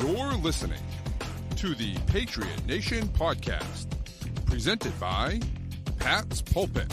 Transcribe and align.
You're 0.00 0.32
listening 0.32 0.80
to 1.56 1.74
the 1.74 1.94
Patriot 2.06 2.66
Nation 2.66 3.06
Podcast, 3.08 3.86
presented 4.46 4.98
by 4.98 5.40
Pat's 5.98 6.40
Pulpit. 6.40 6.90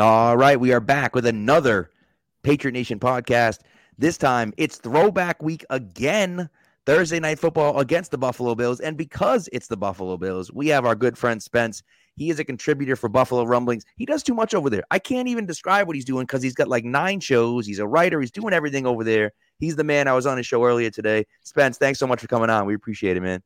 All 0.00 0.34
right, 0.34 0.58
we 0.58 0.72
are 0.72 0.80
back 0.80 1.14
with 1.14 1.26
another 1.26 1.90
Patriot 2.42 2.72
Nation 2.72 2.98
podcast. 2.98 3.58
This 3.98 4.16
time 4.16 4.54
it's 4.56 4.78
throwback 4.78 5.42
week 5.42 5.62
again. 5.68 6.48
Thursday 6.86 7.20
night 7.20 7.38
football 7.38 7.78
against 7.78 8.10
the 8.10 8.16
Buffalo 8.16 8.54
Bills. 8.54 8.80
And 8.80 8.96
because 8.96 9.46
it's 9.52 9.66
the 9.68 9.76
Buffalo 9.76 10.16
Bills, 10.16 10.50
we 10.50 10.68
have 10.68 10.86
our 10.86 10.94
good 10.94 11.18
friend 11.18 11.42
Spence. 11.42 11.82
He 12.16 12.30
is 12.30 12.40
a 12.40 12.44
contributor 12.44 12.96
for 12.96 13.10
Buffalo 13.10 13.44
Rumblings. 13.44 13.84
He 13.96 14.06
does 14.06 14.22
too 14.22 14.32
much 14.32 14.54
over 14.54 14.70
there. 14.70 14.84
I 14.90 14.98
can't 14.98 15.28
even 15.28 15.44
describe 15.44 15.86
what 15.86 15.96
he's 15.96 16.06
doing 16.06 16.24
because 16.24 16.42
he's 16.42 16.54
got 16.54 16.68
like 16.68 16.86
nine 16.86 17.20
shows. 17.20 17.66
He's 17.66 17.78
a 17.78 17.86
writer. 17.86 18.22
He's 18.22 18.30
doing 18.30 18.54
everything 18.54 18.86
over 18.86 19.04
there. 19.04 19.32
He's 19.58 19.76
the 19.76 19.84
man. 19.84 20.08
I 20.08 20.14
was 20.14 20.24
on 20.24 20.38
his 20.38 20.46
show 20.46 20.64
earlier 20.64 20.90
today. 20.90 21.26
Spence, 21.42 21.76
thanks 21.76 21.98
so 21.98 22.06
much 22.06 22.22
for 22.22 22.26
coming 22.26 22.48
on. 22.48 22.64
We 22.64 22.74
appreciate 22.74 23.18
it, 23.18 23.20
man. 23.20 23.42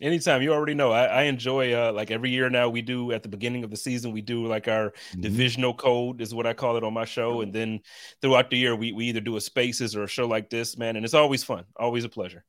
Anytime 0.00 0.42
you 0.42 0.52
already 0.52 0.74
know, 0.74 0.90
I, 0.90 1.04
I 1.04 1.22
enjoy 1.24 1.72
uh, 1.74 1.92
like 1.92 2.10
every 2.10 2.30
year 2.30 2.50
now. 2.50 2.68
We 2.68 2.82
do 2.82 3.12
at 3.12 3.22
the 3.22 3.28
beginning 3.28 3.62
of 3.64 3.70
the 3.70 3.76
season, 3.76 4.12
we 4.12 4.20
do 4.20 4.46
like 4.46 4.68
our 4.68 4.90
mm-hmm. 4.90 5.20
divisional 5.20 5.74
code 5.74 6.20
is 6.20 6.34
what 6.34 6.46
I 6.46 6.54
call 6.54 6.76
it 6.76 6.84
on 6.84 6.92
my 6.92 7.04
show, 7.04 7.40
and 7.40 7.52
then 7.52 7.80
throughout 8.20 8.50
the 8.50 8.58
year, 8.58 8.74
we 8.74 8.92
we 8.92 9.06
either 9.06 9.20
do 9.20 9.36
a 9.36 9.40
Spaces 9.40 9.94
or 9.94 10.04
a 10.04 10.08
show 10.08 10.26
like 10.26 10.50
this, 10.50 10.76
man, 10.76 10.96
and 10.96 11.04
it's 11.04 11.14
always 11.14 11.44
fun, 11.44 11.64
always 11.76 12.04
a 12.04 12.08
pleasure. 12.08 12.44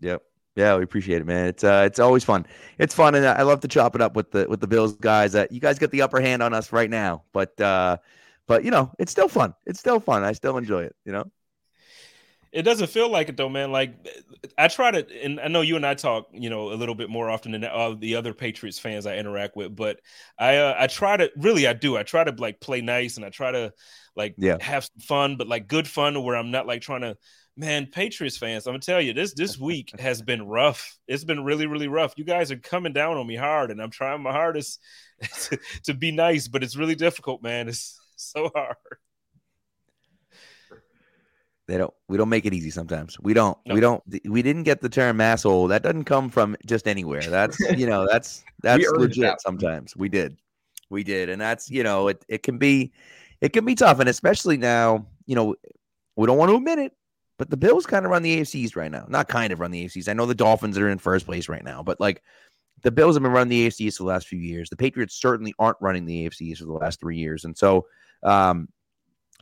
Yep. 0.00 0.22
Yeah, 0.56 0.76
we 0.76 0.82
appreciate 0.82 1.20
it, 1.20 1.26
man. 1.26 1.46
It's 1.46 1.62
uh, 1.62 1.84
it's 1.86 2.00
always 2.00 2.24
fun. 2.24 2.44
It's 2.78 2.92
fun, 2.92 3.14
and 3.14 3.24
I 3.24 3.42
love 3.42 3.60
to 3.60 3.68
chop 3.68 3.94
it 3.94 4.00
up 4.00 4.16
with 4.16 4.32
the 4.32 4.48
with 4.48 4.60
the 4.60 4.66
Bills 4.66 4.96
guys. 4.96 5.36
Uh, 5.36 5.46
you 5.50 5.60
guys 5.60 5.78
get 5.78 5.92
the 5.92 6.02
upper 6.02 6.20
hand 6.20 6.42
on 6.42 6.52
us 6.52 6.72
right 6.72 6.90
now, 6.90 7.22
but 7.32 7.60
uh, 7.60 7.98
but 8.48 8.64
you 8.64 8.72
know, 8.72 8.90
it's 8.98 9.12
still 9.12 9.28
fun. 9.28 9.54
It's 9.66 9.78
still 9.78 10.00
fun. 10.00 10.24
I 10.24 10.32
still 10.32 10.56
enjoy 10.58 10.82
it. 10.82 10.96
You 11.04 11.12
know. 11.12 11.30
It 12.52 12.62
doesn't 12.62 12.88
feel 12.88 13.10
like 13.10 13.28
it 13.28 13.36
though, 13.36 13.48
man. 13.48 13.72
Like 13.72 13.94
I 14.56 14.68
try 14.68 14.90
to, 14.90 15.06
and 15.22 15.40
I 15.40 15.48
know 15.48 15.60
you 15.60 15.76
and 15.76 15.84
I 15.84 15.94
talk, 15.94 16.28
you 16.32 16.48
know, 16.48 16.72
a 16.72 16.74
little 16.74 16.94
bit 16.94 17.10
more 17.10 17.28
often 17.28 17.52
than 17.52 17.64
all 17.64 17.94
the 17.94 18.16
other 18.16 18.32
Patriots 18.32 18.78
fans 18.78 19.06
I 19.06 19.16
interact 19.16 19.56
with. 19.56 19.76
But 19.76 20.00
I, 20.38 20.56
uh, 20.56 20.74
I 20.78 20.86
try 20.86 21.16
to 21.16 21.30
really, 21.36 21.66
I 21.66 21.74
do. 21.74 21.96
I 21.96 22.02
try 22.02 22.24
to 22.24 22.32
like 22.32 22.60
play 22.60 22.80
nice, 22.80 23.16
and 23.16 23.24
I 23.24 23.30
try 23.30 23.50
to 23.50 23.72
like 24.16 24.34
yeah. 24.38 24.56
have 24.60 24.84
some 24.84 25.00
fun, 25.00 25.36
but 25.36 25.46
like 25.46 25.68
good 25.68 25.86
fun, 25.86 26.22
where 26.22 26.36
I'm 26.36 26.50
not 26.50 26.66
like 26.66 26.82
trying 26.82 27.02
to. 27.02 27.16
Man, 27.56 27.86
Patriots 27.86 28.38
fans, 28.38 28.66
I'm 28.66 28.72
gonna 28.72 28.80
tell 28.80 29.00
you 29.00 29.12
this. 29.12 29.34
This 29.34 29.58
week 29.58 29.92
has 29.98 30.22
been 30.22 30.46
rough. 30.46 30.96
It's 31.06 31.24
been 31.24 31.44
really, 31.44 31.66
really 31.66 31.88
rough. 31.88 32.14
You 32.16 32.24
guys 32.24 32.52
are 32.52 32.56
coming 32.56 32.92
down 32.92 33.16
on 33.16 33.26
me 33.26 33.36
hard, 33.36 33.70
and 33.70 33.82
I'm 33.82 33.90
trying 33.90 34.22
my 34.22 34.32
hardest 34.32 34.80
to, 35.42 35.58
to 35.84 35.94
be 35.94 36.12
nice, 36.12 36.48
but 36.48 36.62
it's 36.62 36.76
really 36.76 36.94
difficult, 36.94 37.42
man. 37.42 37.68
It's 37.68 38.00
so 38.16 38.50
hard. 38.54 38.76
They 41.68 41.76
don't. 41.76 41.92
We 42.08 42.16
don't 42.16 42.30
make 42.30 42.46
it 42.46 42.54
easy 42.54 42.70
sometimes. 42.70 43.20
We 43.20 43.34
don't. 43.34 43.56
We 43.66 43.78
don't. 43.78 44.02
We 44.24 44.40
didn't 44.40 44.62
get 44.62 44.80
the 44.80 44.88
term 44.88 45.20
asshole. 45.20 45.68
That 45.68 45.82
doesn't 45.82 46.04
come 46.04 46.30
from 46.30 46.56
just 46.64 46.88
anywhere. 46.88 47.20
That's 47.20 47.60
you 47.76 47.86
know. 47.86 48.08
That's 48.10 48.42
that's 48.62 48.90
legit. 48.92 49.22
That. 49.22 49.42
Sometimes 49.42 49.94
we 49.94 50.08
did, 50.08 50.38
we 50.88 51.04
did, 51.04 51.28
and 51.28 51.38
that's 51.38 51.70
you 51.70 51.82
know. 51.82 52.08
It 52.08 52.24
it 52.26 52.42
can 52.42 52.56
be, 52.56 52.90
it 53.42 53.52
can 53.52 53.66
be 53.66 53.74
tough, 53.74 54.00
and 54.00 54.08
especially 54.08 54.56
now. 54.56 55.06
You 55.26 55.34
know, 55.34 55.56
we 56.16 56.26
don't 56.26 56.38
want 56.38 56.50
to 56.50 56.56
admit 56.56 56.78
it, 56.78 56.92
but 57.36 57.50
the 57.50 57.56
Bills 57.58 57.84
kind 57.84 58.06
of 58.06 58.10
run 58.10 58.22
the 58.22 58.40
AFCs 58.40 58.74
right 58.74 58.90
now. 58.90 59.04
Not 59.06 59.28
kind 59.28 59.52
of 59.52 59.60
run 59.60 59.70
the 59.70 59.84
AFCs. 59.84 60.08
I 60.08 60.14
know 60.14 60.24
the 60.24 60.34
Dolphins 60.34 60.78
are 60.78 60.88
in 60.88 60.96
first 60.96 61.26
place 61.26 61.50
right 61.50 61.62
now, 61.62 61.82
but 61.82 62.00
like 62.00 62.22
the 62.82 62.90
Bills 62.90 63.14
have 63.14 63.22
been 63.22 63.32
running 63.32 63.50
the 63.50 63.68
AFCs 63.68 63.98
for 63.98 64.04
the 64.04 64.08
last 64.08 64.26
few 64.26 64.40
years. 64.40 64.70
The 64.70 64.76
Patriots 64.76 65.20
certainly 65.20 65.52
aren't 65.58 65.76
running 65.82 66.06
the 66.06 66.30
AFCs 66.30 66.58
for 66.58 66.64
the 66.64 66.72
last 66.72 66.98
three 66.98 67.18
years, 67.18 67.44
and 67.44 67.54
so 67.54 67.86
um, 68.22 68.68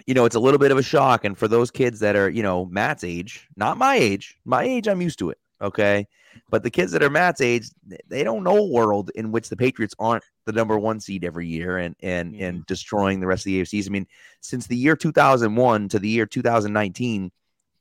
you 0.07 0.15
know, 0.15 0.25
it's 0.25 0.37
a 0.37 0.41
little 0.41 0.59
bit 0.59 0.73
of 0.73 0.79
a 0.79 0.83
shock. 0.83 1.25
And 1.25 1.37
for 1.37 1.49
those 1.49 1.71
kids 1.71 2.01
that 2.01 2.17
are, 2.17 2.29
you 2.29 2.43
know, 2.43 2.67
Matt's 2.67 3.05
age, 3.05 3.49
not 3.57 3.79
my 3.79 3.97
age, 3.97 4.39
my 4.45 4.63
age, 4.63 4.89
I'm 4.89 5.01
used 5.01 5.19
to 5.21 5.31
it. 5.31 5.39
Okay. 5.61 6.07
But 6.51 6.63
the 6.63 6.71
kids 6.71 6.93
that 6.93 7.03
are 7.03 7.11
Matt's 7.11 7.41
age, 7.41 7.71
they 8.07 8.23
don't 8.23 8.45
know 8.45 8.59
a 8.59 8.67
world 8.67 9.11
in 9.15 9.33
which 9.33 9.49
the 9.49 9.57
Patriots 9.57 9.95
aren't 9.99 10.25
the 10.45 10.53
number 10.53 10.79
one 10.79 11.01
seed 11.01 11.25
every 11.25 11.47
year 11.47 11.79
and 11.79 11.97
and 12.03 12.35
mm-hmm. 12.35 12.45
and 12.45 12.67
destroying 12.67 13.21
the 13.21 13.27
rest 13.27 13.43
of 13.43 13.47
the 13.47 13.63
AFCs. 13.63 13.87
I 13.87 13.91
mean, 13.91 14.07
since 14.41 14.67
the 14.67 14.77
year 14.77 14.97
2001 14.97 15.89
to 15.89 15.99
the 15.99 16.09
year 16.09 16.27
2019, 16.27 17.33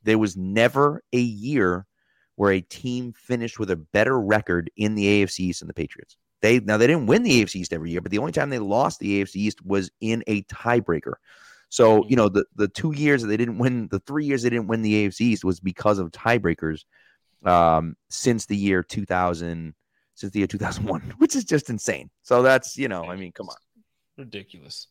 there 0.02 0.18
was 0.18 0.36
never 0.36 1.02
a 1.12 1.20
year 1.20 1.86
where 2.36 2.52
a 2.52 2.60
team 2.60 3.12
finished 3.12 3.58
with 3.58 3.70
a 3.70 3.76
better 3.76 4.18
record 4.18 4.70
in 4.76 4.94
the 4.94 5.22
AFC 5.22 5.40
East 5.40 5.60
than 5.60 5.68
the 5.68 5.74
Patriots. 5.74 6.16
They 6.42 6.60
now 6.60 6.76
they 6.76 6.86
didn't 6.86 7.06
win 7.06 7.22
the 7.22 7.42
AFC 7.42 7.56
East 7.56 7.72
every 7.72 7.90
year, 7.90 8.00
but 8.00 8.10
the 8.10 8.18
only 8.18 8.32
time 8.32 8.50
they 8.50 8.58
lost 8.58 9.00
the 9.00 9.22
AFC 9.22 9.36
East 9.36 9.64
was 9.64 9.90
in 10.00 10.22
a 10.26 10.42
tiebreaker. 10.42 11.14
So, 11.68 12.06
you 12.08 12.16
know, 12.16 12.28
the 12.28 12.44
the 12.54 12.68
two 12.68 12.92
years 12.94 13.22
that 13.22 13.28
they 13.28 13.36
didn't 13.36 13.58
win, 13.58 13.88
the 13.90 14.00
three 14.00 14.24
years 14.24 14.42
they 14.42 14.50
didn't 14.50 14.68
win 14.68 14.82
the 14.82 15.06
AFC 15.06 15.20
East 15.22 15.44
was 15.44 15.60
because 15.60 15.98
of 15.98 16.10
tiebreakers 16.10 16.84
um, 17.44 17.96
since 18.08 18.46
the 18.46 18.56
year 18.56 18.82
2000, 18.82 19.74
since 20.14 20.32
the 20.32 20.38
year 20.38 20.46
2001, 20.46 21.00
which 21.18 21.36
is 21.36 21.44
just 21.44 21.70
insane. 21.70 22.10
So 22.22 22.42
that's, 22.42 22.76
you 22.76 22.88
know, 22.88 23.04
I 23.04 23.16
mean, 23.16 23.32
come 23.32 23.48
on. 23.48 23.56
Ridiculous. 24.16 24.88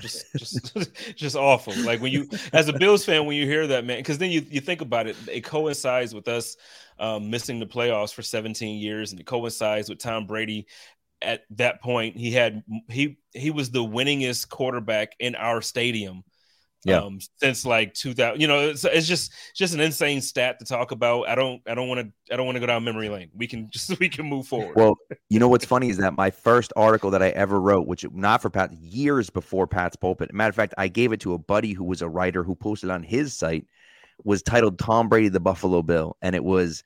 just 0.00 0.26
just 0.36 0.90
just 1.16 1.34
awful 1.34 1.74
like 1.84 1.98
when 2.02 2.12
you 2.12 2.28
as 2.52 2.68
a 2.68 2.74
bills 2.74 3.06
fan 3.06 3.24
when 3.24 3.34
you 3.34 3.46
hear 3.46 3.66
that 3.66 3.86
man 3.86 3.96
because 3.96 4.18
then 4.18 4.30
you, 4.30 4.44
you 4.50 4.60
think 4.60 4.82
about 4.82 5.06
it 5.06 5.16
it 5.30 5.40
coincides 5.40 6.14
with 6.14 6.28
us 6.28 6.58
um, 6.98 7.30
missing 7.30 7.58
the 7.58 7.64
playoffs 7.64 8.12
for 8.12 8.20
17 8.20 8.78
years 8.78 9.12
and 9.12 9.20
it 9.20 9.24
coincides 9.24 9.88
with 9.88 9.98
tom 9.98 10.26
brady 10.26 10.66
at 11.22 11.42
that 11.50 11.80
point 11.80 12.16
he 12.16 12.32
had 12.32 12.62
he 12.88 13.18
he 13.32 13.50
was 13.50 13.70
the 13.70 13.84
winningest 13.84 14.48
quarterback 14.48 15.12
in 15.18 15.34
our 15.34 15.62
stadium 15.62 16.24
yeah. 16.84 16.98
Um, 16.98 17.20
since 17.40 17.64
like 17.64 17.94
2000 17.94 18.40
you 18.40 18.48
know 18.48 18.58
it's, 18.70 18.84
it's 18.84 19.06
just 19.06 19.32
just 19.54 19.72
an 19.72 19.80
insane 19.80 20.20
stat 20.20 20.58
to 20.58 20.64
talk 20.64 20.90
about. 20.90 21.28
I 21.28 21.36
don't 21.36 21.62
i 21.68 21.76
don't 21.76 21.88
want 21.88 22.00
to 22.00 22.34
i 22.34 22.36
don't 22.36 22.44
want 22.44 22.56
to 22.56 22.60
go 22.60 22.66
down 22.66 22.82
memory 22.82 23.08
lane. 23.08 23.30
We 23.34 23.46
can 23.46 23.70
just 23.72 23.98
we 24.00 24.08
can 24.08 24.26
move 24.26 24.48
forward. 24.48 24.74
Well 24.74 24.96
you 25.28 25.38
know 25.38 25.48
what's 25.48 25.64
funny 25.64 25.90
is 25.90 25.98
that 25.98 26.16
my 26.16 26.30
first 26.30 26.72
article 26.74 27.10
that 27.12 27.22
i 27.22 27.28
ever 27.30 27.60
wrote 27.60 27.86
which 27.86 28.04
not 28.12 28.42
for 28.42 28.50
pat 28.50 28.72
years 28.72 29.30
before 29.30 29.66
pat's 29.66 29.94
pulpit 29.94 30.34
matter 30.34 30.50
of 30.50 30.56
fact 30.56 30.74
i 30.76 30.88
gave 30.88 31.12
it 31.12 31.20
to 31.20 31.34
a 31.34 31.38
buddy 31.38 31.72
who 31.72 31.84
was 31.84 32.02
a 32.02 32.08
writer 32.08 32.42
who 32.42 32.54
posted 32.54 32.90
on 32.90 33.02
his 33.02 33.32
site 33.32 33.64
was 34.24 34.42
titled 34.42 34.78
tom 34.78 35.08
brady 35.08 35.28
the 35.28 35.40
buffalo 35.40 35.82
bill. 35.82 36.16
And 36.20 36.34
it 36.34 36.42
was 36.42 36.82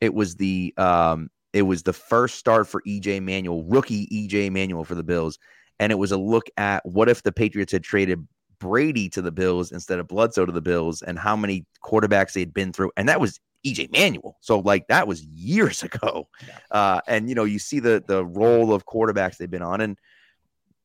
it 0.00 0.12
was 0.12 0.34
the 0.34 0.74
um 0.76 1.30
it 1.56 1.62
was 1.62 1.82
the 1.82 1.92
first 1.94 2.38
start 2.38 2.68
for 2.68 2.82
EJ 2.82 3.22
Manuel, 3.22 3.64
rookie 3.64 4.06
EJ 4.08 4.52
Manuel 4.52 4.84
for 4.84 4.94
the 4.94 5.02
Bills. 5.02 5.38
And 5.80 5.90
it 5.90 5.94
was 5.94 6.12
a 6.12 6.18
look 6.18 6.48
at 6.58 6.84
what 6.84 7.08
if 7.08 7.22
the 7.22 7.32
Patriots 7.32 7.72
had 7.72 7.82
traded 7.82 8.28
Brady 8.58 9.08
to 9.08 9.22
the 9.22 9.32
Bills 9.32 9.72
instead 9.72 9.98
of 9.98 10.06
Bledsoe 10.06 10.44
to 10.44 10.52
the 10.52 10.60
Bills 10.60 11.00
and 11.00 11.18
how 11.18 11.34
many 11.34 11.64
quarterbacks 11.82 12.34
they'd 12.34 12.52
been 12.52 12.74
through. 12.74 12.92
And 12.98 13.08
that 13.08 13.20
was 13.20 13.40
EJ 13.66 13.90
Manuel. 13.90 14.36
So 14.42 14.58
like 14.58 14.86
that 14.88 15.08
was 15.08 15.24
years 15.24 15.82
ago. 15.82 16.28
Uh, 16.70 17.00
and 17.08 17.26
you 17.26 17.34
know, 17.34 17.44
you 17.44 17.58
see 17.58 17.80
the 17.80 18.04
the 18.06 18.22
role 18.22 18.74
of 18.74 18.84
quarterbacks 18.84 19.38
they've 19.38 19.50
been 19.50 19.62
on. 19.62 19.80
And 19.80 19.96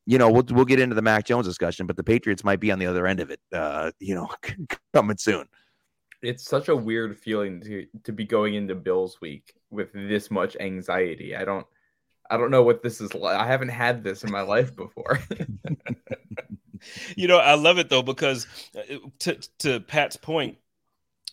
you 0.06 0.16
know, 0.16 0.30
we'll 0.30 0.46
we'll 0.48 0.64
get 0.64 0.80
into 0.80 0.94
the 0.94 1.02
Mac 1.02 1.26
Jones 1.26 1.46
discussion, 1.46 1.86
but 1.86 1.98
the 1.98 2.04
Patriots 2.04 2.44
might 2.44 2.60
be 2.60 2.72
on 2.72 2.78
the 2.78 2.86
other 2.86 3.06
end 3.06 3.20
of 3.20 3.30
it. 3.30 3.40
Uh, 3.52 3.90
you 4.00 4.14
know, 4.14 4.30
coming 4.94 5.18
soon 5.18 5.46
it's 6.22 6.44
such 6.44 6.68
a 6.68 6.76
weird 6.76 7.18
feeling 7.18 7.60
to 7.60 7.86
to 8.04 8.12
be 8.12 8.24
going 8.24 8.54
into 8.54 8.74
Bills 8.74 9.20
week 9.20 9.54
with 9.72 9.92
this 9.92 10.30
much 10.30 10.56
anxiety. 10.60 11.34
I 11.34 11.44
don't 11.44 11.66
I 12.30 12.36
don't 12.36 12.50
know 12.50 12.62
what 12.62 12.82
this 12.82 13.00
is 13.00 13.14
like. 13.14 13.36
I 13.36 13.46
haven't 13.46 13.68
had 13.68 14.04
this 14.04 14.24
in 14.24 14.30
my 14.30 14.42
life 14.42 14.74
before. 14.74 15.20
you 17.16 17.28
know, 17.28 17.38
I 17.38 17.54
love 17.54 17.78
it 17.78 17.90
though 17.90 18.02
because 18.02 18.46
uh, 18.76 18.96
to 19.20 19.38
to 19.60 19.80
Pat's 19.80 20.16
point, 20.16 20.58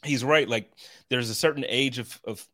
he's 0.04 0.24
right. 0.24 0.48
Like 0.48 0.72
there's 1.10 1.30
a 1.30 1.36
certain 1.36 1.66
age 1.68 2.00
of 2.00 2.20
of 2.24 2.46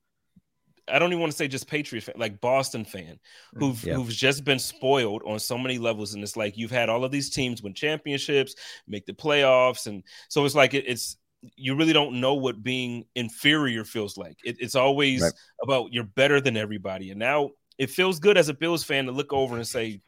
I 0.88 1.00
don't 1.00 1.12
even 1.12 1.21
want 1.21 1.31
to 1.31 1.38
say 1.38 1.48
just 1.48 1.68
Patriot 1.68 2.01
fan, 2.01 2.15
like 2.18 2.42
Boston 2.42 2.86
fan, 2.86 3.19
who've 3.56 3.83
yeah. 3.83 3.95
who've 3.95 4.09
just 4.09 4.44
been 4.44 4.59
spoiled 4.59 5.24
on 5.25 5.39
so 5.39 5.57
many 5.57 5.77
levels, 5.77 6.13
and 6.13 6.21
it's 6.21 6.38
like 6.38 6.57
you've 6.57 6.71
had 6.71 6.89
all 6.89 7.04
of 7.04 7.12
these 7.12 7.31
teams 7.31 7.63
win 7.63 7.74
championships, 7.74 8.56
make 8.88 9.06
the 9.06 9.13
playoffs, 9.13 9.88
and 9.88 10.04
so 10.30 10.45
it's 10.45 10.56
like 10.56 10.74
it, 10.74 10.86
it's 10.88 11.18
you 11.55 11.75
really 11.75 11.93
don't 11.93 12.19
know 12.19 12.33
what 12.33 12.63
being 12.63 13.05
inferior 13.15 13.83
feels 13.83 14.17
like. 14.17 14.37
It, 14.43 14.57
it's 14.59 14.75
always 14.75 15.21
right. 15.21 15.33
about 15.61 15.93
you're 15.93 16.03
better 16.03 16.41
than 16.41 16.57
everybody. 16.57 17.11
And 17.11 17.19
now 17.19 17.51
it 17.77 17.89
feels 17.89 18.19
good 18.19 18.37
as 18.37 18.49
a 18.49 18.53
Bills 18.53 18.83
fan 18.83 19.05
to 19.05 19.11
look 19.11 19.33
over 19.33 19.55
and 19.55 19.67
say, 19.67 20.01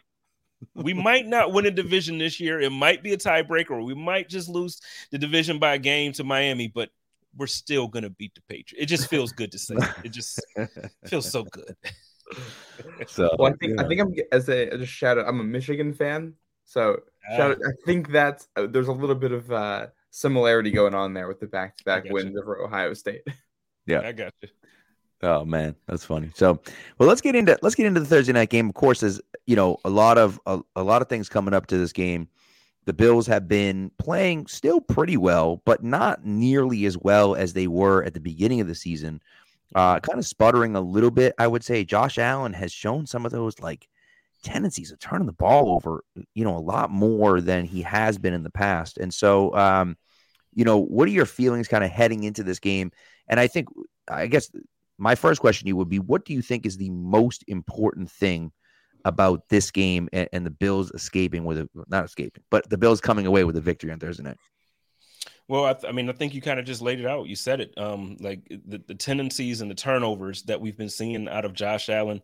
we 0.74 0.94
might 0.94 1.28
not 1.28 1.54
win 1.54 1.66
a 1.66 1.72
division 1.72 2.18
this 2.18 2.40
year. 2.40 2.60
It 2.60 2.72
might 2.72 3.04
be 3.04 3.14
a 3.14 3.18
tiebreaker, 3.18 3.84
we 3.84 3.94
might 3.94 4.30
just 4.30 4.50
lose 4.50 4.82
the 5.12 5.18
division 5.18 5.60
by 5.60 5.76
a 5.76 5.80
game 5.80 6.12
to 6.14 6.24
Miami, 6.24 6.68
but 6.68 6.90
we're 7.36 7.48
still 7.48 7.88
gonna 7.88 8.10
beat 8.10 8.34
the 8.34 8.42
Patriots. 8.50 8.82
It 8.82 8.88
just 8.88 9.10
feels 9.10 9.32
good 9.32 9.52
to 9.52 9.60
say. 9.60 9.76
It 10.04 10.10
just 10.10 10.44
feels 11.06 11.30
so 11.30 11.44
good. 11.44 11.76
So 13.08 13.36
well, 13.38 13.54
I 13.54 13.56
think 13.58 13.78
yeah. 13.78 13.86
I 13.86 13.88
think 13.88 14.02
I'm 14.02 14.14
as 14.32 14.50
a 14.50 14.78
just 14.78 14.92
shout 14.92 15.18
out. 15.18 15.28
I'm 15.28 15.40
a 15.40 15.44
Michigan 15.44 15.94
fan, 15.94 16.34
so 16.66 17.02
shout 17.36 17.52
out, 17.52 17.58
I 17.66 17.72
think 17.86 18.12
that's 18.12 18.48
uh, 18.56 18.68
there's 18.68 18.88
a 18.88 18.94
little 18.94 19.16
bit 19.16 19.32
of 19.32 19.52
uh 19.52 19.88
similarity 20.12 20.72
going 20.72 20.94
on 20.94 21.14
there 21.14 21.28
with 21.28 21.40
the 21.40 21.48
back 21.48 21.78
to 21.78 21.84
back 21.84 22.06
wins 22.10 22.34
you. 22.34 22.42
over 22.42 22.62
Ohio 22.62 22.94
State. 22.94 23.22
Yeah, 23.90 24.02
I 24.02 24.12
got 24.12 24.34
you. 24.42 24.50
Oh 25.24 25.46
man, 25.46 25.74
that's 25.88 26.04
funny. 26.04 26.30
So, 26.36 26.60
well, 27.00 27.08
let's 27.08 27.22
get 27.22 27.36
into 27.36 27.58
let's 27.62 27.74
get 27.74 27.86
into 27.86 28.02
the 28.02 28.06
Thursday 28.06 28.34
night 28.34 28.50
game. 28.50 28.68
Of 28.68 28.76
course, 28.76 29.00
there's 29.00 29.22
you 29.46 29.56
know 29.56 29.78
a 29.86 29.90
lot 29.90 30.18
of 30.18 30.40
a, 30.46 30.60
a 30.76 30.84
lot 30.84 31.02
of 31.02 31.08
things 31.08 31.30
coming 31.30 31.54
up 31.54 31.68
to 31.68 31.78
this 31.78 31.94
game. 31.94 32.28
The 32.84 32.92
Bills 32.92 33.28
have 33.28 33.48
been 33.48 33.92
playing 33.98 34.48
still 34.48 34.82
pretty 34.82 35.16
well, 35.16 35.62
but 35.66 35.84
not 35.84 36.26
nearly 36.26 36.86
as 36.86 36.98
well 36.98 37.34
as 37.34 37.54
they 37.54 37.68
were 37.68 38.04
at 38.04 38.14
the 38.14 38.20
beginning 38.20 38.60
of 38.60 38.68
the 38.68 38.76
season. 38.76 39.22
Uh, 39.74 40.00
kind 40.00 40.20
of 40.20 40.26
sputtering 40.26 40.76
a 40.76 40.82
little 40.82 41.12
bit, 41.12 41.34
I 41.40 41.48
would 41.48 41.64
say. 41.64 41.84
Josh 41.84 42.18
Allen 42.18 42.54
has 42.54 42.72
shown 42.72 43.06
some 43.06 43.26
of 43.26 43.32
those 43.32 43.60
like 43.60 43.88
tendencies 44.44 44.92
of 44.92 45.00
turning 45.00 45.28
the 45.28 45.34
ball 45.34 45.74
over, 45.74 46.04
you 46.34 46.44
know, 46.44 46.56
a 46.56 46.60
lot 46.60 46.90
more 46.90 47.42
than 47.42 47.66
he 47.66 47.82
has 47.82 48.18
been 48.18 48.34
in 48.34 48.44
the 48.44 48.50
past. 48.50 48.98
And 48.98 49.14
so, 49.14 49.56
um, 49.56 49.98
you 50.54 50.66
know, 50.66 50.78
what 50.78 51.08
are 51.08 51.12
your 51.12 51.26
feelings 51.26 51.68
kind 51.68 51.84
of 51.84 51.92
heading 51.92 52.24
into 52.24 52.44
this 52.44 52.60
game? 52.60 52.92
And 53.28 53.40
I 53.40 53.48
think, 53.48 53.68
I 54.10 54.28
guess, 54.28 54.50
my 54.98 55.16
first 55.16 55.42
question 55.42 55.66
to 55.66 55.70
you 55.70 55.76
would 55.76 55.90
be, 55.90 56.00
what 56.00 56.26
do 56.26 56.34
you 56.34 56.42
think 56.42 56.66
is 56.66 56.78
the 56.78 56.90
most 56.90 57.44
important 57.48 58.10
thing 58.10 58.52
about 59.06 59.48
this 59.50 59.72
game 59.72 60.10
and, 60.12 60.28
and 60.34 60.46
the 60.46 60.52
Bills 60.52 60.92
escaping 60.92 61.46
with 61.46 61.60
a 61.60 61.70
not 61.88 62.06
escaping, 62.06 62.44
but 62.50 62.70
the 62.70 62.78
Bills 62.78 63.00
coming 63.00 63.26
away 63.26 63.44
with 63.44 63.56
a 63.58 63.62
victory 63.62 63.92
on 63.92 64.00
Thursday 64.00 64.24
night? 64.24 64.38
Well, 65.50 65.64
I, 65.64 65.74
th- 65.74 65.86
I, 65.86 65.94
mean, 65.94 66.10
I 66.10 66.14
think 66.14 66.34
you 66.34 66.42
kind 66.42 66.60
of 66.60 66.66
just 66.66 66.82
laid 66.82 67.00
it 67.00 67.06
out. 67.06 67.28
You 67.28 67.36
said 67.38 67.62
it. 67.62 67.74
Um, 67.78 68.18
like 68.20 68.46
the, 68.50 68.82
the 68.86 68.96
tendencies 68.96 69.62
and 69.62 69.72
the 69.72 69.76
turnovers 69.76 70.44
that 70.44 70.60
we've 70.60 70.78
been 70.78 70.90
seeing 70.90 71.30
out 71.30 71.46
of 71.46 71.54
Josh 71.54 71.88
Allen, 71.88 72.22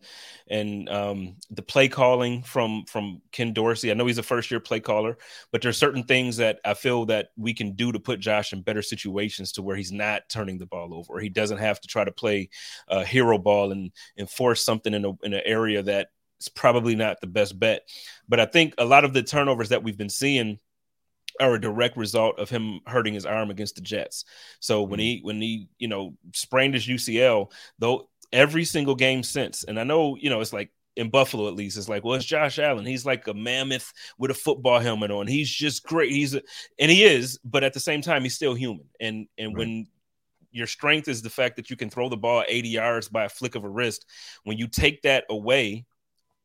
and 0.48 0.88
um, 0.90 1.36
the 1.50 1.62
play 1.62 1.88
calling 1.88 2.42
from 2.42 2.84
from 2.84 3.22
Ken 3.32 3.54
Dorsey. 3.54 3.90
I 3.90 3.94
know 3.94 4.04
he's 4.04 4.18
a 4.18 4.22
first 4.22 4.50
year 4.50 4.60
play 4.60 4.80
caller, 4.80 5.16
but 5.52 5.62
there's 5.62 5.78
certain 5.78 6.04
things 6.04 6.36
that 6.36 6.58
I 6.66 6.74
feel 6.74 7.06
that 7.06 7.28
we 7.36 7.54
can 7.54 7.72
do 7.72 7.92
to 7.92 7.98
put 7.98 8.20
Josh 8.20 8.52
in 8.52 8.60
better 8.60 8.82
situations 8.82 9.52
to 9.52 9.62
where 9.62 9.76
he's 9.76 9.92
not 9.92 10.28
turning 10.28 10.58
the 10.58 10.66
ball 10.66 10.92
over. 10.92 11.18
He 11.18 11.30
doesn't 11.30 11.58
have 11.58 11.80
to 11.80 11.88
try 11.88 12.04
to 12.04 12.12
play 12.12 12.50
a 12.88 13.04
hero 13.04 13.38
ball 13.38 13.72
and 13.72 13.90
and 14.18 14.28
force 14.28 14.62
something 14.62 14.92
in 14.92 15.04
a 15.06 15.12
in 15.22 15.32
an 15.32 15.42
area 15.46 15.82
that 15.82 16.08
is 16.40 16.50
probably 16.50 16.94
not 16.94 17.22
the 17.22 17.26
best 17.26 17.58
bet. 17.58 17.88
But 18.28 18.40
I 18.40 18.44
think 18.44 18.74
a 18.76 18.84
lot 18.84 19.04
of 19.04 19.14
the 19.14 19.22
turnovers 19.22 19.70
that 19.70 19.82
we've 19.82 19.96
been 19.96 20.10
seeing 20.10 20.58
are 21.40 21.54
a 21.54 21.60
direct 21.60 21.96
result 21.96 22.38
of 22.38 22.50
him 22.50 22.80
hurting 22.86 23.14
his 23.14 23.26
arm 23.26 23.50
against 23.50 23.76
the 23.76 23.80
Jets. 23.80 24.24
So 24.60 24.82
when 24.82 25.00
mm-hmm. 25.00 25.04
he 25.04 25.20
when 25.22 25.40
he 25.40 25.68
you 25.78 25.88
know 25.88 26.16
sprained 26.32 26.74
his 26.74 26.86
UCL, 26.86 27.50
though 27.78 28.08
every 28.32 28.64
single 28.64 28.94
game 28.94 29.22
since, 29.22 29.64
and 29.64 29.78
I 29.78 29.84
know 29.84 30.16
you 30.16 30.30
know 30.30 30.40
it's 30.40 30.52
like 30.52 30.70
in 30.96 31.10
Buffalo 31.10 31.48
at 31.48 31.54
least, 31.54 31.76
it's 31.76 31.88
like 31.88 32.04
well 32.04 32.14
it's 32.14 32.24
Josh 32.24 32.58
Allen. 32.58 32.86
He's 32.86 33.06
like 33.06 33.26
a 33.26 33.34
mammoth 33.34 33.92
with 34.18 34.30
a 34.30 34.34
football 34.34 34.80
helmet 34.80 35.10
on. 35.10 35.26
He's 35.26 35.50
just 35.50 35.84
great. 35.84 36.10
He's 36.10 36.34
a, 36.34 36.42
and 36.78 36.90
he 36.90 37.04
is, 37.04 37.38
but 37.44 37.64
at 37.64 37.72
the 37.72 37.80
same 37.80 38.00
time 38.00 38.22
he's 38.22 38.36
still 38.36 38.54
human. 38.54 38.86
And 39.00 39.26
and 39.38 39.48
right. 39.48 39.58
when 39.58 39.86
your 40.54 40.68
strength 40.68 41.08
is 41.08 41.20
the 41.20 41.30
fact 41.30 41.56
that 41.56 41.68
you 41.68 41.76
can 41.76 41.90
throw 41.90 42.08
the 42.08 42.16
ball 42.16 42.44
80 42.46 42.68
yards 42.68 43.08
by 43.08 43.24
a 43.24 43.28
flick 43.28 43.56
of 43.56 43.64
a 43.64 43.68
wrist. 43.68 44.06
When 44.44 44.56
you 44.56 44.68
take 44.68 45.02
that 45.02 45.24
away, 45.28 45.84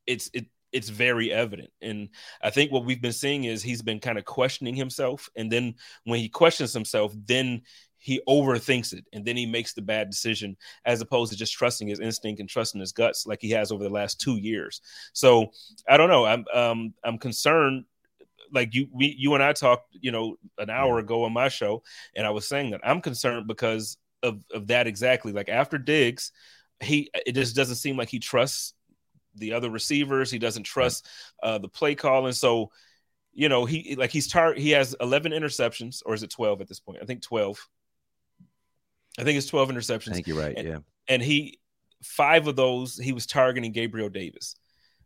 it's 0.07 0.31
it 0.33 0.47
it's 0.71 0.89
very 0.89 1.31
evident. 1.31 1.71
And 1.81 2.09
I 2.41 2.49
think 2.49 2.71
what 2.71 2.85
we've 2.85 3.01
been 3.01 3.13
seeing 3.13 3.45
is 3.45 3.63
he's 3.63 3.81
been 3.81 3.99
kind 3.99 4.17
of 4.17 4.25
questioning 4.25 4.75
himself. 4.75 5.29
And 5.35 5.51
then 5.51 5.75
when 6.03 6.19
he 6.19 6.29
questions 6.29 6.73
himself, 6.73 7.13
then 7.25 7.63
he 7.99 8.21
overthinks 8.27 8.93
it 8.93 9.05
and 9.11 9.25
then 9.25 9.35
he 9.35 9.45
makes 9.45 9.73
the 9.73 9.81
bad 9.81 10.09
decision 10.09 10.55
as 10.85 11.01
opposed 11.01 11.31
to 11.31 11.37
just 11.37 11.53
trusting 11.53 11.87
his 11.87 11.99
instinct 11.99 12.39
and 12.39 12.47
trusting 12.47 12.79
his 12.79 12.93
guts 12.93 13.27
like 13.27 13.39
he 13.41 13.49
has 13.49 13.71
over 13.71 13.83
the 13.83 13.89
last 13.89 14.21
two 14.21 14.37
years. 14.37 14.81
So 15.11 15.51
I 15.87 15.97
don't 15.97 16.09
know. 16.09 16.25
I'm 16.25 16.45
um 16.53 16.93
I'm 17.03 17.17
concerned 17.17 17.83
like 18.51 18.73
you 18.73 18.87
we 18.93 19.15
you 19.17 19.33
and 19.33 19.43
I 19.43 19.53
talked, 19.53 19.95
you 19.99 20.11
know, 20.11 20.37
an 20.57 20.69
hour 20.69 20.99
ago 20.99 21.25
on 21.25 21.33
my 21.33 21.49
show, 21.49 21.83
and 22.15 22.25
I 22.25 22.29
was 22.29 22.47
saying 22.47 22.71
that 22.71 22.81
I'm 22.83 23.01
concerned 23.01 23.47
because 23.47 23.97
of 24.23 24.43
of 24.53 24.67
that 24.67 24.87
exactly. 24.87 25.33
Like 25.33 25.49
after 25.49 25.77
Diggs, 25.77 26.31
he 26.79 27.09
it 27.13 27.33
just 27.33 27.55
doesn't 27.55 27.75
seem 27.75 27.97
like 27.97 28.09
he 28.09 28.19
trusts 28.19 28.73
the 29.39 29.53
other 29.53 29.69
receivers. 29.69 30.31
He 30.31 30.39
doesn't 30.39 30.63
trust 30.63 31.07
uh, 31.41 31.57
the 31.57 31.69
play 31.69 31.95
calling. 31.95 32.33
So, 32.33 32.71
you 33.33 33.49
know, 33.49 33.65
he 33.65 33.95
like 33.95 34.11
he's 34.11 34.27
tar- 34.27 34.53
he 34.53 34.71
has 34.71 34.95
11 34.99 35.31
interceptions, 35.31 36.01
or 36.05 36.13
is 36.13 36.23
it 36.23 36.29
12 36.29 36.61
at 36.61 36.67
this 36.67 36.79
point? 36.79 36.99
I 37.01 37.05
think 37.05 37.21
12. 37.21 37.67
I 39.17 39.23
think 39.23 39.37
it's 39.37 39.47
12 39.47 39.69
interceptions. 39.69 40.11
I 40.11 40.13
think 40.13 40.27
you're 40.27 40.39
right. 40.39 40.55
And, 40.57 40.67
yeah. 40.67 40.77
And 41.07 41.21
he 41.21 41.59
five 42.03 42.47
of 42.47 42.55
those 42.55 42.97
he 42.97 43.11
was 43.11 43.25
targeting 43.25 43.71
Gabriel 43.71 44.09
Davis 44.09 44.55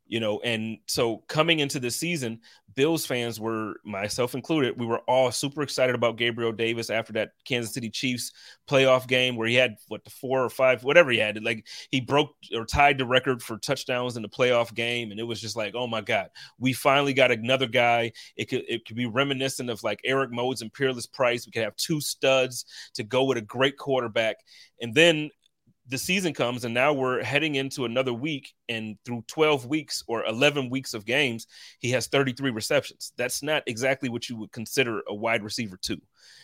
you 0.08 0.20
know 0.20 0.40
and 0.42 0.78
so 0.88 1.18
coming 1.28 1.60
into 1.60 1.80
the 1.80 1.90
season 1.90 2.40
bills 2.76 3.06
fans 3.06 3.40
were 3.40 3.76
myself 3.86 4.36
included 4.36 4.78
we 4.78 4.86
were 4.86 5.00
all 5.00 5.32
super 5.32 5.62
excited 5.62 5.96
about 5.96 6.18
gabriel 6.18 6.52
davis 6.52 6.90
after 6.90 7.14
that 7.14 7.32
kansas 7.46 7.74
city 7.74 7.90
chiefs 7.90 8.32
playoff 8.68 9.08
game 9.08 9.36
where 9.36 9.48
he 9.48 9.56
had 9.56 9.76
what 9.88 10.04
the 10.04 10.10
four 10.10 10.44
or 10.44 10.50
five 10.50 10.84
whatever 10.84 11.12
he 11.12 11.18
had 11.18 11.42
like 11.44 11.66
he 11.92 12.02
broke 12.02 12.32
or 12.56 12.66
tied 12.66 12.98
the 12.98 13.06
record 13.06 13.42
for 13.42 13.58
touchdowns 13.58 14.16
in 14.16 14.22
the 14.24 14.30
playoff 14.30 14.74
game 14.74 15.12
and 15.12 15.20
it 15.20 15.24
was 15.24 15.40
just 15.40 15.56
like 15.56 15.74
oh 15.76 15.88
my 15.88 16.02
god 16.02 16.30
we 16.60 16.74
finally 16.74 17.14
got 17.14 17.32
another 17.32 17.68
guy. 17.68 18.12
It 18.36 18.46
could 18.46 18.64
it 18.68 18.86
could 18.86 18.96
be 18.96 19.06
reminiscent 19.06 19.70
of 19.70 19.84
like 19.84 20.02
eric 20.06 20.32
moulds 20.32 20.62
and 20.62 20.74
peerless 20.74 21.06
price. 21.06 21.46
We 21.46 21.52
could 21.52 21.64
have 21.64 21.76
two 21.76 22.02
studs 22.02 22.66
to 22.96 23.04
go 23.04 23.24
with 23.24 23.38
a 23.38 23.42
great 23.42 23.78
quarterback. 23.78 24.38
And 24.82 24.94
then 24.94 25.30
the 25.88 25.98
season 25.98 26.34
comes 26.34 26.64
and 26.64 26.74
now 26.74 26.94
we're 26.94 27.22
heading 27.24 27.56
into 27.56 27.86
another 27.86 28.14
week 28.14 28.54
and 28.70 28.98
through 29.04 29.24
12 29.28 29.66
weeks 29.66 30.04
or 30.08 30.26
11 30.26 30.70
weeks 30.70 30.94
of 30.94 31.06
games 31.06 31.48
he 31.80 31.92
has 31.92 32.08
33 32.08 32.52
receptions. 32.52 33.12
That's 33.18 33.44
not 33.44 33.64
exactly 33.68 34.10
what 34.10 34.30
you 34.30 34.38
would 34.38 34.52
consider 34.52 35.02
a 35.08 35.14
wide 35.14 35.44
receiver 35.44 35.78
two. 35.78 36.02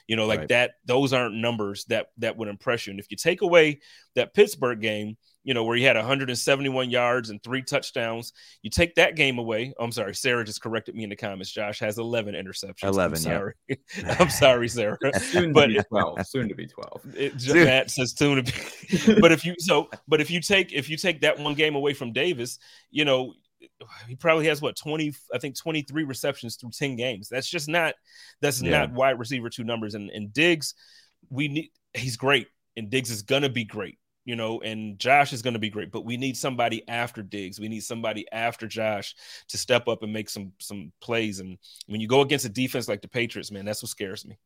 You 0.08 0.16
know 0.16 0.26
like 0.26 0.40
right. 0.40 0.50
that 0.50 0.72
those 0.86 1.14
aren't 1.14 1.36
numbers 1.36 1.86
that 1.86 2.08
that 2.18 2.36
would 2.36 2.48
impress 2.48 2.88
you. 2.88 2.92
And 2.92 3.00
if 3.00 3.12
you 3.12 3.18
take 3.18 3.42
away 3.42 3.80
that 4.16 4.34
pittsburgh 4.34 4.82
game 4.82 5.18
you 5.50 5.56
know, 5.56 5.64
where 5.64 5.76
he 5.76 5.82
had 5.82 5.96
171 5.96 6.92
yards 6.92 7.32
and 7.32 7.42
three 7.42 7.64
touchdowns. 7.64 8.34
You 8.62 8.70
take 8.70 8.94
that 8.96 9.16
game 9.16 9.40
away. 9.40 9.74
Oh, 9.80 9.84
I'm 9.84 9.92
sorry, 9.92 10.14
Sarah 10.14 10.46
just 10.46 10.62
corrected 10.62 10.94
me 10.94 11.04
in 11.04 11.10
the 11.10 11.16
comments. 11.16 11.52
Josh 11.52 11.80
has 11.80 11.98
11 11.98 12.36
interceptions. 12.36 12.84
11. 12.84 13.16
I'm 13.16 13.16
sorry. 13.16 13.54
Yeah. 13.68 13.76
I'm 14.20 14.30
sorry, 14.30 14.70
Sarah. 14.70 14.96
soon 15.20 15.52
but, 15.52 15.66
to 15.66 15.74
be 15.74 15.84
12. 15.90 16.28
Soon 16.28 16.50
to 16.50 16.54
be 16.54 16.68
12. 16.68 17.02
It, 17.16 17.56
Matt 17.56 17.90
says 17.90 18.14
soon 18.16 18.44
to 18.44 18.44
be. 18.44 19.20
but 19.20 19.32
if 19.32 19.44
you 19.44 19.56
so, 19.58 19.90
but 20.08 20.22
if 20.22 20.30
you 20.30 20.40
take 20.40 20.72
if 20.72 20.88
you 20.88 20.98
take 20.98 21.22
that 21.22 21.40
one 21.40 21.56
game 21.56 21.74
away 21.74 21.96
from 21.96 22.14
Davis, 22.14 22.60
you 22.92 23.04
know, 23.04 23.34
he 24.08 24.16
probably 24.16 24.46
has 24.46 24.62
what 24.62 24.78
20 24.78 25.14
i 25.34 25.38
think 25.38 25.58
23 25.58 26.06
receptions 26.06 26.56
through 26.56 26.72
10 26.72 26.96
games 26.96 27.28
that's 27.28 27.50
just 27.50 27.68
not 27.68 27.94
that's 28.40 28.62
yeah. 28.62 28.72
not 28.72 28.94
wide 28.94 29.20
receiver 29.20 29.50
two 29.50 29.66
numbers 29.66 29.96
and, 29.96 30.10
and 30.12 30.32
diggs 30.32 30.76
we 31.30 31.50
need 31.50 31.70
he's 31.94 32.16
great 32.16 32.48
and 32.78 32.90
diggs 32.90 33.12
is 33.12 33.22
gonna 33.22 33.50
be 33.50 33.66
great 33.66 33.98
you 34.30 34.36
know, 34.36 34.62
and 34.62 35.00
Josh 35.00 35.34
is 35.34 35.42
going 35.42 35.56
to 35.56 35.60
be 35.60 35.72
great, 35.72 35.92
but 35.92 36.06
we 36.06 36.16
need 36.16 36.38
somebody 36.38 36.88
after 36.88 37.24
Diggs. 37.24 37.60
We 37.60 37.68
need 37.68 37.80
somebody 37.80 38.32
after 38.32 38.68
Josh 38.68 39.16
to 39.48 39.58
step 39.58 39.88
up 39.88 40.04
and 40.04 40.14
make 40.14 40.30
some 40.30 40.52
some 40.60 40.92
plays. 41.02 41.40
And 41.40 41.58
when 41.88 42.00
you 42.00 42.08
go 42.08 42.22
against 42.22 42.46
a 42.46 42.50
defense 42.50 42.88
like 42.88 43.02
the 43.02 43.08
Patriots, 43.08 43.50
man, 43.50 43.66
that's 43.66 43.82
what 43.82 43.90
scares 43.90 44.28
me. 44.28 44.38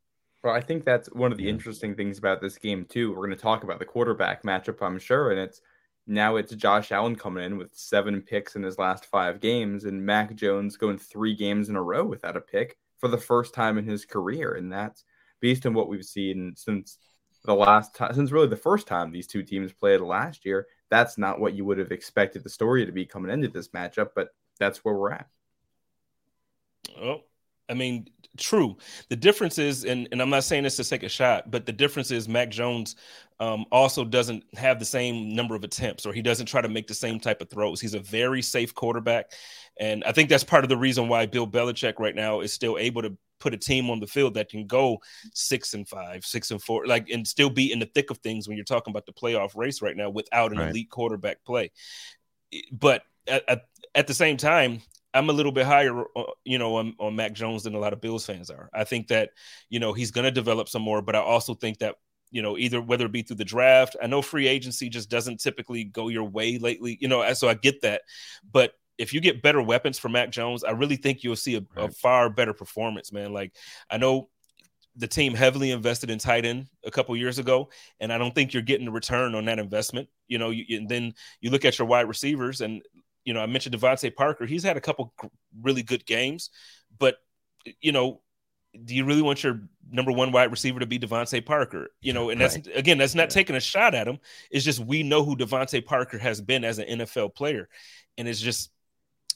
Well, 0.42 0.56
I 0.56 0.62
think 0.62 0.86
that's 0.86 1.10
one 1.10 1.34
of 1.34 1.38
the 1.38 1.50
interesting 1.50 1.96
things 1.96 2.18
about 2.18 2.40
this 2.40 2.58
game 2.58 2.86
too. 2.86 3.10
We're 3.10 3.26
going 3.26 3.32
to 3.32 3.36
talk 3.36 3.66
about 3.66 3.80
the 3.80 3.84
quarterback 3.84 4.44
matchup, 4.44 4.82
I'm 4.82 5.00
sure, 5.00 5.32
and 5.32 5.40
it's 5.42 5.60
now 6.08 6.38
it's 6.38 6.56
Josh 6.56 6.94
Allen 6.94 7.18
coming 7.18 7.44
in 7.44 7.58
with 7.58 7.76
seven 7.76 8.22
picks 8.22 8.56
in 8.56 8.64
his 8.64 8.78
last 8.78 9.08
five 9.08 9.42
games, 9.42 9.84
and 9.84 10.06
Mac 10.06 10.34
Jones 10.34 10.78
going 10.78 10.98
three 10.98 11.36
games 11.36 11.68
in 11.68 11.76
a 11.76 11.84
row 11.84 12.06
without 12.06 12.38
a 12.38 12.42
pick 12.42 12.78
for 13.00 13.10
the 13.10 13.18
first 13.18 13.54
time 13.54 13.78
in 13.78 13.86
his 13.86 14.06
career, 14.06 14.54
and 14.54 14.72
that's 14.72 15.04
based 15.42 15.66
on 15.66 15.74
what 15.74 15.90
we've 15.90 16.06
seen 16.06 16.54
since 16.56 17.00
the 17.46 17.54
last 17.54 17.96
time, 17.96 18.14
since 18.14 18.32
really 18.32 18.48
the 18.48 18.56
first 18.56 18.88
time 18.88 19.12
these 19.12 19.28
two 19.28 19.44
teams 19.44 19.74
played 19.74 20.02
last 20.02 20.46
year, 20.46 20.68
that's 20.90 21.18
not 21.18 21.40
what 21.40 21.54
you 21.54 21.66
would 21.66 21.78
have 21.78 21.92
expected 21.92 22.44
the 22.44 22.50
story 22.50 22.86
to 22.86 22.92
be 22.92 23.06
coming 23.06 23.32
into 23.32 23.48
this 23.48 23.70
matchup, 23.70 24.10
but 24.16 24.30
that's 24.60 24.86
where 24.86 24.96
we're 24.96 25.12
at. 25.12 25.28
Oh, 26.98 27.22
I 27.70 27.74
mean, 27.74 28.08
true. 28.38 28.78
The 29.10 29.16
difference 29.16 29.58
is, 29.58 29.86
and, 29.86 30.08
and 30.12 30.22
I'm 30.22 30.30
not 30.30 30.44
saying 30.44 30.64
this 30.64 30.78
to 30.78 30.84
take 30.84 31.04
a 31.04 31.10
shot, 31.10 31.52
but 31.52 31.66
the 31.66 31.72
difference 31.72 32.12
is 32.12 32.28
Mac 32.28 32.50
Jones 32.50 32.96
um, 33.40 33.66
also 33.72 34.04
doesn't 34.04 34.44
have 34.56 34.80
the 34.80 34.86
same 34.86 35.36
number 35.36 35.56
of 35.56 35.64
attempts 35.64 36.06
or 36.06 36.14
he 36.14 36.22
doesn't 36.22 36.46
try 36.46 36.62
to 36.62 36.70
make 36.70 36.88
the 36.88 36.94
same 36.94 37.20
type 37.20 37.42
of 37.42 37.50
throws. 37.50 37.82
He's 37.82 37.94
a 37.94 38.00
very 38.00 38.42
safe 38.42 38.74
quarterback. 38.74 39.32
And 39.80 40.04
I 40.04 40.12
think 40.12 40.30
that's 40.30 40.44
part 40.44 40.64
of 40.64 40.70
the 40.70 40.78
reason 40.78 41.08
why 41.08 41.26
Bill 41.26 41.48
Belichick 41.48 42.00
right 42.00 42.16
now 42.16 42.42
is 42.42 42.54
still 42.54 42.78
able 42.78 43.02
to 43.02 43.18
put 43.40 43.54
a 43.54 43.58
team 43.58 43.90
on 43.90 44.00
the 44.00 44.08
field 44.08 44.36
that 44.36 44.50
can 44.50 44.66
go 44.66 45.00
six 45.34 45.74
and 45.74 45.88
five, 45.88 46.26
six 46.26 46.52
and 46.52 46.62
four, 46.62 46.86
like 46.86 47.10
and 47.10 47.28
still 47.28 47.50
be 47.50 47.72
in 47.72 47.80
the 47.80 47.90
thick 47.94 48.10
of 48.10 48.18
things 48.20 48.48
when 48.48 48.56
you're 48.56 48.64
talking 48.64 48.92
about 48.92 49.06
the 49.06 49.12
playoff 49.12 49.56
race 49.56 49.82
right 49.82 49.98
now 49.98 50.10
without 50.10 50.54
an 50.54 50.60
right. 50.60 50.70
elite 50.70 50.90
quarterback 50.90 51.44
play. 51.44 51.72
But 52.72 53.04
at, 53.28 53.44
at, 53.50 53.62
at, 53.96 54.08
the 54.08 54.14
same 54.14 54.38
time, 54.38 54.82
I'm 55.14 55.30
a 55.30 55.34
little 55.34 55.52
bit 55.52 55.66
higher, 55.66 56.04
uh, 56.16 56.24
you 56.44 56.58
know, 56.58 56.78
on, 56.78 56.96
on 57.00 57.16
Mac 57.16 57.34
Jones 57.34 57.64
than 57.64 57.76
a 57.76 57.80
lot 57.80 57.94
of 57.94 58.02
Bills 58.02 58.26
fans 58.26 58.50
are. 58.50 58.70
I 58.74 58.84
think 58.84 59.08
that, 59.10 59.32
you 59.70 59.80
know, 59.80 59.94
he's 59.94 60.12
going 60.12 60.26
to 60.26 60.32
develop 60.32 60.70
some 60.70 60.82
more, 60.82 61.02
but 61.02 61.16
I 61.16 61.20
also 61.20 61.54
think 61.54 61.80
that 61.80 61.96
you 62.34 62.42
know, 62.42 62.58
either 62.58 62.82
whether 62.82 63.06
it 63.06 63.12
be 63.12 63.22
through 63.22 63.38
the 63.38 63.46
draft. 63.46 63.96
I 64.02 64.08
know 64.08 64.24
free 64.24 64.48
agency 64.48 64.90
just 64.90 65.08
doesn't 65.08 65.40
typically 65.40 65.84
go 65.84 66.08
your 66.08 66.24
way 66.24 66.58
lately, 66.58 66.98
you 67.00 67.08
know, 67.08 67.32
so 67.34 67.48
I 67.48 67.54
get 67.54 67.84
that. 67.84 68.02
But 68.52 68.74
if 68.98 69.14
you 69.14 69.22
get 69.22 69.44
better 69.44 69.62
weapons 69.62 70.00
for 70.00 70.10
Mac 70.10 70.32
Jones, 70.32 70.64
I 70.64 70.72
really 70.72 70.96
think 70.96 71.24
you'll 71.24 71.36
see 71.36 71.56
a, 71.56 71.60
right. 71.76 71.90
a, 71.90 71.94
far 71.94 72.30
better 72.32 72.54
performance, 72.54 73.12
man. 73.12 73.34
Like 73.34 73.54
I 73.90 73.98
know 73.98 74.30
the 74.96 75.08
team 75.08 75.36
heavily 75.36 75.70
invested 75.70 76.10
in 76.10 76.18
tight 76.18 76.46
end 76.46 76.68
a 76.84 76.92
couple 76.92 77.16
years 77.16 77.38
ago, 77.38 77.70
and 78.00 78.12
I 78.12 78.18
don't 78.18 78.34
think 78.34 78.54
you're 78.54 78.64
getting 78.64 78.86
the 78.86 78.92
return 78.92 79.36
on 79.36 79.46
that 79.46 79.60
investment. 79.60 80.10
You 80.28 80.40
know, 80.40 80.50
you, 80.50 80.78
and 80.78 80.90
then 80.90 81.14
you 81.40 81.52
look 81.52 81.66
at 81.66 81.78
your 81.78 81.88
wide 81.88 82.08
receivers, 82.08 82.62
and 82.62 82.82
you 83.26 83.34
know 83.34 83.42
I 83.42 83.46
mentioned 83.46 83.76
DeVante 83.76 84.16
Parker. 84.16 84.46
He's 84.46 84.64
had 84.64 84.78
a 84.78 84.82
couple 84.82 85.14
really 85.62 85.84
good 85.84 86.06
games, 86.06 86.50
but 86.98 87.18
you 87.82 87.92
know, 87.92 88.22
do 88.84 88.96
you 88.96 89.06
really 89.06 89.22
want 89.22 89.44
your 89.44 89.62
number 89.92 90.12
one 90.12 90.32
wide 90.32 90.52
receiver 90.52 90.80
to 90.80 90.86
be 90.86 91.00
DeVante 91.00 91.46
Parker? 91.46 91.90
You 92.02 92.14
know, 92.14 92.30
and 92.30 92.40
that's 92.40 92.56
right. 92.56 92.70
again, 92.76 92.98
that's 92.98 93.16
not 93.16 93.30
taking 93.30 93.56
a 93.56 93.62
shot 93.62 93.96
at 93.96 94.08
him. 94.08 94.20
It's 94.52 94.66
just 94.66 94.80
we 94.80 95.04
know 95.04 95.24
who 95.24 95.36
DeVante 95.36 95.86
Parker 95.86 96.18
has 96.18 96.42
been 96.42 96.64
as 96.64 96.80
an 96.80 97.00
NFL 97.00 97.36
player, 97.36 97.70
and 98.18 98.28
it's 98.28 98.42
just 98.42 98.70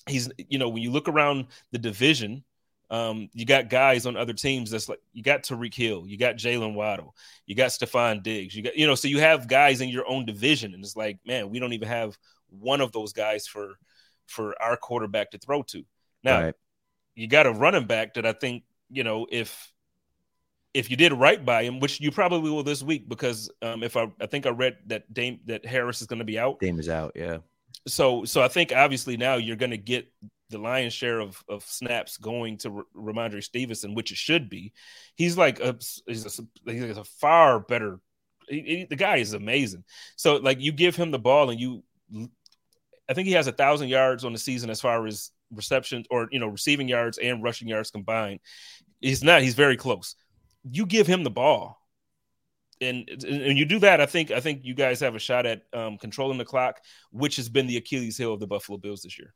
he's 0.08 0.30
you 0.38 0.60
know 0.60 0.70
when 0.70 0.84
you 0.84 0.92
look 0.92 1.08
around 1.08 1.48
the 1.72 1.80
division 1.80 2.44
um, 2.90 3.30
you 3.34 3.46
got 3.46 3.70
guys 3.70 4.06
on 4.06 4.16
other 4.16 4.34
teams 4.34 4.72
that's 4.72 4.88
like 4.88 5.02
you 5.12 5.22
got 5.22 5.44
Tyreek 5.44 5.74
Hill, 5.74 6.06
you 6.08 6.18
got 6.18 6.36
Jaylen 6.38 6.74
Waddle, 6.74 7.16
you 7.46 7.54
got 7.54 7.72
Stefon 7.72 8.24
Diggs, 8.24 8.56
you 8.56 8.64
got 8.64 8.78
you 8.78 8.88
know, 8.88 8.96
so 8.96 9.08
you 9.08 9.20
have 9.20 9.48
guys 9.48 9.82
in 9.82 9.90
your 9.90 10.08
own 10.10 10.26
division, 10.26 10.74
and 10.74 10.84
it's 10.84 10.96
like, 10.96 11.20
man, 11.26 11.50
we 11.50 11.60
don't 11.60 11.74
even 11.74 11.88
have 11.88 12.18
one 12.50 12.82
of 12.82 12.92
those 12.92 13.14
guys 13.14 13.48
for 13.48 13.76
for 14.28 14.62
our 14.62 14.78
quarterback 14.78 15.32
to 15.32 15.38
throw 15.38 15.64
to. 15.64 15.84
Now, 16.24 16.44
right. 16.44 16.56
you 17.16 17.28
got 17.28 17.46
a 17.46 17.52
running 17.52 17.86
back 17.88 18.16
that 18.16 18.26
I 18.26 18.34
think 18.34 18.64
you 18.90 19.04
know 19.04 19.28
if 19.32 19.72
if 20.74 20.92
you 20.92 20.98
did 20.98 21.14
right 21.14 21.44
by 21.44 21.64
him, 21.64 21.80
which 21.80 22.00
you 22.00 22.12
probably 22.12 22.52
will 22.52 22.64
this 22.64 22.84
week, 22.84 23.10
because 23.10 23.50
um, 23.62 23.84
if 23.84 23.98
I 23.98 24.12
I 24.22 24.28
think 24.28 24.46
I 24.46 24.50
read 24.50 24.78
that 24.88 25.12
Dame 25.14 25.40
that 25.46 25.66
Harris 25.66 26.02
is 26.02 26.08
going 26.08 26.20
to 26.20 26.26
be 26.26 26.38
out. 26.38 26.60
Dame 26.60 26.80
is 26.80 26.90
out, 26.90 27.14
yeah. 27.16 27.38
So 27.88 28.26
so 28.26 28.42
I 28.42 28.48
think 28.48 28.74
obviously 28.76 29.18
now 29.18 29.36
you're 29.36 29.56
going 29.56 29.72
to 29.72 29.78
get 29.78 30.08
the 30.50 30.58
lion's 30.58 30.94
share 30.94 31.20
of, 31.20 31.44
of 31.50 31.64
snaps 31.64 32.18
going 32.18 32.58
to 32.60 32.78
R- 32.78 32.86
Rhamondre 32.96 33.44
Stevenson, 33.44 33.94
which 33.94 34.12
it 34.12 34.18
should 34.18 34.50
be. 34.50 34.74
He's 35.16 35.38
like 35.38 35.60
a 35.60 35.78
he's 36.06 36.40
a, 36.40 36.72
he's 36.72 36.98
a 36.98 37.04
far 37.04 37.60
better. 37.60 38.00
He, 38.48 38.62
he, 38.62 38.88
the 38.90 38.96
guy 38.96 39.18
is 39.18 39.34
amazing. 39.34 39.84
So 40.16 40.38
like 40.38 40.62
you 40.62 40.72
give 40.72 40.96
him 40.96 41.12
the 41.12 41.20
ball 41.20 41.50
and 41.50 41.60
you, 41.60 41.84
I 43.10 43.14
think 43.14 43.28
he 43.28 43.34
has 43.34 43.48
a 43.48 43.52
thousand 43.52 43.90
yards 43.90 44.26
on 44.26 44.34
the 44.34 44.40
season 44.40 44.70
as 44.70 44.82
far 44.82 45.06
as 45.08 45.32
receptions 45.52 46.06
or 46.10 46.28
you 46.32 46.40
know 46.40 46.48
receiving 46.48 46.88
yards 46.88 47.18
and 47.18 47.44
rushing 47.44 47.68
yards 47.68 47.92
combined. 47.92 48.40
He's 49.02 49.24
not. 49.24 49.42
He's 49.42 49.56
very 49.56 49.78
close. 49.78 50.16
You 50.70 50.86
give 50.86 51.08
him 51.08 51.24
the 51.24 51.30
ball. 51.30 51.82
And, 52.80 53.10
and 53.10 53.58
you 53.58 53.66
do 53.66 53.80
that, 53.80 54.02
I 54.02 54.06
think 54.06 54.30
I 54.30 54.40
think 54.40 54.64
you 54.64 54.76
guys 54.76 55.00
have 55.00 55.16
a 55.16 55.20
shot 55.20 55.48
at 55.48 55.64
um, 55.74 55.98
controlling 55.98 56.38
the 56.38 56.46
clock, 56.46 56.80
which 57.12 57.38
has 57.38 57.50
been 57.50 57.66
the 57.66 57.78
Achilles 57.78 58.18
heel 58.18 58.34
of 58.34 58.40
the 58.40 58.46
Buffalo 58.46 58.78
Bills 58.78 59.02
this 59.02 59.18
year. 59.18 59.34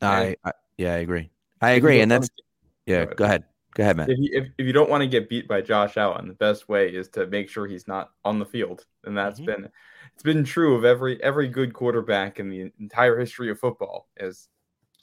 I, 0.00 0.36
I, 0.44 0.52
yeah, 0.78 0.94
I 0.94 0.98
agree. 0.98 1.28
I 1.60 1.72
agree, 1.72 2.00
and 2.00 2.10
that's 2.10 2.30
yeah. 2.86 3.04
Go 3.04 3.24
ahead. 3.24 3.44
Go 3.78 3.84
ahead, 3.84 3.96
man. 3.96 4.10
If 4.10 4.18
you, 4.18 4.30
if, 4.32 4.48
if 4.58 4.66
you 4.66 4.72
don't 4.72 4.90
want 4.90 5.02
to 5.02 5.06
get 5.06 5.28
beat 5.28 5.46
by 5.46 5.60
Josh 5.60 5.96
Allen, 5.96 6.26
the 6.26 6.34
best 6.34 6.68
way 6.68 6.88
is 6.88 7.08
to 7.10 7.28
make 7.28 7.48
sure 7.48 7.64
he's 7.64 7.86
not 7.86 8.10
on 8.24 8.40
the 8.40 8.44
field, 8.44 8.84
and 9.04 9.16
that's 9.16 9.38
mm-hmm. 9.38 9.62
been 9.62 9.70
it's 10.14 10.22
been 10.24 10.42
true 10.42 10.74
of 10.74 10.84
every 10.84 11.22
every 11.22 11.46
good 11.46 11.72
quarterback 11.72 12.40
in 12.40 12.50
the 12.50 12.72
entire 12.80 13.16
history 13.16 13.50
of 13.50 13.60
football. 13.60 14.08
Is 14.16 14.48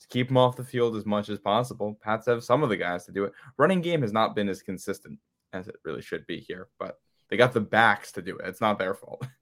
to 0.01 0.07
keep 0.09 0.29
him 0.29 0.35
off 0.35 0.57
the 0.57 0.63
field 0.65 0.97
as 0.97 1.05
much 1.05 1.29
as 1.29 1.39
possible. 1.39 1.97
Pats 2.03 2.25
have 2.25 2.43
some 2.43 2.63
of 2.63 2.69
the 2.69 2.75
guys 2.75 3.05
to 3.05 3.13
do 3.13 3.23
it. 3.23 3.31
Running 3.55 3.79
game 3.79 4.01
has 4.01 4.11
not 4.11 4.35
been 4.35 4.49
as 4.49 4.61
consistent 4.61 5.19
as 5.53 5.69
it 5.69 5.77
really 5.85 6.01
should 6.01 6.27
be 6.27 6.41
here, 6.41 6.67
but 6.77 6.99
they 7.29 7.37
got 7.37 7.53
the 7.53 7.61
backs 7.61 8.11
to 8.11 8.21
do 8.21 8.37
it. 8.37 8.45
It's 8.45 8.61
not 8.61 8.77
their 8.77 8.93
fault. 8.93 9.25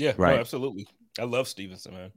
Yeah, 0.00 0.12
right. 0.16 0.36
No, 0.36 0.40
absolutely. 0.42 0.86
I 1.18 1.24
love 1.24 1.48
Stevenson, 1.48 1.92
man. 1.92 2.12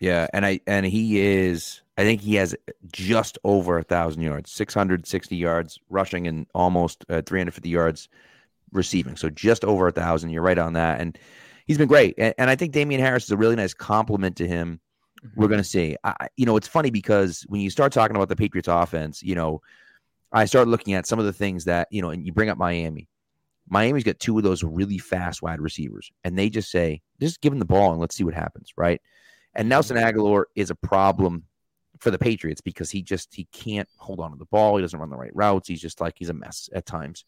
Yeah, 0.00 0.26
and 0.32 0.46
I 0.46 0.60
and 0.66 0.86
he 0.86 1.20
is. 1.20 1.82
I 1.98 2.02
think 2.02 2.20
he 2.20 2.34
has 2.34 2.54
just 2.92 3.38
over 3.42 3.78
a 3.78 3.82
thousand 3.82 4.22
yards, 4.22 4.52
six 4.52 4.74
hundred 4.74 5.06
sixty 5.06 5.36
yards 5.36 5.78
rushing, 5.88 6.26
and 6.26 6.46
almost 6.54 7.04
uh, 7.08 7.22
three 7.22 7.40
hundred 7.40 7.54
fifty 7.54 7.70
yards 7.70 8.08
receiving. 8.72 9.16
So 9.16 9.30
just 9.30 9.64
over 9.64 9.88
a 9.88 9.92
thousand. 9.92 10.30
You're 10.30 10.42
right 10.42 10.58
on 10.58 10.74
that, 10.74 11.00
and 11.00 11.18
he's 11.66 11.78
been 11.78 11.88
great. 11.88 12.14
And, 12.18 12.34
and 12.38 12.50
I 12.50 12.56
think 12.56 12.72
Damien 12.72 13.00
Harris 13.00 13.24
is 13.24 13.30
a 13.30 13.36
really 13.36 13.56
nice 13.56 13.74
compliment 13.74 14.36
to 14.36 14.46
him. 14.48 14.80
Mm-hmm. 15.24 15.40
We're 15.40 15.48
going 15.48 15.60
to 15.60 15.64
see. 15.64 15.96
I, 16.04 16.28
you 16.36 16.44
know, 16.44 16.56
it's 16.56 16.68
funny 16.68 16.90
because 16.90 17.44
when 17.48 17.60
you 17.60 17.70
start 17.70 17.92
talking 17.92 18.16
about 18.16 18.28
the 18.28 18.36
Patriots 18.36 18.68
offense, 18.68 19.22
you 19.22 19.34
know, 19.34 19.62
I 20.32 20.44
start 20.44 20.68
looking 20.68 20.94
at 20.94 21.06
some 21.06 21.18
of 21.18 21.24
the 21.24 21.32
things 21.32 21.64
that 21.64 21.88
you 21.90 22.02
know, 22.02 22.10
and 22.10 22.26
you 22.26 22.32
bring 22.32 22.50
up 22.50 22.58
Miami. 22.58 23.08
Miami's 23.68 24.04
got 24.04 24.20
two 24.20 24.36
of 24.36 24.44
those 24.44 24.62
really 24.62 24.98
fast 24.98 25.42
wide 25.42 25.60
receivers, 25.60 26.10
and 26.22 26.38
they 26.38 26.48
just 26.50 26.70
say, 26.70 27.00
just 27.20 27.40
give 27.40 27.52
them 27.52 27.58
the 27.58 27.64
ball 27.64 27.90
and 27.90 28.00
let's 28.00 28.14
see 28.14 28.22
what 28.22 28.34
happens, 28.34 28.72
right? 28.76 29.00
And 29.54 29.68
Nelson 29.68 29.96
Agholor 29.96 30.44
is 30.54 30.70
a 30.70 30.74
problem 30.76 31.44
for 32.00 32.10
the 32.10 32.18
Patriots 32.18 32.60
because 32.60 32.90
he 32.90 33.02
just 33.02 33.34
he 33.34 33.44
can't 33.52 33.88
hold 33.96 34.20
on 34.20 34.32
to 34.32 34.36
the 34.36 34.46
ball. 34.46 34.76
He 34.76 34.82
doesn't 34.82 34.98
run 34.98 35.10
the 35.10 35.16
right 35.16 35.34
routes. 35.34 35.68
He's 35.68 35.80
just 35.80 36.00
like 36.00 36.14
he's 36.16 36.28
a 36.28 36.34
mess 36.34 36.68
at 36.74 36.86
times. 36.86 37.24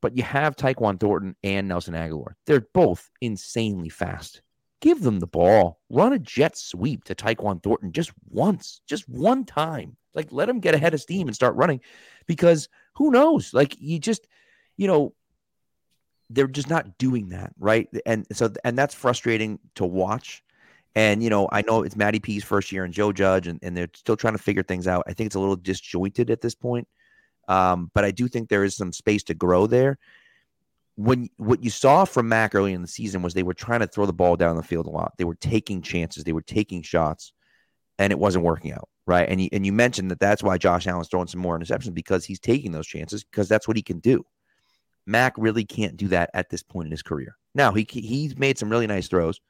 But 0.00 0.16
you 0.16 0.22
have 0.22 0.56
Tyquan 0.56 1.00
Thornton 1.00 1.34
and 1.42 1.66
Nelson 1.66 1.94
Agholor. 1.94 2.34
They're 2.46 2.66
both 2.72 3.10
insanely 3.20 3.88
fast. 3.88 4.42
Give 4.80 5.02
them 5.02 5.18
the 5.18 5.26
ball. 5.26 5.80
Run 5.90 6.12
a 6.12 6.18
jet 6.18 6.56
sweep 6.56 7.04
to 7.04 7.14
Tyquan 7.14 7.62
Thornton 7.62 7.92
just 7.92 8.12
once, 8.28 8.80
just 8.86 9.08
one 9.08 9.44
time. 9.44 9.96
Like 10.14 10.28
let 10.30 10.48
him 10.48 10.60
get 10.60 10.74
ahead 10.74 10.94
of 10.94 11.00
steam 11.00 11.26
and 11.26 11.34
start 11.34 11.56
running 11.56 11.80
because 12.26 12.68
who 12.94 13.10
knows? 13.10 13.52
Like 13.52 13.76
you 13.80 13.98
just, 13.98 14.26
you 14.76 14.86
know, 14.86 15.14
they're 16.30 16.46
just 16.46 16.70
not 16.70 16.98
doing 16.98 17.30
that, 17.30 17.52
right? 17.58 17.88
And 18.06 18.26
so 18.32 18.52
and 18.64 18.78
that's 18.78 18.94
frustrating 18.94 19.58
to 19.76 19.84
watch 19.84 20.42
and 20.94 21.22
you 21.22 21.30
know, 21.30 21.48
I 21.52 21.62
know 21.62 21.82
it's 21.82 21.96
Matty 21.96 22.18
P's 22.18 22.44
first 22.44 22.72
year 22.72 22.84
and 22.84 22.92
Joe 22.92 23.12
Judge, 23.12 23.46
and, 23.46 23.58
and 23.62 23.76
they're 23.76 23.90
still 23.94 24.16
trying 24.16 24.34
to 24.34 24.42
figure 24.42 24.62
things 24.62 24.86
out. 24.86 25.04
I 25.06 25.12
think 25.12 25.26
it's 25.26 25.36
a 25.36 25.40
little 25.40 25.56
disjointed 25.56 26.30
at 26.30 26.40
this 26.40 26.54
point, 26.54 26.88
um, 27.46 27.90
but 27.94 28.04
I 28.04 28.10
do 28.10 28.28
think 28.28 28.48
there 28.48 28.64
is 28.64 28.76
some 28.76 28.92
space 28.92 29.22
to 29.24 29.34
grow 29.34 29.66
there. 29.66 29.98
When 30.96 31.28
what 31.36 31.62
you 31.62 31.70
saw 31.70 32.04
from 32.04 32.28
Mac 32.28 32.54
early 32.54 32.72
in 32.72 32.82
the 32.82 32.88
season 32.88 33.22
was 33.22 33.32
they 33.32 33.44
were 33.44 33.54
trying 33.54 33.80
to 33.80 33.86
throw 33.86 34.06
the 34.06 34.12
ball 34.12 34.36
down 34.36 34.56
the 34.56 34.62
field 34.62 34.86
a 34.86 34.90
lot. 34.90 35.12
They 35.16 35.24
were 35.24 35.36
taking 35.36 35.82
chances, 35.82 36.24
they 36.24 36.32
were 36.32 36.42
taking 36.42 36.82
shots, 36.82 37.32
and 37.98 38.12
it 38.12 38.18
wasn't 38.18 38.44
working 38.44 38.72
out, 38.72 38.88
right? 39.06 39.28
And 39.28 39.40
you 39.40 39.48
and 39.52 39.64
you 39.64 39.72
mentioned 39.72 40.10
that 40.10 40.20
that's 40.20 40.42
why 40.42 40.58
Josh 40.58 40.86
Allen's 40.86 41.08
throwing 41.08 41.28
some 41.28 41.40
more 41.40 41.58
interceptions 41.58 41.94
because 41.94 42.24
he's 42.24 42.40
taking 42.40 42.72
those 42.72 42.86
chances 42.86 43.22
because 43.22 43.48
that's 43.48 43.68
what 43.68 43.76
he 43.76 43.82
can 43.82 44.00
do. 44.00 44.24
Mac 45.06 45.34
really 45.38 45.64
can't 45.64 45.96
do 45.96 46.08
that 46.08 46.30
at 46.34 46.50
this 46.50 46.62
point 46.62 46.86
in 46.86 46.90
his 46.90 47.02
career. 47.02 47.36
Now 47.54 47.72
he 47.72 47.86
he's 47.88 48.36
made 48.36 48.58
some 48.58 48.68
really 48.68 48.88
nice 48.88 49.06
throws, 49.06 49.40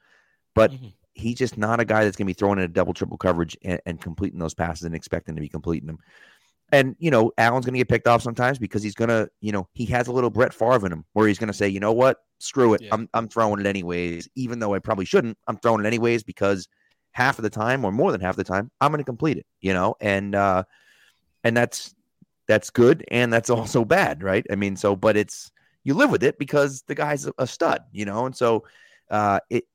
but 0.53 0.71
mm-hmm 0.71 0.89
he's 1.19 1.35
just 1.35 1.57
not 1.57 1.79
a 1.79 1.85
guy 1.85 2.03
that's 2.03 2.15
going 2.15 2.25
to 2.25 2.29
be 2.29 2.37
throwing 2.37 2.59
in 2.59 2.65
a 2.65 2.69
double 2.69 2.93
triple 2.93 3.17
coverage 3.17 3.57
and, 3.63 3.79
and, 3.85 4.01
completing 4.01 4.39
those 4.39 4.53
passes 4.53 4.83
and 4.83 4.95
expecting 4.95 5.35
to 5.35 5.41
be 5.41 5.49
completing 5.49 5.87
them. 5.87 5.99
And 6.71 6.95
you 6.99 7.11
know, 7.11 7.31
Allen's 7.37 7.65
going 7.65 7.73
to 7.73 7.79
get 7.79 7.89
picked 7.89 8.07
off 8.07 8.21
sometimes 8.21 8.59
because 8.59 8.83
he's 8.83 8.95
going 8.95 9.09
to, 9.09 9.29
you 9.41 9.51
know, 9.51 9.67
he 9.73 9.85
has 9.87 10.07
a 10.07 10.11
little 10.11 10.29
Brett 10.29 10.53
Favre 10.53 10.85
in 10.85 10.91
him 10.91 11.05
where 11.13 11.27
he's 11.27 11.39
going 11.39 11.47
to 11.47 11.53
say, 11.53 11.67
you 11.67 11.79
know 11.79 11.93
what, 11.93 12.17
screw 12.39 12.73
it, 12.73 12.81
yeah. 12.81 12.89
I'm 12.91 13.09
I'm 13.13 13.27
throwing 13.27 13.59
it 13.59 13.65
anyways, 13.65 14.29
even 14.35 14.59
though 14.59 14.73
I 14.73 14.79
probably 14.79 15.05
shouldn't. 15.05 15.37
I'm 15.47 15.57
throwing 15.57 15.83
it 15.83 15.87
anyways 15.87 16.23
because 16.23 16.67
half 17.11 17.39
of 17.39 17.43
the 17.43 17.49
time 17.49 17.83
or 17.83 17.91
more 17.91 18.11
than 18.11 18.21
half 18.21 18.35
the 18.35 18.43
time 18.43 18.71
I'm 18.79 18.91
going 18.91 18.99
to 18.99 19.05
complete 19.05 19.37
it, 19.37 19.45
you 19.61 19.73
know, 19.73 19.95
and 19.99 20.35
uh, 20.35 20.63
and 21.43 21.57
that's 21.57 21.95
that's 22.47 22.69
good 22.69 23.03
and 23.09 23.31
that's 23.31 23.49
also 23.49 23.83
bad, 23.85 24.23
right? 24.23 24.45
I 24.51 24.55
mean, 24.55 24.75
so 24.75 24.95
but 24.95 25.17
it's 25.17 25.51
you 25.83 25.93
live 25.93 26.11
with 26.11 26.23
it 26.23 26.37
because 26.37 26.83
the 26.83 26.95
guy's 26.95 27.27
a 27.37 27.47
stud, 27.47 27.81
you 27.91 28.05
know, 28.05 28.25
and 28.25 28.35
so 28.35 28.65
uh, 29.09 29.39
it 29.49 29.65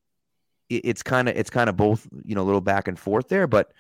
it's 0.69 1.03
kind 1.03 1.29
of 1.29 1.37
it's 1.37 1.51
kind 1.51 1.69
of 1.69 1.77
both 1.77 2.07
you 2.25 2.35
know 2.35 2.43
a 2.43 2.45
little 2.45 2.61
back 2.61 2.89
and 2.89 2.99
forth 2.99 3.29
there 3.29 3.47
but 3.47 3.73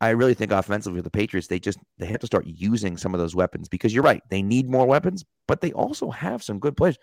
i 0.00 0.10
really 0.10 0.34
think 0.34 0.50
offensively 0.50 1.00
the 1.00 1.10
patriots 1.10 1.46
they 1.46 1.60
just 1.60 1.78
they 1.98 2.06
have 2.06 2.20
to 2.20 2.26
start 2.26 2.46
using 2.46 2.96
some 2.96 3.14
of 3.14 3.20
those 3.20 3.34
weapons 3.34 3.68
because 3.68 3.94
you're 3.94 4.02
right 4.02 4.22
they 4.30 4.42
need 4.42 4.68
more 4.68 4.86
weapons 4.86 5.24
but 5.46 5.60
they 5.60 5.72
also 5.72 6.10
have 6.10 6.42
some 6.42 6.58
good 6.58 6.76
players. 6.76 6.98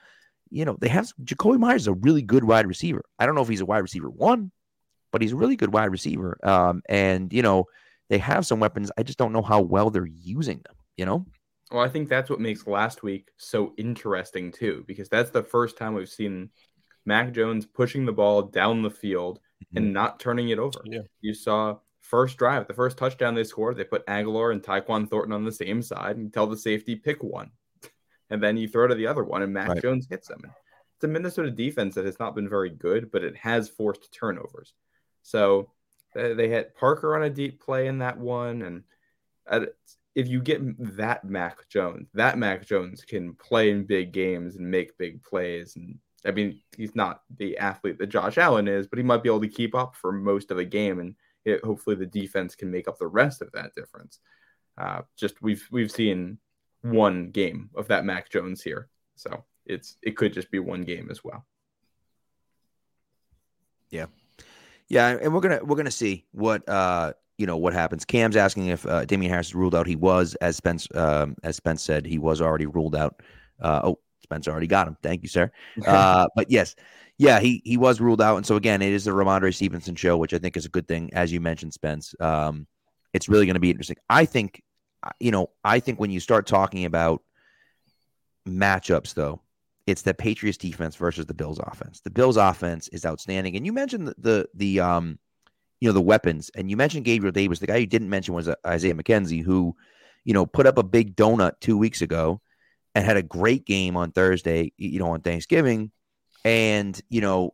You 0.50 0.66
know 0.66 0.76
they 0.82 0.90
have 0.90 1.12
jakobi 1.24 1.60
meyers 1.60 1.84
is 1.84 1.88
a 1.88 1.94
really 1.94 2.22
good 2.22 2.44
wide 2.44 2.68
receiver. 2.68 3.04
I 3.18 3.26
don't 3.26 3.36
know 3.36 3.42
if 3.42 3.48
he's 3.48 3.62
a 3.62 3.66
wide 3.66 3.80
receiver 3.80 4.10
one 4.10 4.52
but 5.12 5.22
he's 5.22 5.32
a 5.32 5.38
really 5.38 5.56
good 5.56 5.74
wide 5.74 5.92
receiver 5.92 6.38
um, 6.44 6.82
and 6.90 7.32
you 7.32 7.42
know 7.42 7.66
they 8.10 8.18
have 8.18 8.46
some 8.46 8.60
weapons. 8.60 8.92
I 8.98 9.04
just 9.04 9.18
don't 9.18 9.32
know 9.32 9.42
how 9.42 9.62
well 9.62 9.90
they're 9.90 10.06
using 10.06 10.58
them 10.66 10.76
you 10.98 11.06
know? 11.06 11.26
Well 11.72 11.84
i 11.84 11.88
think 11.88 12.10
that's 12.10 12.30
what 12.30 12.42
makes 12.42 12.68
last 12.68 13.02
week 13.02 13.30
so 13.38 13.74
interesting 13.78 14.52
too 14.52 14.84
because 14.88 15.08
that's 15.08 15.32
the 15.32 15.42
first 15.42 15.78
time 15.78 15.94
we've 15.94 16.10
seen 16.10 16.50
Mac 17.06 17.32
Jones 17.34 17.66
pushing 17.66 18.06
the 18.06 18.12
ball 18.12 18.44
down 18.44 18.82
the 18.82 18.92
field 18.92 19.40
mm-hmm. 19.64 19.78
and 19.78 19.94
not 19.94 20.20
turning 20.20 20.50
it 20.50 20.60
over. 20.60 20.80
Yeah. 20.86 21.02
You 21.22 21.34
saw 21.34 21.78
first 22.00 22.38
drive, 22.38 22.68
the 22.68 22.74
first 22.74 22.98
touchdown 22.98 23.36
they 23.36 23.44
scored, 23.44 23.78
they 23.78 23.84
put 23.84 24.06
Agholor 24.08 24.52
and 24.52 24.62
Tyquan 24.62 25.10
Thornton 25.10 25.34
on 25.34 25.46
the 25.46 25.52
same 25.52 25.82
side 25.82 26.18
and 26.18 26.34
tell 26.34 26.48
the 26.48 26.58
safety 26.58 26.96
pick 26.96 27.24
one. 27.24 27.52
And 28.30 28.42
then 28.42 28.56
you 28.56 28.70
throw 28.70 28.88
to 28.88 28.96
the 28.96 29.08
other 29.08 29.26
one 29.26 29.42
and 29.42 29.54
Mac 29.54 29.68
right. 29.68 29.82
Jones 29.82 30.08
hits 30.10 30.30
them. 30.30 30.40
It's 30.96 31.04
a 31.04 31.08
Minnesota 31.10 31.52
defense 31.52 31.96
that 31.96 32.06
has 32.06 32.18
not 32.18 32.34
been 32.34 32.48
very 32.48 32.70
good, 32.70 33.12
but 33.12 33.26
it 33.26 33.36
has 33.36 33.68
forced 33.68 34.10
turnovers. 34.14 34.72
So 35.22 35.70
they 36.14 36.48
had 36.48 36.74
Parker 36.76 37.14
on 37.18 37.24
a 37.24 37.30
deep 37.30 37.62
play 37.62 37.88
in 37.88 37.98
that 37.98 38.18
one. 38.18 38.62
And 39.50 39.68
if 40.16 40.30
you 40.30 40.42
get 40.42 40.62
that 40.98 41.26
Mac 41.26 41.68
Jones, 41.68 42.08
that 42.14 42.38
Mac 42.38 42.66
Jones 42.66 43.04
can 43.04 43.34
play 43.34 43.72
in 43.72 43.84
big 43.84 44.14
games 44.14 44.56
and 44.56 44.70
make 44.70 44.98
big 44.98 45.22
plays 45.24 45.76
and 45.76 46.00
I 46.26 46.32
mean, 46.32 46.62
he's 46.76 46.96
not 46.96 47.22
the 47.38 47.58
athlete 47.58 47.98
that 48.00 48.08
Josh 48.08 48.38
Allen 48.38 48.68
is, 48.68 48.88
but 48.88 48.98
he 48.98 49.04
might 49.04 49.24
be 49.24 49.30
able 49.30 49.42
to 49.42 49.48
keep 49.48 49.74
up 49.76 49.96
for 49.96 50.12
most 50.12 50.52
of 50.52 50.58
a 50.58 50.66
game, 50.66 51.00
and 51.00 51.16
it, 51.46 51.64
hopefully 51.64 51.96
the 51.96 52.06
defense 52.06 52.56
can 52.56 52.70
make 52.70 52.88
up 52.88 53.00
the 53.00 53.08
rest 53.08 53.42
of 53.42 53.52
that 53.54 53.74
difference. 53.76 54.20
Uh, 54.78 55.02
just 55.18 55.42
we've 55.42 55.68
we've 55.72 55.92
seen 55.92 56.38
one 56.82 57.30
game 57.32 57.70
of 57.76 57.88
that 57.88 58.06
Mac 58.06 58.30
Jones 58.30 58.62
here. 58.62 58.90
So 59.16 59.44
it's 59.66 59.98
it 60.02 60.18
could 60.18 60.34
just 60.34 60.52
be 60.52 60.60
one 60.60 60.84
game 60.84 61.10
as 61.12 61.24
well. 61.24 61.46
Yeah. 63.90 64.06
Yeah, 64.88 65.18
and 65.22 65.34
we're 65.34 65.42
gonna 65.42 65.64
we're 65.64 65.78
gonna 65.78 65.92
see 65.92 66.26
what 66.32 66.68
uh 66.68 67.14
you 67.38 67.48
know 67.48 67.58
what 67.58 67.74
happens. 67.74 68.06
Cam's 68.06 68.36
asking 68.36 68.68
if 68.68 68.86
uh, 68.86 69.06
Damien 69.06 69.32
Harris 69.32 69.48
is 69.48 69.56
ruled 69.56 69.74
out. 69.74 69.88
He 69.88 69.96
was, 69.96 70.36
as 70.42 70.58
Spence 70.58 70.88
um, 70.94 71.36
as 71.44 71.56
Spence 71.56 71.82
said, 71.82 72.06
he 72.06 72.20
was 72.20 72.42
already 72.42 72.66
ruled 72.68 72.96
out. 72.96 73.22
Uh, 73.60 73.82
oh, 73.84 74.00
Spence 74.32 74.48
already 74.48 74.68
got 74.68 74.88
him. 74.88 74.98
Thank 75.04 75.24
you, 75.24 75.30
sir. 75.30 75.52
Uh, 75.86 76.28
but 76.36 76.50
yes, 76.50 76.76
yeah, 77.18 77.40
he 77.40 77.62
he 77.66 77.78
was 77.78 78.00
ruled 78.00 78.22
out, 78.22 78.38
and 78.38 78.46
so 78.46 78.56
again, 78.56 78.82
it 78.82 78.94
is 78.94 79.06
the 79.06 79.12
Rhamondre 79.12 79.54
Stevenson 79.54 79.96
show, 79.96 80.18
which 80.18 80.34
I 80.34 80.38
think 80.38 80.56
is 80.58 80.66
a 80.66 80.70
good 80.70 80.88
thing, 80.88 81.12
as 81.14 81.32
you 81.32 81.40
mentioned, 81.40 81.74
Spence. 81.74 82.16
Um, 82.20 82.66
it's 83.14 83.28
really 83.28 83.46
going 83.46 83.56
to 83.56 83.60
be 83.60 83.70
interesting. 83.70 83.98
I 84.10 84.26
think, 84.26 84.64
you 85.20 85.32
know, 85.32 85.50
I 85.64 85.80
think 85.80 86.00
when 86.00 86.12
you 86.12 86.20
start 86.20 86.48
talking 86.48 86.86
about 86.86 87.22
matchups, 88.48 89.14
though, 89.14 89.42
it's 89.86 90.02
the 90.02 90.14
Patriots 90.14 90.58
defense 90.58 90.96
versus 90.96 91.26
the 91.26 91.34
Bills 91.34 91.60
offense. 91.60 92.00
The 92.00 92.10
Bills 92.10 92.38
offense 92.38 92.88
is 92.90 93.06
outstanding, 93.06 93.56
and 93.56 93.66
you 93.66 93.74
mentioned 93.74 94.08
the 94.08 94.16
the, 94.18 94.50
the 94.56 94.80
um, 94.80 95.20
you 95.80 95.90
know, 95.90 95.94
the 95.94 96.02
weapons, 96.02 96.50
and 96.56 96.70
you 96.70 96.78
mentioned 96.78 97.06
Gabriel 97.06 97.32
Davis. 97.32 97.60
The 97.60 97.68
guy 97.68 97.78
you 97.78 97.88
didn't 97.88 98.10
mention 98.10 98.34
was 98.34 98.48
uh, 98.48 98.56
Isaiah 98.66 98.96
McKenzie, 98.96 99.44
who, 99.44 99.76
you 100.24 100.34
know, 100.34 100.46
put 100.46 100.68
up 100.68 100.78
a 100.78 100.84
big 100.84 101.16
donut 101.16 101.54
two 101.60 101.78
weeks 101.78 102.02
ago 102.02 102.42
and 102.96 103.06
had 103.06 103.18
a 103.18 103.24
great 103.24 103.66
game 103.66 103.96
on 103.96 104.12
Thursday, 104.12 104.74
you 104.78 105.00
know, 105.00 105.12
on 105.12 105.22
Thanksgiving, 105.22 105.92
and 106.44 107.00
you 107.10 107.22
know, 107.22 107.54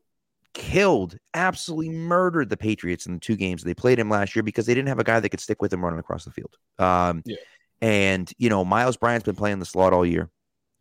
killed, 0.53 1.17
absolutely 1.33 1.89
murdered 1.89 2.49
the 2.49 2.57
Patriots 2.57 3.05
in 3.05 3.13
the 3.13 3.19
two 3.19 3.35
games 3.35 3.63
they 3.63 3.73
played 3.73 3.99
him 3.99 4.09
last 4.09 4.35
year 4.35 4.43
because 4.43 4.65
they 4.65 4.73
didn't 4.73 4.87
have 4.89 4.99
a 4.99 5.03
guy 5.03 5.19
that 5.19 5.29
could 5.29 5.39
stick 5.39 5.61
with 5.61 5.71
him 5.71 5.83
running 5.83 5.99
across 5.99 6.25
the 6.25 6.31
field. 6.31 6.55
Um, 6.79 7.21
yeah. 7.25 7.35
And 7.81 8.31
you 8.37 8.49
know, 8.49 8.65
Myles 8.65 8.97
Bryant's 8.97 9.25
been 9.25 9.35
playing 9.35 9.59
the 9.59 9.65
slot 9.65 9.93
all 9.93 10.05
year. 10.05 10.29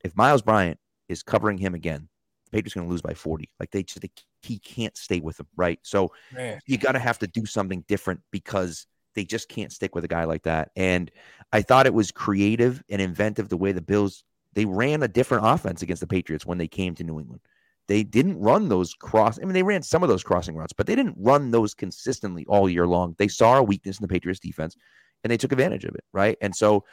If 0.03 0.17
Myles 0.17 0.43
Bryant 0.43 0.79
is 1.09 1.23
covering 1.23 1.59
him 1.59 1.75
again, 1.75 2.09
the 2.47 2.51
Patriots 2.53 2.77
are 2.77 2.81
going 2.81 2.89
to 2.89 2.93
lose 2.93 3.03
by 3.03 3.15
forty. 3.15 3.51
Like 3.61 3.71
they 3.71 3.83
just 3.83 4.01
they, 4.01 4.11
he 4.43 4.59
can't 4.59 4.97
stay 4.97 5.21
with 5.21 5.37
them, 5.37 5.49
right? 5.57 5.79
So 5.83 6.13
Man. 6.33 6.59
you 6.67 6.79
got 6.79 6.93
to 6.93 6.99
have 6.99 7.19
to 7.19 7.27
do 7.27 7.45
something 7.45 7.85
different 7.87 8.21
because 8.31 8.87
they 9.15 9.25
just 9.25 9.49
can't 9.49 9.73
stick 9.73 9.95
with 9.95 10.05
a 10.05 10.09
guy 10.09 10.25
like 10.25 10.45
that. 10.45 10.71
And 10.77 11.11
I 11.53 11.63
thought 11.63 11.87
it 11.87 11.95
was 11.95 12.13
creative 12.13 12.83
and 12.89 13.03
inventive 13.03 13.49
the 13.49 13.57
way 13.57 13.73
the 13.73 13.81
Bills 13.81 14.25
they 14.57 14.65
ran 14.65 15.03
a 15.03 15.09
different 15.09 15.47
offense 15.47 15.83
against 15.83 16.01
the 16.01 16.07
Patriots 16.07 16.47
when 16.47 16.57
they 16.57 16.67
came 16.67 16.95
to 16.95 17.05
New 17.05 17.21
England. 17.21 17.43
They 17.89 18.03
didn't 18.03 18.41
run 18.41 18.71
those 18.71 18.95
cross. 18.95 19.39
I 19.39 19.43
mean, 19.43 19.53
they 19.53 19.63
ran 19.63 19.83
some 19.83 20.03
of 20.03 20.09
those 20.09 20.25
crossing 20.25 20.57
routes, 20.57 20.73
but 20.73 20.87
they 20.87 20.97
didn't 20.97 21.15
run 21.19 21.51
those 21.51 21.75
consistently 21.75 22.47
all 22.49 22.69
year 22.69 22.87
long. 22.87 23.15
They 23.19 23.29
saw 23.29 23.59
a 23.59 23.63
weakness 23.63 23.99
in 23.99 24.03
the 24.03 24.09
Patriots 24.09 24.41
defense 24.41 24.75
and 25.23 25.31
they 25.31 25.37
took 25.37 25.53
advantage 25.53 25.85
of 25.85 25.95
it, 25.95 26.05
right? 26.15 26.39
And 26.41 26.57
so 26.57 26.85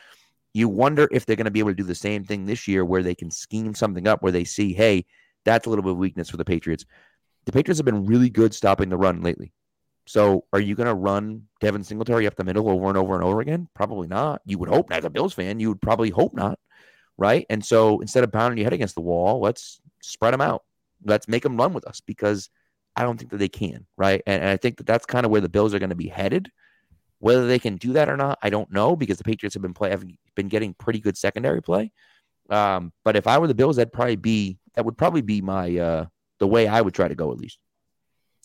you 0.53 0.67
wonder 0.67 1.07
if 1.09 1.25
they're 1.25 1.37
going 1.37 1.45
to 1.45 1.51
be 1.51 1.59
able 1.59 1.71
to 1.71 1.75
do 1.75 1.85
the 1.85 1.95
same 1.95 2.25
thing 2.25 2.45
this 2.45 2.67
year 2.67 2.83
where 2.83 3.01
they 3.01 3.15
can 3.15 3.31
scheme 3.31 3.73
something 3.73 4.09
up 4.09 4.21
where 4.21 4.33
they 4.33 4.43
see, 4.43 4.73
hey, 4.73 5.05
that's 5.45 5.65
a 5.65 5.69
little 5.69 5.83
bit 5.83 5.93
of 5.93 5.97
weakness 5.97 6.29
for 6.29 6.37
the 6.37 6.45
Patriots. 6.45 6.85
The 7.45 7.53
Patriots 7.53 7.79
have 7.79 7.85
been 7.85 8.05
really 8.05 8.29
good 8.29 8.53
stopping 8.53 8.89
the 8.89 8.97
run 8.97 9.21
lately. 9.21 9.53
So 10.05 10.43
are 10.51 10.59
you 10.59 10.75
going 10.75 10.87
to 10.87 10.93
run 10.93 11.43
Devin 11.61 11.85
Singletary 11.85 12.27
up 12.27 12.35
the 12.35 12.43
middle 12.43 12.69
over 12.69 12.89
and 12.89 12.97
over 12.97 13.15
and 13.15 13.23
over 13.23 13.39
again? 13.39 13.69
Probably 13.73 14.09
not. 14.09 14.41
You 14.43 14.57
would 14.57 14.67
hope, 14.67 14.91
as 14.91 15.05
a 15.05 15.09
Bills 15.09 15.33
fan, 15.33 15.61
you 15.61 15.69
would 15.69 15.81
probably 15.81 16.09
hope 16.09 16.33
not 16.33 16.59
right? 17.17 17.45
And 17.49 17.63
so 17.63 17.99
instead 17.99 18.23
of 18.23 18.31
pounding 18.31 18.57
your 18.57 18.65
head 18.65 18.73
against 18.73 18.95
the 18.95 19.01
wall, 19.01 19.39
let's 19.39 19.79
spread 20.01 20.33
them 20.33 20.41
out. 20.41 20.63
Let's 21.05 21.27
make 21.27 21.43
them 21.43 21.57
run 21.57 21.73
with 21.73 21.85
us 21.87 22.01
because 22.01 22.49
I 22.95 23.03
don't 23.03 23.17
think 23.17 23.31
that 23.31 23.37
they 23.37 23.49
can, 23.49 23.85
right? 23.97 24.21
And, 24.25 24.41
and 24.41 24.49
I 24.49 24.57
think 24.57 24.77
that 24.77 24.85
that's 24.85 25.05
kind 25.05 25.25
of 25.25 25.31
where 25.31 25.41
the 25.41 25.49
Bills 25.49 25.73
are 25.73 25.79
going 25.79 25.89
to 25.89 25.95
be 25.95 26.07
headed. 26.07 26.49
Whether 27.19 27.47
they 27.47 27.59
can 27.59 27.77
do 27.77 27.93
that 27.93 28.09
or 28.09 28.17
not, 28.17 28.37
I 28.41 28.49
don't 28.49 28.71
know 28.71 28.95
because 28.95 29.17
the 29.17 29.23
Patriots 29.23 29.53
have 29.55 29.61
been 29.61 29.73
play 29.73 29.89
have 29.89 30.03
been 30.35 30.49
getting 30.49 30.73
pretty 30.73 30.99
good 30.99 31.17
secondary 31.17 31.61
play. 31.61 31.91
Um, 32.49 32.91
but 33.05 33.15
if 33.15 33.27
I 33.27 33.37
were 33.37 33.47
the 33.47 33.55
Bills, 33.55 33.77
that'd 33.77 33.93
probably 33.93 34.17
be 34.17 34.57
that 34.75 34.83
would 34.83 34.97
probably 34.97 35.21
be 35.21 35.41
my 35.41 35.77
uh, 35.77 36.05
the 36.39 36.47
way 36.47 36.67
I 36.67 36.81
would 36.81 36.93
try 36.93 37.07
to 37.07 37.15
go 37.15 37.31
at 37.31 37.37
least. 37.37 37.59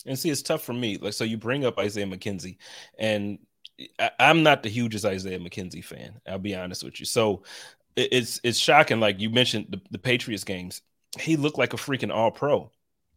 And 0.07 0.17
see, 0.17 0.31
it's 0.31 0.43
tough 0.43 0.63
for 0.63 0.73
me. 0.73 0.97
Like, 0.97 1.13
so 1.13 1.25
you 1.25 1.37
bring 1.37 1.65
up 1.65 1.77
Isaiah 1.79 2.07
McKenzie, 2.07 2.59
and 2.99 3.39
I, 3.99 4.11
am 4.19 4.43
not 4.43 4.63
the 4.63 4.69
hugest 4.69 5.05
Isaiah 5.05 5.39
McKenzie 5.39 5.85
fan. 5.85 6.21
I'll 6.27 6.39
be 6.39 6.55
honest 6.55 6.85
with 6.85 7.01
you. 7.01 7.07
So 7.07 7.43
it's 7.97 8.41
it's 8.45 8.59
shocking. 8.59 9.01
Like 9.01 9.21
you 9.21 9.31
mentioned 9.31 9.67
the, 9.71 9.81
the 9.91 9.99
Patriots 9.99 10.45
games, 10.45 10.83
he 11.19 11.37
looked 11.37 11.59
like 11.59 11.75
a 11.75 11.77
freaking 11.77 12.13
all 12.13 12.31
pro. 12.31 12.71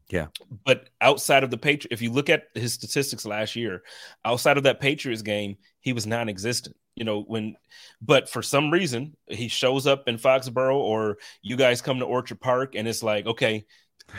Yeah. 0.10 0.28
But 0.66 0.90
outside 1.00 1.44
of 1.44 1.52
the 1.52 1.58
Patriots, 1.58 1.88
if 1.92 2.02
you 2.02 2.12
look 2.12 2.30
at 2.30 2.44
his 2.54 2.74
statistics 2.74 3.26
last 3.26 3.56
year, 3.56 3.84
outside 4.26 4.58
of 4.58 4.64
that 4.64 4.82
Patriots 4.82 5.22
game, 5.22 5.58
he 5.80 5.94
was 5.94 6.06
non-existent. 6.06 6.76
You 6.96 7.06
know, 7.06 7.22
when 7.22 7.56
but 8.02 8.30
for 8.30 8.42
some 8.42 8.70
reason 8.70 9.16
he 9.28 9.48
shows 9.48 9.88
up 9.88 10.08
in 10.08 10.18
Foxborough 10.18 10.76
or 10.76 11.18
you 11.42 11.56
guys 11.56 11.82
come 11.82 12.00
to 12.00 12.06
Orchard 12.06 12.42
Park 12.42 12.76
and 12.76 12.88
it's 12.88 13.02
like, 13.02 13.26
okay, 13.26 13.66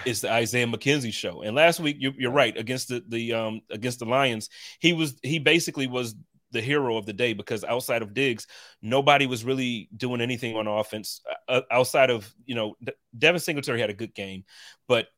it's 0.06 0.20
the 0.20 0.32
Isaiah 0.32 0.66
McKenzie 0.66 1.12
show. 1.12 1.42
And 1.42 1.54
last 1.54 1.80
week, 1.80 1.96
you, 1.98 2.28
are 2.28 2.32
right 2.32 2.56
against 2.56 2.88
the 2.88 3.04
the 3.06 3.34
um 3.34 3.60
against 3.70 3.98
the 3.98 4.06
Lions, 4.06 4.48
he 4.80 4.92
was 4.92 5.16
he 5.22 5.38
basically 5.38 5.86
was 5.86 6.14
the 6.52 6.60
hero 6.60 6.96
of 6.96 7.06
the 7.06 7.12
day 7.12 7.32
because 7.32 7.64
outside 7.64 8.02
of 8.02 8.14
Diggs, 8.14 8.46
nobody 8.80 9.26
was 9.26 9.44
really 9.44 9.88
doing 9.96 10.20
anything 10.20 10.56
on 10.56 10.66
offense 10.66 11.20
uh, 11.48 11.52
uh 11.52 11.62
outside 11.70 12.10
of 12.10 12.32
you 12.44 12.54
know 12.54 12.76
Devin 13.16 13.40
Singletary 13.40 13.80
had 13.80 13.90
a 13.90 13.94
good 13.94 14.14
game, 14.14 14.44
but 14.86 15.08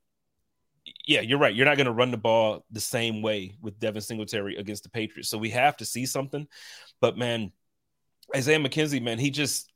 yeah, 1.07 1.21
you're 1.21 1.39
right. 1.39 1.55
You're 1.55 1.67
not 1.67 1.77
going 1.77 1.87
to 1.87 1.93
run 1.93 2.11
the 2.11 2.17
ball 2.17 2.65
the 2.71 2.81
same 2.81 3.23
way 3.23 3.57
with 3.61 3.79
Devin 3.79 4.03
Singletary 4.03 4.57
against 4.57 4.83
the 4.83 4.91
Patriots. 4.91 5.29
So 5.29 5.39
we 5.39 5.51
have 5.51 5.77
to 5.79 5.85
see 5.85 6.07
something. 6.07 6.47
But 7.01 7.17
man, 7.17 7.53
Isaiah 8.35 8.59
McKenzie, 8.59 9.03
man, 9.03 9.19
he 9.19 9.31
just 9.31 9.71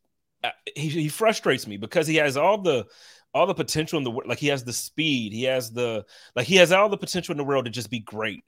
uh, 0.44 0.51
he, 0.75 0.88
he 0.88 1.09
frustrates 1.09 1.66
me 1.66 1.77
because 1.77 2.07
he 2.07 2.16
has 2.16 2.37
all 2.37 2.59
the 2.59 2.87
all 3.35 3.47
the 3.47 3.55
potential 3.55 3.99
in 3.99 4.05
the 4.05 4.11
world. 4.11 4.29
like 4.29 4.38
he 4.38 4.49
has 4.49 4.64
the 4.64 4.73
speed, 4.73 5.33
he 5.33 5.44
has 5.44 5.71
the 5.71 6.05
like 6.35 6.47
he 6.47 6.57
has 6.57 6.73
all 6.73 6.88
the 6.88 6.97
potential 6.97 7.33
in 7.33 7.38
the 7.38 7.44
world 7.44 7.64
to 7.66 7.71
just 7.71 7.90
be 7.90 8.01
great 8.01 8.44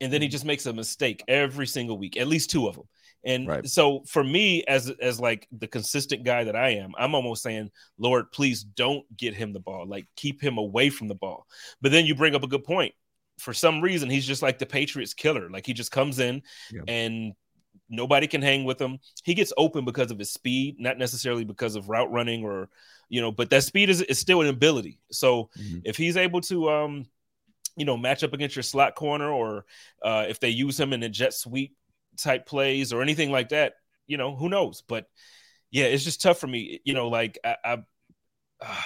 and 0.00 0.12
then 0.12 0.22
he 0.22 0.28
just 0.28 0.44
makes 0.44 0.66
a 0.66 0.72
mistake 0.72 1.22
every 1.28 1.66
single 1.66 1.98
week, 1.98 2.16
at 2.16 2.26
least 2.26 2.50
two 2.50 2.66
of 2.66 2.74
them. 2.74 2.84
And 3.24 3.48
right. 3.48 3.66
so 3.66 4.02
for 4.06 4.22
me, 4.22 4.64
as 4.64 4.90
as 5.00 5.18
like 5.18 5.48
the 5.50 5.66
consistent 5.66 6.24
guy 6.24 6.44
that 6.44 6.56
I 6.56 6.70
am, 6.70 6.92
I'm 6.98 7.14
almost 7.14 7.42
saying, 7.42 7.70
Lord, 7.98 8.30
please 8.32 8.62
don't 8.62 9.04
get 9.16 9.34
him 9.34 9.52
the 9.52 9.60
ball. 9.60 9.86
Like 9.86 10.06
keep 10.14 10.42
him 10.42 10.58
away 10.58 10.90
from 10.90 11.08
the 11.08 11.14
ball. 11.14 11.46
But 11.80 11.92
then 11.92 12.04
you 12.04 12.14
bring 12.14 12.34
up 12.34 12.42
a 12.42 12.48
good 12.48 12.64
point. 12.64 12.94
For 13.38 13.54
some 13.54 13.80
reason, 13.80 14.10
he's 14.10 14.26
just 14.26 14.42
like 14.42 14.58
the 14.58 14.66
Patriots 14.66 15.14
killer. 15.14 15.48
Like 15.50 15.66
he 15.66 15.72
just 15.72 15.90
comes 15.90 16.18
in 16.18 16.42
yeah. 16.70 16.82
and 16.86 17.32
nobody 17.88 18.26
can 18.26 18.42
hang 18.42 18.64
with 18.64 18.80
him. 18.80 18.98
He 19.24 19.34
gets 19.34 19.52
open 19.56 19.84
because 19.84 20.10
of 20.10 20.18
his 20.18 20.30
speed, 20.30 20.76
not 20.78 20.98
necessarily 20.98 21.44
because 21.44 21.76
of 21.76 21.88
route 21.88 22.12
running 22.12 22.44
or 22.44 22.68
you 23.08 23.20
know, 23.20 23.32
but 23.32 23.50
that 23.50 23.62
speed 23.62 23.90
is, 23.90 24.02
is 24.02 24.18
still 24.18 24.40
an 24.40 24.48
ability. 24.48 24.98
So 25.10 25.50
mm-hmm. 25.58 25.78
if 25.84 25.96
he's 25.96 26.16
able 26.16 26.40
to 26.42 26.70
um 26.70 27.06
you 27.76 27.84
know, 27.84 27.96
match 27.96 28.22
up 28.22 28.32
against 28.32 28.56
your 28.56 28.62
slot 28.62 28.94
corner 28.94 29.30
or 29.30 29.64
uh, 30.02 30.26
if 30.28 30.40
they 30.40 30.50
use 30.50 30.78
him 30.78 30.92
in 30.92 31.02
a 31.02 31.08
jet 31.08 31.34
sweep 31.34 31.76
type 32.16 32.46
plays 32.46 32.92
or 32.92 33.02
anything 33.02 33.30
like 33.30 33.50
that, 33.50 33.74
you 34.06 34.16
know, 34.16 34.34
who 34.36 34.48
knows? 34.48 34.82
But 34.86 35.06
yeah, 35.70 35.86
it's 35.86 36.04
just 36.04 36.22
tough 36.22 36.38
for 36.38 36.46
me. 36.46 36.80
You 36.84 36.94
know, 36.94 37.08
like 37.08 37.38
I, 37.44 37.56
I 37.64 37.72
uh, 38.60 38.74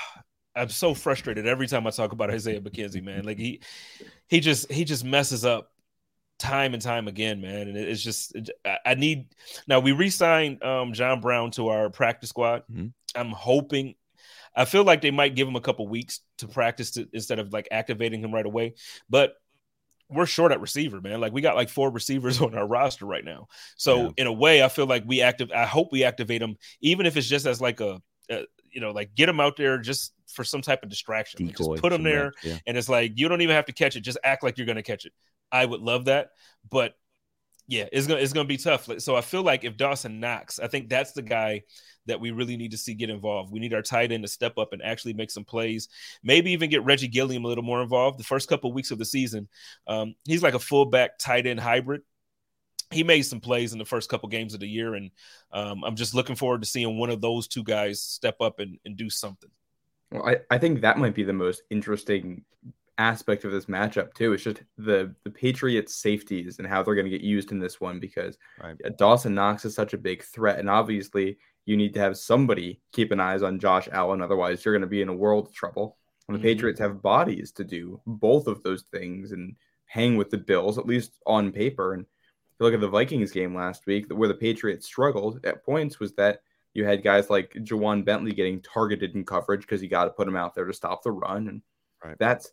I'm 0.56 0.70
so 0.70 0.92
frustrated 0.92 1.46
every 1.46 1.68
time 1.68 1.86
I 1.86 1.90
talk 1.90 2.10
about 2.10 2.30
Isaiah 2.30 2.60
McKenzie, 2.60 3.02
man. 3.02 3.22
Like 3.24 3.38
he 3.38 3.60
he 4.26 4.40
just 4.40 4.72
he 4.72 4.84
just 4.84 5.04
messes 5.04 5.44
up 5.44 5.70
time 6.38 6.74
and 6.74 6.82
time 6.82 7.06
again, 7.06 7.40
man. 7.40 7.68
And 7.68 7.76
it's 7.76 8.02
just 8.02 8.34
I 8.84 8.94
need 8.94 9.26
now 9.68 9.78
we 9.78 9.92
re-signed 9.92 10.62
um, 10.64 10.94
John 10.94 11.20
Brown 11.20 11.52
to 11.52 11.68
our 11.68 11.90
practice 11.90 12.30
squad. 12.30 12.62
Mm-hmm. 12.72 12.86
I'm 13.14 13.30
hoping 13.30 13.94
I 14.58 14.64
feel 14.64 14.82
like 14.82 15.02
they 15.02 15.12
might 15.12 15.36
give 15.36 15.46
him 15.46 15.54
a 15.54 15.60
couple 15.60 15.86
weeks 15.86 16.18
to 16.38 16.48
practice 16.48 16.90
to, 16.92 17.08
instead 17.12 17.38
of 17.38 17.52
like 17.52 17.68
activating 17.70 18.24
him 18.24 18.34
right 18.34 18.44
away. 18.44 18.74
But 19.08 19.34
we're 20.10 20.26
short 20.26 20.50
at 20.50 20.60
receiver, 20.60 21.00
man. 21.00 21.20
Like 21.20 21.32
we 21.32 21.42
got 21.42 21.54
like 21.54 21.68
four 21.68 21.92
receivers 21.92 22.40
on 22.42 22.56
our 22.56 22.66
roster 22.66 23.06
right 23.06 23.24
now. 23.24 23.46
So 23.76 24.06
yeah. 24.06 24.10
in 24.16 24.26
a 24.26 24.32
way, 24.32 24.64
I 24.64 24.68
feel 24.68 24.86
like 24.86 25.04
we 25.06 25.22
active. 25.22 25.52
I 25.54 25.64
hope 25.64 25.92
we 25.92 26.02
activate 26.02 26.42
him, 26.42 26.56
even 26.80 27.06
if 27.06 27.16
it's 27.16 27.28
just 27.28 27.46
as 27.46 27.60
like 27.60 27.80
a, 27.80 28.02
a 28.30 28.46
you 28.72 28.80
know, 28.80 28.90
like 28.90 29.14
get 29.14 29.28
him 29.28 29.38
out 29.38 29.56
there 29.56 29.78
just 29.78 30.12
for 30.26 30.42
some 30.42 30.60
type 30.60 30.82
of 30.82 30.88
distraction. 30.88 31.46
Like 31.46 31.56
just 31.56 31.76
put 31.76 31.92
him 31.92 32.02
there, 32.02 32.32
yeah. 32.42 32.58
and 32.66 32.76
it's 32.76 32.88
like 32.88 33.12
you 33.14 33.28
don't 33.28 33.42
even 33.42 33.54
have 33.54 33.66
to 33.66 33.72
catch 33.72 33.94
it. 33.94 34.00
Just 34.00 34.18
act 34.24 34.42
like 34.42 34.58
you're 34.58 34.66
going 34.66 34.76
to 34.76 34.82
catch 34.82 35.06
it. 35.06 35.12
I 35.52 35.64
would 35.64 35.80
love 35.80 36.06
that, 36.06 36.30
but 36.68 36.94
yeah, 37.68 37.84
it's 37.92 38.06
gonna 38.06 38.20
it's 38.20 38.32
gonna 38.32 38.48
be 38.48 38.56
tough. 38.56 38.88
So 38.98 39.14
I 39.14 39.20
feel 39.20 39.42
like 39.42 39.62
if 39.62 39.76
Dawson 39.76 40.20
Knox, 40.20 40.58
I 40.58 40.68
think 40.68 40.88
that's 40.88 41.12
the 41.12 41.22
guy 41.22 41.62
that 42.06 42.18
we 42.18 42.30
really 42.30 42.56
need 42.56 42.70
to 42.70 42.78
see 42.78 42.94
get 42.94 43.10
involved. 43.10 43.52
We 43.52 43.60
need 43.60 43.74
our 43.74 43.82
tight 43.82 44.10
end 44.10 44.24
to 44.24 44.28
step 44.28 44.56
up 44.56 44.72
and 44.72 44.82
actually 44.82 45.12
make 45.12 45.30
some 45.30 45.44
plays. 45.44 45.88
Maybe 46.22 46.52
even 46.52 46.70
get 46.70 46.82
Reggie 46.84 47.08
Gilliam 47.08 47.44
a 47.44 47.48
little 47.48 47.62
more 47.62 47.82
involved. 47.82 48.18
The 48.18 48.24
first 48.24 48.48
couple 48.48 48.70
of 48.70 48.74
weeks 48.74 48.90
of 48.90 48.98
the 48.98 49.04
season, 49.04 49.48
um, 49.86 50.14
he's 50.24 50.42
like 50.42 50.54
a 50.54 50.58
fullback 50.58 51.18
tight 51.18 51.46
end 51.46 51.60
hybrid. 51.60 52.00
He 52.90 53.04
made 53.04 53.22
some 53.22 53.40
plays 53.40 53.74
in 53.74 53.78
the 53.78 53.84
first 53.84 54.08
couple 54.08 54.30
games 54.30 54.54
of 54.54 54.60
the 54.60 54.68
year, 54.68 54.94
and 54.94 55.10
um, 55.52 55.84
I'm 55.84 55.94
just 55.94 56.14
looking 56.14 56.36
forward 56.36 56.62
to 56.62 56.68
seeing 56.68 56.98
one 56.98 57.10
of 57.10 57.20
those 57.20 57.46
two 57.46 57.62
guys 57.62 58.02
step 58.02 58.40
up 58.40 58.60
and, 58.60 58.78
and 58.86 58.96
do 58.96 59.10
something. 59.10 59.50
Well, 60.10 60.26
I, 60.26 60.36
I 60.50 60.56
think 60.56 60.80
that 60.80 60.96
might 60.96 61.14
be 61.14 61.22
the 61.22 61.34
most 61.34 61.60
interesting 61.68 62.46
aspect 62.98 63.44
of 63.44 63.52
this 63.52 63.66
matchup 63.66 64.12
too. 64.12 64.32
It's 64.32 64.42
just 64.42 64.62
the 64.76 65.14
the 65.24 65.30
Patriots' 65.30 65.94
safeties 65.94 66.58
and 66.58 66.68
how 66.68 66.82
they're 66.82 66.94
going 66.94 67.06
to 67.06 67.10
get 67.10 67.22
used 67.22 67.52
in 67.52 67.58
this 67.58 67.80
one 67.80 68.00
because 68.00 68.36
right. 68.62 68.76
Dawson 68.98 69.34
Knox 69.34 69.64
is 69.64 69.74
such 69.74 69.94
a 69.94 69.98
big 69.98 70.22
threat, 70.22 70.58
and 70.58 70.68
obviously 70.68 71.38
you 71.68 71.76
need 71.76 71.92
to 71.94 72.00
have 72.00 72.16
somebody 72.16 72.80
keep 72.92 73.12
an 73.12 73.20
eyes 73.20 73.42
on 73.42 73.58
Josh 73.58 73.88
Allen. 73.92 74.22
Otherwise, 74.22 74.64
you're 74.64 74.74
going 74.74 74.80
to 74.80 74.86
be 74.86 75.02
in 75.02 75.08
a 75.08 75.14
world 75.14 75.48
of 75.48 75.54
trouble. 75.54 75.98
And 76.26 76.34
the 76.34 76.38
mm-hmm. 76.38 76.48
Patriots 76.48 76.80
have 76.80 77.02
bodies 77.02 77.52
to 77.52 77.64
do 77.64 78.00
both 78.06 78.46
of 78.46 78.62
those 78.62 78.84
things 78.90 79.32
and 79.32 79.54
hang 79.84 80.16
with 80.16 80.30
the 80.30 80.38
Bills, 80.38 80.78
at 80.78 80.86
least 80.86 81.12
on 81.26 81.52
paper. 81.52 81.92
And 81.92 82.04
if 82.04 82.56
you 82.58 82.64
look 82.64 82.74
at 82.74 82.80
the 82.80 82.88
Vikings 82.88 83.32
game 83.32 83.54
last 83.54 83.86
week, 83.86 84.06
where 84.10 84.28
the 84.28 84.34
Patriots 84.34 84.86
struggled 84.86 85.44
at 85.44 85.64
points, 85.64 86.00
was 86.00 86.14
that 86.14 86.40
you 86.72 86.86
had 86.86 87.02
guys 87.02 87.28
like 87.28 87.52
Ja'Whaun 87.52 88.02
Bentley 88.02 88.32
getting 88.32 88.62
targeted 88.62 89.14
in 89.14 89.24
coverage 89.24 89.62
because 89.62 89.82
you 89.82 89.88
got 89.88 90.04
to 90.04 90.10
put 90.10 90.28
him 90.28 90.36
out 90.36 90.54
there 90.54 90.64
to 90.64 90.72
stop 90.72 91.02
the 91.02 91.12
run. 91.12 91.48
And 91.48 91.62
right. 92.02 92.16
that's 92.18 92.50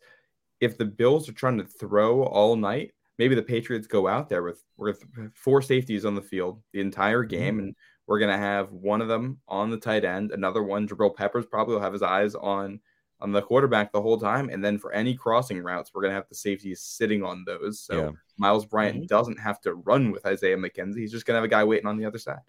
if 0.59 0.77
the 0.77 0.85
Bills 0.85 1.27
are 1.29 1.33
trying 1.33 1.57
to 1.57 1.65
throw 1.65 2.23
all 2.23 2.55
night, 2.55 2.91
maybe 3.17 3.35
the 3.35 3.43
Patriots 3.43 3.87
go 3.87 4.07
out 4.07 4.29
there 4.29 4.43
with 4.43 4.63
with 4.77 5.03
four 5.35 5.61
safeties 5.61 6.05
on 6.05 6.15
the 6.15 6.21
field 6.21 6.61
the 6.73 6.81
entire 6.81 7.23
game, 7.23 7.55
mm-hmm. 7.55 7.65
and 7.65 7.75
we're 8.07 8.19
gonna 8.19 8.37
have 8.37 8.71
one 8.71 9.01
of 9.01 9.07
them 9.07 9.39
on 9.47 9.69
the 9.69 9.77
tight 9.77 10.05
end, 10.05 10.31
another 10.31 10.63
one. 10.63 10.87
Jabril 10.87 11.15
Peppers 11.15 11.45
probably 11.45 11.75
will 11.75 11.81
have 11.81 11.93
his 11.93 12.03
eyes 12.03 12.35
on 12.35 12.79
on 13.21 13.31
the 13.31 13.41
quarterback 13.41 13.91
the 13.91 14.01
whole 14.01 14.19
time, 14.19 14.49
and 14.49 14.63
then 14.63 14.77
for 14.77 14.91
any 14.91 15.15
crossing 15.15 15.61
routes, 15.61 15.91
we're 15.93 16.01
gonna 16.01 16.13
have 16.13 16.29
the 16.29 16.35
safeties 16.35 16.81
sitting 16.81 17.23
on 17.23 17.43
those. 17.45 17.81
So 17.81 17.95
yeah. 17.95 18.11
Myles 18.37 18.65
Bryant 18.65 18.97
mm-hmm. 18.97 19.05
doesn't 19.05 19.39
have 19.39 19.61
to 19.61 19.75
run 19.75 20.11
with 20.11 20.25
Isaiah 20.25 20.57
McKenzie; 20.57 20.99
he's 20.99 21.11
just 21.11 21.25
gonna 21.25 21.37
have 21.37 21.45
a 21.45 21.49
guy 21.49 21.63
waiting 21.63 21.87
on 21.87 21.97
the 21.97 22.05
other 22.05 22.19
side. 22.19 22.39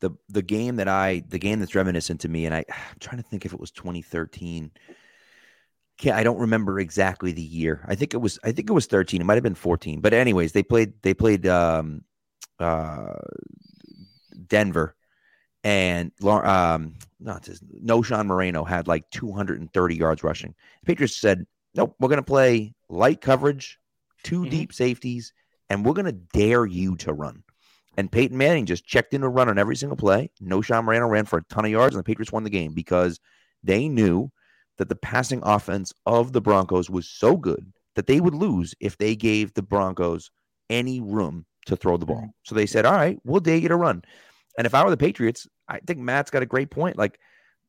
The 0.00 0.10
the 0.28 0.42
game 0.42 0.76
that 0.76 0.88
I 0.88 1.22
the 1.28 1.38
game 1.38 1.60
that's 1.60 1.74
reminiscent 1.74 2.20
to 2.22 2.28
me, 2.28 2.46
and 2.46 2.54
I 2.54 2.64
I'm 2.70 2.98
trying 3.00 3.22
to 3.22 3.28
think 3.28 3.44
if 3.44 3.52
it 3.52 3.60
was 3.60 3.70
2013 3.70 4.70
can't, 4.70 4.78
I 6.04 6.22
don't 6.22 6.38
remember 6.38 6.78
exactly 6.78 7.32
the 7.32 7.42
year. 7.42 7.84
I 7.86 7.94
think 7.94 8.14
it 8.14 8.18
was 8.18 8.38
I 8.44 8.52
think 8.52 8.68
it 8.68 8.74
was 8.74 8.86
13. 8.86 9.20
It 9.20 9.24
might 9.24 9.34
have 9.34 9.42
been 9.42 9.54
14. 9.54 10.00
But 10.00 10.12
anyways, 10.12 10.52
they 10.52 10.62
played 10.62 10.92
they 11.02 11.14
played 11.14 11.46
um 11.46 12.02
uh 12.58 13.14
Denver 14.46 14.94
and 15.64 16.12
um 16.22 16.94
not 17.18 17.42
just 17.42 17.64
Knowshon 17.82 18.26
Moreno 18.26 18.64
had 18.64 18.88
like 18.88 19.08
230 19.10 19.96
yards 19.96 20.22
rushing. 20.22 20.54
The 20.82 20.86
Patriots 20.86 21.16
said, 21.16 21.46
"Nope, 21.74 21.96
we're 21.98 22.08
going 22.08 22.18
to 22.18 22.22
play 22.22 22.74
light 22.88 23.20
coverage, 23.20 23.78
2 24.24 24.40
mm-hmm. 24.40 24.50
deep 24.50 24.72
safeties, 24.72 25.32
and 25.70 25.84
we're 25.84 25.94
going 25.94 26.06
to 26.06 26.12
dare 26.12 26.66
you 26.66 26.96
to 26.96 27.12
run." 27.12 27.42
And 27.96 28.12
Peyton 28.12 28.36
Manning 28.36 28.66
just 28.66 28.86
checked 28.86 29.14
in 29.14 29.22
a 29.22 29.28
run 29.28 29.48
on 29.48 29.58
every 29.58 29.76
single 29.76 29.96
play. 29.96 30.30
Knowshon 30.42 30.84
Moreno 30.84 31.08
ran 31.08 31.24
for 31.24 31.38
a 31.38 31.44
ton 31.44 31.64
of 31.64 31.70
yards, 31.70 31.94
and 31.94 32.00
the 32.00 32.06
Patriots 32.06 32.32
won 32.32 32.44
the 32.44 32.50
game 32.50 32.74
because 32.74 33.18
they 33.64 33.88
knew 33.88 34.30
that 34.78 34.88
the 34.88 34.96
passing 34.96 35.40
offense 35.42 35.92
of 36.04 36.32
the 36.32 36.40
Broncos 36.40 36.90
was 36.90 37.08
so 37.08 37.36
good 37.36 37.72
that 37.94 38.06
they 38.06 38.20
would 38.20 38.34
lose 38.34 38.74
if 38.80 38.98
they 38.98 39.16
gave 39.16 39.54
the 39.54 39.62
Broncos 39.62 40.30
any 40.68 41.00
room 41.00 41.46
to 41.66 41.76
throw 41.76 41.96
the 41.96 42.06
ball. 42.06 42.28
So 42.42 42.54
they 42.54 42.66
said, 42.66 42.86
all 42.86 42.94
right, 42.94 43.18
we'll 43.24 43.40
dare 43.40 43.56
it 43.56 43.70
a 43.70 43.76
run. 43.76 44.02
And 44.58 44.66
if 44.66 44.74
I 44.74 44.84
were 44.84 44.90
the 44.90 44.96
Patriots, 44.96 45.46
I 45.68 45.80
think 45.86 45.98
Matt's 45.98 46.30
got 46.30 46.42
a 46.42 46.46
great 46.46 46.70
point. 46.70 46.96
Like, 46.96 47.18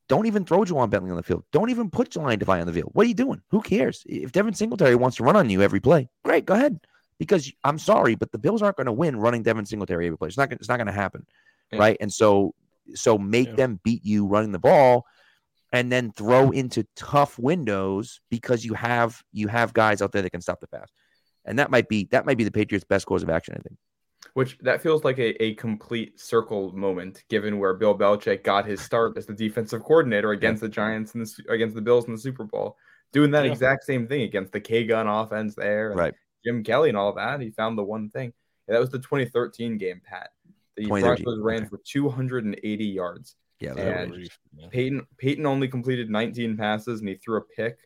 don't 0.07 0.25
even 0.25 0.45
throw 0.45 0.59
Ja'Whaun 0.59 0.89
Bentley 0.89 1.11
on 1.11 1.17
the 1.17 1.23
field. 1.23 1.43
Don't 1.51 1.69
even 1.69 1.89
put 1.89 2.11
Jahlani 2.11 2.41
Tavai 2.41 2.61
on 2.61 2.67
the 2.67 2.73
field. 2.73 2.91
What 2.93 3.05
are 3.05 3.09
you 3.09 3.13
doing? 3.13 3.41
Who 3.51 3.61
cares? 3.61 4.03
If 4.05 4.31
Devin 4.31 4.53
Singletary 4.53 4.95
wants 4.95 5.17
to 5.17 5.23
run 5.23 5.35
on 5.35 5.49
you 5.49 5.61
every 5.61 5.81
play, 5.81 6.07
great, 6.23 6.45
go 6.45 6.53
ahead. 6.53 6.79
Because 7.19 7.51
I'm 7.63 7.79
sorry, 7.79 8.15
but 8.15 8.31
the 8.31 8.37
Bills 8.37 8.61
aren't 8.61 8.77
going 8.77 8.85
to 8.85 8.93
win 8.93 9.17
running 9.17 9.43
Devin 9.43 9.65
Singletary 9.65 10.05
every 10.05 10.17
play. 10.17 10.27
It's 10.27 10.37
not. 10.37 10.51
It's 10.53 10.69
not 10.69 10.77
going 10.77 10.87
to 10.87 10.93
happen, 10.93 11.25
yeah. 11.71 11.79
right? 11.79 11.97
And 11.99 12.13
so, 12.13 12.53
so 12.93 13.17
make 13.17 13.47
yeah. 13.49 13.55
them 13.55 13.79
beat 13.83 14.05
you 14.05 14.27
running 14.27 14.51
the 14.51 14.59
ball 14.59 15.05
and 15.71 15.91
then 15.91 16.11
throw 16.13 16.51
into 16.51 16.85
tough 16.95 17.37
windows 17.37 18.21
because 18.29 18.63
you 18.63 18.73
have 18.73 19.21
you 19.31 19.47
have 19.47 19.73
guys 19.73 20.01
out 20.01 20.11
there 20.11 20.21
that 20.21 20.31
can 20.31 20.41
stop 20.41 20.59
the 20.59 20.67
pass. 20.67 20.89
And 21.45 21.59
that 21.59 21.71
might 21.71 21.87
be 21.87 22.07
that 22.11 22.25
might 22.25 22.37
be 22.37 22.43
the 22.43 22.51
Patriots' 22.51 22.85
best 22.87 23.05
course 23.05 23.23
of 23.23 23.29
action, 23.29 23.55
I 23.57 23.61
think. 23.61 23.77
Which 24.33 24.57
that 24.59 24.81
feels 24.81 25.03
like 25.03 25.17
a, 25.19 25.41
a 25.43 25.55
complete 25.55 26.19
circle 26.19 26.71
moment, 26.73 27.23
given 27.29 27.59
where 27.59 27.73
Bill 27.73 27.97
Belichick 27.97 28.43
got 28.43 28.65
his 28.65 28.81
start 28.81 29.17
as 29.17 29.25
the 29.25 29.33
defensive 29.33 29.83
coordinator 29.83 30.31
against 30.31 30.61
the 30.61 30.69
Giants 30.69 31.15
and 31.15 31.25
the, 31.25 31.53
against 31.53 31.75
the 31.75 31.81
Bills 31.81 32.05
in 32.05 32.13
the 32.13 32.19
Super 32.19 32.43
Bowl, 32.43 32.77
doing 33.13 33.31
that 33.31 33.45
yeah. 33.45 33.51
exact 33.51 33.85
same 33.85 34.07
thing 34.07 34.21
against 34.21 34.51
the 34.51 34.59
K 34.59 34.85
gun 34.85 35.07
offense 35.07 35.55
there, 35.55 35.91
right? 35.95 36.13
Jim 36.45 36.63
Kelly 36.63 36.89
and 36.89 36.97
all 36.97 37.13
that. 37.13 37.41
He 37.41 37.51
found 37.51 37.77
the 37.77 37.83
one 37.83 38.09
thing. 38.09 38.33
Yeah, 38.67 38.73
that 38.73 38.81
was 38.81 38.89
the 38.89 38.99
2013 38.99 39.77
game, 39.77 40.01
Pat. 40.03 40.29
The 40.75 40.85
Broncos 40.85 41.39
ran 41.39 41.61
okay. 41.61 41.69
for 41.69 41.79
280 41.83 42.85
yards. 42.85 43.35
Yeah, 43.59 43.73
and 43.73 44.29
Peyton 44.71 45.07
Peyton 45.17 45.45
only 45.45 45.67
completed 45.67 46.09
19 46.09 46.57
passes 46.57 46.99
and 46.99 47.09
he 47.09 47.15
threw 47.15 47.37
a 47.37 47.41
pick. 47.41 47.77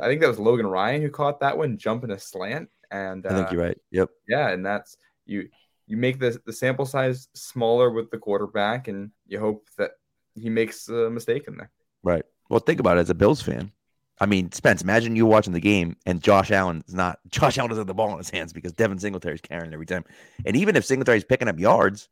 I 0.00 0.06
think 0.06 0.20
that 0.22 0.28
was 0.28 0.38
Logan 0.38 0.66
Ryan 0.66 1.02
who 1.02 1.10
caught 1.10 1.40
that 1.40 1.56
one 1.56 1.76
jumping 1.76 2.10
a 2.10 2.18
slant. 2.18 2.70
And 2.90 3.26
I 3.26 3.34
think 3.34 3.48
uh, 3.48 3.50
you're 3.52 3.62
right. 3.62 3.78
Yep. 3.90 4.10
Yeah, 4.28 4.48
and 4.50 4.64
that's 4.64 4.96
you. 5.26 5.48
You 5.86 5.96
make 5.96 6.18
the 6.18 6.40
the 6.46 6.52
sample 6.52 6.86
size 6.86 7.28
smaller 7.34 7.90
with 7.90 8.10
the 8.10 8.18
quarterback, 8.18 8.88
and 8.88 9.10
you 9.26 9.38
hope 9.38 9.66
that 9.78 9.92
he 10.34 10.48
makes 10.48 10.88
a 10.88 11.10
mistake 11.10 11.44
in 11.48 11.56
there. 11.56 11.70
Right. 12.02 12.24
Well, 12.48 12.60
think 12.60 12.80
about 12.80 12.98
it 12.98 13.00
as 13.00 13.10
a 13.10 13.14
Bills 13.14 13.42
fan. 13.42 13.72
I 14.20 14.26
mean, 14.26 14.52
Spence, 14.52 14.82
imagine 14.82 15.16
you 15.16 15.26
watching 15.26 15.52
the 15.52 15.60
game 15.60 15.96
and 16.06 16.22
Josh 16.22 16.50
Allen 16.50 16.84
is 16.86 16.94
not 16.94 17.18
Josh 17.28 17.58
Allen 17.58 17.70
doesn't 17.70 17.80
have 17.80 17.86
the 17.86 17.94
ball 17.94 18.12
in 18.12 18.18
his 18.18 18.30
hands 18.30 18.52
because 18.52 18.72
Devin 18.72 18.98
Singletary 18.98 19.34
is 19.34 19.40
carrying 19.40 19.72
every 19.72 19.86
time. 19.86 20.04
And 20.44 20.56
even 20.56 20.76
if 20.76 20.84
Singletary 20.84 21.18
is 21.18 21.24
picking 21.24 21.48
up 21.48 21.58
yards, 21.58 22.08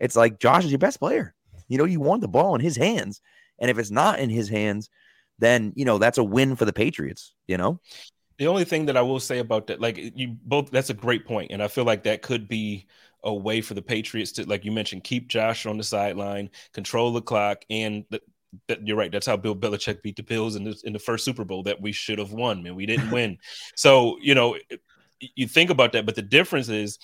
it's 0.00 0.16
like 0.16 0.40
Josh 0.40 0.64
is 0.64 0.72
your 0.72 0.78
best 0.78 0.98
player. 0.98 1.34
You 1.74 1.78
know, 1.78 1.86
you 1.86 1.98
want 1.98 2.20
the 2.20 2.28
ball 2.28 2.54
in 2.54 2.60
his 2.60 2.76
hands. 2.76 3.20
And 3.58 3.68
if 3.68 3.78
it's 3.78 3.90
not 3.90 4.20
in 4.20 4.30
his 4.30 4.48
hands, 4.48 4.90
then, 5.40 5.72
you 5.74 5.84
know, 5.84 5.98
that's 5.98 6.18
a 6.18 6.22
win 6.22 6.54
for 6.54 6.64
the 6.64 6.72
Patriots, 6.72 7.34
you 7.48 7.56
know? 7.56 7.80
The 8.38 8.46
only 8.46 8.62
thing 8.62 8.86
that 8.86 8.96
I 8.96 9.02
will 9.02 9.18
say 9.18 9.40
about 9.40 9.66
that, 9.66 9.80
like 9.80 9.98
you 9.98 10.36
both, 10.44 10.70
that's 10.70 10.90
a 10.90 10.94
great 10.94 11.26
point, 11.26 11.50
And 11.50 11.60
I 11.60 11.66
feel 11.66 11.82
like 11.82 12.04
that 12.04 12.22
could 12.22 12.46
be 12.46 12.86
a 13.24 13.34
way 13.34 13.60
for 13.60 13.74
the 13.74 13.82
Patriots 13.82 14.30
to, 14.32 14.48
like 14.48 14.64
you 14.64 14.70
mentioned, 14.70 15.02
keep 15.02 15.26
Josh 15.26 15.66
on 15.66 15.76
the 15.76 15.82
sideline, 15.82 16.48
control 16.72 17.12
the 17.12 17.22
clock. 17.22 17.64
And 17.70 18.04
the, 18.10 18.20
that 18.68 18.86
you're 18.86 18.96
right. 18.96 19.10
That's 19.10 19.26
how 19.26 19.36
Bill 19.36 19.56
Belichick 19.56 20.00
beat 20.02 20.14
the 20.14 20.22
Bills 20.22 20.54
in 20.54 20.62
the, 20.62 20.80
in 20.84 20.92
the 20.92 21.00
first 21.00 21.24
Super 21.24 21.44
Bowl 21.44 21.64
that 21.64 21.80
we 21.80 21.90
should 21.90 22.20
have 22.20 22.32
won, 22.32 22.62
man. 22.62 22.76
We 22.76 22.86
didn't 22.86 23.10
win. 23.12 23.38
So, 23.74 24.16
you 24.20 24.36
know, 24.36 24.56
you 25.34 25.48
think 25.48 25.70
about 25.70 25.92
that, 25.92 26.06
but 26.06 26.14
the 26.14 26.22
difference 26.22 26.68
is 26.68 27.00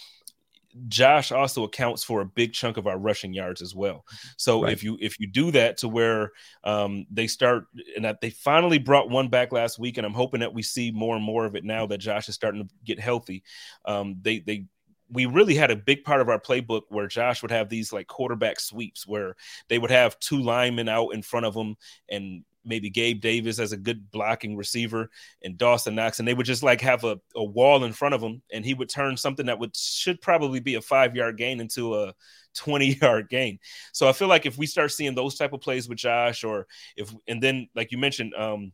Josh 0.88 1.32
also 1.32 1.64
accounts 1.64 2.04
for 2.04 2.20
a 2.20 2.24
big 2.24 2.52
chunk 2.52 2.76
of 2.76 2.86
our 2.86 2.98
rushing 2.98 3.32
yards 3.32 3.62
as 3.62 3.74
well. 3.74 4.04
So 4.36 4.62
right. 4.62 4.72
if 4.72 4.84
you 4.84 4.96
if 5.00 5.18
you 5.18 5.26
do 5.26 5.50
that 5.52 5.78
to 5.78 5.88
where 5.88 6.30
um, 6.64 7.06
they 7.10 7.26
start 7.26 7.66
and 7.96 8.04
that 8.04 8.20
they 8.20 8.30
finally 8.30 8.78
brought 8.78 9.10
one 9.10 9.28
back 9.28 9.52
last 9.52 9.78
week, 9.78 9.96
and 9.98 10.06
I'm 10.06 10.14
hoping 10.14 10.40
that 10.40 10.54
we 10.54 10.62
see 10.62 10.90
more 10.90 11.16
and 11.16 11.24
more 11.24 11.44
of 11.44 11.56
it 11.56 11.64
now 11.64 11.86
that 11.86 11.98
Josh 11.98 12.28
is 12.28 12.34
starting 12.34 12.62
to 12.62 12.74
get 12.84 13.00
healthy. 13.00 13.42
Um, 13.84 14.16
they 14.22 14.40
they 14.40 14.66
we 15.12 15.26
really 15.26 15.54
had 15.54 15.70
a 15.70 15.76
big 15.76 16.04
part 16.04 16.20
of 16.20 16.28
our 16.28 16.38
playbook 16.38 16.82
where 16.88 17.08
Josh 17.08 17.42
would 17.42 17.50
have 17.50 17.68
these 17.68 17.92
like 17.92 18.06
quarterback 18.06 18.60
sweeps 18.60 19.06
where 19.06 19.34
they 19.68 19.78
would 19.78 19.90
have 19.90 20.18
two 20.20 20.40
linemen 20.40 20.88
out 20.88 21.08
in 21.10 21.22
front 21.22 21.46
of 21.46 21.54
him 21.54 21.76
and 22.08 22.44
maybe 22.64 22.90
Gabe 22.90 23.20
Davis 23.20 23.58
as 23.58 23.72
a 23.72 23.76
good 23.76 24.10
blocking 24.10 24.56
receiver 24.56 25.10
and 25.42 25.56
Dawson 25.56 25.94
Knox, 25.94 26.18
and 26.18 26.28
they 26.28 26.34
would 26.34 26.46
just 26.46 26.62
like 26.62 26.80
have 26.80 27.04
a, 27.04 27.18
a 27.34 27.44
wall 27.44 27.84
in 27.84 27.92
front 27.92 28.14
of 28.14 28.22
him, 28.22 28.42
and 28.52 28.64
he 28.64 28.74
would 28.74 28.88
turn 28.88 29.16
something 29.16 29.46
that 29.46 29.58
would 29.58 29.76
should 29.76 30.20
probably 30.20 30.60
be 30.60 30.74
a 30.74 30.80
five 30.80 31.16
yard 31.16 31.36
gain 31.36 31.60
into 31.60 31.94
a 31.94 32.14
20 32.54 32.98
yard 33.00 33.28
gain. 33.28 33.58
So 33.92 34.08
I 34.08 34.12
feel 34.12 34.28
like 34.28 34.46
if 34.46 34.58
we 34.58 34.66
start 34.66 34.92
seeing 34.92 35.14
those 35.14 35.36
type 35.36 35.52
of 35.52 35.60
plays 35.60 35.88
with 35.88 35.98
Josh, 35.98 36.44
or 36.44 36.66
if 36.96 37.14
and 37.26 37.42
then 37.42 37.68
like 37.74 37.92
you 37.92 37.98
mentioned, 37.98 38.34
um, 38.34 38.72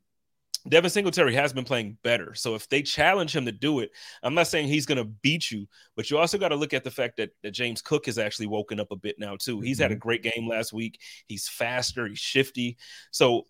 Devin 0.69 0.91
Singletary 0.91 1.35
has 1.35 1.53
been 1.53 1.65
playing 1.65 1.97
better. 2.03 2.35
So 2.35 2.55
if 2.55 2.69
they 2.69 2.83
challenge 2.83 3.35
him 3.35 3.45
to 3.45 3.53
do 3.53 3.81
it, 3.81 3.91
I'm 4.23 4.35
not 4.35 4.49
saying 4.49 4.69
he's 4.69 4.87
going 4.87 4.99
to 4.99 5.05
beat 5.05 5.51
you, 5.51 5.67
but 5.95 6.11
you 6.11 6.19
also 6.19 6.39
got 6.39 6.49
to 6.49 6.57
look 6.57 6.75
at 6.75 6.85
the 6.85 6.91
fact 6.91 7.19
that, 7.19 7.31
that 7.43 7.53
James 7.53 7.83
Cook 7.83 8.07
has 8.07 8.19
actually 8.19 8.47
woken 8.47 8.81
up 8.81 8.91
a 8.91 8.97
bit 8.97 9.17
now, 9.19 9.37
too. 9.37 9.61
He's 9.61 9.77
mm-hmm. 9.77 9.83
had 9.83 9.93
a 9.93 9.95
mm-hmm. 9.95 10.01
great 10.01 10.23
game 10.23 10.49
last 10.49 10.73
week. 10.73 11.01
He's 11.29 11.49
faster, 11.49 12.09
he's 12.09 12.19
shifty. 12.19 12.77
So 13.11 13.47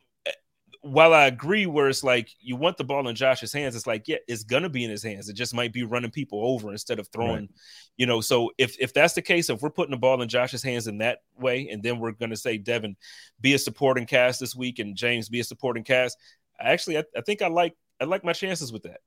while 0.86 1.12
I 1.12 1.26
agree 1.26 1.66
where 1.66 1.88
it's 1.88 2.04
like 2.04 2.30
you 2.40 2.56
want 2.56 2.76
the 2.76 2.84
ball 2.84 3.08
in 3.08 3.16
Josh's 3.16 3.52
hands, 3.52 3.74
it's 3.74 3.86
like, 3.86 4.06
yeah, 4.06 4.18
it's 4.28 4.44
gonna 4.44 4.68
be 4.68 4.84
in 4.84 4.90
his 4.90 5.02
hands. 5.02 5.28
It 5.28 5.34
just 5.34 5.54
might 5.54 5.72
be 5.72 5.82
running 5.82 6.10
people 6.10 6.40
over 6.42 6.70
instead 6.70 6.98
of 6.98 7.08
throwing, 7.08 7.34
right. 7.34 7.50
you 7.96 8.06
know. 8.06 8.20
So 8.20 8.50
if 8.56 8.76
if 8.78 8.94
that's 8.94 9.14
the 9.14 9.22
case, 9.22 9.50
if 9.50 9.62
we're 9.62 9.70
putting 9.70 9.90
the 9.90 9.96
ball 9.96 10.20
in 10.22 10.28
Josh's 10.28 10.62
hands 10.62 10.86
in 10.86 10.98
that 10.98 11.18
way, 11.38 11.68
and 11.70 11.82
then 11.82 11.98
we're 11.98 12.12
gonna 12.12 12.36
say, 12.36 12.58
Devin, 12.58 12.96
be 13.40 13.54
a 13.54 13.58
supporting 13.58 14.06
cast 14.06 14.40
this 14.40 14.54
week, 14.54 14.78
and 14.78 14.96
James 14.96 15.28
be 15.28 15.40
a 15.40 15.44
supporting 15.44 15.84
cast. 15.84 16.18
Actually, 16.60 16.98
I, 16.98 17.04
I 17.16 17.20
think 17.22 17.42
I 17.42 17.48
like 17.48 17.74
I 18.00 18.04
like 18.04 18.24
my 18.24 18.32
chances 18.32 18.72
with 18.72 18.84
that. 18.84 19.00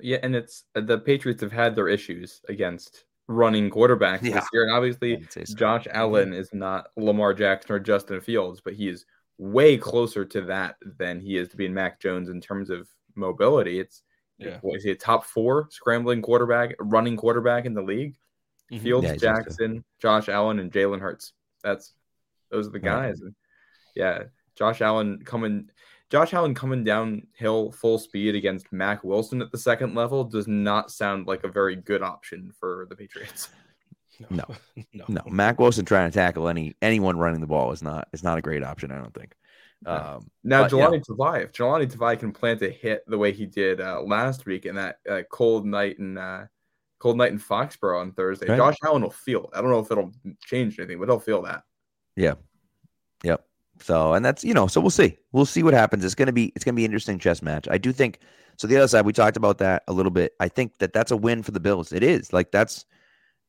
Yeah, 0.00 0.18
and 0.22 0.34
it's 0.34 0.64
the 0.74 0.98
Patriots 0.98 1.42
have 1.42 1.52
had 1.52 1.76
their 1.76 1.88
issues 1.88 2.40
against 2.48 3.04
running 3.28 3.70
quarterbacks 3.70 4.22
yeah. 4.22 4.34
this 4.34 4.48
year, 4.52 4.64
and 4.64 4.72
obviously 4.72 5.24
so. 5.30 5.54
Josh 5.54 5.86
Allen 5.90 6.32
is 6.32 6.52
not 6.52 6.88
Lamar 6.96 7.32
Jackson 7.32 7.76
or 7.76 7.78
Justin 7.78 8.20
Fields, 8.20 8.60
but 8.64 8.74
he 8.74 8.88
is 8.88 9.04
way 9.40 9.78
closer 9.78 10.22
to 10.22 10.42
that 10.42 10.76
than 10.98 11.18
he 11.18 11.38
is 11.38 11.48
to 11.48 11.56
being 11.56 11.72
Mac 11.72 11.98
Jones 11.98 12.28
in 12.28 12.42
terms 12.42 12.68
of 12.68 12.86
mobility. 13.14 13.80
It's 13.80 14.02
yeah. 14.38 14.58
what 14.60 14.76
is 14.76 14.84
he 14.84 14.90
a 14.90 14.94
top 14.94 15.24
four 15.24 15.68
scrambling 15.70 16.20
quarterback, 16.20 16.74
running 16.78 17.16
quarterback 17.16 17.64
in 17.64 17.72
the 17.72 17.82
league? 17.82 18.16
Mm-hmm. 18.70 18.84
Fields, 18.84 19.06
yeah, 19.06 19.16
Jackson, 19.16 19.82
Josh 19.98 20.28
Allen, 20.28 20.58
and 20.58 20.70
Jalen 20.70 21.00
Hurts. 21.00 21.32
That's 21.64 21.94
those 22.50 22.68
are 22.68 22.70
the 22.70 22.78
guys. 22.78 23.20
And 23.22 23.34
yeah, 23.96 24.24
Josh 24.54 24.82
Allen 24.82 25.22
coming. 25.24 25.70
Josh 26.10 26.34
Allen 26.34 26.54
coming 26.54 26.84
downhill 26.84 27.70
full 27.70 27.98
speed 27.98 28.34
against 28.34 28.72
Mack 28.72 29.04
Wilson 29.04 29.40
at 29.40 29.52
the 29.52 29.58
second 29.58 29.94
level 29.94 30.24
does 30.24 30.48
not 30.48 30.90
sound 30.90 31.28
like 31.28 31.44
a 31.44 31.48
very 31.48 31.76
good 31.76 32.02
option 32.02 32.52
for 32.58 32.86
the 32.90 32.96
Patriots. 32.96 33.48
No, 34.30 34.44
no, 34.92 35.04
no. 35.08 35.22
Mack 35.30 35.58
Wilson 35.58 35.84
trying 35.84 36.10
to 36.10 36.14
tackle 36.14 36.48
any 36.48 36.76
anyone 36.82 37.18
running 37.18 37.40
the 37.40 37.46
ball 37.46 37.72
is 37.72 37.82
not 37.82 38.08
is 38.12 38.22
not 38.22 38.38
a 38.38 38.42
great 38.42 38.62
option. 38.62 38.92
I 38.92 38.98
don't 38.98 39.14
think. 39.14 39.34
Um, 39.86 40.30
now, 40.44 40.68
Jahlani 40.68 40.96
yeah. 40.96 41.14
Tavai, 41.14 41.44
if 41.44 41.52
Jahlani 41.52 41.90
Tavai 41.90 42.18
can 42.18 42.32
plant 42.32 42.60
a 42.62 42.68
hit 42.68 43.02
the 43.06 43.16
way 43.16 43.32
he 43.32 43.46
did 43.46 43.80
uh, 43.80 44.02
last 44.02 44.44
week 44.44 44.66
in 44.66 44.74
that 44.74 44.98
uh, 45.08 45.22
cold 45.30 45.64
night 45.64 45.98
in 45.98 46.18
uh, 46.18 46.46
cold 46.98 47.16
night 47.16 47.32
in 47.32 47.38
Foxborough 47.38 48.00
on 48.00 48.12
Thursday, 48.12 48.46
right. 48.46 48.56
Josh 48.56 48.76
Allen 48.84 49.02
will 49.02 49.10
feel 49.10 49.44
it. 49.44 49.50
I 49.54 49.62
don't 49.62 49.70
know 49.70 49.78
if 49.78 49.90
it'll 49.90 50.12
change 50.42 50.78
anything, 50.78 50.98
but 50.98 51.08
he'll 51.08 51.18
feel 51.18 51.42
that. 51.42 51.62
Yeah. 52.14 52.34
Yep. 53.24 53.46
So, 53.80 54.12
and 54.12 54.24
that's 54.24 54.44
you 54.44 54.52
know, 54.52 54.66
so 54.66 54.80
we'll 54.80 54.90
see. 54.90 55.16
We'll 55.32 55.46
see 55.46 55.62
what 55.62 55.72
happens. 55.72 56.04
It's 56.04 56.14
gonna 56.14 56.32
be 56.32 56.52
it's 56.54 56.64
gonna 56.64 56.76
be 56.76 56.84
an 56.84 56.90
interesting 56.90 57.18
chess 57.18 57.42
match. 57.42 57.66
I 57.70 57.78
do 57.78 57.92
think. 57.92 58.20
So 58.58 58.66
the 58.66 58.76
other 58.76 58.88
side, 58.88 59.06
we 59.06 59.14
talked 59.14 59.38
about 59.38 59.56
that 59.58 59.84
a 59.88 59.92
little 59.94 60.10
bit. 60.10 60.34
I 60.38 60.48
think 60.48 60.76
that 60.78 60.92
that's 60.92 61.10
a 61.10 61.16
win 61.16 61.42
for 61.42 61.52
the 61.52 61.60
Bills. 61.60 61.94
It 61.94 62.02
is 62.02 62.34
like 62.34 62.50
that's 62.50 62.84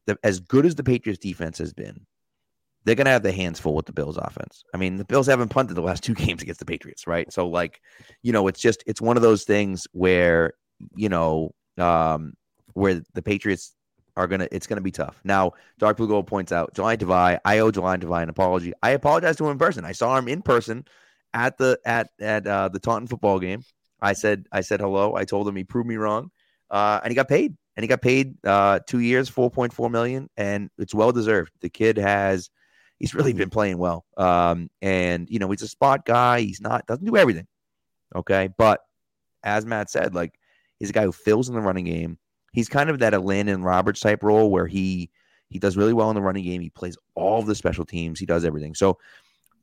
the, 0.08 0.18
as 0.24 0.40
good 0.40 0.66
as 0.66 0.76
the 0.76 0.84
Patriots 0.84 1.20
defense 1.20 1.58
has 1.58 1.74
been 1.74 2.06
they're 2.84 2.96
going 2.96 3.06
to 3.06 3.12
have 3.12 3.24
their 3.24 3.32
hands 3.32 3.60
full 3.60 3.76
with 3.76 3.86
the 3.86 3.94
Bills 3.94 4.18
offense. 4.18 4.64
I 4.74 4.78
mean, 4.78 4.98
the 4.98 5.06
Bills 5.06 5.28
haven't 5.28 5.50
punted 5.50 5.78
the 5.78 5.82
last 5.82 6.04
two 6.04 6.14
games 6.14 6.42
against 6.42 6.60
the 6.60 6.66
Patriots, 6.66 7.08
right? 7.08 7.32
So, 7.32 7.48
like, 7.48 7.82
you 8.24 8.32
know, 8.32 8.48
it's 8.48 8.60
just, 8.60 8.84
it's 8.88 9.02
one 9.02 9.18
of 9.18 9.24
those 9.24 9.44
things 9.44 9.88
where, 9.92 10.54
you 10.96 11.10
know, 11.10 11.52
um, 11.78 12.34
where 12.74 13.02
the 13.14 13.22
Patriots 13.22 13.76
are 14.18 14.28
going 14.28 14.42
to, 14.42 14.54
it's 14.54 14.68
going 14.68 14.78
to 14.78 14.84
be 14.84 14.92
tough. 14.92 15.20
Now, 15.24 15.52
Dark 15.78 15.98
Blue 15.98 16.08
Gold 16.08 16.28
points 16.28 16.52
out, 16.52 16.74
Jahlani 16.74 16.98
Tavai, 16.98 17.40
I 17.46 17.60
owe 17.60 17.72
Jahlani 17.72 18.02
Tavai 18.02 18.24
an 18.24 18.30
apology. 18.30 18.74
I 18.82 18.92
apologize 18.92 19.38
to 19.38 19.46
him 19.46 19.52
in 19.52 19.58
person. 19.60 19.86
I 19.86 19.92
saw 19.92 20.18
him 20.18 20.28
in 20.28 20.42
person 20.42 20.86
at 21.34 21.58
the, 21.58 21.80
at, 21.86 22.10
at, 22.20 22.48
uh, 22.48 22.70
the 22.70 22.80
Taunton 22.80 23.08
football 23.08 23.40
game. 23.40 23.64
I 24.02 24.14
said, 24.14 24.48
I 24.52 24.62
said 24.62 24.80
hello. 24.80 25.16
I 25.16 25.26
told 25.26 25.48
him 25.48 25.56
he 25.56 25.64
proved 25.64 25.88
me 25.88 25.96
wrong. 25.96 26.32
Uh, 26.72 27.00
and 27.04 27.12
he 27.12 27.16
got 27.16 27.28
paid 27.28 27.56
and 27.82 27.84
he 27.84 27.88
got 27.88 28.04
paid, 28.04 28.36
uh, 28.46 28.80
two 28.86 29.00
years, 29.00 29.28
4.4 29.28 29.90
million 29.90 30.30
and 30.38 30.70
it's 30.78 30.94
well 30.94 31.12
deserved. 31.12 31.52
The 31.62 31.70
kid 31.70 31.98
has, 31.98 32.52
he's 33.00 33.16
really 33.16 33.34
been 33.34 33.50
playing 33.50 33.80
well. 33.80 34.06
Um, 34.18 34.70
and 34.84 35.28
you 35.32 35.40
know, 35.40 35.50
he's 35.50 35.64
a 35.64 35.68
spot 35.68 36.06
guy. 36.06 36.42
He's 36.42 36.62
not 36.62 36.86
doesn't 36.86 37.06
do 37.06 37.18
everything. 37.18 37.48
Okay, 38.16 38.50
but 38.56 38.82
as 39.44 39.66
Matt 39.66 39.90
said, 39.90 40.14
like 40.14 40.36
he's 40.78 40.92
a 40.92 40.94
guy 40.94 41.04
who 41.04 41.12
fills 41.12 41.50
in 41.50 41.56
the 41.56 41.62
running 41.62 41.86
game. 41.86 42.20
He's 42.54 42.70
kind 42.70 42.92
of 42.92 43.00
that 43.00 43.14
Elandon 43.14 43.64
Roberts 43.64 44.02
type 44.02 44.22
role 44.22 44.52
where 44.52 44.68
he 44.68 45.10
he 45.50 45.58
does 45.58 45.76
really 45.76 45.94
well 45.94 46.12
in 46.12 46.16
the 46.16 46.22
running 46.22 46.44
game. 46.44 46.62
He 46.62 46.70
plays 46.70 46.96
all 47.16 47.42
the 47.42 47.56
special 47.56 47.86
teams. 47.86 48.20
He 48.20 48.28
does 48.28 48.46
everything. 48.46 48.76
So 48.76 49.00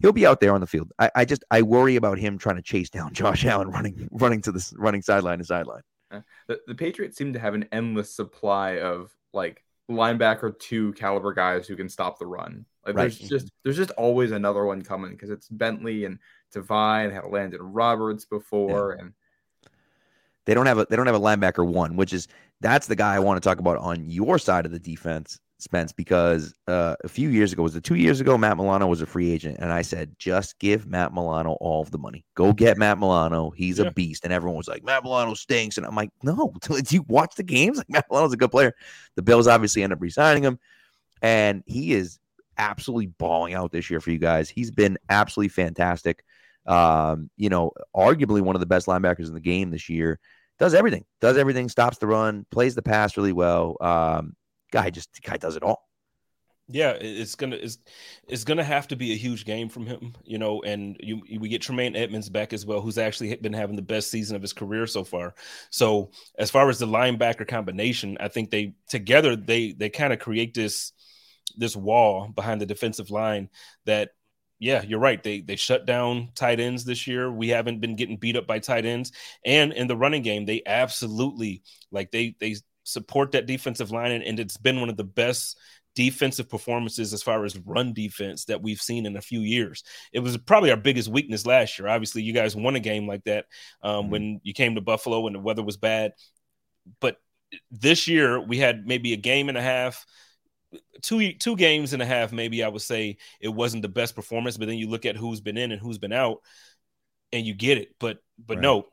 he'll 0.01 0.13
be 0.13 0.27
out 0.27 0.41
there 0.41 0.53
on 0.53 0.61
the 0.61 0.67
field. 0.67 0.91
I, 0.99 1.11
I 1.15 1.25
just 1.25 1.45
I 1.51 1.63
worry 1.63 1.95
about 1.95 2.19
him 2.19 2.39
trying 2.39 2.57
to 2.57 2.63
chase 2.63 2.91
down 2.91 3.13
Josh 3.13 3.45
Allen 3.45 3.71
running 3.71 4.09
running 4.11 4.43
to 4.43 4.53
the 4.53 4.73
running 4.77 5.03
sideline 5.03 5.39
to 5.39 5.45
sideline. 5.45 5.83
Uh, 6.11 6.21
the, 6.47 6.61
the 6.67 6.75
Patriots 6.75 7.17
seem 7.17 7.33
to 7.33 7.39
have 7.39 7.55
an 7.55 7.69
endless 7.73 8.15
supply 8.15 8.81
of 8.81 9.15
like 9.33 9.65
linebacker 9.91 10.59
two 10.59 10.93
caliber 10.95 11.33
guys 11.33 11.67
who 11.67 11.77
can 11.77 11.89
stop 11.89 12.19
the 12.19 12.27
run. 12.27 12.65
Like 12.87 12.97
right. 12.97 13.03
there's 13.03 13.19
just 13.19 13.53
there's 13.65 13.77
just 13.77 13.91
always 13.93 14.33
another 14.33 14.65
one 14.65 14.83
coming 14.83 15.13
because 15.13 15.31
it's 15.31 15.49
Bentley 15.49 16.05
and 16.05 16.19
Devine 16.53 17.11
had 17.11 17.27
Landon 17.27 17.61
Roberts 17.61 18.25
before 18.25 18.95
yeah. 18.97 19.05
and 19.05 19.13
they 20.47 20.55
don't 20.55 20.67
have 20.67 20.79
a 20.79 20.87
they 20.89 20.97
don't 20.97 21.07
have 21.07 21.15
a 21.15 21.21
linebacker 21.21 21.67
one, 21.67 21.97
which 21.97 22.15
is 22.15 22.27
that's 22.61 22.87
the 22.87 22.97
guy 22.97 23.15
I 23.15 23.19
want 23.19 23.43
to 23.43 23.47
talk 23.47 23.59
about 23.59 23.77
on 23.77 24.09
your 24.09 24.39
side 24.39 24.65
of 24.65 24.73
the 24.73 24.79
defense, 24.79 25.41
Spence, 25.61 25.93
because 25.93 26.55
uh, 26.69 26.95
a 27.03 27.09
few 27.09 27.31
years 27.31 27.53
ago 27.53 27.65
was 27.65 27.75
it 27.75 27.83
two 27.83 27.97
years 27.97 28.21
ago 28.21 28.39
Matt 28.39 28.57
Milano 28.57 28.87
was 28.87 29.03
a 29.03 29.07
free 29.07 29.31
agent, 29.31 29.59
and 29.59 29.73
I 29.73 29.83
said 29.83 30.15
just 30.19 30.59
give 30.59 30.87
Matt 30.87 31.13
Milano 31.13 31.53
all 31.61 31.83
of 31.83 31.91
the 31.91 31.99
money, 31.99 32.25
go 32.35 32.53
get 32.53 32.79
Matt 32.79 32.99
Milano, 32.99 33.51
he's 33.51 33.79
yeah. 33.79 33.87
a 33.87 33.91
beast, 33.91 34.25
and 34.25 34.33
everyone 34.33 34.57
was 34.57 34.69
like 34.69 34.85
Matt 34.85 35.03
Milano 35.03 35.35
stinks, 35.35 35.77
and 35.77 35.85
I'm 35.85 35.97
like 35.97 36.11
no, 36.23 36.53
do 36.63 36.95
you 36.95 37.05
watch 37.09 37.35
the 37.37 37.43
games? 37.43 37.79
Like 37.79 37.91
Matt 37.91 38.07
Milano's 38.11 38.33
a 38.33 38.37
good 38.37 38.53
player. 38.53 38.73
The 39.17 39.23
Bills 39.23 39.49
obviously 39.49 39.83
end 39.83 39.93
up 39.93 40.01
resigning 40.01 40.45
him, 40.45 40.59
and 41.23 41.63
he 41.67 41.93
is 41.93 42.19
absolutely 42.57 43.07
balling 43.07 43.55
out 43.55 43.73
this 43.73 43.91
year 43.91 44.01
for 44.01 44.11
you 44.11 44.19
guys. 44.19 44.49
He's 44.49 44.71
been 44.71 44.99
absolutely 45.09 45.49
fantastic. 45.49 46.25
Um, 46.67 47.31
you 47.37 47.49
know, 47.49 47.73
arguably 47.97 48.43
one 48.43 48.57
of 48.57 48.61
the 48.61 48.67
best 48.67 48.87
linebackers 48.87 49.27
in 49.27 49.35
the 49.35 49.41
game 49.41 49.71
this 49.71 49.89
year. 49.89 50.21
Does 50.59 50.75
everything, 50.75 51.05
does 51.21 51.39
everything, 51.39 51.69
stops 51.69 51.99
the 51.99 52.09
run, 52.09 52.45
plays 52.51 52.75
the 52.75 52.83
pass 52.83 53.17
really 53.17 53.33
well. 53.33 53.77
Um, 53.81 54.35
guy 54.71 54.91
just 54.91 55.11
guy 55.23 55.37
does 55.37 55.57
it 55.57 55.63
all. 55.63 55.89
Yeah, 56.71 56.91
it's 57.01 57.35
gonna 57.35 57.57
it's, 57.57 57.79
it's 58.29 58.45
gonna 58.45 58.65
have 58.65 58.89
to 58.89 58.97
be 58.97 59.13
a 59.13 59.17
huge 59.17 59.47
game 59.47 59.71
from 59.71 59.87
him, 59.87 60.15
you 60.23 60.37
know. 60.37 60.63
And 60.63 60.97
you, 61.01 61.23
we 61.41 61.49
get 61.49 61.63
Tremaine 61.63 61.97
Edmunds 61.97 62.29
back 62.29 62.53
as 62.53 62.67
well, 62.67 62.83
who's 62.83 62.99
actually 62.99 63.35
been 63.37 63.55
having 63.55 63.77
the 63.77 63.83
best 63.83 64.11
season 64.11 64.37
of 64.37 64.43
his 64.43 64.53
career 64.53 64.87
so 64.87 65.03
far. 65.03 65.35
So 65.71 66.11
as 66.39 66.51
far 66.51 66.69
as 66.69 66.79
the 66.79 66.87
linebacker 66.87 67.49
combination, 67.49 68.19
I 68.21 68.29
think 68.29 68.51
they 68.51 68.75
together 68.91 69.35
they 69.35 69.73
they 69.73 69.89
kind 69.89 70.13
of 70.13 70.19
create 70.19 70.53
this 70.53 70.93
this 71.57 71.75
wall 71.75 72.29
behind 72.29 72.61
the 72.61 72.67
defensive 72.67 73.11
line 73.11 73.49
that 73.87 74.11
yeah, 74.59 74.83
you're 74.83 74.99
right. 74.99 75.23
They 75.23 75.41
they 75.41 75.57
shut 75.57 75.87
down 75.87 76.31
tight 76.35 76.61
ends 76.61 76.85
this 76.85 77.07
year. 77.07 77.31
We 77.31 77.49
haven't 77.49 77.81
been 77.81 77.97
getting 77.97 78.17
beat 78.17 78.37
up 78.37 78.47
by 78.47 78.59
tight 78.59 78.85
ends, 78.85 79.13
and 79.45 79.73
in 79.73 79.87
the 79.87 79.97
running 79.97 80.23
game, 80.23 80.47
they 80.47 80.63
absolutely 80.67 81.63
like 81.93 82.11
they 82.11 82.35
they 82.41 82.57
support 82.89 83.33
that 83.33 83.47
defensive 83.47 83.91
line, 83.91 84.13
and, 84.13 84.25
and 84.25 84.41
it's 84.41 84.57
been 84.57 84.81
one 84.81 84.89
of 84.89 84.97
the 84.97 85.05
best 85.05 85.59
defensive 85.95 86.49
performances 86.49 87.13
as 87.13 87.23
far 87.23 87.45
as 87.45 87.59
run 87.59 87.93
defense 87.93 88.45
that 88.45 88.63
we've 88.63 88.81
seen 88.81 89.07
in 89.07 89.17
a 89.17 89.21
few 89.21 89.41
years. 89.41 89.83
It 90.13 90.21
was 90.21 90.37
probably 90.37 90.71
our 90.71 90.77
biggest 90.77 91.09
weakness 91.09 91.47
last 91.47 91.79
year. 91.79 91.89
Obviously, 91.89 92.23
you 92.23 92.33
guys 92.33 92.55
won 92.55 92.77
a 92.77 92.81
game 92.81 93.07
like 93.07 93.25
that 93.25 93.47
um, 93.83 94.05
mm-hmm. 94.05 94.11
when 94.11 94.41
you 94.45 94.55
came 94.55 94.75
to 94.75 94.81
Buffalo 94.81 95.27
and 95.27 95.35
the 95.35 95.41
weather 95.41 95.63
was 95.63 95.77
bad, 95.77 96.13
but 97.01 97.17
this 97.71 98.07
year 98.09 98.41
we 98.41 98.59
had 98.59 98.87
maybe 98.87 99.13
a 99.13 99.17
game 99.17 99.49
and 99.49 99.59
a 99.59 99.63
half 99.63 100.05
two 101.03 101.33
two 101.33 101.57
games 101.57 101.93
and 101.93 102.03
a 102.03 102.07
half, 102.07 102.33
maybe 102.33 102.63
I 102.63 102.69
would 102.69 102.83
say 102.83 103.17
it 103.41 103.49
wasn't 103.49 103.83
the 103.83 103.89
best 103.89 104.15
performance. 104.15 104.57
But 104.57 104.69
then 104.69 104.79
you 104.79 104.89
look 104.89 105.07
at 105.07 105.17
who's 105.17 105.41
been 105.41 105.57
in 105.57 105.73
and 105.73 105.81
who's 105.81 105.99
been 105.99 106.13
out, 106.13 106.39
and 107.33 107.47
you 107.47 107.55
get 107.55 107.79
it. 107.79 107.95
But 107.99 108.19
but 108.39 108.57
right. 108.57 108.63
no, 108.63 108.87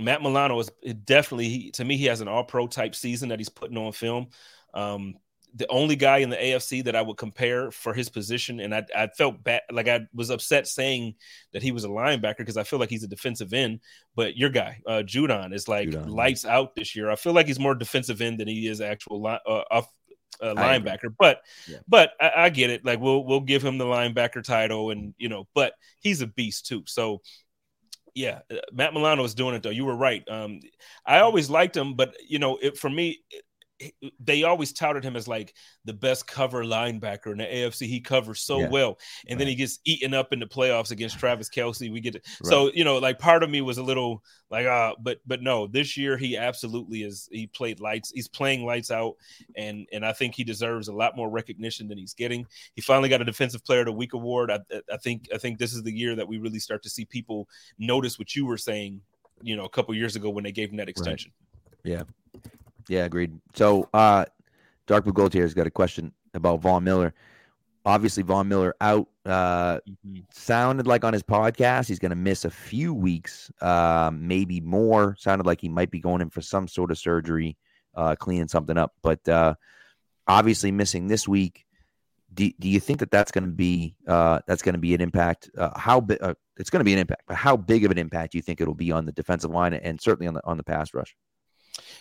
Matt 0.00 0.22
Milano 0.22 0.58
is 0.58 0.70
definitely 1.04 1.70
to 1.72 1.84
me 1.84 1.96
he 1.96 2.06
has 2.06 2.20
an 2.20 2.28
All 2.28 2.44
Pro 2.44 2.66
type 2.66 2.94
season 2.94 3.28
that 3.30 3.38
he's 3.38 3.48
putting 3.48 3.76
on 3.76 3.92
film. 3.92 4.28
Um, 4.74 5.14
the 5.54 5.68
only 5.68 5.96
guy 5.96 6.18
in 6.18 6.30
the 6.30 6.36
AFC 6.36 6.84
that 6.84 6.94
I 6.94 7.02
would 7.02 7.16
compare 7.16 7.70
for 7.70 7.92
his 7.92 8.08
position, 8.08 8.60
and 8.60 8.74
I, 8.74 8.84
I 8.96 9.06
felt 9.08 9.42
bad, 9.42 9.62
like 9.70 9.88
I 9.88 10.06
was 10.14 10.30
upset 10.30 10.66
saying 10.66 11.14
that 11.52 11.62
he 11.62 11.72
was 11.72 11.84
a 11.84 11.88
linebacker 11.88 12.38
because 12.38 12.56
I 12.56 12.62
feel 12.62 12.78
like 12.78 12.90
he's 12.90 13.04
a 13.04 13.08
defensive 13.08 13.52
end. 13.52 13.80
But 14.14 14.36
your 14.36 14.50
guy, 14.50 14.80
uh, 14.86 15.02
Judon, 15.04 15.52
is 15.52 15.68
like 15.68 15.88
Judon, 15.88 16.10
lights 16.10 16.44
out 16.44 16.74
this 16.76 16.94
year. 16.94 17.10
I 17.10 17.16
feel 17.16 17.32
like 17.32 17.46
he's 17.46 17.58
more 17.58 17.74
defensive 17.74 18.20
end 18.20 18.38
than 18.38 18.48
he 18.48 18.68
is 18.68 18.80
actual 18.80 19.20
line, 19.22 19.40
uh, 19.46 19.62
off, 19.70 19.88
uh, 20.40 20.54
linebacker. 20.54 21.14
But 21.18 21.40
yeah. 21.68 21.78
but 21.88 22.12
I, 22.20 22.32
I, 22.36 22.50
get 22.50 22.70
it. 22.70 22.84
Like 22.84 23.00
we'll 23.00 23.24
we'll 23.24 23.40
give 23.40 23.62
him 23.64 23.78
the 23.78 23.84
linebacker 23.84 24.44
title, 24.44 24.90
and 24.90 25.14
you 25.18 25.28
know, 25.28 25.48
but 25.54 25.74
he's 26.00 26.20
a 26.22 26.26
beast 26.26 26.66
too. 26.66 26.84
So 26.86 27.22
yeah, 28.14 28.40
uh, 28.50 28.56
Matt 28.72 28.94
Milano 28.94 29.24
is 29.24 29.34
doing 29.34 29.54
it 29.54 29.62
though. 29.62 29.70
You 29.70 29.84
were 29.84 29.96
right. 29.96 30.26
Um, 30.28 30.60
I 31.06 31.20
always 31.20 31.50
liked 31.50 31.76
him, 31.76 31.94
but 31.94 32.14
you 32.28 32.38
know, 32.38 32.56
it, 32.60 32.76
for 32.78 32.90
me, 32.90 33.20
they 34.18 34.42
always 34.42 34.72
touted 34.72 35.04
him 35.04 35.16
as 35.16 35.26
like 35.26 35.54
the 35.84 35.92
best 35.92 36.26
cover 36.26 36.64
linebacker 36.64 37.32
in 37.32 37.38
the 37.38 37.44
AFC. 37.44 37.86
He 37.86 38.00
covers 38.00 38.40
so 38.40 38.60
yeah. 38.60 38.68
well, 38.68 38.98
and 39.26 39.30
right. 39.30 39.38
then 39.38 39.48
he 39.48 39.54
gets 39.54 39.78
eaten 39.84 40.14
up 40.14 40.32
in 40.32 40.40
the 40.40 40.46
playoffs 40.46 40.90
against 40.90 41.18
Travis 41.18 41.48
Kelce. 41.48 41.90
We 41.90 42.00
get 42.00 42.16
it. 42.16 42.26
Right. 42.42 42.50
So 42.50 42.70
you 42.74 42.84
know, 42.84 42.98
like 42.98 43.18
part 43.18 43.42
of 43.42 43.50
me 43.50 43.60
was 43.60 43.78
a 43.78 43.82
little 43.82 44.22
like, 44.50 44.66
uh, 44.66 44.94
but 45.00 45.20
but 45.26 45.42
no, 45.42 45.66
this 45.66 45.96
year 45.96 46.16
he 46.16 46.36
absolutely 46.36 47.02
is. 47.02 47.28
He 47.32 47.46
played 47.46 47.80
lights. 47.80 48.10
He's 48.14 48.28
playing 48.28 48.66
lights 48.66 48.90
out, 48.90 49.16
and 49.56 49.86
and 49.92 50.04
I 50.04 50.12
think 50.12 50.34
he 50.34 50.44
deserves 50.44 50.88
a 50.88 50.94
lot 50.94 51.16
more 51.16 51.30
recognition 51.30 51.88
than 51.88 51.98
he's 51.98 52.14
getting. 52.14 52.46
He 52.74 52.82
finally 52.82 53.08
got 53.08 53.22
a 53.22 53.24
Defensive 53.24 53.64
Player 53.64 53.80
of 53.80 53.86
the 53.86 53.92
Week 53.92 54.12
award. 54.12 54.50
I, 54.50 54.60
I 54.92 54.96
think 54.98 55.28
I 55.34 55.38
think 55.38 55.58
this 55.58 55.72
is 55.72 55.82
the 55.82 55.92
year 55.92 56.14
that 56.16 56.28
we 56.28 56.38
really 56.38 56.58
start 56.58 56.82
to 56.82 56.90
see 56.90 57.04
people 57.04 57.48
notice 57.78 58.18
what 58.18 58.34
you 58.34 58.46
were 58.46 58.58
saying. 58.58 59.00
You 59.42 59.56
know, 59.56 59.64
a 59.64 59.70
couple 59.70 59.94
years 59.94 60.16
ago 60.16 60.28
when 60.28 60.44
they 60.44 60.52
gave 60.52 60.70
him 60.70 60.76
that 60.76 60.90
extension. 60.90 61.32
Right. 61.84 61.92
Yeah. 61.92 62.02
Yeah, 62.90 63.04
agreed. 63.04 63.38
So, 63.54 63.88
uh, 63.94 64.24
Dark 64.88 65.04
Blue 65.04 65.12
Gold 65.12 65.32
here 65.32 65.44
has 65.44 65.54
got 65.54 65.68
a 65.68 65.70
question 65.70 66.12
about 66.34 66.60
Von 66.60 66.82
Miller. 66.82 67.14
Obviously, 67.86 68.24
Von 68.24 68.48
Miller 68.48 68.74
out. 68.80 69.06
Uh, 69.24 69.76
mm-hmm. 69.76 70.18
Sounded 70.32 70.88
like 70.88 71.04
on 71.04 71.12
his 71.12 71.22
podcast 71.22 71.86
he's 71.86 72.00
going 72.00 72.10
to 72.10 72.16
miss 72.16 72.44
a 72.44 72.50
few 72.50 72.92
weeks, 72.92 73.52
uh, 73.60 74.10
maybe 74.12 74.60
more. 74.60 75.14
Sounded 75.20 75.46
like 75.46 75.60
he 75.60 75.68
might 75.68 75.92
be 75.92 76.00
going 76.00 76.20
in 76.20 76.30
for 76.30 76.40
some 76.40 76.66
sort 76.66 76.90
of 76.90 76.98
surgery, 76.98 77.56
uh, 77.94 78.16
cleaning 78.16 78.48
something 78.48 78.76
up. 78.76 78.92
But 79.02 79.26
uh, 79.28 79.54
obviously, 80.26 80.72
missing 80.72 81.06
this 81.06 81.28
week. 81.28 81.66
Do, 82.34 82.50
do 82.58 82.68
you 82.68 82.80
think 82.80 82.98
that 83.00 83.12
that's 83.12 83.30
going 83.30 83.44
to 83.44 83.52
be 83.52 83.94
uh, 84.08 84.40
that's 84.48 84.62
going 84.62 84.74
to 84.74 84.80
be 84.80 84.94
an 84.94 85.00
impact? 85.00 85.48
Uh, 85.56 85.78
how 85.78 86.00
big? 86.00 86.18
Uh, 86.20 86.34
it's 86.56 86.70
going 86.70 86.80
to 86.80 86.84
be 86.84 86.92
an 86.92 86.98
impact, 86.98 87.22
but 87.28 87.36
how 87.36 87.56
big 87.56 87.84
of 87.84 87.92
an 87.92 87.98
impact 87.98 88.32
do 88.32 88.38
you 88.38 88.42
think 88.42 88.60
it'll 88.60 88.74
be 88.74 88.90
on 88.90 89.06
the 89.06 89.12
defensive 89.12 89.50
line 89.52 89.74
and 89.74 90.00
certainly 90.00 90.26
on 90.26 90.34
the 90.34 90.44
on 90.44 90.56
the 90.56 90.64
pass 90.64 90.92
rush? 90.92 91.14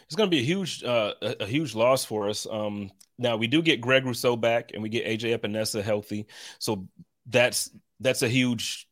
It's 0.05 0.15
going 0.15 0.29
to 0.29 0.35
be 0.35 0.41
a 0.41 0.45
huge 0.45 0.83
uh, 0.83 1.13
a, 1.21 1.35
a, 1.41 1.45
huge 1.45 1.75
loss 1.75 2.05
for 2.05 2.29
us. 2.29 2.47
Um, 2.49 2.91
now 3.17 3.37
we 3.37 3.47
do 3.47 3.61
get 3.61 3.81
Greg 3.81 4.05
Rousseau 4.05 4.35
back, 4.35 4.71
and 4.73 4.81
we 4.81 4.89
get 4.89 5.05
AJ 5.05 5.37
Epenesa 5.37 5.81
healthy, 5.81 6.27
so 6.59 6.87
that's 7.27 7.69
that's 7.99 8.21
a 8.21 8.29
huge 8.29 8.87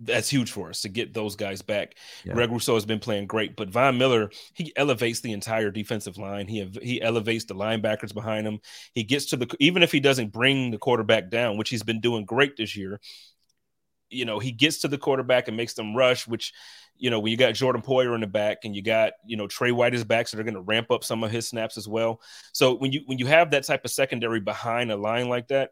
that's 0.00 0.28
huge 0.28 0.50
for 0.50 0.68
us 0.70 0.82
to 0.82 0.88
get 0.88 1.14
those 1.14 1.36
guys 1.36 1.62
back. 1.62 1.96
Yeah. 2.24 2.34
Greg 2.34 2.50
Rousseau 2.50 2.74
has 2.74 2.84
been 2.84 2.98
playing 2.98 3.26
great, 3.26 3.56
but 3.56 3.70
Von 3.70 3.96
Miller 3.98 4.30
he 4.52 4.72
elevates 4.76 5.20
the 5.20 5.32
entire 5.32 5.70
defensive 5.70 6.18
line. 6.18 6.48
He 6.48 6.64
he 6.82 7.00
elevates 7.00 7.44
the 7.44 7.54
linebackers 7.54 8.12
behind 8.12 8.46
him. 8.46 8.60
He 8.92 9.04
gets 9.04 9.26
to 9.26 9.36
the 9.36 9.54
even 9.60 9.82
if 9.82 9.92
he 9.92 10.00
doesn't 10.00 10.32
bring 10.32 10.70
the 10.70 10.78
quarterback 10.78 11.30
down, 11.30 11.56
which 11.56 11.70
he's 11.70 11.82
been 11.82 12.00
doing 12.00 12.24
great 12.24 12.56
this 12.56 12.76
year. 12.76 13.00
You 14.10 14.24
know, 14.24 14.38
he 14.38 14.52
gets 14.52 14.80
to 14.80 14.88
the 14.88 14.98
quarterback 14.98 15.48
and 15.48 15.56
makes 15.56 15.74
them 15.74 15.96
rush, 15.96 16.26
which 16.26 16.52
you 16.96 17.10
know, 17.10 17.18
when 17.18 17.30
you 17.30 17.36
got 17.36 17.54
Jordan 17.54 17.82
Poyer 17.82 18.14
in 18.14 18.20
the 18.20 18.26
back 18.26 18.58
and 18.64 18.74
you 18.74 18.82
got, 18.82 19.12
you 19.26 19.36
know, 19.36 19.46
Tre 19.46 19.72
White 19.72 19.94
is 19.94 20.04
back, 20.04 20.28
so 20.28 20.36
they're 20.36 20.44
going 20.44 20.54
to 20.54 20.60
ramp 20.60 20.90
up 20.90 21.04
some 21.04 21.24
of 21.24 21.30
his 21.30 21.48
snaps 21.48 21.76
as 21.76 21.88
well. 21.88 22.20
So 22.52 22.74
when 22.74 22.92
you 22.92 23.02
when 23.06 23.18
you 23.18 23.26
have 23.26 23.50
that 23.50 23.64
type 23.64 23.84
of 23.84 23.90
secondary 23.90 24.40
behind 24.40 24.90
a 24.90 24.96
line 24.96 25.28
like 25.28 25.48
that, 25.48 25.70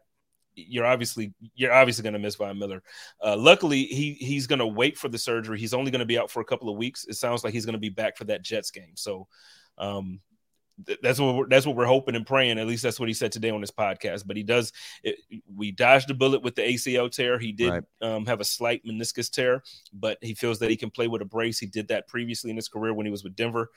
you're 0.55 0.85
obviously 0.85 1.33
you're 1.55 1.73
obviously 1.73 2.03
going 2.03 2.13
to 2.13 2.19
miss 2.19 2.35
Von 2.35 2.59
Miller. 2.59 2.83
Uh, 3.23 3.37
luckily, 3.37 3.83
he 3.85 4.13
he's 4.13 4.47
going 4.47 4.59
to 4.59 4.67
wait 4.67 4.97
for 4.97 5.07
the 5.09 5.17
surgery. 5.17 5.59
He's 5.59 5.73
only 5.73 5.91
going 5.91 5.99
to 5.99 6.05
be 6.05 6.19
out 6.19 6.29
for 6.29 6.41
a 6.41 6.45
couple 6.45 6.69
of 6.69 6.77
weeks. 6.77 7.05
It 7.05 7.15
sounds 7.15 7.43
like 7.43 7.53
he's 7.53 7.65
going 7.65 7.73
to 7.73 7.79
be 7.79 7.89
back 7.89 8.17
for 8.17 8.25
that 8.25 8.43
Jets 8.43 8.71
game. 8.71 8.93
So, 8.95 9.27
um, 9.77 10.19
that's 11.01 11.19
what 11.19 11.35
we're, 11.35 11.47
that's 11.47 11.65
what 11.65 11.75
we're 11.75 11.85
hoping 11.85 12.15
and 12.15 12.25
praying. 12.25 12.59
At 12.59 12.67
least 12.67 12.83
that's 12.83 12.99
what 12.99 13.09
he 13.09 13.13
said 13.13 13.31
today 13.31 13.49
on 13.49 13.61
his 13.61 13.71
podcast. 13.71 14.25
But 14.25 14.37
he 14.37 14.43
does. 14.43 14.71
It, 15.03 15.17
we 15.53 15.71
dodged 15.71 16.09
a 16.09 16.13
bullet 16.13 16.41
with 16.41 16.55
the 16.55 16.61
ACL 16.61 17.11
tear. 17.11 17.37
He 17.37 17.51
did 17.51 17.69
right. 17.69 17.83
um, 18.01 18.25
have 18.25 18.39
a 18.39 18.45
slight 18.45 18.85
meniscus 18.85 19.29
tear, 19.29 19.63
but 19.93 20.17
he 20.21 20.33
feels 20.33 20.59
that 20.59 20.69
he 20.69 20.77
can 20.77 20.89
play 20.89 21.07
with 21.07 21.21
a 21.21 21.25
brace. 21.25 21.59
He 21.59 21.67
did 21.67 21.89
that 21.89 22.07
previously 22.07 22.49
in 22.49 22.55
his 22.55 22.67
career 22.67 22.93
when 22.93 23.05
he 23.05 23.11
was 23.11 23.23
with 23.23 23.35
Denver. 23.35 23.69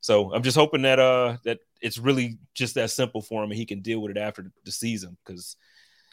So 0.00 0.32
I'm 0.32 0.42
just 0.42 0.56
hoping 0.56 0.82
that 0.82 0.98
uh 0.98 1.38
that 1.44 1.58
it's 1.80 1.98
really 1.98 2.38
just 2.54 2.76
that 2.76 2.90
simple 2.90 3.20
for 3.20 3.42
him 3.42 3.50
and 3.50 3.58
he 3.58 3.66
can 3.66 3.80
deal 3.80 4.00
with 4.00 4.12
it 4.12 4.18
after 4.18 4.50
the 4.64 4.70
season 4.70 5.16
because 5.24 5.56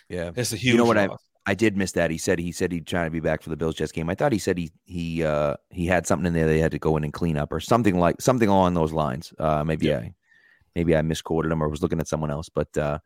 yeah, 0.09 0.31
it's 0.35 0.53
a 0.53 0.55
huge. 0.55 0.73
You 0.73 0.77
know 0.77 0.85
what 0.85 0.97
loss. 0.97 1.19
I 1.45 1.51
I 1.51 1.53
did 1.53 1.77
miss 1.77 1.91
that. 1.93 2.09
He 2.09 2.17
said 2.17 2.39
he 2.39 2.51
said 2.51 2.71
he'd 2.71 2.87
try 2.87 3.03
to 3.03 3.11
be 3.11 3.19
back 3.19 3.41
for 3.41 3.49
the 3.49 3.57
Bills 3.57 3.75
Jets 3.75 3.91
game. 3.91 4.09
I 4.09 4.15
thought 4.15 4.31
he 4.31 4.39
said 4.39 4.57
he 4.57 4.71
he 4.85 5.23
uh 5.23 5.55
he 5.69 5.85
had 5.85 6.07
something 6.07 6.25
in 6.25 6.33
there 6.33 6.47
they 6.47 6.59
had 6.59 6.71
to 6.71 6.79
go 6.79 6.97
in 6.97 7.03
and 7.03 7.13
clean 7.13 7.37
up 7.37 7.51
or 7.51 7.59
something 7.59 7.99
like 7.99 8.21
something 8.21 8.49
along 8.49 8.73
those 8.73 8.91
lines. 8.91 9.33
Uh 9.37 9.63
maybe 9.63 9.87
yeah. 9.87 9.97
I 9.97 10.13
maybe 10.75 10.95
I 10.95 11.01
misquoted 11.01 11.51
him 11.51 11.63
or 11.63 11.69
was 11.69 11.81
looking 11.81 11.99
at 11.99 12.07
someone 12.07 12.31
else, 12.31 12.49
but 12.49 12.75
uh 12.77 12.99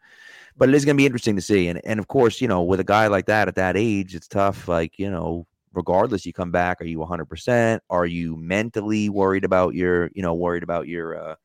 but 0.58 0.70
it 0.70 0.76
is 0.76 0.84
going 0.84 0.96
to 0.96 1.02
be 1.02 1.06
interesting 1.06 1.36
to 1.36 1.42
see. 1.42 1.68
And 1.68 1.82
and 1.86 2.00
of 2.00 2.08
course, 2.08 2.42
you 2.42 2.48
know, 2.48 2.64
with 2.64 2.80
a 2.80 2.86
guy 2.86 3.08
like 3.08 3.28
that 3.28 3.48
at 3.48 3.56
that 3.56 3.78
age, 3.78 4.16
it's 4.16 4.28
tough. 4.28 4.68
Like 4.68 5.00
you 5.00 5.10
know, 5.10 5.48
regardless, 5.74 6.26
you 6.26 6.34
come 6.34 6.52
back. 6.52 6.82
Are 6.82 6.86
you 6.86 7.00
100? 7.00 7.26
percent 7.26 7.84
Are 7.90 8.06
you 8.06 8.36
mentally 8.36 9.10
worried 9.10 9.46
about 9.46 9.76
your 9.76 10.10
you 10.14 10.22
know 10.22 10.34
worried 10.34 10.64
about 10.64 10.88
your 10.88 11.18
uh 11.18 11.36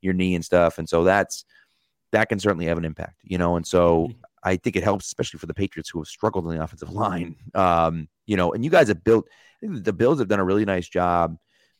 your 0.00 0.14
knee 0.14 0.34
and 0.34 0.44
stuff? 0.44 0.78
And 0.78 0.88
so 0.88 1.04
that's 1.04 1.44
that 2.12 2.28
can 2.28 2.38
certainly 2.38 2.66
have 2.66 2.78
an 2.78 2.84
impact. 2.84 3.20
You 3.22 3.38
know, 3.38 3.56
and 3.56 3.66
so. 3.66 4.08
Mm-hmm 4.08 4.20
I 4.44 4.56
think 4.56 4.76
it 4.76 4.84
helps, 4.84 5.06
especially 5.06 5.38
for 5.38 5.46
the 5.46 5.54
Patriots 5.54 5.88
who 5.88 6.00
have 6.00 6.06
struggled 6.06 6.46
in 6.46 6.54
the 6.54 6.62
offensive 6.62 6.92
line. 6.92 7.36
Um, 7.54 8.08
you 8.26 8.36
know, 8.36 8.52
and 8.52 8.62
you 8.62 8.70
guys 8.70 8.88
have 8.88 9.02
built. 9.02 9.26
the 9.62 9.92
Bills 9.92 10.18
have 10.18 10.28
done 10.28 10.40
a 10.40 10.44
really 10.44 10.66
nice 10.66 10.88
job 10.88 11.38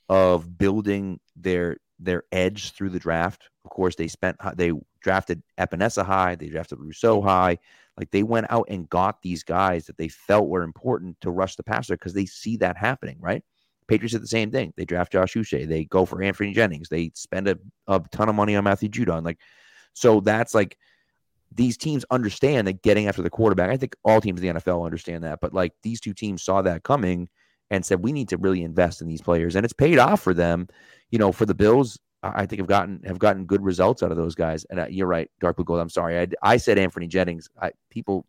of 0.08 0.56
building 0.56 1.20
their 1.36 1.76
their 1.98 2.24
edge 2.32 2.72
through 2.72 2.90
the 2.90 2.98
draft. 2.98 3.48
Of 3.64 3.70
course, 3.70 3.94
they 3.94 4.08
spent 4.08 4.36
they 4.56 4.72
drafted 5.00 5.42
Epenesa 5.58 6.04
high, 6.04 6.34
they 6.34 6.48
drafted 6.48 6.78
Rousseau 6.80 7.22
high. 7.22 7.58
Like 7.96 8.10
they 8.10 8.24
went 8.24 8.48
out 8.50 8.66
and 8.68 8.88
got 8.88 9.22
these 9.22 9.44
guys 9.44 9.86
that 9.86 9.96
they 9.96 10.08
felt 10.08 10.48
were 10.48 10.62
important 10.62 11.20
to 11.20 11.30
rush 11.30 11.54
the 11.56 11.62
passer 11.62 11.94
because 11.94 12.14
they 12.14 12.26
see 12.26 12.56
that 12.56 12.76
happening, 12.76 13.16
right? 13.20 13.44
Patriots 13.86 14.14
did 14.14 14.22
the 14.22 14.28
same 14.28 14.50
thing. 14.50 14.72
They 14.76 14.84
draft 14.84 15.12
Josh 15.12 15.34
Uche. 15.34 15.68
They 15.68 15.84
go 15.84 16.04
for 16.04 16.16
Anfernee 16.16 16.54
Jennings. 16.54 16.88
They 16.88 17.12
spend 17.14 17.48
a, 17.48 17.58
a 17.86 18.00
ton 18.10 18.28
of 18.28 18.34
money 18.34 18.56
on 18.56 18.64
Matthew 18.64 18.88
Judon. 18.88 19.24
Like, 19.24 19.38
so 19.92 20.20
that's 20.20 20.54
like 20.54 20.76
these 21.54 21.76
teams 21.76 22.04
understand 22.10 22.66
that 22.66 22.82
getting 22.82 23.06
after 23.06 23.22
the 23.22 23.30
quarterback. 23.30 23.70
I 23.70 23.76
think 23.76 23.94
all 24.04 24.20
teams 24.20 24.40
in 24.40 24.54
the 24.54 24.60
NFL 24.60 24.84
understand 24.84 25.24
that, 25.24 25.40
but 25.40 25.54
like 25.54 25.72
these 25.82 26.00
two 26.00 26.14
teams 26.14 26.42
saw 26.42 26.62
that 26.62 26.82
coming 26.82 27.28
and 27.70 27.84
said 27.84 28.02
we 28.02 28.12
need 28.12 28.28
to 28.30 28.36
really 28.36 28.62
invest 28.62 29.00
in 29.00 29.08
these 29.08 29.22
players, 29.22 29.56
and 29.56 29.64
it's 29.64 29.72
paid 29.72 29.98
off 29.98 30.20
for 30.20 30.34
them. 30.34 30.68
You 31.14 31.18
know, 31.18 31.30
for 31.30 31.46
the 31.46 31.54
Bills, 31.54 31.96
I 32.24 32.44
think 32.44 32.58
have 32.58 32.66
gotten 32.66 33.00
have 33.04 33.20
gotten 33.20 33.44
good 33.44 33.62
results 33.62 34.02
out 34.02 34.10
of 34.10 34.16
those 34.16 34.34
guys. 34.34 34.64
And 34.64 34.80
uh, 34.80 34.86
you're 34.90 35.06
right, 35.06 35.30
Dark 35.38 35.54
Blue 35.54 35.64
Gold. 35.64 35.78
I'm 35.78 35.88
sorry, 35.88 36.18
I, 36.18 36.26
I 36.42 36.56
said 36.56 36.76
Anthony 36.76 37.06
Jennings. 37.06 37.48
I, 37.62 37.70
people, 37.88 38.26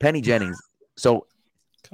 Penny 0.00 0.20
Jennings. 0.28 0.60
So, 0.96 1.28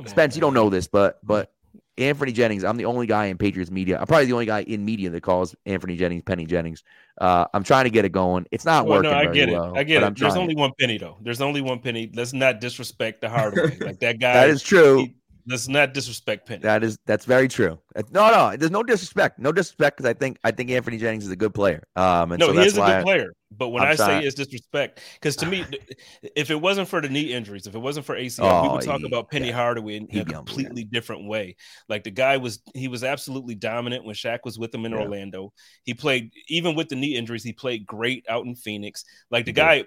Spence, 0.07 0.35
you 0.35 0.41
don't 0.41 0.55
know 0.55 0.71
this, 0.71 0.87
but 0.87 1.19
but 1.23 1.53
Anthony 1.99 2.33
Jennings, 2.33 2.65
I'm 2.65 2.79
the 2.79 2.87
only 2.87 3.07
guy 3.07 3.27
in 3.27 3.37
Patriots 3.37 3.71
media. 3.71 3.99
I'm 3.99 4.07
probably 4.07 4.25
the 4.25 4.33
only 4.33 4.47
guy 4.47 4.63
in 4.63 4.83
media 4.83 5.11
that 5.11 5.23
calls 5.23 5.55
Anthony 5.67 5.97
Jennings 5.97 6.23
Penny 6.23 6.47
Jennings. 6.47 6.85
Uh, 7.21 7.45
I'm 7.53 7.65
trying 7.65 7.85
to 7.85 7.91
get 7.91 8.07
it 8.07 8.13
going. 8.13 8.47
It's 8.51 8.65
not 8.65 8.87
well, 8.87 9.03
working. 9.03 9.11
No, 9.11 9.19
I 9.19 9.27
get 9.27 9.51
well, 9.51 9.75
it. 9.75 9.79
I 9.79 9.83
get 9.83 10.03
it. 10.03 10.17
There's 10.17 10.37
only 10.37 10.55
one 10.55 10.73
penny 10.81 10.97
though. 10.97 11.19
There's 11.21 11.43
only 11.43 11.61
one 11.61 11.81
penny. 11.81 12.11
Let's 12.15 12.33
not 12.33 12.61
disrespect 12.61 13.21
the 13.21 13.29
Hardaway. 13.29 13.77
like 13.81 14.01
that 14.01 14.19
guy. 14.21 14.33
that 14.33 14.49
is 14.49 14.63
true. 14.63 14.99
He, 14.99 15.17
let's 15.49 15.69
not 15.69 15.95
disrespect 15.95 16.47
Penny. 16.47 16.61
That 16.61 16.85
is 16.85 16.99
that's 17.07 17.25
very 17.25 17.49
true. 17.49 17.79
No, 18.13 18.31
no, 18.31 18.57
there's 18.57 18.71
no 18.71 18.83
disrespect. 18.83 19.39
No 19.39 19.51
disrespect 19.51 19.97
because 19.97 20.09
I 20.09 20.15
think 20.15 20.39
I 20.45 20.51
think 20.51 20.71
Anthony 20.71 20.99
Jennings 20.99 21.25
is 21.25 21.31
a 21.31 21.37
good 21.37 21.55
player. 21.55 21.83
Um, 21.97 22.31
no, 22.31 22.49
so 22.49 22.53
he 22.53 22.61
is 22.61 22.75
a 22.75 22.81
good 22.81 22.91
I, 22.91 23.03
player. 23.03 23.33
But 23.51 23.69
when 23.69 23.83
I'm 23.83 23.93
i 23.93 23.95
say 23.95 24.21
it's 24.21 24.35
disrespect, 24.35 25.01
because 25.15 25.35
to 25.37 25.47
me, 25.47 25.65
if 26.37 26.51
it 26.51 26.61
wasn't 26.61 26.89
for 26.89 27.01
the 27.01 27.09
knee 27.09 27.33
injuries, 27.33 27.67
if 27.67 27.75
it 27.75 27.79
wasn't 27.79 28.05
for 28.05 28.15
ACL, 28.15 28.41
oh, 28.45 28.63
we 28.63 28.69
would 28.69 28.83
talk 28.83 29.01
he, 29.01 29.07
about 29.07 29.31
Penny 29.31 29.49
yeah. 29.49 29.55
Hardaway 29.55 29.97
in, 29.97 30.07
in 30.09 30.21
a 30.21 30.25
completely 30.25 30.85
different 30.85 31.27
way. 31.27 31.57
Like 31.89 32.05
the 32.05 32.11
guy 32.11 32.37
was, 32.37 32.61
he 32.75 32.89
was 32.89 33.05
absolutely 33.05 33.55
dominant 33.55 34.05
when 34.05 34.15
Shaq 34.15 34.41
was 34.45 34.59
with 34.59 34.75
him 34.75 34.85
in 34.85 34.93
yeah. 34.93 34.99
Orlando. 34.99 35.53
He 35.85 35.95
played 35.95 36.33
even 36.49 36.75
with 36.75 36.91
the 36.91 36.97
knee 36.97 37.17
injuries. 37.17 37.43
He 37.43 37.55
played 37.55 37.87
great 37.87 38.27
out 38.29 38.45
in 38.45 38.55
Phoenix. 38.55 39.05
Like 39.31 39.47
the 39.47 39.53
guy, 39.53 39.87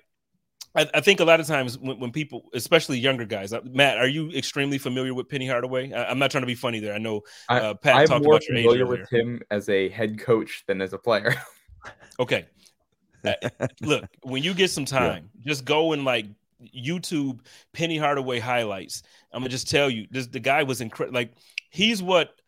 I, 0.75 0.89
I, 0.93 1.01
think 1.01 1.19
a 1.19 1.25
lot 1.25 1.39
of 1.39 1.47
times 1.47 1.77
when, 1.77 1.99
when, 1.99 2.11
people, 2.11 2.49
especially 2.53 2.97
younger 2.97 3.25
guys, 3.25 3.51
uh, 3.51 3.59
Matt, 3.63 3.97
are 3.97 4.07
you 4.07 4.29
extremely 4.31 4.77
familiar 4.77 5.13
with 5.13 5.27
Penny 5.27 5.47
Hardaway? 5.47 5.91
I, 5.91 6.09
am 6.09 6.19
not 6.19 6.31
trying 6.31 6.43
to 6.43 6.47
be 6.47 6.55
funny 6.55 6.79
there. 6.79 6.93
I 6.93 6.97
know 6.97 7.21
uh, 7.49 7.73
Pat 7.73 7.95
I, 7.95 8.05
talked 8.05 8.25
about 8.25 8.47
your 8.47 8.57
age. 8.57 8.65
I'm 8.65 8.69
more 8.69 8.73
familiar 8.73 8.85
with 8.85 9.09
him 9.09 9.41
as 9.51 9.67
a 9.69 9.89
head 9.89 10.19
coach 10.19 10.63
than 10.67 10.81
as 10.81 10.93
a 10.93 10.97
player. 10.97 11.35
okay, 12.19 12.45
uh, 13.25 13.33
look, 13.81 14.05
when 14.23 14.43
you 14.43 14.53
get 14.53 14.71
some 14.71 14.85
time, 14.85 15.29
yeah. 15.35 15.47
just 15.47 15.65
go 15.65 15.93
and 15.93 16.05
like 16.05 16.27
YouTube 16.75 17.39
Penny 17.73 17.97
Hardaway 17.97 18.39
highlights. 18.39 19.03
I'm 19.33 19.41
gonna 19.41 19.49
just 19.49 19.69
tell 19.69 19.89
you, 19.89 20.07
this 20.11 20.27
the 20.27 20.39
guy 20.39 20.63
was 20.63 20.81
incredible. 20.81 21.15
Like 21.15 21.33
he's 21.69 22.01
what 22.01 22.40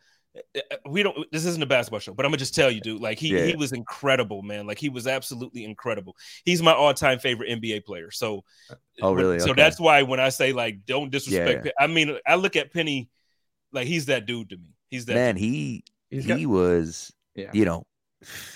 we 0.90 1.04
don't. 1.04 1.32
This 1.32 1.46
isn't 1.46 1.62
a 1.62 1.66
basketball 1.66 2.00
show, 2.00 2.14
but 2.14 2.26
I'm 2.26 2.32
gonna 2.32 2.38
just 2.38 2.56
tell 2.56 2.72
you, 2.72 2.82
dude. 2.82 3.02
Like 3.02 3.20
he 3.20 3.30
yeah. 3.30 3.46
he 3.46 3.56
was 3.56 3.72
incredible, 3.72 4.42
man. 4.42 4.66
Like 4.66 4.80
he 4.80 4.90
was 4.90 5.06
absolutely 5.08 5.64
incredible. 5.64 6.16
He's 6.44 6.62
my 6.62 6.74
all 6.74 6.94
time 6.94 7.20
favorite 7.20 7.50
NBA 7.50 7.86
player. 7.86 8.10
So, 8.12 8.44
oh 9.02 9.14
really? 9.14 9.40
So 9.40 9.52
okay. 9.52 9.62
that's 9.62 9.80
why 9.80 10.02
when 10.04 10.20
I 10.20 10.30
say 10.30 10.54
like 10.54 10.86
don't 10.86 11.12
disrespect, 11.12 11.68
yeah. 11.68 11.72
I 11.80 11.88
mean 11.88 12.18
I 12.26 12.36
look 12.36 12.56
at 12.56 12.74
Penny 12.74 13.10
like 13.72 13.88
he's 13.88 14.08
that 14.08 14.26
dude 14.26 14.50
to 14.50 14.58
me. 14.58 14.74
He's 14.88 15.06
that 15.06 15.16
man. 15.16 15.36
Dude. 15.36 15.44
He 15.44 15.84
he's 16.10 16.26
he 16.26 16.44
got, 16.44 16.46
was. 16.46 17.14
Yeah. 17.36 17.50
You 17.52 17.66
know, 17.66 17.88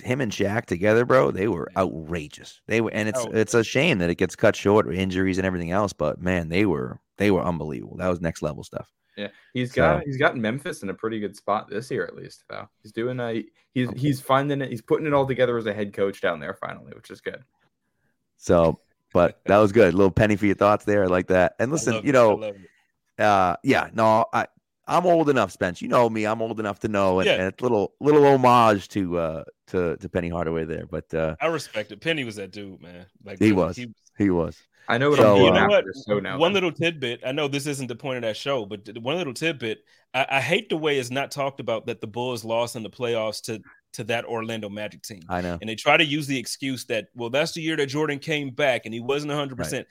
him 0.04 0.22
and 0.22 0.32
Shaq 0.32 0.66
together, 0.66 1.06
bro, 1.06 1.32
they 1.32 1.48
were 1.48 1.70
outrageous. 1.76 2.62
They 2.68 2.82
were, 2.82 2.92
and 2.92 3.10
it's 3.10 3.20
oh. 3.20 3.32
it's 3.32 3.54
a 3.54 3.64
shame 3.64 4.00
that 4.00 4.10
it 4.10 4.16
gets 4.16 4.36
cut 4.36 4.56
short, 4.56 4.94
injuries 4.94 5.38
and 5.38 5.46
everything 5.46 5.72
else. 5.72 5.94
But 5.94 6.22
man, 6.22 6.50
they 6.50 6.66
were 6.66 7.00
they 7.18 7.32
were 7.32 7.42
unbelievable. 7.42 7.98
That 7.98 8.10
was 8.10 8.22
next 8.22 8.42
level 8.42 8.64
stuff. 8.64 8.92
Yeah, 9.18 9.30
he's 9.54 9.72
got 9.72 10.02
so, 10.02 10.06
he's 10.06 10.18
got 10.18 10.38
Memphis 10.38 10.84
in 10.84 10.90
a 10.90 10.94
pretty 10.94 11.20
good 11.20 11.36
spot 11.36 11.70
this 11.70 11.90
year, 11.90 12.06
at 12.06 12.16
least. 12.16 12.44
Though 12.50 12.70
he's 12.84 12.92
doing 12.92 13.20
a 13.20 13.44
he's 13.74 13.90
okay. 13.90 14.00
he's 14.00 14.22
finding 14.22 14.62
it. 14.62 14.70
He's 14.70 14.82
putting 14.82 15.08
it 15.08 15.14
all 15.14 15.26
together 15.26 15.58
as 15.58 15.66
a 15.66 15.74
head 15.74 15.92
coach 15.94 16.22
down 16.22 16.40
there 16.40 16.54
finally, 16.54 16.94
which 16.96 17.10
is 17.10 17.20
good. 17.20 17.44
So, 18.38 18.80
but 19.14 19.42
that 19.46 19.58
was 19.58 19.72
good. 19.72 19.94
A 19.94 19.98
little 19.98 20.12
penny 20.12 20.36
for 20.36 20.46
your 20.46 20.56
thoughts 20.56 20.86
there, 20.86 21.04
I 21.04 21.08
like 21.08 21.28
that. 21.28 21.56
And 21.58 21.72
listen, 21.72 22.06
you 22.06 22.12
know, 22.12 22.54
uh, 23.18 23.56
yeah, 23.64 23.90
no, 23.94 24.26
I 24.32 24.48
I'm 24.88 25.06
old 25.06 25.30
enough, 25.30 25.52
Spence. 25.52 25.82
You 25.82 25.90
know 25.90 26.10
me. 26.10 26.26
I'm 26.26 26.42
old 26.42 26.60
enough 26.60 26.80
to 26.82 26.88
know, 26.88 27.20
and, 27.20 27.28
yeah. 27.28 27.34
and 27.34 27.44
it's 27.44 27.60
a 27.60 27.64
little 27.64 27.94
little 28.00 28.24
homage 28.26 28.88
to 28.90 29.18
uh 29.18 29.44
to 29.68 29.98
to 29.98 30.10
Penny 30.10 30.30
Hardaway 30.30 30.66
there. 30.66 30.86
But 30.86 31.14
uh 31.14 31.36
I 31.42 31.48
respect 31.48 31.92
it. 31.92 32.00
Penny 32.00 32.24
was 32.24 32.38
that 32.38 32.52
dude, 32.52 32.82
man. 32.82 33.06
Like 33.24 33.40
he 33.40 33.52
was. 33.52 33.76
He, 33.76 33.94
he 34.18 34.30
was. 34.30 34.58
I 34.90 34.98
know 34.98 35.10
what 35.10 35.20
so, 35.20 35.36
I'm 35.36 35.42
uh, 35.42 35.46
you 35.46 35.52
know 35.52 35.68
what? 35.68 35.86
So 35.94 36.20
now, 36.20 36.38
one 36.38 36.54
little 36.54 36.72
tidbit. 36.72 37.22
I 37.26 37.32
know 37.32 37.48
this 37.48 37.68
isn't 37.68 37.88
the 37.88 37.96
point 37.96 38.18
of 38.18 38.24
that 38.24 38.38
show, 38.38 38.66
but 38.66 38.88
one 39.02 39.18
little 39.18 39.34
tidbit. 39.34 39.80
I, 40.14 40.26
I 40.30 40.42
hate 40.42 40.70
the 40.70 40.78
way 40.78 40.98
it's 40.98 41.12
not 41.12 41.32
talked 41.32 41.60
about 41.60 41.88
that 41.88 42.00
the 42.00 42.08
Bulls 42.08 42.46
lost 42.46 42.76
in 42.76 42.84
the 42.84 42.90
playoffs 42.90 43.42
to 43.44 43.62
to 43.94 44.04
that 44.06 44.26
Orlando 44.26 44.70
Magic 44.70 45.02
team. 45.02 45.22
I 45.28 45.42
know. 45.42 45.58
And 45.60 45.70
they 45.70 45.76
try 45.76 45.98
to 45.98 46.06
use 46.06 46.28
the 46.28 46.38
excuse 46.38 46.86
that, 46.86 47.08
well, 47.16 47.30
that's 47.30 47.54
the 47.54 47.62
year 47.62 47.76
that 47.78 47.88
Jordan 47.88 48.20
came 48.20 48.52
back 48.52 48.82
and 48.86 48.94
he 48.94 49.00
wasn't 49.00 49.32
100%. 49.32 49.58
Right. 49.58 49.86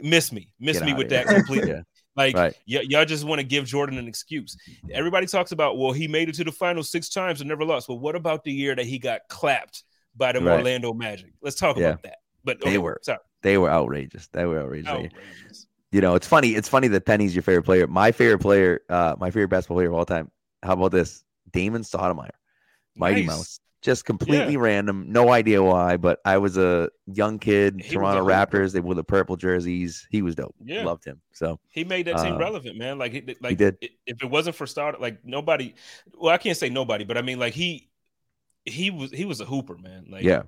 Miss 0.00 0.32
me. 0.32 0.50
Miss 0.58 0.78
Get 0.78 0.86
me 0.86 0.94
with 0.94 1.10
that 1.10 1.26
completely. 1.26 1.70
yeah. 1.70 1.82
Like 2.16 2.36
right. 2.36 2.54
y- 2.66 2.84
y'all 2.88 3.04
just 3.04 3.24
want 3.24 3.40
to 3.40 3.46
give 3.46 3.64
Jordan 3.66 3.98
an 3.98 4.08
excuse. 4.08 4.56
Everybody 4.92 5.26
talks 5.26 5.52
about, 5.52 5.78
well, 5.78 5.92
he 5.92 6.08
made 6.08 6.28
it 6.28 6.36
to 6.36 6.44
the 6.44 6.52
final 6.52 6.82
six 6.82 7.08
times 7.08 7.40
and 7.40 7.48
never 7.48 7.64
lost. 7.64 7.88
Well, 7.88 7.98
what 7.98 8.16
about 8.16 8.44
the 8.44 8.52
year 8.52 8.74
that 8.74 8.86
he 8.86 8.98
got 8.98 9.22
clapped 9.28 9.84
by 10.16 10.32
the 10.32 10.40
right. 10.40 10.58
Orlando 10.58 10.94
Magic? 10.94 11.32
Let's 11.42 11.56
talk 11.56 11.76
yeah. 11.76 11.88
about 11.88 12.02
that. 12.04 12.16
But 12.44 12.62
okay, 12.62 12.70
they 12.70 12.78
were 12.78 12.98
sorry. 13.02 13.18
They 13.44 13.58
were 13.58 13.70
outrageous. 13.70 14.26
They 14.28 14.46
were 14.46 14.58
outrageous. 14.58 14.88
outrageous. 14.88 15.66
You 15.92 16.00
know, 16.00 16.14
it's 16.14 16.26
funny. 16.26 16.54
It's 16.54 16.68
funny 16.68 16.88
that 16.88 17.04
Penny's 17.04 17.36
your 17.36 17.42
favorite 17.42 17.64
player. 17.64 17.86
My 17.86 18.10
favorite 18.10 18.38
player, 18.40 18.80
uh, 18.88 19.16
my 19.20 19.30
favorite 19.30 19.48
basketball 19.48 19.76
player 19.76 19.88
of 19.88 19.94
all 19.94 20.06
time. 20.06 20.30
How 20.62 20.72
about 20.72 20.92
this? 20.92 21.22
Damon 21.52 21.82
Stoudemire, 21.82 22.30
Mighty 22.96 23.20
nice. 23.20 23.26
Mouse. 23.26 23.60
just 23.82 24.06
completely 24.06 24.54
yeah. 24.54 24.60
random. 24.60 25.12
No 25.12 25.30
idea 25.30 25.62
why, 25.62 25.98
but 25.98 26.20
I 26.24 26.38
was 26.38 26.56
a 26.56 26.88
young 27.06 27.38
kid. 27.38 27.82
He 27.84 27.94
Toronto 27.94 28.26
Raptors. 28.26 28.72
They 28.72 28.80
wore 28.80 28.94
the 28.94 29.04
purple 29.04 29.36
jerseys. 29.36 30.06
He 30.10 30.22
was 30.22 30.34
dope. 30.34 30.54
Yeah, 30.64 30.84
loved 30.84 31.04
him. 31.04 31.20
So 31.32 31.60
he 31.68 31.84
made 31.84 32.06
that 32.06 32.16
team 32.16 32.36
uh, 32.36 32.38
relevant, 32.38 32.78
man. 32.78 32.98
Like, 32.98 33.12
like 33.42 33.50
he 33.50 33.56
did. 33.56 33.76
If 34.06 34.22
it 34.22 34.30
wasn't 34.30 34.56
for 34.56 34.66
start, 34.66 35.02
like 35.02 35.22
nobody. 35.22 35.74
Well, 36.14 36.32
I 36.32 36.38
can't 36.38 36.56
say 36.56 36.70
nobody, 36.70 37.04
but 37.04 37.18
I 37.18 37.22
mean, 37.22 37.38
like 37.38 37.52
he, 37.52 37.90
he 38.64 38.90
was 38.90 39.10
he 39.10 39.26
was 39.26 39.42
a 39.42 39.44
hooper, 39.44 39.76
man. 39.76 40.06
Like, 40.08 40.22
yeah, 40.22 40.44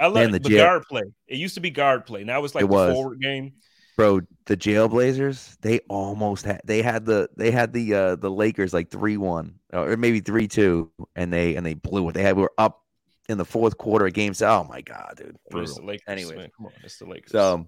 I 0.00 0.06
love 0.06 0.14
man, 0.14 0.32
the, 0.32 0.38
the 0.38 0.56
guard 0.56 0.84
play. 0.88 1.02
It 1.26 1.38
used 1.38 1.54
to 1.54 1.60
be 1.60 1.70
guard 1.70 2.06
play. 2.06 2.24
Now 2.24 2.44
it's 2.44 2.54
like 2.54 2.64
it 2.64 2.68
the 2.68 2.74
was. 2.74 2.92
forward 2.92 3.20
game. 3.20 3.52
Bro 3.98 4.20
the 4.46 4.54
Jail 4.54 4.88
Blazers 4.88 5.58
they 5.60 5.80
almost 5.88 6.44
had 6.44 6.60
they 6.64 6.82
had 6.82 7.04
the 7.04 7.28
they 7.36 7.50
had 7.50 7.72
the 7.72 7.94
uh 7.94 8.14
the 8.14 8.30
lakers 8.30 8.72
like 8.72 8.90
3-1 8.90 9.54
or 9.72 9.96
maybe 9.96 10.20
3-2 10.20 10.88
and 11.16 11.32
they 11.32 11.56
and 11.56 11.66
they 11.66 11.74
blew 11.74 12.08
it. 12.08 12.12
They 12.12 12.22
had 12.22 12.36
we 12.36 12.42
were 12.42 12.52
up 12.58 12.84
in 13.28 13.38
the 13.38 13.44
fourth 13.44 13.76
quarter 13.76 14.06
of 14.06 14.12
games. 14.12 14.40
Oh 14.40 14.64
my 14.68 14.82
god 14.82 15.14
dude. 15.16 15.36
Lakers, 15.52 15.80
anyway 16.06 16.48
come 16.56 16.66
on 16.66 16.72
it's 16.84 16.98
the 16.98 17.06
lakers. 17.06 17.32
So 17.32 17.66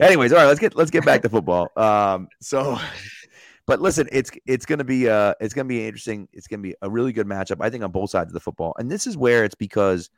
anyways 0.00 0.32
all 0.32 0.38
right 0.38 0.46
let's 0.46 0.60
get 0.60 0.74
let's 0.74 0.90
get 0.90 1.04
back 1.04 1.20
to 1.22 1.28
football. 1.28 1.68
Um 1.76 2.28
so 2.40 2.78
but 3.66 3.82
listen 3.82 4.08
it's 4.10 4.30
it's 4.46 4.64
gonna 4.64 4.82
be 4.82 5.10
uh 5.10 5.34
it's 5.40 5.52
gonna 5.52 5.68
be 5.68 5.86
interesting. 5.86 6.26
It's 6.32 6.46
gonna 6.46 6.62
be 6.62 6.74
a 6.80 6.88
really 6.88 7.12
good 7.12 7.26
matchup 7.26 7.58
i 7.60 7.68
think 7.68 7.84
on 7.84 7.90
both 7.90 8.08
sides 8.08 8.30
of 8.30 8.32
the 8.32 8.40
football. 8.40 8.74
And 8.78 8.90
this 8.90 9.06
is 9.06 9.14
where 9.14 9.44
it's 9.44 9.54
because 9.54 10.08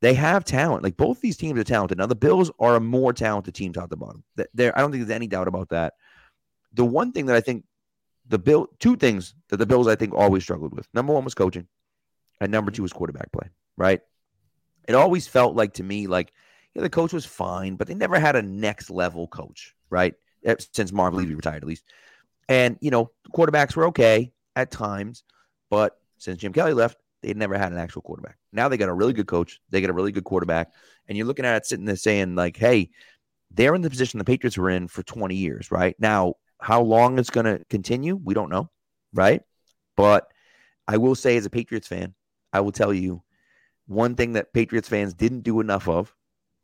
they 0.00 0.14
have 0.14 0.44
talent. 0.44 0.82
Like 0.82 0.96
both 0.96 1.20
these 1.20 1.36
teams 1.36 1.58
are 1.58 1.64
talented. 1.64 1.98
Now 1.98 2.06
the 2.06 2.14
Bills 2.14 2.50
are 2.58 2.76
a 2.76 2.80
more 2.80 3.12
talented 3.12 3.54
team 3.54 3.72
top 3.72 3.90
to 3.90 3.96
bottom. 3.96 4.22
There, 4.54 4.76
I 4.76 4.80
don't 4.80 4.92
think 4.92 5.06
there's 5.06 5.14
any 5.14 5.26
doubt 5.26 5.48
about 5.48 5.70
that. 5.70 5.94
The 6.72 6.84
one 6.84 7.12
thing 7.12 7.26
that 7.26 7.36
I 7.36 7.40
think 7.40 7.64
the 8.28 8.38
Bill, 8.38 8.68
two 8.78 8.96
things 8.96 9.34
that 9.48 9.56
the 9.56 9.66
Bills 9.66 9.88
I 9.88 9.96
think 9.96 10.14
always 10.14 10.42
struggled 10.42 10.74
with. 10.74 10.86
Number 10.94 11.12
one 11.12 11.24
was 11.24 11.34
coaching, 11.34 11.66
and 12.40 12.52
number 12.52 12.70
two 12.70 12.82
was 12.82 12.92
quarterback 12.92 13.32
play. 13.32 13.48
Right? 13.76 14.00
It 14.86 14.94
always 14.94 15.26
felt 15.26 15.54
like 15.54 15.74
to 15.74 15.82
me 15.82 16.06
like 16.06 16.32
yeah, 16.74 16.82
the 16.82 16.90
coach 16.90 17.12
was 17.12 17.26
fine, 17.26 17.76
but 17.76 17.88
they 17.88 17.94
never 17.94 18.18
had 18.18 18.36
a 18.36 18.42
next 18.42 18.90
level 18.90 19.26
coach. 19.26 19.74
Right? 19.90 20.14
Eh, 20.44 20.54
since 20.72 20.92
Marv 20.92 21.14
Levy 21.14 21.34
retired, 21.34 21.62
at 21.62 21.68
least. 21.68 21.84
And 22.48 22.78
you 22.80 22.90
know, 22.90 23.10
quarterbacks 23.34 23.74
were 23.74 23.86
okay 23.88 24.32
at 24.54 24.70
times, 24.70 25.24
but 25.70 25.98
since 26.18 26.38
Jim 26.38 26.52
Kelly 26.52 26.72
left, 26.72 26.98
they 27.22 27.34
never 27.34 27.58
had 27.58 27.72
an 27.72 27.78
actual 27.78 28.02
quarterback. 28.02 28.37
Now 28.52 28.68
they 28.68 28.76
got 28.76 28.88
a 28.88 28.94
really 28.94 29.12
good 29.12 29.26
coach. 29.26 29.60
They 29.70 29.80
got 29.80 29.90
a 29.90 29.94
really 29.94 30.12
good 30.12 30.24
quarterback. 30.24 30.72
And 31.06 31.16
you're 31.16 31.26
looking 31.26 31.44
at 31.44 31.56
it 31.56 31.66
sitting 31.66 31.84
there 31.84 31.96
saying, 31.96 32.34
like, 32.34 32.56
hey, 32.56 32.90
they're 33.50 33.74
in 33.74 33.82
the 33.82 33.90
position 33.90 34.18
the 34.18 34.24
Patriots 34.24 34.58
were 34.58 34.70
in 34.70 34.88
for 34.88 35.02
20 35.02 35.34
years, 35.34 35.70
right? 35.70 35.96
Now, 35.98 36.34
how 36.60 36.82
long 36.82 37.18
it's 37.18 37.30
going 37.30 37.46
to 37.46 37.64
continue, 37.70 38.16
we 38.16 38.34
don't 38.34 38.50
know, 38.50 38.70
right? 39.12 39.42
But 39.96 40.26
I 40.86 40.96
will 40.96 41.14
say, 41.14 41.36
as 41.36 41.46
a 41.46 41.50
Patriots 41.50 41.88
fan, 41.88 42.14
I 42.52 42.60
will 42.60 42.72
tell 42.72 42.92
you 42.92 43.22
one 43.86 44.16
thing 44.16 44.34
that 44.34 44.52
Patriots 44.52 44.88
fans 44.88 45.14
didn't 45.14 45.40
do 45.40 45.60
enough 45.60 45.88
of 45.88 46.14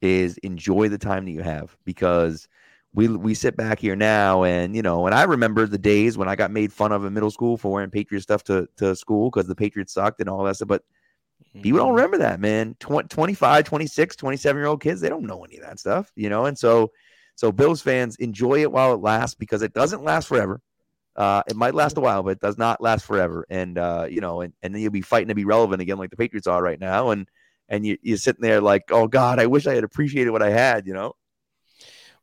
is 0.03 0.37
enjoy 0.39 0.89
the 0.89 0.99
time 0.99 1.25
that 1.25 1.33
you 1.33 1.43
have 1.43 1.77
because– 1.85 2.49
we 2.95 3.09
we 3.09 3.35
sit 3.35 3.57
back 3.57 3.79
here 3.79 3.97
now 3.97 4.45
and 4.45 4.75
you 4.75 4.83
know 4.83 5.07
and 5.07 5.15
i 5.15 5.25
remember 5.25 5.67
the 5.67 5.77
days 5.77 6.17
when 6.17 6.29
i 6.29 6.37
got 6.37 6.51
made 6.51 6.73
fun 6.73 6.93
of 6.93 7.05
in 7.05 7.13
middle 7.13 7.31
school 7.31 7.57
for 7.57 7.73
wearing 7.73 7.91
patriot 7.91 8.23
stuff 8.23 8.43
to, 8.45 8.67
to 8.77 8.97
school 8.97 9.31
because 9.31 9.47
the 9.47 9.55
patriots 9.55 9.93
sucked 9.93 10.21
and 10.21 10.29
all 10.31 10.45
that 10.45 10.57
stuff 10.57 10.69
but. 10.69 10.83
People 11.63 11.79
don't 11.79 11.89
mm-hmm. 11.89 11.97
remember 11.97 12.19
that 12.19 12.41
man 12.41 12.75
20, 12.81 13.09
25 13.09 13.65
26 13.65 14.17
27 14.17 14.61
year 14.61 14.67
old 14.67 14.83
kids 14.83 15.01
they 15.01 15.09
don't 15.09 15.25
know 15.25 15.45
any 15.45 15.57
of 15.57 15.65
that 15.65 15.79
stuff 15.79 16.11
you 16.17 16.29
know 16.29 16.47
and 16.47 16.59
so 16.59 16.91
so 17.37 17.53
bills 17.53 17.81
fans 17.81 18.17
enjoy 18.17 18.61
it 18.61 18.71
while 18.71 18.93
it 18.95 19.01
lasts 19.01 19.35
because 19.35 19.63
it 19.63 19.73
doesn't 19.73 20.05
last 20.05 20.29
forever 20.29 20.61
uh, 21.17 21.43
it 21.47 21.57
might 21.57 21.75
last 21.75 21.97
a 21.97 22.01
while, 22.01 22.23
but 22.23 22.31
it 22.31 22.41
does 22.41 22.59
not 22.59 22.81
last 22.81 23.05
forever. 23.07 23.47
And 23.49 23.79
uh, 23.79 24.07
you 24.11 24.21
know, 24.21 24.41
and, 24.41 24.53
and 24.63 24.75
then 24.75 24.83
you'll 24.83 24.91
be 24.91 25.01
fighting 25.01 25.29
to 25.29 25.35
be 25.35 25.45
relevant 25.45 25.81
again, 25.81 25.99
like 25.99 26.11
the 26.11 26.17
Patriots 26.17 26.47
are 26.47 26.63
right 26.63 26.81
now. 26.81 27.11
And 27.11 27.29
and 27.69 27.87
you, 27.87 27.97
you're 28.03 28.19
sitting 28.19 28.43
there 28.43 28.61
like, 28.61 28.85
oh 28.91 29.07
God, 29.07 29.39
I 29.39 29.47
wish 29.47 29.67
I 29.67 29.75
had 29.75 29.85
appreciated 29.85 30.31
what 30.31 30.43
I 30.43 30.51
had, 30.51 30.87
you 30.87 30.95
know. 30.95 31.15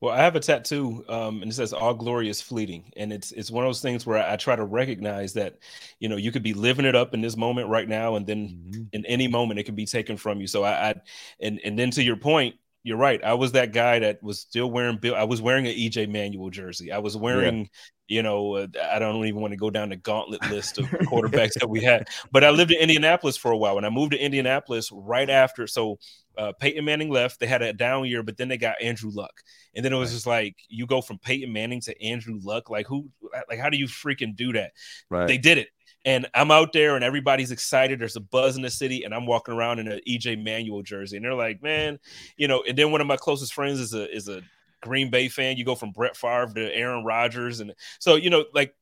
Well, 0.02 0.16
I 0.16 0.18
have 0.18 0.36
a 0.36 0.40
tattoo, 0.40 1.06
um, 1.10 1.44
and 1.44 1.52
it 1.52 1.54
says 1.54 1.74
"All 1.74 1.94
glory 1.94 2.28
is 2.28 2.42
fleeting," 2.42 2.92
and 2.98 3.14
it's 3.14 3.32
it's 3.34 3.52
one 3.52 3.64
of 3.64 3.70
those 3.70 3.82
things 3.82 4.04
where 4.04 4.18
I, 4.18 4.34
I, 4.34 4.36
try 4.36 4.56
to 4.56 4.66
recognize 4.66 5.34
that, 5.34 5.60
you 6.00 6.10
know, 6.10 6.16
you 6.16 6.32
could 6.32 6.42
be 6.42 6.56
living 6.56 6.86
it 6.86 6.96
up 6.96 7.14
in 7.14 7.22
this 7.22 7.38
moment 7.38 7.70
right 7.70 7.88
now, 7.88 8.16
and 8.16 8.26
then 8.26 8.48
mm-hmm. 8.50 8.84
in 8.94 9.06
any 9.06 9.28
moment 9.28 9.60
it 9.60 9.64
can 9.66 9.76
be 9.76 9.86
taken 9.86 10.18
from 10.18 10.42
you. 10.42 10.48
So 10.48 10.64
I, 10.64 10.90
I, 10.90 10.96
and 11.40 11.62
and 11.64 11.78
then 11.78 11.92
to 11.92 12.04
your 12.04 12.16
point, 12.16 12.56
you're 12.84 12.98
right. 12.98 13.24
I 13.24 13.36
was 13.36 13.52
that 13.52 13.74
guy 13.74 14.00
that 14.00 14.22
was 14.24 14.40
still 14.40 14.70
wearing 14.70 14.98
Bill. 14.98 15.16
I 15.16 15.24
was 15.24 15.42
wearing 15.42 15.68
an 15.68 15.74
EJ 15.74 16.10
Manuel 16.10 16.50
jersey. 16.50 16.92
I 16.92 16.98
was 16.98 17.16
wearing, 17.16 17.60
yeah. 17.60 17.66
you 18.08 18.24
know, 18.24 18.56
uh, 18.56 18.68
I 18.92 18.98
don't 19.00 19.26
even 19.26 19.40
want 19.40 19.52
to 19.52 19.58
go 19.58 19.70
down 19.70 19.90
the 19.90 19.98
gauntlet 19.98 20.42
list 20.50 20.80
of 20.80 20.86
quarterbacks 20.90 21.54
that 21.60 21.70
we 21.70 21.82
had. 21.82 22.08
But 22.32 22.44
I 22.44 22.50
lived 22.50 22.72
in 22.72 22.80
Indianapolis 22.80 23.38
for 23.38 23.52
a 23.52 23.58
while. 23.58 23.76
When 23.76 23.86
I 23.86 23.90
moved 23.90 24.14
to 24.14 24.18
Indianapolis 24.18 24.90
right 24.92 25.30
after, 25.30 25.68
so 25.68 26.00
uh, 26.38 26.54
Peyton 26.54 26.86
Manning 26.86 27.10
left. 27.10 27.40
They 27.40 27.48
had 27.48 27.62
a 27.62 27.74
down 27.74 28.06
year, 28.06 28.24
but 28.24 28.38
then 28.38 28.48
they 28.48 28.58
got 28.58 28.82
Andrew 28.82 29.12
Luck, 29.14 29.42
and 29.76 29.84
then 29.84 29.94
it 29.94 29.98
was 29.98 30.10
right. 30.10 30.16
just 30.16 30.28
like 30.28 30.56
you 30.70 30.86
go 30.88 31.02
from 31.02 31.20
Peyton 31.20 31.52
Manning 31.52 31.82
to 31.82 32.04
Andrew 32.04 32.40
Luck. 32.42 32.70
Like 32.70 32.88
who? 32.88 33.10
Like 33.50 33.60
how 33.60 33.70
do 33.70 33.78
you 33.78 33.88
freaking 33.88 34.36
do 34.36 34.54
that? 34.54 34.72
Right. 35.10 35.28
They 35.28 35.38
did 35.38 35.58
it, 35.58 35.68
and 36.06 36.28
I'm 36.34 36.52
out 36.52 36.74
there, 36.74 36.96
and 36.96 37.04
everybody's 37.04 37.52
excited. 37.52 38.00
There's 38.00 38.16
a 38.16 38.22
buzz 38.22 38.56
in 38.56 38.62
the 38.62 38.70
city, 38.70 39.04
and 39.04 39.14
I'm 39.14 39.26
walking 39.26 39.54
around 39.54 39.80
in 39.80 39.88
an 39.88 40.02
EJ 40.08 40.44
Manuel 40.44 40.82
jersey, 40.82 41.18
and 41.18 41.26
they're 41.26 41.34
like, 41.34 41.62
man, 41.62 42.00
you 42.38 42.48
know. 42.48 42.64
And 42.68 42.78
then 42.78 42.92
one 42.92 43.02
of 43.02 43.08
my 43.08 43.18
closest 43.18 43.54
friends 43.54 43.80
is 43.80 43.94
a 43.94 44.14
is 44.14 44.28
a 44.28 44.42
Green 44.82 45.10
Bay 45.10 45.28
fan. 45.28 45.58
You 45.58 45.66
go 45.66 45.76
from 45.76 45.92
Brett 45.92 46.18
Favre 46.18 46.54
to 46.56 46.76
Aaron 46.76 47.06
Rodgers, 47.06 47.60
and 47.60 47.74
so 48.00 48.16
you 48.16 48.30
know, 48.30 48.46
like 48.54 48.74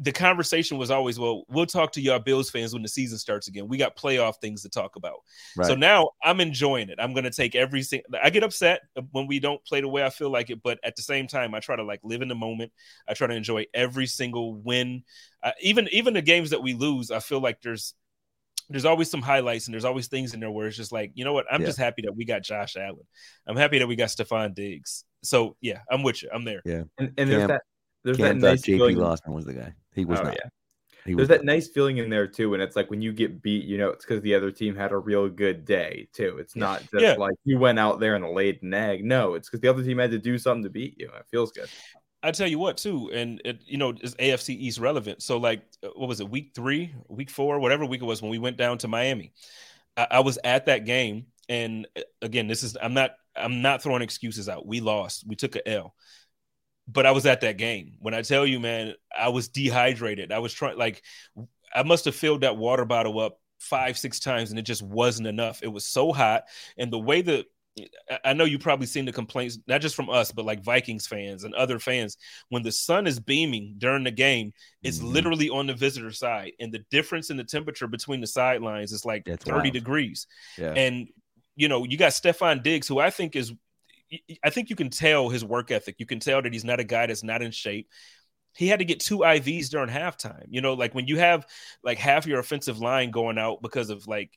the 0.00 0.12
conversation 0.12 0.78
was 0.78 0.90
always, 0.90 1.18
well, 1.18 1.44
we'll 1.48 1.66
talk 1.66 1.92
to 1.92 2.00
y'all 2.00 2.18
Bills 2.18 2.48
fans 2.48 2.72
when 2.72 2.82
the 2.82 2.88
season 2.88 3.18
starts 3.18 3.48
again. 3.48 3.68
We 3.68 3.76
got 3.76 3.96
playoff 3.96 4.36
things 4.40 4.62
to 4.62 4.68
talk 4.68 4.96
about. 4.96 5.18
Right. 5.56 5.66
So 5.66 5.74
now 5.74 6.10
I'm 6.22 6.40
enjoying 6.40 6.88
it. 6.88 6.98
I'm 6.98 7.12
going 7.12 7.24
to 7.24 7.30
take 7.30 7.54
every 7.54 7.82
single, 7.82 8.18
I 8.22 8.30
get 8.30 8.42
upset 8.42 8.80
when 9.12 9.26
we 9.26 9.40
don't 9.40 9.62
play 9.64 9.80
the 9.80 9.88
way 9.88 10.04
I 10.04 10.10
feel 10.10 10.30
like 10.30 10.48
it, 10.50 10.62
but 10.62 10.78
at 10.84 10.96
the 10.96 11.02
same 11.02 11.26
time, 11.26 11.54
I 11.54 11.60
try 11.60 11.76
to 11.76 11.84
like 11.84 12.00
live 12.02 12.22
in 12.22 12.28
the 12.28 12.34
moment. 12.34 12.72
I 13.06 13.14
try 13.14 13.26
to 13.26 13.34
enjoy 13.34 13.66
every 13.74 14.06
single 14.06 14.54
win. 14.54 15.02
Uh, 15.42 15.52
even, 15.60 15.88
even 15.92 16.14
the 16.14 16.22
games 16.22 16.50
that 16.50 16.62
we 16.62 16.72
lose, 16.72 17.10
I 17.10 17.20
feel 17.20 17.40
like 17.40 17.60
there's, 17.60 17.94
there's 18.70 18.84
always 18.84 19.10
some 19.10 19.22
highlights 19.22 19.66
and 19.66 19.74
there's 19.74 19.84
always 19.84 20.08
things 20.08 20.34
in 20.34 20.40
there 20.40 20.50
where 20.50 20.66
it's 20.66 20.76
just 20.76 20.92
like, 20.92 21.12
you 21.14 21.24
know 21.24 21.32
what? 21.32 21.46
I'm 21.50 21.60
yeah. 21.60 21.66
just 21.66 21.78
happy 21.78 22.02
that 22.02 22.14
we 22.14 22.24
got 22.24 22.42
Josh 22.42 22.76
Allen. 22.76 23.06
I'm 23.46 23.56
happy 23.56 23.78
that 23.78 23.86
we 23.86 23.96
got 23.96 24.08
Stefon 24.08 24.54
Diggs. 24.54 25.04
So 25.22 25.56
yeah, 25.60 25.80
I'm 25.90 26.02
with 26.02 26.22
you. 26.22 26.28
I'm 26.32 26.44
there. 26.44 26.60
Yeah. 26.64 26.82
And, 26.98 27.12
and 27.16 27.30
there's 27.30 27.48
that 27.48 27.62
there's 28.04 28.16
Can't 28.16 28.40
that 28.40 28.46
nice 28.46 28.62
JP 28.62 28.64
feeling. 28.64 28.96
Losman 28.96 29.34
was 29.34 29.44
the 29.44 29.54
guy. 29.54 29.74
He 29.94 30.04
was 30.04 30.20
oh, 30.20 30.24
not. 30.24 30.34
Yeah. 30.34 30.48
He 31.04 31.14
there's 31.14 31.28
that 31.28 31.44
nice 31.44 31.68
feeling 31.68 31.98
in 31.98 32.10
there 32.10 32.26
too, 32.26 32.54
and 32.54 32.62
it's 32.62 32.76
like 32.76 32.90
when 32.90 33.00
you 33.00 33.12
get 33.12 33.40
beat, 33.40 33.64
you 33.64 33.78
know, 33.78 33.88
it's 33.88 34.04
because 34.04 34.22
the 34.22 34.34
other 34.34 34.50
team 34.50 34.76
had 34.76 34.92
a 34.92 34.98
real 34.98 35.28
good 35.28 35.64
day 35.64 36.08
too. 36.12 36.36
It's 36.38 36.54
not 36.54 36.80
just 36.80 37.02
yeah. 37.02 37.14
like 37.14 37.34
you 37.44 37.58
went 37.58 37.78
out 37.78 37.98
there 37.98 38.14
and 38.14 38.28
laid 38.30 38.62
an 38.62 38.74
egg. 38.74 39.04
No, 39.04 39.34
it's 39.34 39.48
because 39.48 39.60
the 39.60 39.68
other 39.68 39.82
team 39.82 39.98
had 39.98 40.10
to 40.10 40.18
do 40.18 40.36
something 40.36 40.64
to 40.64 40.70
beat 40.70 40.96
you. 40.98 41.06
It 41.06 41.26
feels 41.30 41.50
good. 41.52 41.68
I 42.22 42.32
tell 42.32 42.48
you 42.48 42.58
what, 42.58 42.76
too, 42.76 43.10
and 43.12 43.40
it, 43.44 43.62
you 43.64 43.78
know, 43.78 43.94
is 44.00 44.16
AFC 44.16 44.50
East 44.50 44.80
relevant? 44.80 45.22
So, 45.22 45.38
like, 45.38 45.62
uh, 45.84 45.88
what 45.94 46.08
was 46.08 46.20
it, 46.20 46.28
week 46.28 46.50
three, 46.54 46.92
week 47.08 47.30
four, 47.30 47.60
whatever 47.60 47.86
week 47.86 48.02
it 48.02 48.06
was 48.06 48.20
when 48.20 48.30
we 48.30 48.38
went 48.38 48.56
down 48.56 48.76
to 48.78 48.88
Miami? 48.88 49.32
I, 49.96 50.08
I 50.10 50.20
was 50.20 50.36
at 50.42 50.66
that 50.66 50.84
game, 50.84 51.26
and 51.48 51.86
uh, 51.96 52.02
again, 52.20 52.48
this 52.48 52.62
is 52.62 52.76
I'm 52.80 52.92
not 52.92 53.12
I'm 53.36 53.62
not 53.62 53.82
throwing 53.82 54.02
excuses 54.02 54.48
out. 54.48 54.66
We 54.66 54.80
lost, 54.80 55.24
we 55.26 55.36
took 55.36 55.56
a 55.56 55.66
L 55.66 55.94
but 56.90 57.06
I 57.06 57.10
was 57.10 57.26
at 57.26 57.42
that 57.42 57.58
game. 57.58 57.92
When 58.00 58.14
I 58.14 58.22
tell 58.22 58.46
you, 58.46 58.58
man, 58.58 58.94
I 59.16 59.28
was 59.28 59.48
dehydrated. 59.48 60.32
I 60.32 60.38
was 60.38 60.52
trying, 60.52 60.78
like, 60.78 61.02
I 61.74 61.82
must 61.82 62.06
have 62.06 62.14
filled 62.14 62.40
that 62.40 62.56
water 62.56 62.86
bottle 62.86 63.20
up 63.20 63.38
five, 63.58 63.98
six 63.98 64.18
times, 64.18 64.50
and 64.50 64.58
it 64.58 64.62
just 64.62 64.82
wasn't 64.82 65.28
enough. 65.28 65.62
It 65.62 65.68
was 65.68 65.84
so 65.84 66.12
hot, 66.12 66.44
and 66.78 66.90
the 66.90 66.98
way 66.98 67.20
that 67.22 67.46
I 68.24 68.32
know 68.32 68.44
you 68.44 68.58
probably 68.58 68.86
seen 68.86 69.04
the 69.04 69.12
complaints, 69.12 69.58
not 69.68 69.80
just 69.80 69.94
from 69.94 70.10
us, 70.10 70.32
but 70.32 70.44
like 70.44 70.64
Vikings 70.64 71.06
fans 71.06 71.44
and 71.44 71.54
other 71.54 71.78
fans. 71.78 72.16
When 72.48 72.62
the 72.62 72.72
sun 72.72 73.06
is 73.06 73.20
beaming 73.20 73.76
during 73.78 74.02
the 74.02 74.10
game, 74.10 74.52
it's 74.82 74.98
mm-hmm. 74.98 75.12
literally 75.12 75.48
on 75.48 75.66
the 75.66 75.74
visitor 75.74 76.10
side, 76.10 76.52
and 76.58 76.72
the 76.72 76.84
difference 76.90 77.30
in 77.30 77.36
the 77.36 77.44
temperature 77.44 77.86
between 77.86 78.20
the 78.20 78.26
sidelines 78.26 78.92
is 78.92 79.04
like 79.04 79.24
That's 79.26 79.44
30 79.44 79.56
wild. 79.56 79.72
degrees. 79.72 80.26
Yeah. 80.56 80.72
And 80.72 81.08
you 81.56 81.68
know, 81.68 81.84
you 81.84 81.98
got 81.98 82.12
Stefon 82.12 82.62
Diggs, 82.62 82.86
who 82.86 83.00
I 83.00 83.10
think 83.10 83.34
is 83.34 83.52
I 84.42 84.50
think 84.50 84.70
you 84.70 84.76
can 84.76 84.90
tell 84.90 85.28
his 85.28 85.44
work 85.44 85.70
ethic. 85.70 85.96
You 85.98 86.06
can 86.06 86.20
tell 86.20 86.40
that 86.42 86.52
he's 86.52 86.64
not 86.64 86.80
a 86.80 86.84
guy 86.84 87.06
that's 87.06 87.22
not 87.22 87.42
in 87.42 87.50
shape. 87.50 87.88
He 88.56 88.68
had 88.68 88.78
to 88.78 88.84
get 88.84 89.00
two 89.00 89.18
IVs 89.18 89.68
during 89.68 89.90
halftime. 89.90 90.46
You 90.48 90.60
know, 90.60 90.74
like 90.74 90.94
when 90.94 91.06
you 91.06 91.18
have 91.18 91.46
like 91.82 91.98
half 91.98 92.26
your 92.26 92.38
offensive 92.38 92.78
line 92.78 93.10
going 93.10 93.38
out 93.38 93.62
because 93.62 93.90
of 93.90 94.06
like 94.06 94.30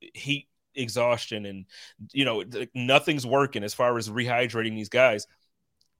heat 0.00 0.48
exhaustion 0.74 1.46
and 1.46 1.64
you 2.12 2.24
know 2.24 2.44
nothing's 2.74 3.26
working 3.26 3.64
as 3.64 3.74
far 3.74 3.96
as 3.98 4.08
rehydrating 4.08 4.74
these 4.74 4.88
guys. 4.88 5.26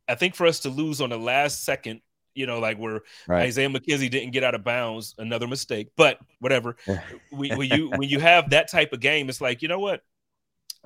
I 0.09 0.15
think 0.15 0.35
for 0.35 0.47
us 0.47 0.61
to 0.61 0.69
lose 0.69 1.01
on 1.01 1.11
the 1.11 1.19
last 1.19 1.65
second, 1.65 2.01
you 2.35 2.47
know, 2.47 2.61
like 2.61 2.79
where 2.79 3.01
right. 3.27 3.43
Isaiah 3.43 3.69
McKenzie 3.69 4.11
didn't 4.11 4.31
get 4.31 4.45
out 4.45 4.55
of 4.55 4.63
bounds, 4.63 5.15
another 5.19 5.49
mistake. 5.49 5.89
But 5.97 6.19
whatever. 6.39 6.77
when 7.31 7.69
you 7.71 7.91
when 7.91 8.09
you 8.09 8.21
have 8.21 8.51
that 8.51 8.71
type 8.71 8.93
of 8.93 9.01
game, 9.01 9.29
it's 9.29 9.41
like 9.41 9.63
you 9.63 9.69
know 9.69 9.81
what 9.81 10.03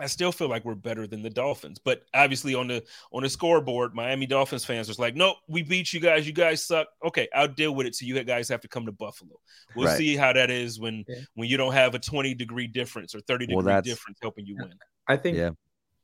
I 0.00 0.06
still 0.06 0.32
feel 0.32 0.48
like 0.48 0.64
we're 0.64 0.74
better 0.74 1.06
than 1.06 1.22
the 1.22 1.30
Dolphins. 1.30 1.78
But 1.78 2.02
obviously 2.14 2.54
on 2.54 2.68
the 2.68 2.82
on 3.12 3.22
the 3.22 3.28
scoreboard, 3.28 3.94
Miami 3.94 4.26
Dolphins 4.26 4.64
fans 4.64 4.88
was 4.88 4.98
like, 4.98 5.14
"Nope, 5.14 5.36
we 5.48 5.62
beat 5.62 5.92
you 5.92 6.00
guys. 6.00 6.26
You 6.26 6.32
guys 6.32 6.64
suck." 6.64 6.88
Okay, 7.04 7.28
I'll 7.34 7.48
deal 7.48 7.74
with 7.74 7.86
it. 7.86 7.94
So 7.94 8.06
you 8.06 8.22
guys 8.24 8.48
have 8.48 8.60
to 8.62 8.68
come 8.68 8.86
to 8.86 8.92
Buffalo. 8.92 9.38
We'll 9.76 9.86
right. 9.86 9.98
see 9.98 10.16
how 10.16 10.32
that 10.32 10.50
is 10.50 10.80
when 10.80 11.04
yeah. 11.06 11.16
when 11.34 11.48
you 11.48 11.56
don't 11.56 11.72
have 11.72 11.94
a 11.94 11.98
20 11.98 12.34
degree 12.34 12.66
difference 12.66 13.14
or 13.14 13.20
30 13.20 13.46
degree 13.46 13.62
well, 13.62 13.82
difference 13.82 14.18
helping 14.22 14.46
you 14.46 14.56
win. 14.58 14.74
I 15.06 15.16
think 15.16 15.36
yeah. 15.36 15.50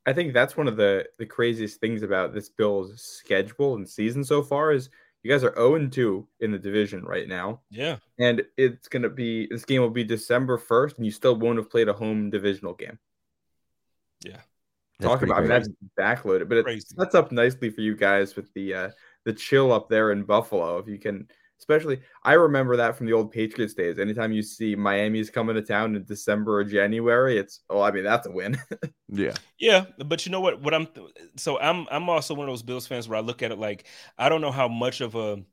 I 0.05 0.13
think 0.13 0.33
that's 0.33 0.55
one 0.55 0.67
of 0.67 0.77
the 0.77 1.05
the 1.17 1.25
craziest 1.25 1.79
things 1.79 2.03
about 2.03 2.33
this 2.33 2.49
Bills 2.49 3.01
schedule 3.01 3.75
and 3.75 3.87
season 3.87 4.23
so 4.23 4.41
far 4.41 4.71
is 4.71 4.89
you 5.23 5.31
guys 5.31 5.43
are 5.43 5.53
0 5.55 5.87
2 5.87 6.27
in 6.39 6.51
the 6.51 6.59
division 6.59 7.03
right 7.03 7.27
now. 7.27 7.59
Yeah. 7.69 7.97
And 8.19 8.43
it's 8.55 8.87
going 8.87 9.03
to 9.03 9.09
be 9.09 9.47
this 9.47 9.65
game 9.65 9.81
will 9.81 9.89
be 9.89 10.05
December 10.05 10.57
1st 10.57 10.97
and 10.97 11.05
you 11.05 11.11
still 11.11 11.35
won't 11.35 11.57
have 11.57 11.69
played 11.69 11.89
a 11.89 11.93
home 11.93 12.29
divisional 12.29 12.73
game. 12.73 12.97
Yeah. 14.23 14.39
Talk 15.01 15.21
about 15.21 15.37
I 15.37 15.41
mean, 15.41 15.49
that's 15.49 15.69
backloaded, 15.97 16.49
but 16.49 16.57
it 16.57 16.87
sets 16.87 17.13
up 17.13 17.31
nicely 17.31 17.69
for 17.69 17.81
you 17.81 17.95
guys 17.95 18.35
with 18.35 18.51
the 18.53 18.73
uh 18.73 18.89
the 19.25 19.33
chill 19.33 19.71
up 19.71 19.89
there 19.89 20.11
in 20.11 20.23
Buffalo. 20.23 20.79
If 20.79 20.87
you 20.87 20.97
can 20.97 21.27
especially 21.59 22.01
I 22.23 22.33
remember 22.33 22.75
that 22.77 22.95
from 22.95 23.05
the 23.05 23.13
old 23.13 23.31
Patriots 23.31 23.73
days. 23.75 23.99
Anytime 23.99 24.31
you 24.31 24.41
see 24.41 24.75
Miami's 24.75 25.29
coming 25.29 25.55
to 25.55 25.61
town 25.61 25.95
in 25.95 26.03
December 26.03 26.59
or 26.59 26.63
January, 26.63 27.37
it's 27.37 27.61
oh, 27.69 27.81
I 27.81 27.91
mean 27.91 28.03
that's 28.03 28.25
a 28.25 28.31
win. 28.31 28.57
yeah. 29.07 29.33
Yeah, 29.59 29.85
but 30.05 30.25
you 30.25 30.31
know 30.31 30.41
what 30.41 30.61
what 30.61 30.73
I'm 30.73 30.87
so 31.35 31.59
I'm 31.59 31.87
I'm 31.91 32.09
also 32.09 32.33
one 32.33 32.47
of 32.47 32.51
those 32.51 32.63
Bills 32.63 32.87
fans 32.87 33.07
where 33.07 33.17
I 33.17 33.21
look 33.21 33.43
at 33.43 33.51
it 33.51 33.59
like 33.59 33.85
I 34.17 34.29
don't 34.29 34.41
know 34.41 34.51
how 34.51 34.67
much 34.67 35.01
of 35.01 35.13
a 35.15 35.43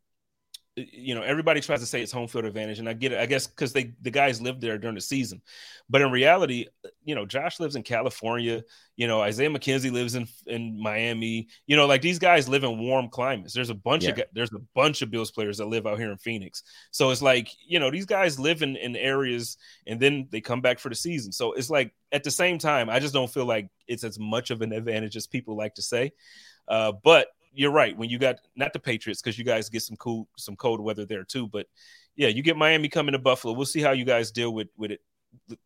you 0.76 1.14
know 1.14 1.22
everybody 1.22 1.60
tries 1.60 1.78
to 1.78 1.86
say 1.86 2.02
it's 2.02 2.10
home 2.10 2.26
field 2.26 2.44
advantage 2.44 2.80
and 2.80 2.88
i 2.88 2.92
get 2.92 3.12
it. 3.12 3.18
I 3.18 3.26
guess 3.26 3.46
because 3.46 3.72
they 3.72 3.92
the 4.02 4.10
guys 4.10 4.42
live 4.42 4.60
there 4.60 4.76
during 4.76 4.96
the 4.96 5.00
season. 5.00 5.40
But 5.88 6.02
in 6.02 6.10
reality 6.10 6.66
you 7.04 7.14
know 7.14 7.26
josh 7.26 7.60
lives 7.60 7.76
in 7.76 7.82
california. 7.82 8.64
You 8.96 9.06
know 9.06 9.20
isaiah 9.20 9.50
mckenzie 9.50 9.92
lives 9.92 10.16
in 10.16 10.26
in 10.46 10.80
miami. 10.80 11.48
You 11.66 11.76
know 11.76 11.86
like 11.86 12.02
these 12.02 12.18
guys 12.18 12.48
live 12.48 12.64
in 12.64 12.80
warm 12.80 13.08
climates. 13.08 13.54
There's 13.54 13.70
a 13.70 13.74
bunch 13.74 14.04
yeah. 14.04 14.10
of 14.10 14.22
there's 14.32 14.52
a 14.52 14.60
bunch 14.74 15.02
of 15.02 15.12
bills 15.12 15.30
players 15.30 15.58
that 15.58 15.66
live 15.66 15.86
out 15.86 15.98
here 15.98 16.10
in 16.10 16.18
phoenix. 16.18 16.64
So 16.90 17.10
it's 17.10 17.22
like 17.22 17.48
you 17.64 17.78
know 17.78 17.90
these 17.90 18.06
guys 18.06 18.40
live 18.40 18.62
in 18.62 18.74
in 18.76 18.96
areas 18.96 19.56
and 19.86 20.00
then 20.00 20.26
they 20.32 20.40
come 20.40 20.60
back 20.60 20.80
for 20.80 20.88
the 20.88 20.96
season. 20.96 21.30
So 21.30 21.52
it's 21.52 21.70
like 21.70 21.92
at 22.10 22.22
the 22.22 22.30
same 22.30 22.58
time 22.58 22.88
i 22.88 23.00
just 23.00 23.12
don't 23.12 23.32
feel 23.32 23.44
like 23.44 23.68
it's 23.88 24.04
as 24.04 24.20
much 24.20 24.50
of 24.50 24.62
an 24.62 24.72
advantage 24.72 25.16
as 25.16 25.26
people 25.26 25.56
like 25.56 25.74
to 25.74 25.82
say. 25.82 26.12
Uh, 26.66 26.92
but 27.02 27.28
you're 27.54 27.70
right. 27.70 27.96
When 27.96 28.10
you 28.10 28.18
got 28.18 28.40
not 28.56 28.72
the 28.72 28.78
Patriots, 28.78 29.22
because 29.22 29.38
you 29.38 29.44
guys 29.44 29.68
get 29.68 29.82
some 29.82 29.96
cool, 29.96 30.28
some 30.36 30.56
cold 30.56 30.80
weather 30.80 31.04
there 31.04 31.24
too. 31.24 31.46
But 31.46 31.66
yeah, 32.16 32.28
you 32.28 32.42
get 32.42 32.56
Miami 32.56 32.88
coming 32.88 33.12
to 33.12 33.18
Buffalo. 33.18 33.54
We'll 33.54 33.66
see 33.66 33.80
how 33.80 33.92
you 33.92 34.04
guys 34.04 34.30
deal 34.30 34.52
with 34.52 34.68
with 34.76 34.90
it. 34.90 35.00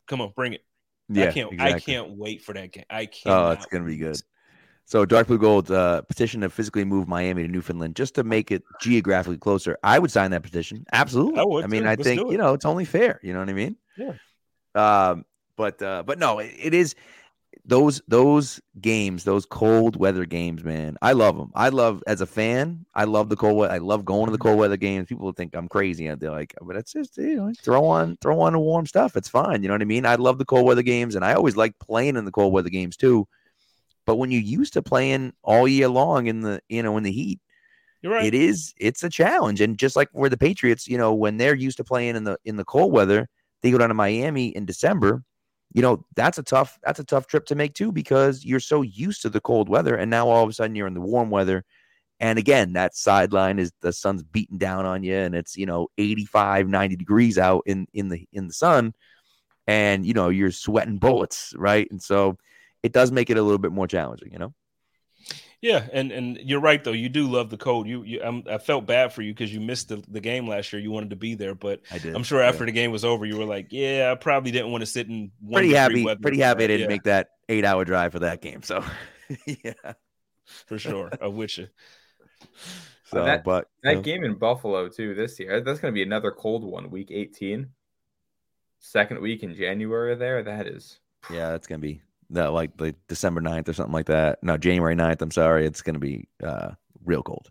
Come 0.06 0.20
on, 0.20 0.32
bring 0.34 0.54
it. 0.54 0.64
Yeah, 1.08 1.28
I 1.28 1.32
can't. 1.32 1.52
Exactly. 1.52 1.74
I 1.74 1.80
can't 1.80 2.10
wait 2.16 2.42
for 2.42 2.52
that 2.54 2.72
game. 2.72 2.84
I 2.90 3.06
can't. 3.06 3.34
Oh, 3.34 3.50
it's 3.50 3.66
gonna 3.66 3.84
be 3.84 3.96
good. 3.96 4.20
So 4.84 5.04
Dark 5.04 5.26
Blue 5.26 5.38
Gold 5.38 5.70
uh, 5.70 6.00
petition 6.02 6.40
to 6.40 6.48
physically 6.48 6.84
move 6.84 7.08
Miami 7.08 7.42
to 7.42 7.48
Newfoundland 7.48 7.94
just 7.94 8.14
to 8.14 8.24
make 8.24 8.50
it 8.50 8.62
geographically 8.80 9.36
closer. 9.36 9.76
I 9.82 9.98
would 9.98 10.10
sign 10.10 10.30
that 10.30 10.42
petition. 10.42 10.86
Absolutely. 10.94 11.40
I, 11.40 11.44
would, 11.44 11.64
I 11.64 11.66
mean, 11.66 11.82
too. 11.82 11.88
I 11.88 11.90
Let's 11.90 12.02
think 12.04 12.30
you 12.30 12.38
know 12.38 12.54
it's 12.54 12.64
only 12.64 12.86
fair. 12.86 13.20
You 13.22 13.34
know 13.34 13.40
what 13.40 13.50
I 13.50 13.52
mean? 13.52 13.76
Yeah. 13.98 14.14
Um, 14.74 15.26
but 15.56 15.82
uh, 15.82 16.04
but 16.06 16.18
no, 16.18 16.38
it, 16.38 16.54
it 16.58 16.74
is 16.74 16.94
those 17.68 18.00
those 18.08 18.60
games, 18.80 19.24
those 19.24 19.44
cold 19.44 19.94
weather 19.94 20.24
games, 20.24 20.64
man, 20.64 20.96
I 21.02 21.12
love 21.12 21.36
them. 21.36 21.52
I 21.54 21.68
love 21.68 22.02
as 22.06 22.22
a 22.22 22.26
fan, 22.26 22.86
I 22.94 23.04
love 23.04 23.28
the 23.28 23.36
cold 23.36 23.58
weather. 23.58 23.74
I 23.74 23.78
love 23.78 24.06
going 24.06 24.24
to 24.24 24.32
the 24.32 24.38
cold 24.38 24.58
weather 24.58 24.78
games. 24.78 25.08
People 25.08 25.30
think 25.32 25.54
I'm 25.54 25.68
crazy, 25.68 26.06
and 26.06 26.18
they're 26.18 26.30
like, 26.30 26.54
but 26.62 26.76
it's 26.76 26.94
just 26.94 27.18
you 27.18 27.36
know, 27.36 27.52
throw 27.60 27.84
on 27.84 28.16
throw 28.22 28.40
on 28.40 28.54
the 28.54 28.58
warm 28.58 28.86
stuff. 28.86 29.16
It's 29.16 29.28
fine. 29.28 29.62
You 29.62 29.68
know 29.68 29.74
what 29.74 29.82
I 29.82 29.84
mean? 29.84 30.06
I 30.06 30.14
love 30.14 30.38
the 30.38 30.46
cold 30.46 30.64
weather 30.64 30.82
games, 30.82 31.14
and 31.14 31.22
I 31.22 31.34
always 31.34 31.56
like 31.56 31.78
playing 31.78 32.16
in 32.16 32.24
the 32.24 32.30
cold 32.30 32.54
weather 32.54 32.70
games 32.70 32.96
too. 32.96 33.28
But 34.06 34.16
when 34.16 34.30
you're 34.30 34.40
used 34.40 34.72
to 34.72 34.82
playing 34.82 35.34
all 35.42 35.68
year 35.68 35.88
long 35.88 36.26
in 36.26 36.40
the 36.40 36.60
you 36.70 36.82
know 36.82 36.96
in 36.96 37.02
the 37.02 37.12
heat, 37.12 37.38
right. 38.02 38.24
It 38.24 38.32
is 38.32 38.72
it's 38.78 39.04
a 39.04 39.10
challenge, 39.10 39.60
and 39.60 39.78
just 39.78 39.94
like 39.94 40.08
where 40.12 40.30
the 40.30 40.38
Patriots, 40.38 40.88
you 40.88 40.96
know, 40.96 41.12
when 41.12 41.36
they're 41.36 41.54
used 41.54 41.76
to 41.76 41.84
playing 41.84 42.16
in 42.16 42.24
the 42.24 42.38
in 42.46 42.56
the 42.56 42.64
cold 42.64 42.92
weather, 42.94 43.28
they 43.60 43.70
go 43.70 43.76
down 43.76 43.88
to 43.88 43.94
Miami 43.94 44.48
in 44.48 44.64
December 44.64 45.22
you 45.72 45.82
know 45.82 46.04
that's 46.16 46.38
a 46.38 46.42
tough 46.42 46.78
that's 46.82 47.00
a 47.00 47.04
tough 47.04 47.26
trip 47.26 47.44
to 47.46 47.54
make 47.54 47.74
too 47.74 47.92
because 47.92 48.44
you're 48.44 48.60
so 48.60 48.82
used 48.82 49.22
to 49.22 49.28
the 49.28 49.40
cold 49.40 49.68
weather 49.68 49.94
and 49.94 50.10
now 50.10 50.28
all 50.28 50.42
of 50.42 50.50
a 50.50 50.52
sudden 50.52 50.74
you're 50.74 50.86
in 50.86 50.94
the 50.94 51.00
warm 51.00 51.30
weather 51.30 51.64
and 52.20 52.38
again 52.38 52.72
that 52.72 52.94
sideline 52.94 53.58
is 53.58 53.72
the 53.80 53.92
sun's 53.92 54.22
beating 54.22 54.58
down 54.58 54.86
on 54.86 55.02
you 55.02 55.14
and 55.14 55.34
it's 55.34 55.56
you 55.56 55.66
know 55.66 55.88
85 55.98 56.68
90 56.68 56.96
degrees 56.96 57.38
out 57.38 57.62
in 57.66 57.86
in 57.92 58.08
the 58.08 58.26
in 58.32 58.46
the 58.46 58.52
sun 58.52 58.94
and 59.66 60.06
you 60.06 60.14
know 60.14 60.30
you're 60.30 60.50
sweating 60.50 60.98
bullets 60.98 61.52
right? 61.56 61.88
And 61.90 62.02
so 62.02 62.38
it 62.82 62.92
does 62.92 63.12
make 63.12 63.30
it 63.30 63.36
a 63.36 63.42
little 63.42 63.58
bit 63.58 63.72
more 63.72 63.86
challenging 63.86 64.32
you 64.32 64.38
know 64.38 64.54
yeah, 65.60 65.86
and 65.92 66.12
and 66.12 66.36
you're 66.36 66.60
right 66.60 66.82
though. 66.82 66.92
You 66.92 67.08
do 67.08 67.28
love 67.28 67.50
the 67.50 67.56
cold. 67.56 67.88
You, 67.88 68.04
you 68.04 68.22
I'm, 68.22 68.44
i 68.48 68.58
felt 68.58 68.86
bad 68.86 69.12
for 69.12 69.22
you 69.22 69.32
because 69.32 69.52
you 69.52 69.60
missed 69.60 69.88
the, 69.88 70.02
the 70.08 70.20
game 70.20 70.46
last 70.46 70.72
year. 70.72 70.80
You 70.80 70.92
wanted 70.92 71.10
to 71.10 71.16
be 71.16 71.34
there, 71.34 71.54
but 71.54 71.80
I 71.90 71.98
did. 71.98 72.14
I'm 72.14 72.22
sure 72.22 72.40
after 72.40 72.62
yeah. 72.62 72.66
the 72.66 72.72
game 72.72 72.92
was 72.92 73.04
over, 73.04 73.26
you 73.26 73.36
were 73.36 73.44
like, 73.44 73.68
"Yeah, 73.70 74.12
I 74.12 74.14
probably 74.14 74.52
didn't 74.52 74.70
want 74.70 74.82
to 74.82 74.86
sit 74.86 75.08
in." 75.08 75.32
pretty 75.50 75.72
happy. 75.72 76.04
Pretty 76.16 76.38
happy 76.38 76.64
I 76.64 76.68
didn't 76.68 76.82
yeah. 76.82 76.88
make 76.88 77.02
that 77.04 77.30
eight 77.48 77.64
hour 77.64 77.84
drive 77.84 78.12
for 78.12 78.20
that 78.20 78.40
game. 78.40 78.62
So, 78.62 78.84
yeah, 79.46 79.94
for 80.66 80.78
sure. 80.78 81.10
I 81.20 81.26
wish 81.26 81.58
you. 81.58 81.68
So, 83.10 83.24
that, 83.24 83.42
but 83.42 83.70
that 83.84 83.94
know. 83.94 84.02
game 84.02 84.22
in 84.22 84.34
Buffalo 84.34 84.86
too 84.90 85.14
this 85.14 85.40
year. 85.40 85.62
That's 85.62 85.80
going 85.80 85.94
to 85.94 85.94
be 85.94 86.02
another 86.02 86.30
cold 86.30 86.62
one. 86.62 86.90
Week 86.90 87.10
18, 87.10 87.66
second 88.80 89.22
week 89.22 89.42
in 89.42 89.54
January. 89.54 90.14
There, 90.14 90.42
that 90.42 90.66
is. 90.66 90.98
Yeah, 91.30 91.48
that's 91.48 91.66
going 91.66 91.80
to 91.80 91.86
be 91.86 92.02
that 92.30 92.52
like 92.52 92.70
like 92.78 92.96
December 93.08 93.40
9th 93.40 93.68
or 93.68 93.72
something 93.72 93.92
like 93.92 94.06
that. 94.06 94.42
No, 94.42 94.56
January 94.56 94.94
9th. 94.94 95.22
I'm 95.22 95.30
sorry. 95.30 95.66
It's 95.66 95.82
going 95.82 95.94
to 95.94 96.00
be 96.00 96.28
uh, 96.42 96.70
real 97.04 97.22
cold. 97.22 97.50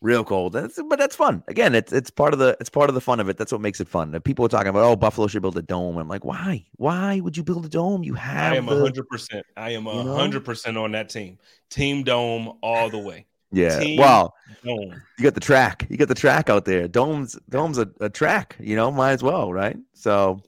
Real 0.00 0.24
cold. 0.24 0.52
That's, 0.52 0.80
but 0.88 0.98
that's 0.98 1.14
fun. 1.14 1.44
Again, 1.46 1.76
it's 1.76 1.92
it's 1.92 2.10
part 2.10 2.32
of 2.32 2.40
the 2.40 2.56
it's 2.60 2.68
part 2.68 2.90
of 2.90 2.94
the 2.94 3.00
fun 3.00 3.20
of 3.20 3.28
it. 3.28 3.36
That's 3.36 3.52
what 3.52 3.60
makes 3.60 3.80
it 3.80 3.86
fun. 3.86 4.18
People 4.22 4.44
are 4.44 4.48
talking 4.48 4.68
about, 4.68 4.82
oh, 4.82 4.96
Buffalo 4.96 5.28
should 5.28 5.42
build 5.42 5.56
a 5.56 5.62
dome. 5.62 5.96
I'm 5.96 6.08
like, 6.08 6.24
why? 6.24 6.66
Why 6.72 7.20
would 7.20 7.36
you 7.36 7.44
build 7.44 7.64
a 7.64 7.68
dome? 7.68 8.02
You 8.02 8.14
have. 8.14 8.52
I 8.52 8.56
am 8.56 8.66
hundred 8.66 9.06
percent. 9.08 9.46
I 9.56 9.70
am 9.70 9.84
hundred 9.84 10.44
percent 10.44 10.76
on 10.76 10.90
that 10.92 11.08
team. 11.08 11.38
Team 11.70 12.02
dome 12.02 12.58
all 12.62 12.90
the 12.90 12.98
way. 12.98 13.26
Yeah. 13.52 13.78
Team 13.78 14.00
wow. 14.00 14.32
Dome. 14.64 15.00
You 15.18 15.22
got 15.22 15.34
the 15.34 15.40
track. 15.40 15.86
You 15.88 15.96
got 15.96 16.08
the 16.08 16.16
track 16.16 16.50
out 16.50 16.64
there. 16.64 16.88
Dome's 16.88 17.38
dome's 17.48 17.78
a, 17.78 17.88
a 18.00 18.10
track. 18.10 18.56
You 18.58 18.74
know, 18.74 18.90
might 18.90 19.12
as 19.12 19.22
well, 19.22 19.52
right? 19.52 19.76
So, 19.92 20.40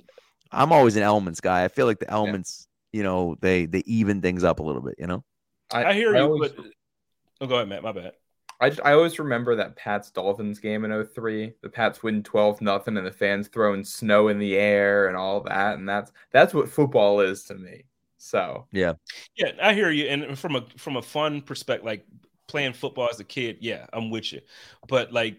I'm 0.51 0.73
always 0.73 0.97
an 0.97 1.05
elements 1.05 1.41
guy. 1.41 1.62
I 1.62 1.69
feel 1.69 1.87
like 1.87 2.01
the 2.01 2.11
elements 2.11 2.67
you 2.95 3.03
know 3.03 3.36
they 3.40 3.66
they 3.66 3.82
even 3.86 4.22
things 4.22 4.45
up 4.45 4.61
a 4.61 4.62
little 4.62 4.80
bit. 4.80 4.95
You 4.99 5.09
know, 5.09 5.24
I, 5.72 5.86
I 5.86 5.95
hear 5.95 6.14
I 6.14 6.20
you, 6.20 6.24
always, 6.24 6.53
but 6.53 6.64
oh, 7.40 7.47
go 7.49 7.57
ahead, 7.57 7.68
Matt. 7.68 7.82
My 7.82 7.90
bad. 7.90 8.12
I, 8.61 8.70
I 8.84 8.92
always 8.92 9.18
remember 9.18 9.57
that 9.57 9.74
Pats 9.74 10.12
Dolphins 10.12 10.61
game 10.61 10.84
in 10.84 11.05
03. 11.05 11.55
The 11.61 11.68
Pats 11.68 12.05
win 12.05 12.22
12 12.22 12.61
nothing 12.61 12.97
and 12.97 13.05
the 13.05 13.11
fans 13.11 13.49
throwing 13.49 13.82
snow 13.82 14.28
in 14.28 14.38
the 14.38 14.55
air 14.57 15.09
and 15.09 15.16
all 15.16 15.40
that. 15.40 15.76
And 15.76 15.88
that's 15.88 16.12
that's 16.30 16.55
what 16.55 16.68
football 16.68 17.20
is 17.20 17.42
to 17.45 17.57
me. 17.57 17.82
So 18.16 18.66
yeah. 18.70 18.92
Yeah, 19.36 19.51
I 19.61 19.74
hear 19.74 19.90
you. 19.90 20.07
And 20.07 20.38
from 20.38 20.55
a 20.55 20.64
from 20.78 20.97
a 20.97 21.03
fun 21.03 21.42
perspective, 21.42 21.84
like 21.84 22.07
playing 22.47 22.74
football 22.74 23.09
as 23.11 23.18
a 23.18 23.24
kid, 23.24 23.59
yeah, 23.61 23.86
I'm 23.92 24.09
with 24.09 24.32
you. 24.32 24.40
But 24.86 25.12
like 25.12 25.36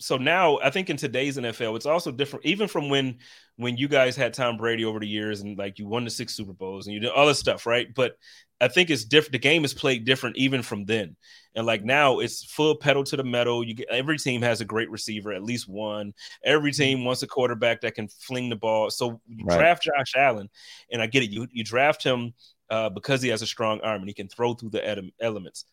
so 0.00 0.16
now 0.16 0.58
I 0.60 0.70
think 0.70 0.88
in 0.88 0.96
today's 0.96 1.36
NFL, 1.36 1.76
it's 1.76 1.86
also 1.86 2.10
different, 2.10 2.46
even 2.46 2.68
from 2.68 2.88
when 2.88 3.18
when 3.56 3.76
you 3.76 3.86
guys 3.86 4.16
had 4.16 4.32
Tom 4.32 4.56
Brady 4.56 4.84
over 4.84 4.98
the 4.98 5.06
years 5.06 5.42
and 5.42 5.58
like 5.58 5.78
you 5.78 5.86
won 5.86 6.04
the 6.04 6.10
six 6.10 6.34
Super 6.34 6.54
Bowls 6.54 6.86
and 6.86 6.94
you 6.94 7.00
did 7.00 7.10
all 7.10 7.26
this 7.26 7.38
stuff, 7.38 7.66
right? 7.66 7.86
But 7.94 8.16
I 8.62 8.68
think 8.68 8.88
it's 8.88 9.04
different. 9.04 9.32
The 9.32 9.38
game 9.38 9.64
is 9.64 9.74
played 9.74 10.06
different 10.06 10.38
even 10.38 10.62
from 10.62 10.86
then. 10.86 11.16
And 11.54 11.66
like 11.66 11.84
now 11.84 12.20
it's 12.20 12.44
full 12.44 12.76
pedal 12.76 13.04
to 13.04 13.16
the 13.16 13.24
metal. 13.24 13.62
You 13.62 13.74
get 13.74 13.88
every 13.90 14.16
team 14.16 14.40
has 14.40 14.62
a 14.62 14.64
great 14.64 14.90
receiver, 14.90 15.32
at 15.32 15.42
least 15.42 15.68
one. 15.68 16.14
Every 16.42 16.70
mm-hmm. 16.70 16.82
team 16.82 17.04
wants 17.04 17.22
a 17.22 17.26
quarterback 17.26 17.82
that 17.82 17.94
can 17.94 18.08
fling 18.08 18.48
the 18.48 18.56
ball. 18.56 18.88
So 18.88 19.20
you 19.28 19.44
right. 19.44 19.58
draft 19.58 19.82
Josh 19.82 20.14
Allen, 20.16 20.48
and 20.90 21.02
I 21.02 21.06
get 21.06 21.22
it. 21.22 21.30
You 21.30 21.46
you 21.52 21.62
draft 21.62 22.02
him 22.02 22.32
uh, 22.70 22.88
because 22.88 23.20
he 23.20 23.28
has 23.28 23.42
a 23.42 23.46
strong 23.46 23.82
arm 23.82 24.00
and 24.00 24.08
he 24.08 24.14
can 24.14 24.28
throw 24.28 24.54
through 24.54 24.70
the 24.70 25.12
elements 25.20 25.66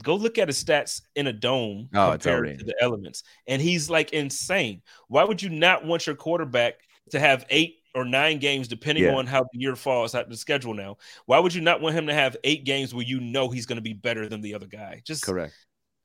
go 0.00 0.14
look 0.14 0.38
at 0.38 0.48
his 0.48 0.62
stats 0.62 1.02
in 1.16 1.26
a 1.26 1.32
dome 1.32 1.88
oh, 1.94 2.12
compared 2.12 2.58
to 2.58 2.64
the 2.64 2.74
elements, 2.80 3.22
and 3.46 3.60
he's 3.60 3.90
like 3.90 4.12
insane. 4.12 4.82
Why 5.08 5.24
would 5.24 5.42
you 5.42 5.50
not 5.50 5.84
want 5.84 6.06
your 6.06 6.16
quarterback 6.16 6.74
to 7.10 7.20
have 7.20 7.44
eight 7.50 7.80
or 7.94 8.04
nine 8.04 8.38
games, 8.38 8.68
depending 8.68 9.04
yeah. 9.04 9.14
on 9.14 9.26
how 9.26 9.42
the 9.42 9.60
year 9.60 9.76
falls 9.76 10.14
out 10.14 10.28
the 10.28 10.36
schedule 10.36 10.74
now? 10.74 10.96
Why 11.26 11.38
would 11.38 11.54
you 11.54 11.60
not 11.60 11.80
want 11.80 11.94
him 11.94 12.06
to 12.06 12.14
have 12.14 12.36
eight 12.44 12.64
games 12.64 12.94
where 12.94 13.04
you 13.04 13.20
know 13.20 13.50
he's 13.50 13.66
going 13.66 13.76
to 13.76 13.82
be 13.82 13.92
better 13.92 14.28
than 14.28 14.40
the 14.40 14.54
other 14.54 14.66
guy? 14.66 15.02
Just 15.04 15.24
correct. 15.24 15.54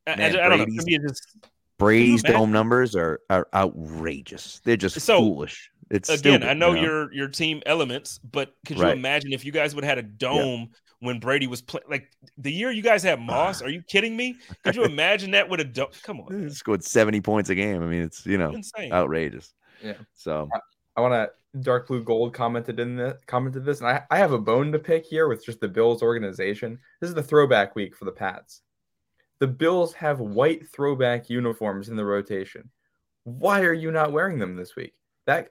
I, 0.06 0.16
Man, 0.16 0.36
I, 0.36 0.46
I 0.46 0.50
don't 0.50 0.60
know. 0.60 0.98
Just, 1.08 1.38
Brady's 1.78 2.24
dome 2.24 2.52
numbers 2.52 2.96
are 2.96 3.22
are 3.30 3.48
outrageous. 3.54 4.62
They're 4.64 4.78
just 4.78 5.00
so, 5.00 5.20
foolish. 5.20 5.70
It's 5.90 6.10
again, 6.10 6.42
stupid, 6.42 6.44
I 6.50 6.54
know, 6.54 6.74
you 6.74 6.76
know, 6.76 6.82
your 6.82 7.14
your 7.14 7.28
team 7.30 7.62
elements, 7.66 8.20
but 8.20 8.54
could 8.66 8.78
you 8.78 8.84
right. 8.84 8.98
imagine 8.98 9.32
if 9.32 9.46
you 9.46 9.52
guys 9.52 9.76
would 9.76 9.86
have 9.86 9.98
had 9.98 10.06
a 10.06 10.08
dome 10.08 10.60
yeah 10.60 10.78
when 11.00 11.20
Brady 11.20 11.48
was 11.48 11.62
playing. 11.62 11.86
Like 11.90 12.12
the 12.38 12.52
year 12.52 12.72
you 12.72 12.82
guys 12.82 13.04
had 13.04 13.20
Moss, 13.20 13.62
are 13.62 13.70
you 13.70 13.82
kidding 13.88 14.16
me? 14.16 14.36
Could 14.64 14.76
you 14.76 14.84
imagine 14.84 15.32
that 15.32 15.48
with 15.48 15.60
a 15.60 15.66
do- 15.66 15.88
come 16.04 16.22
on? 16.22 16.50
Scored 16.50 16.84
seventy 16.84 17.22
points 17.22 17.50
a 17.50 17.56
game. 17.56 17.82
I 17.82 17.86
mean, 17.86 18.02
it's 18.02 18.26
you 18.26 18.38
know 18.38 18.52
insane, 18.52 18.92
outrageous. 18.92 19.54
Yeah. 19.84 19.94
So 20.14 20.50
I 20.96 21.02
want 21.02 21.14
to 21.14 21.32
dark 21.62 21.88
blue 21.88 22.04
gold 22.04 22.34
commented 22.34 22.80
in 22.80 22.96
the 22.96 23.18
commented 23.28 23.66
this, 23.66 23.80
and 23.80 23.90
I, 23.90 24.04
I 24.10 24.18
have 24.18 24.32
a 24.32 24.40
bone 24.40 24.72
to 24.72 24.80
pick 24.80 25.06
here 25.06 25.28
with 25.28 25.46
just 25.46 25.60
the 25.60 25.68
Bills 25.68 26.02
organization. 26.02 26.80
This 27.00 27.10
is 27.10 27.16
the 27.16 27.24
throwback 27.24 27.76
week 27.76 27.96
for 27.96 28.06
the 28.06 28.12
Pats. 28.12 28.62
The 29.40 29.48
Bills 29.48 29.94
have 29.94 30.20
white 30.20 30.68
throwback 30.68 31.30
uniforms 31.30 31.90
in 31.90 31.96
the 31.96 32.06
rotation. 32.06 32.70
Why 33.24 33.62
are 33.62 33.74
you 33.74 33.92
not 33.92 34.12
wearing 34.12 34.40
them 34.40 34.56
this 34.56 34.76
week? 34.76 34.94
That 35.26 35.50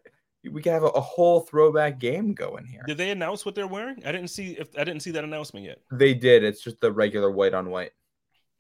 we 0.51 0.63
can 0.63 0.73
have 0.73 0.83
a, 0.83 0.89
a, 0.89 1.01
whole 1.01 1.41
throwback 1.41 1.99
game 1.99 2.35
going 2.35 2.67
here. 2.67 2.83
Did 2.87 2.99
they 2.99 3.11
announce 3.11 3.45
what 3.45 3.55
they're 3.55 3.67
wearing? 3.67 4.03
I 4.05 4.13
didn't 4.13 4.29
see 4.29 4.53
if 4.53 4.69
I 4.79 4.85
didn't 4.85 5.01
see 5.01 5.11
that 5.13 5.25
announcement 5.25 5.67
yet. 5.67 5.79
They 5.91 6.15
did. 6.15 6.45
It's 6.45 6.63
just 6.63 6.81
the 6.81 6.93
regular 6.93 7.31
white 7.31 7.55
on 7.55 7.71
white. 7.71 7.93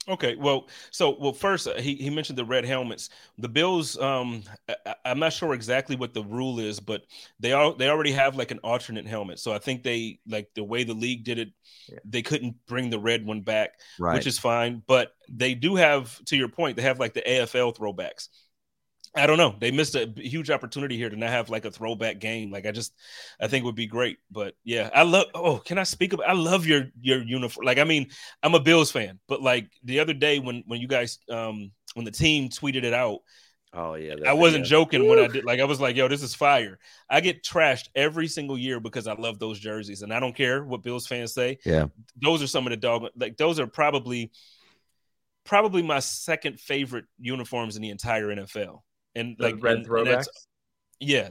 Okay, 0.09 0.37
well, 0.37 0.68
so 0.93 1.16
well, 1.18 1.32
first 1.32 1.66
uh, 1.66 1.74
he, 1.74 1.97
he 1.97 2.11
mentioned 2.11 2.39
the 2.39 2.45
red 2.45 2.64
helmets. 2.64 3.11
The 3.39 3.49
Bills, 3.49 3.99
um, 3.99 4.45
I, 4.68 4.95
am 5.05 5.18
not 5.18 5.32
sure 5.32 5.53
exactly 5.53 5.97
what 5.97 6.14
the 6.14 6.22
rule 6.22 6.61
is, 6.61 6.78
but 6.78 7.03
they 7.41 7.53
are 7.53 7.74
they 7.74 7.89
already 7.89 8.12
have 8.12 8.37
like 8.37 8.53
an 8.53 8.61
alternate 8.62 9.07
helmet. 9.07 9.41
So 9.41 9.53
I 9.53 9.59
think 9.59 9.82
they 9.82 10.20
like 10.28 10.49
the 10.55 10.62
way 10.62 10.84
the 10.84 10.95
league 10.95 11.24
did 11.24 11.39
it, 11.39 11.49
yeah. 11.89 11.99
they 12.05 12.22
couldn't 12.22 12.55
bring 12.68 12.89
the 12.89 13.01
red 13.01 13.26
one 13.26 13.41
back, 13.41 13.80
right. 13.99 14.14
which 14.14 14.28
is 14.28 14.39
fine. 14.39 14.80
But 14.87 15.12
they 15.28 15.55
do 15.55 15.74
have, 15.74 16.24
to 16.26 16.37
your 16.37 16.49
point, 16.49 16.76
they 16.76 16.82
have 16.82 17.01
like 17.01 17.14
the 17.14 17.22
AFL 17.22 17.76
throwbacks. 17.76 18.28
I 19.17 19.27
don't 19.27 19.39
know. 19.39 19.57
They 19.59 19.71
missed 19.71 19.95
a 19.95 20.12
huge 20.17 20.51
opportunity 20.51 20.97
here 20.97 21.09
to 21.09 21.17
not 21.17 21.31
have 21.31 21.49
like 21.49 21.64
a 21.64 21.71
throwback 21.71 22.19
game. 22.19 22.51
Like 22.51 22.67
I 22.67 22.71
just, 22.71 22.93
I 23.41 23.49
think 23.49 23.64
would 23.64 23.75
be 23.75 23.87
great. 23.87 24.19
But 24.31 24.55
yeah, 24.62 24.91
I 24.95 25.03
love. 25.05 25.27
Oh, 25.35 25.57
can 25.57 25.79
I 25.79 25.85
speak 25.85 26.12
about? 26.12 26.29
I 26.29 26.35
love 26.35 26.67
your 26.67 26.85
your 27.01 27.23
uniform. 27.23 27.64
Like 27.64 27.79
I 27.79 27.85
mean, 27.85 28.11
I'm 28.43 28.55
a 28.55 28.61
Bills 28.61 28.93
fan, 28.93 29.19
but 29.27 29.41
like 29.41 29.71
the 29.83 30.01
other 30.01 30.12
day 30.12 30.39
when 30.39 30.64
when 30.67 30.81
you 30.81 30.87
guys 30.87 31.19
um 31.31 31.73
when 31.95 32.05
the 32.05 32.11
team 32.11 32.51
tweeted 32.51 32.85
it 32.85 32.93
out. 32.93 33.21
Oh 33.73 33.95
yeah, 33.95 34.14
I 34.27 34.35
wasn't 34.35 34.64
yeah. 34.64 34.71
joking 34.71 35.09
when 35.09 35.19
I 35.19 35.29
did. 35.29 35.45
Like 35.45 35.61
I 35.61 35.64
was 35.64 35.81
like, 35.81 35.97
"Yo, 35.97 36.09
this 36.09 36.23
is 36.23 36.35
fire." 36.35 36.79
I 37.11 37.21
get 37.21 37.43
trashed 37.43 37.89
every 37.95 38.29
single 38.29 38.57
year 38.57 38.81
because 38.81 39.07
I 39.07 39.14
love 39.14 39.39
those 39.39 39.59
jerseys, 39.59 40.03
and 40.03 40.12
I 40.12 40.21
don't 40.21 40.37
care 40.37 40.62
what 40.64 40.83
Bills 40.83 41.07
fans 41.07 41.35
say. 41.35 41.59
Yeah, 41.64 41.87
those 42.21 42.43
are 42.43 42.47
some 42.47 42.67
of 42.67 42.71
the 42.71 42.77
dog. 42.77 43.07
Like 43.17 43.37
those 43.37 43.61
are 43.61 43.67
probably, 43.67 44.31
probably 45.45 45.83
my 45.83 45.99
second 45.99 46.61
favorite 46.61 47.07
uniforms 47.19 47.77
in 47.77 47.83
the 47.83 47.91
entire 47.91 48.29
NFL 48.29 48.81
and 49.17 49.37
the 49.39 49.45
like 49.45 49.62
red 49.62 49.79
and, 49.79 49.87
throwbacks. 49.87 50.29
And 50.29 50.29
yeah, 51.01 51.29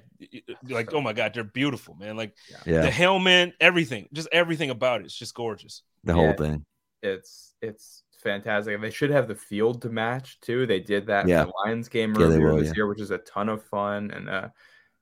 like 0.69 0.93
oh 0.93 1.01
my 1.01 1.13
god, 1.13 1.33
they're 1.33 1.43
beautiful, 1.43 1.95
man. 1.95 2.17
Like 2.17 2.35
yeah. 2.65 2.81
the 2.81 2.91
helmet, 2.91 3.53
everything, 3.59 4.07
just 4.13 4.27
everything 4.31 4.69
about 4.69 5.01
it. 5.01 5.05
It's 5.05 5.17
just 5.17 5.33
gorgeous. 5.33 5.81
The 6.03 6.13
whole 6.13 6.25
yeah, 6.25 6.35
thing. 6.35 6.65
It's 7.01 7.53
it's 7.61 8.03
fantastic. 8.21 8.79
They 8.81 8.91
should 8.91 9.11
have 9.11 9.27
the 9.27 9.35
field 9.35 9.81
to 9.83 9.89
match 9.89 10.39
too. 10.41 10.65
They 10.65 10.79
did 10.79 11.07
that 11.07 11.27
yeah. 11.27 11.45
the 11.45 11.53
Lions 11.63 11.87
game 11.87 12.15
earlier 12.17 12.53
will, 12.53 12.57
this 12.57 12.75
year, 12.75 12.87
which 12.87 13.01
is 13.01 13.11
a 13.11 13.19
ton 13.19 13.49
of 13.49 13.63
fun. 13.63 14.11
And 14.11 14.29
uh 14.29 14.49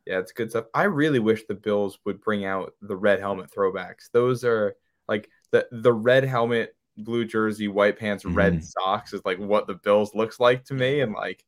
yeah, 0.06 0.20
it's 0.20 0.34
good 0.34 0.50
stuff. 0.50 0.66
I 0.74 0.84
really 0.84 1.20
wish 1.20 1.46
the 1.46 1.56
Bills 1.56 1.98
would 2.06 2.22
bring 2.22 2.46
out 2.46 2.74
the 2.82 2.96
red 2.96 3.20
helmet 3.20 3.50
throwbacks. 3.52 4.10
Those 4.12 4.44
are 4.44 4.76
like 5.08 5.30
the 5.52 5.68
the 5.72 5.94
red 5.94 6.24
helmet, 6.26 6.76
blue 6.98 7.26
jersey, 7.26 7.68
white 7.68 7.98
pants, 7.98 8.24
mm-hmm. 8.24 8.36
red 8.36 8.64
socks 8.64 9.14
is 9.14 9.22
like 9.26 9.40
what 9.40 9.68
the 9.68 9.76
Bills 9.76 10.14
looks 10.14 10.40
like 10.40 10.66
to 10.66 10.74
me. 10.74 11.02
And 11.02 11.14
like 11.14 11.44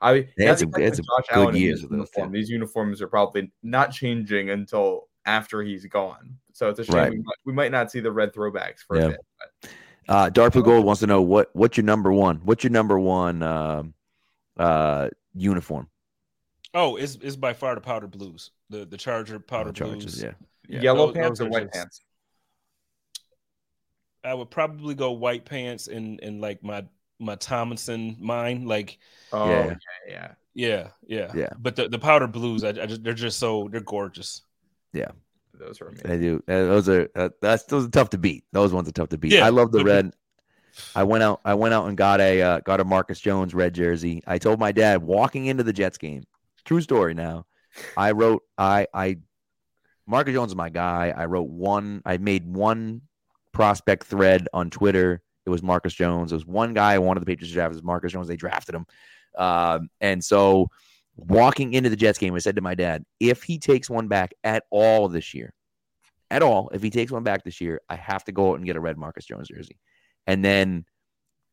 I 0.00 0.28
that's 0.36 0.62
a, 0.62 0.68
it's 0.76 0.98
a 0.98 1.02
Josh 1.02 1.24
good 1.32 1.36
Allen 1.36 1.56
years 1.56 1.82
of 1.82 1.90
uniform. 1.90 2.32
These 2.32 2.48
uniforms 2.50 3.02
are 3.02 3.08
probably 3.08 3.50
not 3.62 3.90
changing 3.90 4.50
until 4.50 5.08
after 5.26 5.62
he's 5.62 5.84
gone. 5.86 6.36
So 6.52 6.68
it's 6.68 6.78
a 6.78 6.84
shame 6.84 6.94
right. 6.94 7.10
we, 7.10 7.18
might, 7.18 7.36
we, 7.44 7.52
might, 7.52 7.72
not 7.72 7.90
see 7.90 8.00
the 8.00 8.10
red 8.10 8.32
throwbacks 8.32 8.80
for 8.86 8.96
yeah. 8.96 9.04
a 9.04 9.08
bit. 9.10 9.20
But. 9.62 9.70
Uh, 10.08 10.30
Dark 10.30 10.54
Blue 10.54 10.62
Gold 10.62 10.86
wants 10.86 11.00
to 11.00 11.06
know 11.06 11.20
what 11.20 11.50
what's 11.52 11.76
your 11.76 11.84
number 11.84 12.12
one? 12.12 12.36
What's 12.44 12.64
your 12.64 12.70
number 12.70 12.98
one 12.98 13.42
uh, 13.42 13.82
uh, 14.56 15.08
uniform? 15.34 15.88
Oh, 16.74 16.96
it's, 16.96 17.16
it's 17.16 17.36
by 17.36 17.52
far 17.52 17.74
the 17.74 17.80
powder 17.80 18.06
blues, 18.06 18.50
the 18.70 18.84
the 18.84 18.96
Charger 18.96 19.38
powder 19.38 19.70
oh, 19.70 19.72
Chargers, 19.72 20.04
blues. 20.04 20.22
Yeah, 20.22 20.32
yeah. 20.68 20.80
yellow 20.80 21.06
those, 21.06 21.14
pants 21.14 21.38
those 21.38 21.46
or 21.46 21.50
white 21.50 21.64
just, 21.64 21.74
pants. 21.74 22.00
I 24.24 24.34
would 24.34 24.50
probably 24.50 24.94
go 24.94 25.12
white 25.12 25.44
pants 25.44 25.88
and 25.88 26.20
and 26.22 26.40
like 26.40 26.62
my 26.62 26.84
my 27.18 27.34
Tomlinson 27.36 28.16
mind. 28.20 28.66
Like, 28.66 28.98
oh 29.32 29.48
yeah, 29.48 29.74
yeah, 30.06 30.32
yeah, 30.54 30.88
yeah, 31.06 31.32
yeah. 31.34 31.48
But 31.58 31.76
the, 31.76 31.88
the 31.88 31.98
powder 31.98 32.26
blues, 32.26 32.64
I, 32.64 32.70
I 32.70 32.86
just 32.86 33.02
they're 33.02 33.14
just 33.14 33.38
so 33.38 33.68
they're 33.70 33.80
gorgeous. 33.80 34.42
Yeah, 34.92 35.10
those 35.54 35.80
are 35.80 35.88
amazing. 35.88 36.08
They 36.08 36.18
do. 36.18 36.42
Uh, 36.48 36.66
those 36.66 36.88
are 36.88 37.08
uh, 37.14 37.28
that's 37.40 37.64
those 37.64 37.86
are 37.86 37.90
tough 37.90 38.10
to 38.10 38.18
beat. 38.18 38.44
Those 38.52 38.72
ones 38.72 38.88
are 38.88 38.92
tough 38.92 39.10
to 39.10 39.18
beat. 39.18 39.32
Yeah, 39.32 39.46
I 39.46 39.50
love 39.50 39.72
the 39.72 39.84
red. 39.84 40.12
I 40.94 41.04
went 41.04 41.22
out. 41.24 41.40
I 41.44 41.54
went 41.54 41.74
out 41.74 41.86
and 41.86 41.96
got 41.96 42.20
a 42.20 42.42
uh, 42.42 42.60
got 42.60 42.80
a 42.80 42.84
Marcus 42.84 43.20
Jones 43.20 43.54
red 43.54 43.74
jersey. 43.74 44.22
I 44.26 44.38
told 44.38 44.60
my 44.60 44.72
dad 44.72 45.02
walking 45.02 45.46
into 45.46 45.64
the 45.64 45.72
Jets 45.72 45.98
game. 45.98 46.24
True 46.64 46.80
story. 46.80 47.14
Now, 47.14 47.46
I 47.96 48.12
wrote. 48.12 48.42
I 48.56 48.86
I 48.94 49.18
Marcus 50.06 50.34
Jones 50.34 50.52
is 50.52 50.56
my 50.56 50.70
guy. 50.70 51.12
I 51.16 51.26
wrote 51.26 51.48
one. 51.48 52.02
I 52.04 52.18
made 52.18 52.46
one 52.46 53.02
prospect 53.52 54.06
thread 54.06 54.48
on 54.52 54.70
Twitter 54.70 55.20
it 55.48 55.50
was 55.50 55.62
Marcus 55.62 55.94
Jones. 55.94 56.30
It 56.30 56.36
was 56.36 56.46
one 56.46 56.74
guy 56.74 56.98
one 56.98 57.16
of 57.16 57.22
the 57.22 57.26
Patriots 57.26 57.52
draft. 57.52 57.72
was 57.72 57.82
Marcus 57.82 58.12
Jones. 58.12 58.28
They 58.28 58.36
drafted 58.36 58.74
him. 58.74 58.86
Um, 59.36 59.88
and 60.00 60.22
so 60.22 60.68
walking 61.16 61.72
into 61.72 61.88
the 61.88 61.96
Jets 61.96 62.18
game, 62.18 62.34
I 62.34 62.38
said 62.38 62.56
to 62.56 62.62
my 62.62 62.74
dad, 62.74 63.04
if 63.18 63.42
he 63.42 63.58
takes 63.58 63.88
one 63.88 64.08
back 64.08 64.34
at 64.44 64.64
all 64.70 65.08
this 65.08 65.32
year, 65.32 65.54
at 66.30 66.42
all, 66.42 66.68
if 66.74 66.82
he 66.82 66.90
takes 66.90 67.10
one 67.10 67.22
back 67.22 67.44
this 67.44 67.60
year, 67.60 67.80
I 67.88 67.96
have 67.96 68.24
to 68.24 68.32
go 68.32 68.50
out 68.50 68.56
and 68.56 68.66
get 68.66 68.76
a 68.76 68.80
red 68.80 68.98
Marcus 68.98 69.24
Jones 69.24 69.48
jersey. 69.48 69.78
And 70.26 70.44
then 70.44 70.84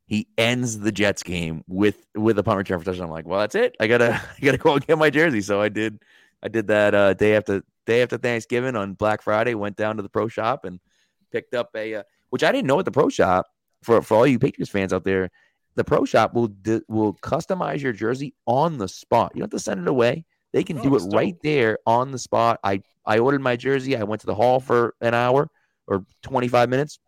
he 0.07 0.27
ends 0.37 0.77
the 0.77 0.91
Jets 0.91 1.23
game 1.23 1.63
with 1.67 2.05
with 2.13 2.37
a 2.37 2.43
punt 2.43 2.57
return 2.57 2.79
for 2.79 2.85
touchdown. 2.85 3.07
I'm 3.07 3.11
like, 3.11 3.25
well, 3.25 3.39
that's 3.39 3.55
it. 3.55 3.75
I 3.79 3.87
gotta 3.87 4.21
I 4.37 4.39
gotta 4.41 4.57
go 4.57 4.77
get 4.77 4.97
my 4.97 5.09
jersey. 5.09 5.41
So 5.41 5.61
I 5.61 5.69
did 5.69 6.03
I 6.43 6.49
did 6.49 6.67
that 6.67 6.93
uh, 6.93 7.13
day 7.13 7.35
after 7.37 7.63
day 7.85 8.01
after 8.01 8.17
Thanksgiving 8.17 8.75
on 8.75 8.93
Black 8.93 9.21
Friday. 9.21 9.55
Went 9.55 9.77
down 9.77 9.95
to 9.95 10.03
the 10.03 10.09
pro 10.09 10.27
shop 10.27 10.65
and 10.65 10.81
picked 11.31 11.53
up 11.53 11.69
a 11.75 11.95
uh, 11.95 12.03
which 12.29 12.43
I 12.43 12.51
didn't 12.51 12.67
know 12.67 12.79
at 12.79 12.85
the 12.85 12.91
pro 12.91 13.07
shop 13.07 13.47
for 13.85 14.01
for 14.01 14.17
all 14.17 14.27
you 14.27 14.39
Patriots 14.39 14.71
fans 14.71 14.91
out 14.91 15.03
there, 15.03 15.29
the 15.75 15.83
pro 15.83 16.05
shop 16.05 16.33
will 16.33 16.49
will 16.87 17.13
customize 17.15 17.81
your 17.81 17.93
jersey 17.93 18.33
on 18.45 18.77
the 18.77 18.87
spot. 18.87 19.31
You 19.35 19.39
don't 19.39 19.51
have 19.53 19.59
to 19.59 19.63
send 19.63 19.81
it 19.81 19.87
away. 19.87 20.25
They 20.51 20.63
can 20.63 20.81
do 20.81 20.95
it 20.95 20.99
dope. 20.99 21.13
right 21.13 21.35
there 21.43 21.77
on 21.85 22.11
the 22.11 22.19
spot. 22.19 22.59
I 22.63 22.81
I 23.05 23.19
ordered 23.19 23.41
my 23.41 23.55
jersey. 23.55 23.95
I 23.95 24.03
went 24.03 24.21
to 24.21 24.27
the 24.27 24.35
hall 24.35 24.59
for 24.59 24.95
an 25.01 25.13
hour 25.13 25.49
or 25.87 26.05
25 26.23 26.69
minutes, 26.69 26.99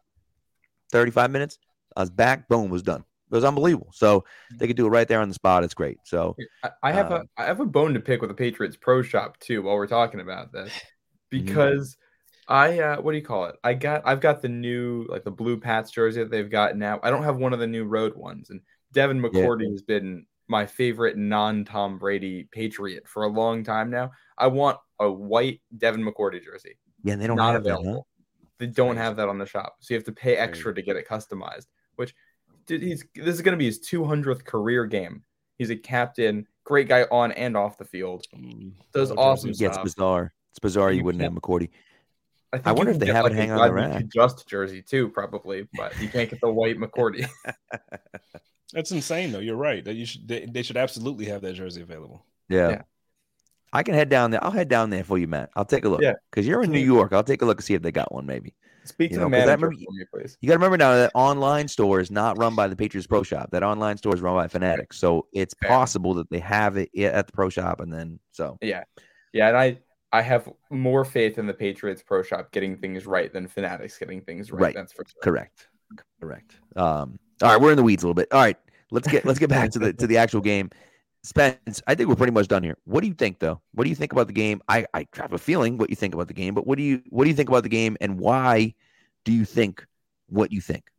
35 0.91 1.32
minutes. 1.32 1.57
I 1.95 2.01
was 2.01 2.11
back. 2.11 2.47
Boom, 2.47 2.69
was 2.69 2.84
done. 2.84 3.03
It 3.32 3.36
was 3.36 3.43
unbelievable. 3.43 3.89
So 3.93 4.23
they 4.53 4.67
could 4.67 4.78
do 4.78 4.86
it 4.86 4.89
right 4.89 5.07
there 5.07 5.19
on 5.19 5.28
the 5.28 5.34
spot. 5.34 5.63
It's 5.63 5.73
great. 5.73 5.97
So 6.03 6.36
I 6.84 6.91
have 6.91 7.11
uh, 7.11 7.23
a 7.38 7.41
I 7.41 7.45
have 7.45 7.59
a 7.59 7.65
bone 7.65 7.93
to 7.93 7.99
pick 7.99 8.21
with 8.21 8.30
the 8.30 8.36
Patriots 8.36 8.78
Pro 8.80 9.01
Shop 9.01 9.39
too. 9.39 9.63
While 9.63 9.75
we're 9.75 9.88
talking 9.88 10.19
about 10.19 10.51
this, 10.51 10.71
because 11.30 11.97
I 12.47 12.79
uh, 12.79 13.01
what 13.01 13.11
do 13.11 13.17
you 13.17 13.23
call 13.23 13.45
it? 13.45 13.55
I 13.63 13.73
got 13.73 14.03
I've 14.05 14.21
got 14.21 14.41
the 14.41 14.49
new 14.49 15.05
like 15.09 15.23
the 15.23 15.31
blue 15.31 15.59
Pats 15.59 15.91
jersey 15.91 16.21
that 16.21 16.31
they've 16.31 16.49
got 16.49 16.77
now. 16.77 16.99
I 17.03 17.09
don't 17.09 17.23
have 17.23 17.37
one 17.37 17.53
of 17.53 17.59
the 17.59 17.67
new 17.67 17.85
road 17.85 18.15
ones. 18.15 18.49
And 18.49 18.61
Devin 18.93 19.21
McCourty 19.21 19.63
yeah. 19.63 19.71
has 19.71 19.81
been 19.81 20.25
my 20.47 20.65
favorite 20.65 21.17
non 21.17 21.65
Tom 21.65 21.97
Brady 21.97 22.47
Patriot 22.51 23.07
for 23.07 23.23
a 23.23 23.27
long 23.27 23.63
time 23.63 23.89
now. 23.89 24.11
I 24.37 24.47
want 24.47 24.77
a 24.99 25.11
white 25.11 25.61
Devin 25.77 26.03
McCourty 26.03 26.43
jersey. 26.43 26.77
Yeah, 27.03 27.15
they 27.15 27.27
don't 27.27 27.37
not 27.37 27.53
have 27.53 27.61
available. 27.61 27.83
That, 27.83 27.97
huh? 27.97 28.01
They 28.59 28.67
don't 28.67 28.97
have 28.97 29.17
that 29.17 29.29
on 29.29 29.37
the 29.37 29.45
shop, 29.45 29.75
so 29.81 29.93
you 29.93 29.97
have 29.97 30.05
to 30.05 30.11
pay 30.11 30.35
extra 30.35 30.73
to 30.73 30.81
get 30.81 30.95
it 30.95 31.07
customized. 31.07 31.67
Which 31.95 32.15
he's 32.67 33.03
this 33.15 33.35
is 33.35 33.41
going 33.41 33.53
to 33.53 33.57
be 33.57 33.65
his 33.65 33.79
200th 33.79 34.45
career 34.45 34.85
game. 34.85 35.23
He's 35.57 35.69
a 35.69 35.75
captain, 35.75 36.47
great 36.63 36.87
guy 36.87 37.05
on 37.11 37.31
and 37.33 37.57
off 37.57 37.77
the 37.77 37.85
field. 37.85 38.25
Mm, 38.35 38.73
Does 38.93 39.11
awesome 39.11 39.53
stuff. 39.53 39.61
Yeah, 39.61 39.81
it's 39.81 39.95
bizarre. 39.95 40.33
It's 40.51 40.59
bizarre 40.59 40.91
you, 40.91 40.99
you 40.99 41.03
wouldn't 41.03 41.23
have 41.23 41.33
McCourty. 41.33 41.69
I, 42.53 42.61
I 42.65 42.71
wonder 42.71 42.91
if 42.91 42.99
they 42.99 43.07
have 43.07 43.23
like 43.23 43.33
it 43.33 43.35
hang 43.35 43.51
on 43.51 43.67
the 43.67 43.73
rack. 43.73 44.05
Just 44.07 44.47
jersey 44.47 44.81
too, 44.81 45.09
probably, 45.09 45.67
but 45.75 45.99
you 45.99 46.07
can't 46.07 46.29
get 46.29 46.39
the 46.41 46.51
white 46.51 46.77
McCourty. 46.79 47.27
That's 48.73 48.91
insane, 48.91 49.31
though. 49.31 49.39
You're 49.39 49.55
right. 49.55 49.83
That 49.83 49.95
you 49.95 50.05
should. 50.05 50.27
They, 50.27 50.45
they, 50.45 50.61
should 50.61 50.77
absolutely 50.77 51.25
have 51.25 51.41
that 51.41 51.53
jersey 51.53 51.81
available. 51.81 52.25
Yeah. 52.49 52.69
yeah. 52.69 52.81
I 53.71 53.83
can 53.83 53.93
head 53.93 54.09
down 54.09 54.31
there. 54.31 54.43
I'll 54.43 54.51
head 54.51 54.69
down 54.69 54.89
there 54.89 55.03
for 55.03 55.17
you, 55.17 55.27
Matt. 55.27 55.49
I'll 55.55 55.65
take 55.65 55.85
a 55.85 55.89
look. 55.89 56.01
Yeah, 56.01 56.13
because 56.29 56.47
you're 56.47 56.63
in 56.63 56.71
New 56.71 56.79
York. 56.79 57.13
I'll 57.13 57.23
take 57.23 57.41
a 57.41 57.45
look 57.45 57.57
and 57.57 57.65
see 57.65 57.73
if 57.73 57.81
they 57.81 57.91
got 57.91 58.13
one. 58.13 58.25
Maybe. 58.25 58.53
Speak 58.85 59.11
you 59.11 59.17
to 59.17 59.23
know, 59.23 59.25
the 59.25 59.31
manager 59.31 59.51
remember, 59.51 59.71
for 59.71 59.91
me, 59.91 60.05
please. 60.13 60.37
You 60.39 60.47
got 60.47 60.53
to 60.53 60.59
remember 60.59 60.77
now 60.77 60.95
that 60.95 61.11
online 61.13 61.67
store 61.67 61.99
is 61.99 62.09
not 62.09 62.37
run 62.37 62.55
by 62.55 62.67
the 62.67 62.75
Patriots 62.75 63.07
Pro 63.07 63.23
Shop. 63.23 63.49
That 63.51 63.63
online 63.63 63.97
store 63.97 64.15
is 64.15 64.21
run 64.21 64.35
by 64.35 64.47
Fanatics. 64.47 64.97
So 64.97 65.27
it's 65.33 65.53
possible 65.53 66.13
that 66.15 66.29
they 66.29 66.39
have 66.39 66.77
it 66.77 66.89
at 66.97 67.27
the 67.27 67.33
Pro 67.33 67.49
Shop, 67.49 67.81
and 67.81 67.93
then 67.93 68.19
so 68.31 68.57
yeah, 68.61 68.83
yeah. 69.33 69.49
And 69.49 69.57
I 69.57 69.79
I 70.12 70.22
have 70.22 70.49
more 70.70 71.03
faith 71.03 71.38
in 71.38 71.47
the 71.47 71.53
Patriots 71.53 72.01
Pro 72.01 72.24
Shop 72.24 72.51
getting 72.51 72.78
things 72.78 73.05
right 73.05 73.32
than 73.32 73.47
Fanatics 73.47 73.97
getting 73.97 74.22
things 74.22 74.51
right. 74.51 74.62
right. 74.62 74.76
That's 74.76 74.93
for 74.93 75.05
sure. 75.05 75.22
Correct. 75.22 75.68
Correct. 76.22 76.55
Um, 76.76 77.20
all 77.41 77.49
right, 77.49 77.62
we're 77.62 77.72
in 77.72 77.78
the 77.78 77.84
weeds 77.84 78.03
a 78.03 78.08
little 78.08 78.14
bit. 78.16 78.28
All 78.32 78.41
right, 78.41 78.58
let's 78.91 79.08
get 79.08 79.26
let's 79.26 79.39
get 79.39 79.49
back 79.49 79.72
to 79.72 79.80
the 79.80 79.93
to 79.93 80.08
the 80.08 80.18
actual 80.18 80.41
game. 80.41 80.70
Spence, 81.24 81.82
I 81.88 81.95
think 81.95 82.08
we're 82.08 82.16
pretty 82.16 82.32
much 82.32 82.47
done 82.47 82.64
here. 82.64 82.78
What 82.86 83.01
do 83.01 83.08
you 83.08 83.14
think, 83.14 83.39
though? 83.39 83.60
What 83.74 83.84
do 83.84 83.89
you 83.89 83.95
think 83.95 84.14
about 84.14 84.28
the 84.28 84.34
game? 84.34 84.62
I, 84.70 84.86
I 84.93 85.08
have 85.16 85.34
a 85.34 85.38
feeling 85.38 85.78
what 85.78 85.89
you 85.89 85.95
think 85.95 86.14
about 86.14 86.28
the 86.28 86.34
game, 86.34 86.53
but 86.53 86.66
what 86.66 86.78
do 86.78 86.84
you 86.84 87.01
what 87.10 87.26
do 87.26 87.30
you 87.30 87.36
think 87.36 87.49
about 87.49 87.64
the 87.64 87.70
game, 87.70 87.97
and 87.99 88.20
why 88.20 88.74
do 89.26 89.34
you 89.34 89.43
think 89.43 89.86
what 90.28 90.51
you 90.51 90.62
think? 90.62 90.89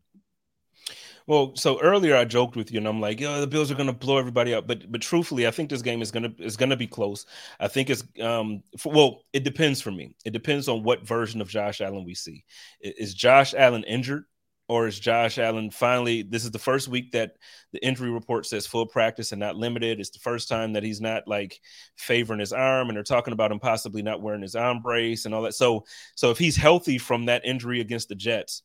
Well, 1.29 1.55
so 1.57 1.79
earlier 1.81 2.17
I 2.17 2.25
joked 2.25 2.57
with 2.57 2.73
you, 2.73 2.79
and 2.79 2.89
I'm 2.89 3.03
like, 3.03 3.21
"Yo, 3.21 3.39
the 3.39 3.47
Bills 3.47 3.71
are 3.71 3.75
going 3.75 3.87
to 3.87 3.93
blow 3.93 4.17
everybody 4.17 4.55
up." 4.55 4.67
But 4.67 4.91
but 4.91 5.03
truthfully, 5.03 5.47
I 5.47 5.51
think 5.51 5.69
this 5.69 5.83
game 5.83 6.01
is 6.01 6.11
gonna 6.11 6.33
is 6.39 6.57
gonna 6.57 6.77
be 6.77 6.87
close. 6.87 7.27
I 7.61 7.69
think 7.69 7.91
it's 7.91 8.03
um 8.23 8.63
for, 8.79 8.93
well, 8.93 9.25
it 9.35 9.45
depends 9.45 9.83
for 9.83 9.91
me. 9.91 10.17
It 10.25 10.33
depends 10.33 10.69
on 10.69 10.83
what 10.83 11.07
version 11.07 11.43
of 11.43 11.49
Josh 11.51 11.83
Allen 11.83 12.05
we 12.07 12.15
see. 12.15 12.45
Is 12.81 13.15
Josh 13.15 13.55
Allen 13.55 13.85
injured? 13.85 14.25
or 14.71 14.87
is 14.87 15.01
Josh 15.01 15.39
Allen 15.39 15.71
finally? 15.71 16.23
This 16.23 16.45
is 16.45 16.51
the 16.51 16.59
first 16.59 16.89
week 16.89 17.13
that 17.13 17.37
the 17.73 17.83
injury 17.83 18.11
report 18.11 18.45
says 18.45 18.67
full 18.67 18.85
practice 18.85 19.33
and 19.33 19.41
not 19.41 19.57
limited. 19.57 19.99
It's 19.99 20.11
the 20.11 20.19
first 20.19 20.47
time 20.47 20.75
that 20.75 20.83
he's 20.83 21.01
not 21.01 21.27
like 21.27 21.59
favoring 21.97 22.41
his 22.41 22.53
arm, 22.53 22.89
and 22.89 22.97
they're 22.97 23.03
talking 23.03 23.33
about 23.33 23.51
him 23.51 23.61
possibly 23.61 24.03
not 24.03 24.21
wearing 24.21 24.43
his 24.43 24.55
arm 24.55 24.83
brace 24.83 25.25
and 25.25 25.35
all 25.35 25.43
that. 25.43 25.55
So, 25.55 25.87
so 26.17 26.31
if 26.31 26.37
he's 26.37 26.57
healthy 26.57 26.99
from 26.99 27.27
that 27.27 27.47
injury 27.47 27.81
against 27.81 28.11
the 28.11 28.15
Jets, 28.15 28.63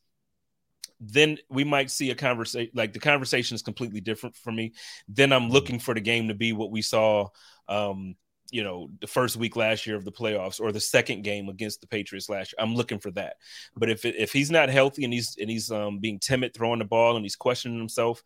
then 1.00 1.38
we 1.48 1.64
might 1.64 1.90
see 1.90 2.10
a 2.10 2.14
conversation 2.14 2.70
like 2.74 2.92
the 2.92 2.98
conversation 2.98 3.54
is 3.54 3.62
completely 3.62 4.00
different 4.00 4.36
for 4.36 4.52
me. 4.52 4.72
Then 5.08 5.32
I'm 5.32 5.42
mm-hmm. 5.42 5.52
looking 5.52 5.78
for 5.78 5.94
the 5.94 6.00
game 6.00 6.28
to 6.28 6.34
be 6.34 6.52
what 6.52 6.70
we 6.70 6.82
saw 6.82 7.28
um, 7.68 8.16
you 8.50 8.62
know 8.62 8.88
the 9.00 9.06
first 9.06 9.36
week 9.36 9.56
last 9.56 9.86
year 9.86 9.96
of 9.96 10.04
the 10.04 10.12
playoffs 10.12 10.60
or 10.60 10.70
the 10.70 10.80
second 10.80 11.22
game 11.22 11.48
against 11.48 11.80
the 11.80 11.86
Patriots 11.86 12.28
last 12.28 12.52
year. 12.52 12.64
I'm 12.64 12.74
looking 12.74 12.98
for 12.98 13.10
that. 13.12 13.36
But 13.76 13.90
if 13.90 14.04
if 14.04 14.32
he's 14.32 14.50
not 14.50 14.68
healthy 14.68 15.04
and 15.04 15.12
he's 15.12 15.36
and 15.40 15.50
he's 15.50 15.70
um, 15.70 15.98
being 15.98 16.18
timid 16.18 16.54
throwing 16.54 16.78
the 16.78 16.84
ball 16.84 17.16
and 17.16 17.24
he's 17.24 17.36
questioning 17.36 17.78
himself, 17.78 18.22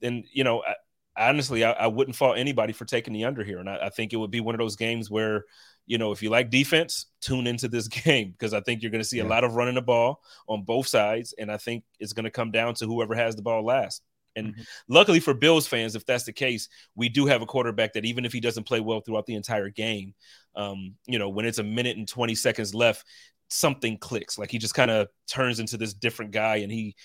then 0.00 0.24
you 0.32 0.44
know 0.44 0.62
I, 0.62 0.74
honestly 1.28 1.64
I, 1.64 1.72
I, 1.72 1.86
wouldn't 1.88 2.16
fault 2.16 2.38
anybody 2.38 2.72
for 2.72 2.84
taking 2.84 3.12
the 3.12 3.24
under 3.24 3.44
here. 3.44 3.58
And 3.58 3.68
I, 3.68 3.86
I 3.86 3.88
think 3.90 4.12
it 4.12 4.16
would 4.16 4.30
be 4.30 4.40
one 4.40 4.54
of 4.54 4.58
those 4.58 4.76
games 4.76 5.10
where 5.10 5.44
you 5.92 5.98
know 5.98 6.10
if 6.10 6.22
you 6.22 6.30
like 6.30 6.48
defense, 6.48 7.06
tune 7.20 7.46
into 7.46 7.68
this 7.68 7.86
game 8.04 8.30
because 8.30 8.54
I 8.54 8.60
think 8.62 8.80
you're 8.80 8.90
going 8.90 9.02
to 9.02 9.08
see 9.08 9.18
yeah. 9.18 9.24
a 9.24 9.28
lot 9.28 9.44
of 9.44 9.56
running 9.56 9.74
the 9.74 9.82
ball 9.82 10.22
on 10.48 10.62
both 10.62 10.86
sides, 10.86 11.34
and 11.38 11.52
I 11.52 11.58
think 11.58 11.84
it's 12.00 12.14
going 12.14 12.24
to 12.24 12.30
come 12.30 12.50
down 12.50 12.72
to 12.76 12.86
whoever 12.86 13.14
has 13.14 13.36
the 13.36 13.42
ball 13.42 13.62
last. 13.62 14.02
And 14.34 14.54
mm-hmm. 14.54 14.62
luckily 14.88 15.20
for 15.20 15.34
Bills 15.34 15.66
fans, 15.66 15.94
if 15.94 16.06
that's 16.06 16.24
the 16.24 16.32
case, 16.32 16.70
we 16.94 17.10
do 17.10 17.26
have 17.26 17.42
a 17.42 17.46
quarterback 17.46 17.92
that 17.92 18.06
even 18.06 18.24
if 18.24 18.32
he 18.32 18.40
doesn't 18.40 18.64
play 18.64 18.80
well 18.80 19.02
throughout 19.02 19.26
the 19.26 19.34
entire 19.34 19.68
game, 19.68 20.14
um, 20.56 20.94
you 21.04 21.18
know, 21.18 21.28
when 21.28 21.44
it's 21.44 21.58
a 21.58 21.62
minute 21.62 21.98
and 21.98 22.08
20 22.08 22.34
seconds 22.34 22.74
left, 22.74 23.04
something 23.50 23.98
clicks. 23.98 24.38
Like 24.38 24.50
he 24.50 24.56
just 24.56 24.72
kind 24.72 24.90
of 24.90 25.08
turns 25.28 25.60
into 25.60 25.76
this 25.76 25.92
different 25.92 26.30
guy 26.30 26.56
and 26.56 26.72
he 26.72 26.96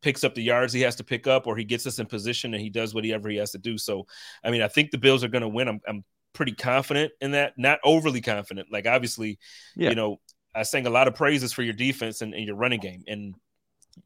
picks 0.00 0.24
up 0.24 0.34
the 0.34 0.42
yards 0.42 0.72
he 0.72 0.80
has 0.80 0.96
to 0.96 1.04
pick 1.04 1.26
up 1.26 1.46
or 1.46 1.54
he 1.58 1.64
gets 1.64 1.86
us 1.86 1.98
in 1.98 2.06
position 2.06 2.54
and 2.54 2.62
he 2.62 2.70
does 2.70 2.94
whatever 2.94 3.28
he 3.28 3.36
has 3.36 3.50
to 3.50 3.58
do. 3.58 3.76
So, 3.76 4.06
I 4.42 4.50
mean, 4.50 4.62
I 4.62 4.68
think 4.68 4.90
the 4.90 4.96
Bills 4.96 5.22
are 5.22 5.28
going 5.28 5.42
to 5.42 5.48
win. 5.48 5.68
I'm, 5.68 5.80
I'm 5.86 6.04
pretty 6.40 6.54
confident 6.54 7.12
in 7.20 7.32
that, 7.32 7.52
not 7.58 7.80
overly 7.84 8.22
confident. 8.22 8.72
Like, 8.72 8.86
obviously, 8.86 9.38
yeah. 9.76 9.90
you 9.90 9.94
know, 9.94 10.20
I 10.54 10.62
sang 10.62 10.86
a 10.86 10.90
lot 10.90 11.06
of 11.06 11.14
praises 11.14 11.52
for 11.52 11.62
your 11.62 11.74
defense 11.74 12.22
and, 12.22 12.32
and 12.32 12.46
your 12.46 12.56
running 12.56 12.80
game. 12.80 13.04
And, 13.06 13.34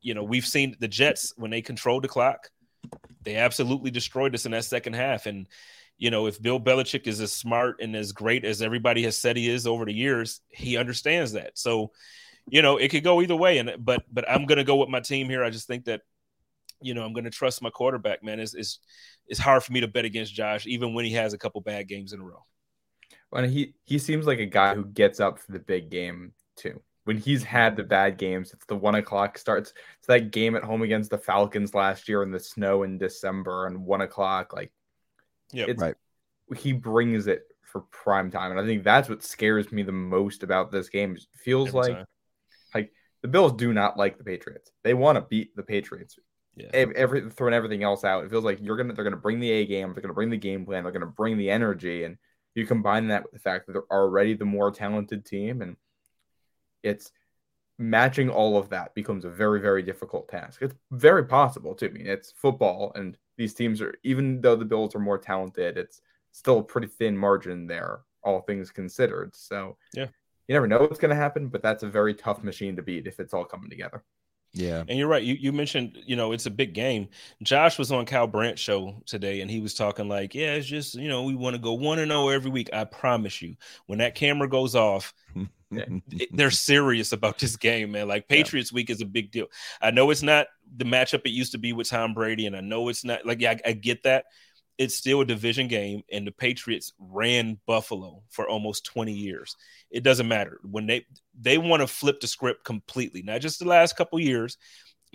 you 0.00 0.14
know, 0.14 0.24
we've 0.24 0.44
seen 0.44 0.74
the 0.80 0.88
Jets 0.88 1.32
when 1.36 1.52
they 1.52 1.62
controlled 1.62 2.02
the 2.02 2.08
clock, 2.08 2.50
they 3.22 3.36
absolutely 3.36 3.92
destroyed 3.92 4.34
us 4.34 4.46
in 4.46 4.50
that 4.50 4.64
second 4.64 4.94
half. 4.94 5.26
And, 5.26 5.46
you 5.96 6.10
know, 6.10 6.26
if 6.26 6.42
Bill 6.42 6.58
Belichick 6.58 7.06
is 7.06 7.20
as 7.20 7.32
smart 7.32 7.76
and 7.80 7.94
as 7.94 8.10
great 8.10 8.44
as 8.44 8.62
everybody 8.62 9.04
has 9.04 9.16
said 9.16 9.36
he 9.36 9.48
is 9.48 9.64
over 9.64 9.84
the 9.84 9.94
years, 9.94 10.40
he 10.48 10.76
understands 10.76 11.34
that. 11.34 11.56
So, 11.56 11.92
you 12.48 12.62
know, 12.62 12.78
it 12.78 12.88
could 12.88 13.04
go 13.04 13.22
either 13.22 13.36
way. 13.36 13.58
And 13.58 13.76
but 13.78 14.02
but 14.12 14.28
I'm 14.28 14.46
gonna 14.46 14.64
go 14.64 14.74
with 14.74 14.88
my 14.88 14.98
team 14.98 15.28
here. 15.28 15.44
I 15.44 15.50
just 15.50 15.68
think 15.68 15.84
that, 15.84 16.00
you 16.84 16.94
know, 16.94 17.04
I'm 17.04 17.12
gonna 17.12 17.30
trust 17.30 17.62
my 17.62 17.70
quarterback, 17.70 18.22
man. 18.22 18.40
It's 18.40 18.54
it's 18.54 18.78
it's 19.26 19.40
hard 19.40 19.62
for 19.62 19.72
me 19.72 19.80
to 19.80 19.88
bet 19.88 20.04
against 20.04 20.34
Josh, 20.34 20.66
even 20.66 20.94
when 20.94 21.04
he 21.04 21.12
has 21.12 21.32
a 21.32 21.38
couple 21.38 21.60
bad 21.60 21.88
games 21.88 22.12
in 22.12 22.20
a 22.20 22.24
row. 22.24 22.44
Well, 23.30 23.44
he 23.44 23.74
he 23.84 23.98
seems 23.98 24.26
like 24.26 24.38
a 24.38 24.46
guy 24.46 24.74
who 24.74 24.84
gets 24.84 25.20
up 25.20 25.38
for 25.38 25.52
the 25.52 25.58
big 25.58 25.90
game 25.90 26.32
too 26.56 26.80
when 27.04 27.18
he's 27.18 27.44
had 27.44 27.76
the 27.76 27.82
bad 27.82 28.18
games. 28.18 28.52
It's 28.52 28.66
the 28.66 28.76
one 28.76 28.94
o'clock 28.94 29.38
starts. 29.38 29.72
It's 29.98 30.06
that 30.08 30.30
game 30.32 30.56
at 30.56 30.64
home 30.64 30.82
against 30.82 31.10
the 31.10 31.18
Falcons 31.18 31.74
last 31.74 32.08
year 32.08 32.22
in 32.22 32.30
the 32.30 32.40
snow 32.40 32.82
in 32.82 32.98
December 32.98 33.66
and 33.66 33.84
one 33.84 34.00
o'clock. 34.00 34.52
Like, 34.52 34.72
yeah, 35.52 35.66
right. 35.78 35.94
He 36.56 36.72
brings 36.72 37.26
it 37.26 37.42
for 37.62 37.82
prime 37.90 38.30
time, 38.30 38.50
and 38.50 38.60
I 38.60 38.64
think 38.64 38.84
that's 38.84 39.08
what 39.08 39.22
scares 39.22 39.70
me 39.72 39.82
the 39.82 39.92
most 39.92 40.42
about 40.42 40.70
this 40.70 40.88
game. 40.88 41.14
It 41.14 41.24
feels 41.34 41.68
Every 41.68 41.80
like, 41.80 41.92
time. 41.92 42.06
like 42.74 42.92
the 43.22 43.28
Bills 43.28 43.52
do 43.52 43.72
not 43.72 43.96
like 43.96 44.18
the 44.18 44.24
Patriots. 44.24 44.70
They 44.82 44.94
want 44.94 45.16
to 45.16 45.22
beat 45.22 45.54
the 45.56 45.62
Patriots. 45.62 46.18
Yeah. 46.56 46.68
Every 46.72 47.30
throwing 47.30 47.54
everything 47.54 47.82
else 47.82 48.04
out, 48.04 48.24
it 48.24 48.30
feels 48.30 48.44
like 48.44 48.58
you're 48.62 48.76
gonna 48.76 48.92
they're 48.92 49.04
gonna 49.04 49.16
bring 49.16 49.40
the 49.40 49.50
A 49.50 49.66
game. 49.66 49.92
They're 49.92 50.02
gonna 50.02 50.14
bring 50.14 50.30
the 50.30 50.36
game 50.36 50.64
plan. 50.64 50.84
They're 50.84 50.92
gonna 50.92 51.06
bring 51.06 51.36
the 51.36 51.50
energy, 51.50 52.04
and 52.04 52.16
you 52.54 52.66
combine 52.66 53.08
that 53.08 53.22
with 53.22 53.32
the 53.32 53.38
fact 53.38 53.66
that 53.66 53.72
they're 53.72 53.90
already 53.90 54.34
the 54.34 54.44
more 54.44 54.70
talented 54.70 55.24
team 55.24 55.62
and 55.62 55.76
it's 56.82 57.12
matching 57.78 58.30
all 58.30 58.56
of 58.56 58.68
that 58.68 58.94
becomes 58.94 59.24
a 59.24 59.30
very 59.30 59.60
very 59.60 59.82
difficult 59.82 60.28
task 60.28 60.62
it's 60.62 60.74
very 60.92 61.24
possible 61.24 61.74
to 61.74 61.86
I 61.86 61.90
me 61.90 62.02
it's 62.02 62.30
football 62.30 62.92
and 62.94 63.16
these 63.36 63.54
teams 63.54 63.80
are 63.80 63.94
even 64.04 64.40
though 64.40 64.56
the 64.56 64.64
bills 64.64 64.94
are 64.94 65.00
more 65.00 65.18
talented 65.18 65.76
it's 65.76 66.00
still 66.30 66.60
a 66.60 66.62
pretty 66.62 66.86
thin 66.86 67.16
margin 67.16 67.66
there 67.66 68.00
all 68.22 68.40
things 68.40 68.70
considered 68.70 69.34
so 69.34 69.76
yeah 69.92 70.06
you 70.46 70.52
never 70.52 70.68
know 70.68 70.78
what's 70.78 71.00
going 71.00 71.10
to 71.10 71.16
happen 71.16 71.48
but 71.48 71.62
that's 71.62 71.82
a 71.82 71.88
very 71.88 72.14
tough 72.14 72.44
machine 72.44 72.76
to 72.76 72.82
beat 72.82 73.06
if 73.06 73.18
it's 73.18 73.34
all 73.34 73.44
coming 73.44 73.70
together 73.70 74.04
yeah. 74.54 74.84
And 74.88 74.96
you're 74.96 75.08
right. 75.08 75.22
You, 75.22 75.34
you 75.34 75.52
mentioned, 75.52 75.98
you 76.06 76.14
know, 76.14 76.30
it's 76.30 76.46
a 76.46 76.50
big 76.50 76.74
game. 76.74 77.08
Josh 77.42 77.76
was 77.76 77.90
on 77.90 78.06
Cal 78.06 78.28
Brandt 78.28 78.58
show 78.58 79.02
today 79.04 79.40
and 79.40 79.50
he 79.50 79.60
was 79.60 79.74
talking 79.74 80.08
like, 80.08 80.32
yeah, 80.32 80.54
it's 80.54 80.66
just, 80.66 80.94
you 80.94 81.08
know, 81.08 81.24
we 81.24 81.34
want 81.34 81.54
to 81.54 81.60
go 81.60 81.72
1 81.72 81.98
and 81.98 82.10
0 82.10 82.28
every 82.28 82.50
week. 82.50 82.70
I 82.72 82.84
promise 82.84 83.42
you. 83.42 83.56
When 83.86 83.98
that 83.98 84.14
camera 84.14 84.48
goes 84.48 84.76
off, 84.76 85.12
eh, 85.76 85.84
they're 86.32 86.52
serious 86.52 87.10
about 87.10 87.38
this 87.38 87.56
game, 87.56 87.90
man. 87.92 88.06
Like 88.06 88.28
Patriots 88.28 88.70
yeah. 88.70 88.76
week 88.76 88.90
is 88.90 89.00
a 89.00 89.06
big 89.06 89.32
deal. 89.32 89.46
I 89.82 89.90
know 89.90 90.10
it's 90.10 90.22
not 90.22 90.46
the 90.76 90.84
matchup 90.84 91.22
it 91.24 91.30
used 91.30 91.52
to 91.52 91.58
be 91.58 91.72
with 91.72 91.90
Tom 91.90 92.14
Brady 92.14 92.46
and 92.46 92.56
I 92.56 92.60
know 92.60 92.88
it's 92.88 93.04
not 93.04 93.26
like 93.26 93.40
yeah, 93.40 93.56
I, 93.66 93.70
I 93.70 93.72
get 93.72 94.04
that. 94.04 94.26
It's 94.78 94.96
still 94.96 95.20
a 95.20 95.24
division 95.24 95.68
game 95.68 96.02
and 96.12 96.26
the 96.26 96.32
Patriots 96.32 96.92
ran 96.98 97.58
Buffalo 97.66 98.22
for 98.30 98.48
almost 98.48 98.84
20 98.86 99.12
years 99.12 99.56
it 99.88 100.02
doesn't 100.02 100.26
matter 100.26 100.58
when 100.64 100.86
they 100.86 101.06
they 101.38 101.58
want 101.58 101.80
to 101.80 101.86
flip 101.86 102.20
the 102.20 102.26
script 102.26 102.64
completely 102.64 103.22
not 103.22 103.40
just 103.40 103.58
the 103.58 103.68
last 103.68 103.96
couple 103.96 104.18
years. 104.20 104.56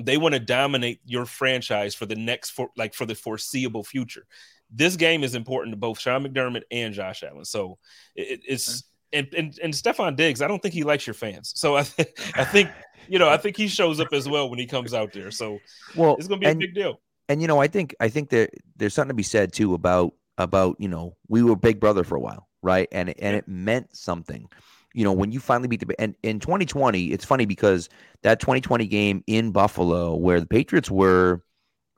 They 0.02 0.18
want 0.18 0.34
to 0.34 0.40
dominate 0.40 1.02
your 1.06 1.26
franchise 1.26 1.94
for 1.94 2.06
the 2.06 2.16
next 2.16 2.52
for 2.52 2.70
like 2.78 2.94
for 2.94 3.06
the 3.06 3.16
foreseeable 3.16 3.84
future. 3.84 4.26
This 4.72 4.96
game 4.96 5.24
is 5.24 5.36
important 5.36 5.74
to 5.74 5.78
both 5.78 6.00
Sean 6.00 6.26
McDermott 6.26 6.64
and 6.72 6.94
Josh 6.94 7.24
Allen. 7.24 7.44
So 7.46 7.78
it, 8.16 8.42
it's 8.48 8.84
and, 9.12 9.28
and 9.36 9.60
and 9.62 9.74
Stefon 9.74 10.16
Diggs 10.16 10.42
I 10.42 10.48
don't 10.48 10.62
think 10.62 10.74
he 10.74 10.84
likes 10.84 11.06
your 11.06 11.16
fans. 11.16 11.54
So 11.56 11.76
I 11.76 11.84
th- 11.84 12.10
I 12.36 12.46
think 12.46 12.70
you 13.08 13.20
know 13.20 13.30
I 13.30 13.38
think 13.38 13.58
he 13.58 13.68
shows 13.68 14.00
up 14.00 14.14
as 14.14 14.28
well 14.28 14.50
when 14.50 14.60
he 14.60 14.66
comes 14.66 14.94
out 14.94 15.12
there. 15.12 15.32
So 15.32 15.60
well 15.96 16.16
it's 16.18 16.28
gonna 16.28 16.40
be 16.40 16.46
and, 16.48 16.62
a 16.62 16.68
big 16.68 16.76
deal. 16.76 17.02
and 17.28 17.42
you 17.42 17.48
know 17.48 17.60
I 17.60 17.68
think 17.68 17.96
I 18.00 18.10
think 18.10 18.30
that 18.30 18.52
there's 18.78 18.94
something 18.94 19.10
to 19.10 19.16
be 19.16 19.24
said 19.24 19.52
too 19.52 19.74
about 19.74 20.14
about 20.38 20.78
you 20.80 20.88
know 20.88 21.18
we 21.28 21.44
were 21.44 21.56
big 21.58 21.80
brother 21.82 22.04
for 22.04 22.16
a 22.16 22.22
while 22.22 22.50
right? 22.62 22.88
And 22.92 23.14
and 23.20 23.36
it 23.36 23.48
meant 23.48 23.96
something 23.96 24.48
you 24.94 25.04
know, 25.04 25.14
when 25.14 25.32
you 25.32 25.40
finally 25.40 25.68
beat 25.68 25.86
the 25.86 26.02
and 26.02 26.16
in 26.24 26.40
2020, 26.40 27.12
it's 27.12 27.26
funny 27.26 27.46
because 27.46 27.90
that 28.24 28.40
2020 28.40 28.88
game 28.88 29.24
in 29.28 29.52
Buffalo 29.52 30.16
where 30.16 30.40
the 30.40 30.48
Patriots 30.48 30.90
were 30.90 31.42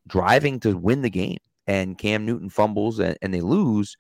driving 0.08 0.60
to 0.62 0.78
win 0.78 1.02
the 1.02 1.10
game 1.10 1.38
and 1.68 1.98
Cam 1.98 2.26
Newton 2.26 2.50
fumbles 2.50 3.00
and, 3.00 3.18
and 3.22 3.34
they 3.34 3.42
lose. 3.42 3.96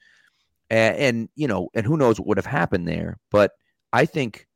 And, 0.70 0.96
and, 0.98 1.30
you 1.36 1.48
know, 1.48 1.70
and 1.74 1.86
who 1.86 1.98
knows 1.98 2.20
what 2.20 2.28
would 2.28 2.38
have 2.38 2.46
happened 2.46 2.88
there. 2.88 3.18
But 3.30 3.52
I 3.92 4.06
think, 4.06 4.48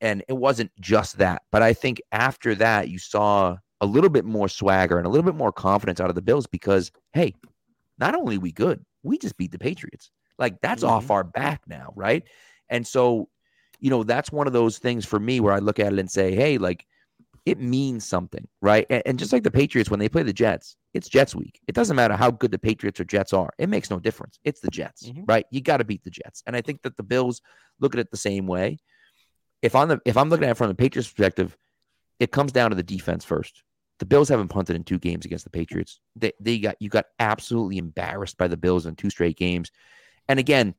and 0.00 0.22
it 0.28 0.34
wasn't 0.34 0.70
just 0.80 1.18
that, 1.18 1.42
but 1.50 1.62
I 1.62 1.72
think 1.72 2.00
after 2.12 2.54
that, 2.56 2.88
you 2.88 2.98
saw 2.98 3.56
a 3.80 3.86
little 3.86 4.10
bit 4.10 4.24
more 4.24 4.48
swagger 4.48 4.98
and 4.98 5.06
a 5.06 5.10
little 5.10 5.24
bit 5.24 5.36
more 5.36 5.52
confidence 5.52 6.00
out 6.00 6.08
of 6.08 6.14
the 6.14 6.22
Bills 6.22 6.46
because, 6.46 6.90
hey, 7.12 7.34
not 7.98 8.14
only 8.14 8.38
we 8.38 8.52
good, 8.52 8.84
we 9.02 9.18
just 9.18 9.36
beat 9.36 9.52
the 9.52 9.58
Patriots. 9.58 10.10
Like 10.38 10.60
that's 10.60 10.82
mm-hmm. 10.82 10.92
off 10.92 11.10
our 11.10 11.24
back 11.24 11.62
now, 11.66 11.92
right? 11.94 12.24
And 12.68 12.86
so 12.86 13.28
you 13.80 13.90
know, 13.90 14.02
that's 14.02 14.32
one 14.32 14.46
of 14.46 14.52
those 14.52 14.78
things 14.78 15.04
for 15.04 15.18
me 15.18 15.40
where 15.40 15.52
I 15.52 15.58
look 15.58 15.78
at 15.78 15.92
it 15.92 15.98
and 15.98 16.10
say, 16.10 16.34
hey, 16.34 16.58
like 16.58 16.86
it 17.46 17.60
means 17.60 18.04
something, 18.04 18.46
right? 18.60 18.86
And, 18.90 19.02
and, 19.06 19.18
just 19.18 19.32
like 19.32 19.44
the 19.44 19.50
Patriots, 19.52 19.88
when 19.88 20.00
they 20.00 20.08
play 20.08 20.24
the 20.24 20.32
Jets, 20.32 20.76
it's 20.94 21.08
Jets 21.08 21.34
week. 21.34 21.60
It 21.68 21.76
doesn't 21.76 21.94
matter 21.94 22.16
how 22.16 22.32
good 22.32 22.50
the 22.50 22.58
Patriots 22.58 22.98
or 22.98 23.04
Jets 23.04 23.32
are, 23.32 23.50
it 23.58 23.68
makes 23.68 23.88
no 23.88 24.00
difference. 24.00 24.40
It's 24.42 24.60
the 24.60 24.70
Jets, 24.70 25.08
mm-hmm. 25.08 25.24
right? 25.26 25.46
You 25.52 25.60
got 25.60 25.76
to 25.76 25.84
beat 25.84 26.02
the 26.02 26.10
Jets. 26.10 26.42
And 26.46 26.56
I 26.56 26.60
think 26.60 26.82
that 26.82 26.96
the 26.96 27.04
Bills 27.04 27.40
look 27.80 27.94
at 27.94 28.00
it 28.00 28.10
the 28.10 28.16
same 28.16 28.46
way. 28.48 28.78
If 29.62 29.76
I'm 29.76 29.88
the 29.88 30.00
if 30.04 30.16
I'm 30.16 30.28
looking 30.28 30.44
at 30.44 30.50
it 30.50 30.56
from 30.56 30.68
the 30.68 30.74
Patriots 30.74 31.08
perspective, 31.08 31.56
it 32.18 32.32
comes 32.32 32.52
down 32.52 32.70
to 32.70 32.76
the 32.76 32.82
defense 32.82 33.24
first. 33.24 33.62
The 33.98 34.06
Bills 34.06 34.28
haven't 34.28 34.48
punted 34.48 34.76
in 34.76 34.84
two 34.84 34.98
games 34.98 35.24
against 35.24 35.44
the 35.44 35.50
Patriots. 35.50 36.00
They 36.16 36.32
they 36.40 36.58
got 36.58 36.76
you 36.80 36.88
got 36.88 37.06
absolutely 37.20 37.78
embarrassed 37.78 38.38
by 38.38 38.48
the 38.48 38.56
Bills 38.56 38.86
in 38.86 38.96
two 38.96 39.10
straight 39.10 39.36
games. 39.36 39.70
And 40.28 40.38
again, 40.38 40.74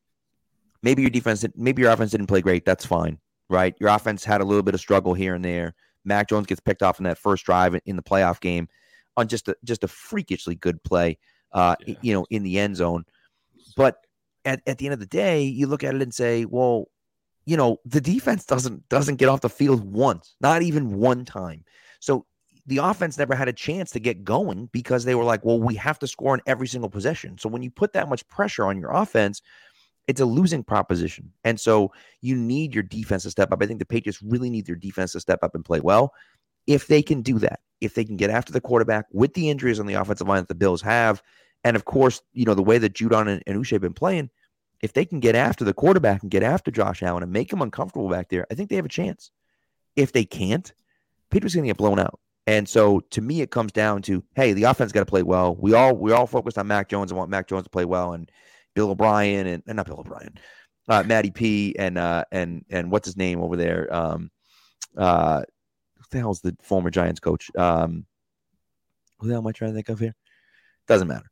maybe 0.83 1.01
your 1.01 1.11
defense, 1.11 1.45
maybe 1.55 1.81
your 1.81 1.91
offense 1.91 2.11
didn't 2.11 2.27
play 2.27 2.41
great. 2.41 2.65
That's 2.65 2.85
fine, 2.85 3.19
right? 3.49 3.75
Your 3.79 3.89
offense 3.89 4.23
had 4.23 4.41
a 4.41 4.45
little 4.45 4.63
bit 4.63 4.73
of 4.73 4.79
struggle 4.79 5.13
here 5.13 5.35
and 5.35 5.43
there. 5.43 5.73
Mac 6.05 6.29
Jones 6.29 6.47
gets 6.47 6.61
picked 6.61 6.83
off 6.83 6.99
in 6.99 7.03
that 7.03 7.17
first 7.17 7.45
drive 7.45 7.79
in 7.85 7.95
the 7.95 8.03
playoff 8.03 8.39
game 8.39 8.67
on 9.17 9.27
just 9.27 9.47
a 9.47 9.55
just 9.63 9.83
a 9.83 9.87
freakishly 9.87 10.55
good 10.55 10.81
play, 10.83 11.17
uh, 11.51 11.75
yeah. 11.85 11.95
you 12.01 12.13
know, 12.13 12.25
in 12.29 12.43
the 12.43 12.59
end 12.59 12.77
zone. 12.77 13.03
But 13.75 13.97
at, 14.45 14.61
at 14.65 14.77
the 14.77 14.85
end 14.85 14.93
of 14.93 14.99
the 14.99 15.05
day, 15.05 15.43
you 15.43 15.67
look 15.67 15.83
at 15.83 15.95
it 15.95 16.01
and 16.01 16.13
say, 16.13 16.45
well, 16.45 16.85
you 17.45 17.57
know, 17.57 17.77
the 17.85 18.01
defense 18.01 18.45
doesn't 18.45 18.87
doesn't 18.89 19.15
get 19.17 19.29
off 19.29 19.41
the 19.41 19.49
field 19.49 19.83
once, 19.83 20.35
not 20.39 20.61
even 20.61 20.97
one 20.97 21.25
time. 21.25 21.65
So 21.99 22.25
the 22.67 22.77
offense 22.77 23.17
never 23.17 23.33
had 23.33 23.47
a 23.47 23.53
chance 23.53 23.91
to 23.91 23.99
get 23.99 24.23
going 24.25 24.69
because 24.73 25.05
they 25.05 25.15
were 25.15 25.23
like, 25.23 25.43
well, 25.45 25.59
we 25.59 25.75
have 25.75 25.97
to 25.99 26.07
score 26.07 26.35
in 26.35 26.41
every 26.45 26.67
single 26.67 26.89
possession. 26.89 27.37
So 27.37 27.47
when 27.47 27.63
you 27.63 27.71
put 27.71 27.93
that 27.93 28.09
much 28.09 28.27
pressure 28.27 28.65
on 28.65 28.79
your 28.79 28.91
offense, 28.91 29.41
it's 30.07 30.21
a 30.21 30.25
losing 30.25 30.63
proposition. 30.63 31.31
And 31.43 31.59
so 31.59 31.91
you 32.21 32.35
need 32.35 32.73
your 32.73 32.83
defense 32.83 33.23
to 33.23 33.31
step 33.31 33.51
up. 33.51 33.61
I 33.61 33.65
think 33.65 33.79
the 33.79 33.85
Patriots 33.85 34.21
really 34.21 34.49
need 34.49 34.65
their 34.65 34.75
defense 34.75 35.11
to 35.11 35.19
step 35.19 35.39
up 35.43 35.53
and 35.53 35.65
play 35.65 35.79
well. 35.79 36.13
If 36.65 36.87
they 36.87 37.01
can 37.01 37.21
do 37.21 37.39
that, 37.39 37.59
if 37.81 37.93
they 37.93 38.03
can 38.03 38.17
get 38.17 38.29
after 38.29 38.51
the 38.51 38.61
quarterback 38.61 39.05
with 39.11 39.33
the 39.33 39.49
injuries 39.49 39.79
on 39.79 39.85
the 39.85 39.93
offensive 39.95 40.27
line 40.27 40.39
that 40.39 40.47
the 40.47 40.55
Bills 40.55 40.81
have, 40.81 41.21
and 41.63 41.75
of 41.75 41.85
course, 41.85 42.21
you 42.33 42.45
know, 42.45 42.53
the 42.53 42.63
way 42.63 42.77
that 42.77 42.93
Judon 42.93 43.27
and, 43.27 43.43
and 43.45 43.63
Uche 43.63 43.71
have 43.71 43.81
been 43.81 43.93
playing, 43.93 44.29
if 44.81 44.93
they 44.93 45.05
can 45.05 45.19
get 45.19 45.35
after 45.35 45.63
the 45.63 45.73
quarterback 45.73 46.21
and 46.21 46.31
get 46.31 46.43
after 46.43 46.71
Josh 46.71 47.03
Allen 47.03 47.23
and 47.23 47.31
make 47.31 47.51
him 47.51 47.61
uncomfortable 47.61 48.09
back 48.09 48.29
there, 48.29 48.45
I 48.51 48.55
think 48.55 48.69
they 48.69 48.75
have 48.75 48.85
a 48.85 48.89
chance. 48.89 49.31
If 49.95 50.11
they 50.11 50.23
can't, 50.23 50.71
Peter's 51.31 51.55
going 51.55 51.63
to 51.65 51.69
get 51.69 51.77
blown 51.77 51.99
out. 51.99 52.19
And 52.45 52.67
so 52.69 53.01
to 53.09 53.21
me, 53.21 53.41
it 53.41 53.51
comes 53.51 53.73
down 53.73 54.01
to, 54.03 54.23
hey, 54.35 54.53
the 54.53 54.63
offense 54.63 54.93
got 54.93 55.01
to 55.01 55.05
play 55.05 55.23
well. 55.23 55.55
We 55.55 55.73
all 55.73 55.95
we 55.95 56.13
all 56.13 56.27
focused 56.27 56.57
on 56.57 56.67
Mac 56.67 56.87
Jones 56.87 57.11
and 57.11 57.17
want 57.17 57.29
Mac 57.29 57.47
Jones 57.47 57.63
to 57.65 57.69
play 57.69 57.83
well, 57.83 58.13
and 58.13 58.31
Bill 58.77 58.91
O'Brien 58.91 59.47
and, 59.47 59.63
and 59.65 59.75
not 59.77 59.87
Bill 59.87 59.99
O'Brien, 59.99 60.37
uh, 60.87 61.01
Matty 61.01 61.31
P 61.31 61.75
and 61.79 61.97
uh, 61.97 62.25
and 62.31 62.63
and 62.69 62.91
what's 62.91 63.07
his 63.07 63.17
name 63.17 63.41
over 63.41 63.55
there? 63.55 63.91
Um, 63.91 64.29
uh, 64.95 65.41
what 65.95 66.09
the 66.11 66.19
hell's 66.19 66.41
the 66.41 66.55
former 66.61 66.91
Giants 66.91 67.19
coach? 67.19 67.49
Um, 67.57 68.05
who 69.17 69.27
the 69.27 69.33
hell 69.33 69.41
am 69.41 69.47
I 69.47 69.51
trying 69.51 69.71
to 69.71 69.75
think 69.75 69.89
of 69.89 69.97
here? 69.97 70.13
Doesn't 70.87 71.07
matter. 71.07 71.25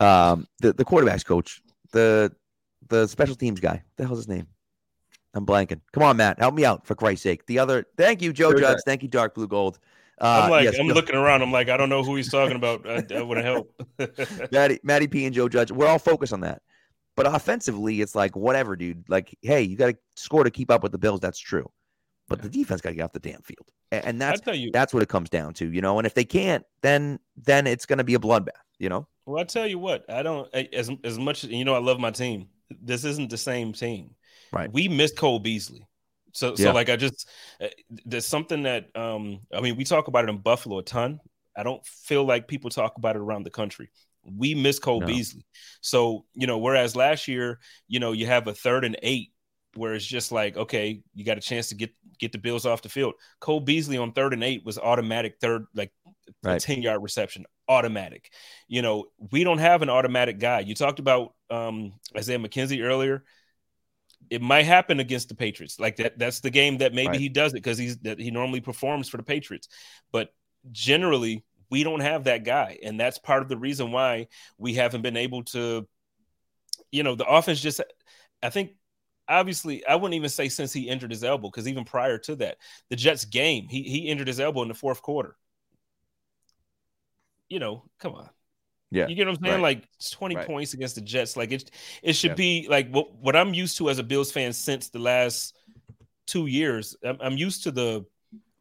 Um, 0.00 0.46
the 0.60 0.72
the 0.72 0.86
quarterbacks 0.86 1.22
coach, 1.22 1.60
the 1.92 2.32
the 2.88 3.06
special 3.06 3.36
teams 3.36 3.60
guy. 3.60 3.74
What 3.74 3.96
the 3.98 4.06
hell's 4.06 4.20
his 4.20 4.28
name? 4.28 4.46
I'm 5.34 5.44
blanking. 5.44 5.82
Come 5.92 6.02
on, 6.02 6.16
Matt, 6.16 6.38
help 6.38 6.54
me 6.54 6.64
out 6.64 6.86
for 6.86 6.94
Christ's 6.94 7.24
sake. 7.24 7.44
The 7.44 7.58
other, 7.58 7.84
thank 7.98 8.22
you, 8.22 8.32
Joe 8.32 8.54
Judge. 8.54 8.78
Thank 8.86 9.02
you, 9.02 9.08
Dark 9.10 9.34
Blue 9.34 9.46
Gold. 9.46 9.78
Uh, 10.18 10.44
I'm 10.44 10.50
like, 10.50 10.64
yes, 10.64 10.78
I'm 10.80 10.86
looking 10.86 11.14
around. 11.14 11.42
I'm 11.42 11.52
like, 11.52 11.68
I 11.68 11.76
don't 11.76 11.90
know 11.90 12.02
who 12.02 12.16
he's 12.16 12.30
talking 12.30 12.56
about. 12.56 12.88
I, 12.88 13.04
I 13.14 13.20
want 13.20 13.36
to 13.36 13.42
help. 13.42 14.50
Matty, 14.50 14.80
Matty 14.82 15.08
P 15.08 15.26
and 15.26 15.34
Joe 15.34 15.50
Judge. 15.50 15.70
We're 15.70 15.88
all 15.88 15.98
focused 15.98 16.32
on 16.32 16.40
that. 16.40 16.62
But 17.16 17.26
offensively, 17.26 18.00
it's 18.02 18.14
like 18.14 18.36
whatever, 18.36 18.76
dude. 18.76 19.08
Like, 19.08 19.36
hey, 19.42 19.62
you 19.62 19.76
got 19.76 19.86
to 19.86 19.98
score 20.14 20.44
to 20.44 20.50
keep 20.50 20.70
up 20.70 20.82
with 20.82 20.92
the 20.92 20.98
Bills. 20.98 21.20
That's 21.20 21.38
true. 21.38 21.70
But 22.28 22.42
the 22.42 22.48
defense 22.48 22.80
got 22.80 22.90
to 22.90 22.96
get 22.96 23.02
off 23.02 23.12
the 23.12 23.20
damn 23.20 23.40
field, 23.42 23.70
and 23.92 24.20
that's 24.20 24.40
you, 24.46 24.70
that's 24.72 24.92
what 24.92 25.02
it 25.02 25.08
comes 25.08 25.30
down 25.30 25.54
to, 25.54 25.72
you 25.72 25.80
know. 25.80 25.98
And 25.98 26.06
if 26.06 26.14
they 26.14 26.24
can't, 26.24 26.64
then 26.82 27.20
then 27.36 27.66
it's 27.68 27.86
going 27.86 27.98
to 27.98 28.04
be 28.04 28.14
a 28.14 28.18
bloodbath, 28.18 28.50
you 28.78 28.88
know. 28.88 29.06
Well, 29.26 29.40
I 29.40 29.44
tell 29.44 29.66
you 29.66 29.78
what, 29.78 30.04
I 30.10 30.22
don't 30.22 30.52
as 30.54 30.90
as 31.04 31.18
much. 31.18 31.44
You 31.44 31.64
know, 31.64 31.74
I 31.74 31.78
love 31.78 32.00
my 32.00 32.10
team. 32.10 32.48
This 32.82 33.04
isn't 33.04 33.30
the 33.30 33.36
same 33.36 33.72
team. 33.72 34.16
Right. 34.52 34.72
We 34.72 34.88
missed 34.88 35.16
Cole 35.16 35.38
Beasley. 35.38 35.86
So, 36.32 36.50
yeah. 36.50 36.66
so 36.66 36.72
like 36.72 36.90
I 36.90 36.96
just 36.96 37.28
uh, 37.62 37.68
there's 38.04 38.26
something 38.26 38.64
that 38.64 38.94
um 38.94 39.40
I 39.54 39.60
mean 39.60 39.76
we 39.76 39.84
talk 39.84 40.08
about 40.08 40.24
it 40.24 40.30
in 40.30 40.38
Buffalo 40.38 40.78
a 40.78 40.82
ton. 40.82 41.20
I 41.56 41.62
don't 41.62 41.84
feel 41.86 42.24
like 42.24 42.48
people 42.48 42.68
talk 42.68 42.98
about 42.98 43.16
it 43.16 43.20
around 43.20 43.44
the 43.44 43.50
country. 43.50 43.90
We 44.34 44.54
miss 44.54 44.78
Cole 44.78 45.00
no. 45.00 45.06
Beasley. 45.06 45.46
So, 45.80 46.24
you 46.34 46.46
know, 46.46 46.58
whereas 46.58 46.96
last 46.96 47.28
year, 47.28 47.60
you 47.88 48.00
know, 48.00 48.12
you 48.12 48.26
have 48.26 48.46
a 48.46 48.54
third 48.54 48.84
and 48.84 48.96
eight 49.02 49.32
where 49.74 49.94
it's 49.94 50.06
just 50.06 50.32
like, 50.32 50.56
okay, 50.56 51.02
you 51.14 51.24
got 51.24 51.38
a 51.38 51.42
chance 51.42 51.68
to 51.68 51.74
get 51.74 51.90
get 52.18 52.32
the 52.32 52.38
Bills 52.38 52.66
off 52.66 52.82
the 52.82 52.88
field. 52.88 53.14
Cole 53.40 53.60
Beasley 53.60 53.98
on 53.98 54.12
third 54.12 54.32
and 54.32 54.42
eight 54.42 54.64
was 54.64 54.78
automatic 54.78 55.36
third, 55.40 55.66
like 55.74 55.92
right. 56.42 56.60
10 56.60 56.82
yard 56.82 57.02
reception, 57.02 57.44
automatic. 57.68 58.32
You 58.68 58.82
know, 58.82 59.06
we 59.30 59.44
don't 59.44 59.58
have 59.58 59.82
an 59.82 59.90
automatic 59.90 60.38
guy. 60.38 60.60
You 60.60 60.74
talked 60.74 60.98
about 60.98 61.34
um 61.50 61.92
Isaiah 62.16 62.38
McKenzie 62.38 62.82
earlier 62.82 63.24
it 64.30 64.42
might 64.42 64.64
happen 64.64 65.00
against 65.00 65.28
the 65.28 65.34
Patriots. 65.34 65.78
Like 65.78 65.96
that, 65.96 66.18
that's 66.18 66.40
the 66.40 66.50
game 66.50 66.78
that 66.78 66.94
maybe 66.94 67.08
right. 67.08 67.20
he 67.20 67.28
does 67.28 67.52
it 67.52 67.56
because 67.56 67.78
he's 67.78 67.98
that 67.98 68.18
he 68.18 68.30
normally 68.30 68.60
performs 68.60 69.08
for 69.08 69.16
the 69.16 69.22
Patriots. 69.22 69.68
But 70.12 70.30
generally, 70.72 71.44
we 71.70 71.82
don't 71.82 72.00
have 72.00 72.24
that 72.24 72.44
guy, 72.44 72.78
and 72.82 72.98
that's 72.98 73.18
part 73.18 73.42
of 73.42 73.48
the 73.48 73.56
reason 73.56 73.92
why 73.92 74.28
we 74.58 74.74
haven't 74.74 75.02
been 75.02 75.16
able 75.16 75.44
to. 75.44 75.86
You 76.92 77.02
know, 77.02 77.14
the 77.14 77.26
offense 77.26 77.60
just. 77.60 77.80
I 78.42 78.50
think 78.50 78.72
obviously 79.28 79.84
I 79.86 79.96
wouldn't 79.96 80.14
even 80.14 80.28
say 80.28 80.48
since 80.48 80.72
he 80.72 80.88
injured 80.88 81.10
his 81.10 81.24
elbow 81.24 81.48
because 81.48 81.68
even 81.68 81.84
prior 81.84 82.18
to 82.18 82.36
that, 82.36 82.58
the 82.90 82.96
Jets 82.96 83.24
game 83.24 83.66
he 83.68 83.82
he 83.82 83.98
injured 84.08 84.28
his 84.28 84.40
elbow 84.40 84.62
in 84.62 84.68
the 84.68 84.74
fourth 84.74 85.02
quarter. 85.02 85.36
You 87.48 87.58
know, 87.58 87.84
come 87.98 88.14
on. 88.14 88.28
Yeah. 88.90 89.08
You 89.08 89.14
get 89.14 89.26
what 89.26 89.36
I'm 89.36 89.44
saying? 89.44 89.62
Right. 89.62 89.76
Like 89.76 89.88
20 90.12 90.36
right. 90.36 90.46
points 90.46 90.74
against 90.74 90.94
the 90.94 91.00
Jets. 91.00 91.36
Like 91.36 91.52
it 91.52 91.70
it 92.02 92.12
should 92.14 92.30
yeah. 92.30 92.34
be 92.34 92.66
like 92.68 92.90
what, 92.90 93.14
what 93.16 93.36
I'm 93.36 93.54
used 93.54 93.78
to 93.78 93.90
as 93.90 93.98
a 93.98 94.02
Bills 94.02 94.32
fan 94.32 94.52
since 94.52 94.88
the 94.88 94.98
last 94.98 95.56
two 96.26 96.46
years. 96.46 96.96
I'm, 97.04 97.18
I'm 97.20 97.36
used 97.36 97.64
to 97.64 97.70
the 97.70 98.04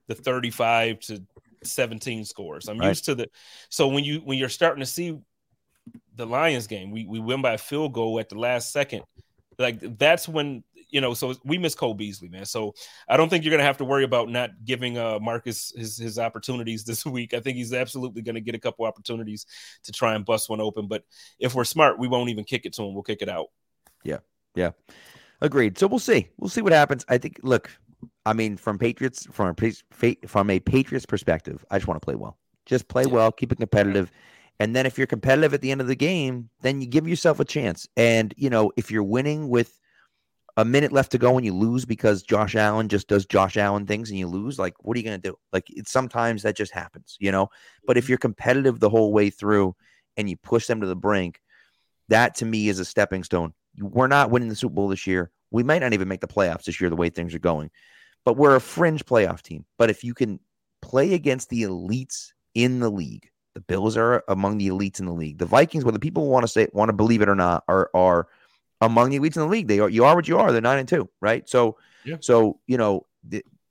the 0.08 0.16
35 0.16 1.00
to 1.02 1.24
17 1.66 2.26
scores. 2.26 2.68
I'm 2.68 2.78
right. 2.78 2.90
used 2.90 3.06
to 3.06 3.16
the 3.16 3.30
so 3.70 3.88
when 3.88 4.04
you 4.04 4.20
when 4.20 4.38
you're 4.38 4.50
starting 4.50 4.82
to 4.82 4.86
see 4.86 5.18
the 6.16 6.26
Lions 6.26 6.68
game, 6.68 6.92
we 6.92 7.06
we 7.06 7.20
win 7.20 7.42
by 7.42 7.54
a 7.54 7.58
field 7.58 7.94
goal 7.94 8.20
at 8.20 8.30
the 8.30 8.38
last 8.38 8.72
second. 8.72 9.04
Like 9.58 9.98
that's 9.98 10.28
when 10.28 10.64
you 10.90 11.02
know, 11.02 11.14
so 11.14 11.34
we 11.44 11.58
miss 11.58 11.76
Cole 11.76 11.94
Beasley, 11.94 12.30
man. 12.30 12.46
So 12.46 12.74
I 13.08 13.18
don't 13.18 13.30
think 13.30 13.44
you're 13.44 13.52
going 13.52 13.60
to 13.60 13.66
have 13.66 13.78
to 13.80 13.86
worry 13.86 14.04
about 14.04 14.30
not 14.30 14.52
giving 14.64 14.98
uh, 14.98 15.20
Marcus 15.20 15.74
his 15.76 15.98
his 15.98 16.18
opportunities 16.18 16.84
this 16.86 17.06
week. 17.06 17.34
I 17.34 17.40
think 17.40 17.58
he's 17.58 17.74
absolutely 17.74 18.22
going 18.22 18.36
to 18.36 18.42
get 18.42 18.56
a 18.56 18.60
couple 18.60 18.86
opportunities 18.86 19.46
to 19.84 19.92
try 19.92 20.16
and 20.16 20.26
bust 20.26 20.50
one 20.50 20.62
open. 20.62 20.88
But 20.88 21.04
if 21.40 21.54
we're 21.54 21.66
smart, 21.66 22.00
we 22.00 22.08
won't 22.08 22.30
even 22.30 22.44
kick 22.44 22.66
it 22.66 22.74
to 22.74 22.84
him. 22.84 22.94
We'll 22.94 23.04
kick 23.04 23.22
it 23.22 23.30
out. 23.30 23.48
Yeah, 24.04 24.20
yeah, 24.56 24.72
agreed. 25.42 25.78
So 25.78 25.88
we'll 25.88 26.00
see. 26.00 26.30
We'll 26.38 26.50
see 26.50 26.62
what 26.62 26.74
happens. 26.74 27.04
I 27.10 27.18
think. 27.18 27.40
Look, 27.44 27.70
I 28.26 28.34
mean, 28.34 28.58
from 28.58 28.80
Patriots 28.80 29.28
from 29.32 29.56
a 29.60 30.16
from 30.28 30.50
a 30.50 30.60
Patriots 30.60 31.06
perspective, 31.06 31.64
I 31.70 31.78
just 31.78 31.88
want 31.88 32.02
to 32.02 32.06
play 32.06 32.16
well. 32.16 32.38
Just 32.66 32.88
play 32.88 33.04
yeah. 33.04 33.14
well, 33.14 33.32
keep 33.32 33.52
it 33.52 33.60
competitive. 33.60 34.12
And 34.60 34.76
then 34.76 34.86
if 34.86 34.98
you're 34.98 35.08
competitive 35.08 35.54
at 35.54 35.62
the 35.62 35.72
end 35.72 35.82
of 35.82 35.88
the 35.88 35.96
game, 35.96 36.50
then 36.62 36.82
you 36.82 36.88
give 36.88 37.08
yourself 37.08 37.40
a 37.40 37.46
chance. 37.46 37.88
And 37.96 38.34
you 38.38 38.50
know, 38.50 38.72
if 38.78 38.90
you're 38.90 39.04
winning 39.04 39.50
with 39.50 39.80
a 40.58 40.66
minute 40.66 40.94
left 40.94 41.12
to 41.12 41.18
go 41.18 41.36
and 41.36 41.46
you 41.46 41.54
lose 41.54 41.86
because 41.86 42.24
Josh 42.24 42.56
Allen 42.56 42.88
just 42.88 43.08
does 43.08 43.26
Josh 43.26 43.58
Allen 43.58 43.86
things 43.86 44.10
and 44.10 44.18
you 44.18 44.28
lose, 44.28 44.58
like 44.58 44.74
what 44.80 44.96
are 44.96 45.00
you 45.00 45.06
going 45.06 45.22
to 45.22 45.30
do? 45.30 45.36
Like 45.52 45.66
it's 45.70 45.92
sometimes 45.92 46.44
that 46.44 46.56
just 46.56 46.72
happens, 46.72 47.18
you 47.20 47.32
know. 47.32 47.50
But 47.86 47.98
if 47.98 48.06
mm-hmm. 48.06 48.12
you're 48.12 48.18
competitive 48.18 48.80
the 48.80 48.90
whole 48.90 49.12
way 49.12 49.30
through 49.30 49.76
and 50.18 50.30
you 50.30 50.38
push 50.38 50.68
them 50.68 50.82
to 50.82 50.88
the 50.88 50.96
brink, 50.96 51.42
that 52.08 52.36
to 52.36 52.46
me 52.46 52.70
is 52.70 52.80
a 52.80 52.86
stepping 52.86 53.24
stone. 53.24 53.54
We're 53.78 54.08
not 54.08 54.32
winning 54.32 54.50
the 54.50 54.56
Super 54.56 54.76
Bowl 54.76 54.88
this 54.88 55.06
year. 55.06 55.32
We 55.52 55.64
might 55.64 55.80
not 55.80 55.94
even 55.94 56.08
make 56.08 56.22
the 56.22 56.28
playoffs 56.28 56.64
this 56.64 56.80
year 56.80 56.90
the 56.90 56.96
way 56.96 57.10
things 57.10 57.36
are 57.36 57.40
going. 57.40 57.70
But 58.26 58.38
we're 58.38 58.56
a 58.56 58.62
fringe 58.62 59.06
playoff 59.06 59.42
team. 59.42 59.66
But 59.78 59.90
if 59.90 60.04
you 60.04 60.14
can 60.14 60.40
play 60.82 61.14
against 61.14 61.50
the 61.50 61.64
elites 61.64 62.32
in 62.54 62.80
the 62.80 62.90
league, 62.90 63.30
the 63.54 63.62
Bills 63.62 63.96
are 63.96 64.24
among 64.28 64.58
the 64.58 64.68
elites 64.68 65.00
in 65.00 65.06
the 65.06 65.14
league. 65.14 65.38
The 65.38 65.46
Vikings, 65.46 65.86
whether 65.86 66.00
people 66.00 66.28
want 66.28 66.44
to 66.44 66.48
say 66.48 66.68
want 66.74 66.90
to 66.90 66.94
believe 66.94 67.22
it 67.22 67.30
or 67.30 67.36
not, 67.36 67.64
are 67.68 67.90
are 67.94 68.28
among 68.82 69.10
the 69.10 69.20
elites 69.20 69.38
in 69.38 69.44
the 69.44 69.48
league. 69.48 69.68
They 69.68 69.80
are 69.80 69.90
you 69.90 70.04
are 70.06 70.16
what 70.16 70.28
you 70.28 70.38
are. 70.38 70.52
They're 70.52 70.62
nine 70.62 70.80
and 70.80 70.88
two, 70.88 71.10
right? 71.22 71.48
So, 71.48 71.78
yeah. 72.04 72.18
so 72.20 72.60
you 72.68 72.78
know, 72.78 73.06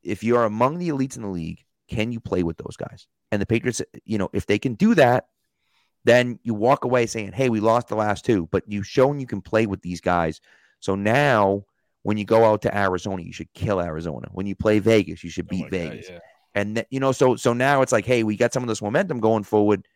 if 0.02 0.24
you 0.24 0.36
are 0.36 0.44
among 0.44 0.78
the 0.78 0.88
elites 0.88 1.16
in 1.16 1.22
the 1.22 1.28
league, 1.28 1.64
can 1.88 2.12
you 2.12 2.20
play 2.20 2.42
with 2.42 2.56
those 2.56 2.76
guys? 2.76 3.06
And 3.30 3.42
the 3.42 3.46
Patriots, 3.46 3.82
you 4.04 4.18
know, 4.18 4.30
if 4.32 4.46
they 4.46 4.58
can 4.58 4.74
do 4.74 4.94
that, 4.94 5.26
then 6.04 6.38
you 6.42 6.54
walk 6.54 6.84
away 6.84 7.06
saying, 7.06 7.32
"Hey, 7.32 7.50
we 7.50 7.60
lost 7.60 7.88
the 7.88 7.96
last 7.96 8.24
two, 8.24 8.48
but 8.50 8.64
you've 8.66 8.86
shown 8.86 9.20
you 9.20 9.26
can 9.26 9.42
play 9.42 9.66
with 9.66 9.82
these 9.82 10.00
guys." 10.00 10.40
So 10.80 10.94
now, 10.94 11.64
when 12.04 12.16
you 12.16 12.24
go 12.24 12.44
out 12.44 12.62
to 12.62 12.76
Arizona, 12.76 13.22
you 13.22 13.32
should 13.32 13.52
kill 13.52 13.80
Arizona. 13.80 14.28
When 14.32 14.46
you 14.46 14.54
play 14.54 14.78
Vegas, 14.78 15.24
you 15.24 15.30
should 15.30 15.46
oh 15.46 15.50
beat 15.50 15.64
oh 15.66 15.68
Vegas. 15.70 16.08
God, 16.08 16.14
yeah. 16.14 16.20
And 16.54 16.76
th- 16.76 16.86
you 16.90 17.00
know, 17.00 17.10
so 17.10 17.34
so 17.34 17.52
now 17.52 17.82
it's 17.82 17.92
like, 17.92 18.06
hey, 18.06 18.22
we 18.22 18.36
got 18.36 18.52
some 18.52 18.62
of 18.62 18.68
this 18.68 18.80
momentum 18.80 19.18
going 19.18 19.42
forward. 19.42 19.88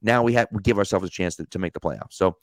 Now 0.00 0.22
we 0.22 0.32
have 0.32 0.48
we 0.50 0.62
give 0.62 0.78
ourselves 0.78 1.06
a 1.06 1.10
chance 1.10 1.36
to, 1.36 1.44
to 1.46 1.58
make 1.58 1.74
the 1.74 1.80
playoffs. 1.80 2.14
So 2.14 2.36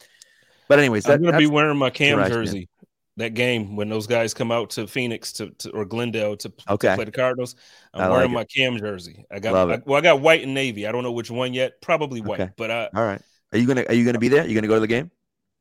but 0.68 0.80
anyways, 0.80 1.04
that, 1.06 1.14
I'm 1.14 1.24
gonna 1.24 1.38
be 1.38 1.48
wearing 1.48 1.78
my 1.78 1.90
Cam 1.90 2.18
jersey 2.28 2.70
that 3.18 3.34
game 3.34 3.76
when 3.76 3.88
those 3.88 4.08
guys 4.08 4.34
come 4.34 4.52
out 4.52 4.72
to 4.72 4.88
Phoenix 4.88 5.32
to, 5.34 5.50
to 5.50 5.70
or 5.72 5.86
Glendale 5.86 6.36
to, 6.36 6.52
okay. 6.70 6.90
to, 6.90 6.96
play 6.96 7.06
the 7.06 7.12
Cardinals. 7.12 7.56
I'm 7.94 8.12
wearing 8.12 8.32
my 8.32 8.44
Cam 8.44 8.78
jersey. 8.78 9.26
I 9.32 9.40
got 9.40 9.56
I, 9.56 9.82
well, 9.86 9.98
I 9.98 10.02
got 10.02 10.22
white 10.22 10.44
and 10.44 10.54
navy. 10.54 10.86
I 10.86 10.92
don't 10.92 11.04
know 11.04 11.12
which 11.12 11.32
one 11.32 11.54
yet. 11.54 11.82
Probably 11.82 12.22
white, 12.22 12.42
okay. 12.42 12.52
but 12.58 12.72
I, 12.72 12.90
all 12.94 13.06
right. 13.06 13.22
Are 13.54 13.58
you 13.58 13.68
gonna 13.68 13.86
Are 13.88 13.94
you 13.94 14.06
gonna 14.06 14.20
be 14.20 14.28
there? 14.28 14.46
You 14.46 14.56
gonna 14.56 14.68
go 14.68 14.76
to 14.76 14.82
the 14.82 14.88
game? 14.88 15.12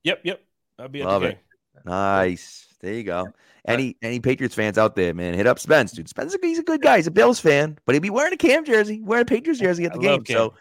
Yep, 0.04 0.20
yep. 0.24 0.40
I'll 0.78 0.88
be 0.88 1.02
at 1.02 1.06
Love 1.06 1.22
the 1.22 1.28
game. 1.28 1.38
It. 1.76 1.86
Nice. 1.86 2.63
There 2.84 2.92
you 2.92 3.02
go. 3.02 3.32
Any 3.66 3.96
any 4.02 4.20
Patriots 4.20 4.54
fans 4.54 4.76
out 4.76 4.94
there, 4.94 5.14
man? 5.14 5.32
Hit 5.32 5.46
up 5.46 5.58
Spence, 5.58 5.92
dude. 5.92 6.08
Spence, 6.08 6.36
he's 6.42 6.58
a 6.58 6.62
good 6.62 6.82
guy. 6.82 6.96
He's 6.96 7.06
a 7.06 7.10
Bills 7.10 7.40
fan, 7.40 7.78
but 7.86 7.94
he'd 7.94 8.02
be 8.02 8.10
wearing 8.10 8.34
a 8.34 8.36
Cam 8.36 8.62
jersey, 8.62 9.00
wearing 9.00 9.22
a 9.22 9.24
Patriots 9.24 9.58
jersey 9.62 9.86
at 9.86 9.94
the 9.94 9.98
game. 9.98 10.24
So 10.26 10.52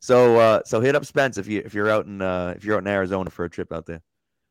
so 0.00 0.38
uh, 0.38 0.62
so 0.64 0.80
hit 0.80 0.96
up 0.96 1.04
Spence 1.04 1.38
if 1.38 1.46
you 1.46 1.62
if 1.64 1.74
you're 1.74 1.88
out 1.88 2.06
in 2.06 2.20
uh, 2.20 2.54
if 2.56 2.64
you're 2.64 2.74
out 2.74 2.82
in 2.82 2.88
Arizona 2.88 3.30
for 3.30 3.44
a 3.44 3.50
trip 3.50 3.72
out 3.72 3.86
there. 3.86 4.02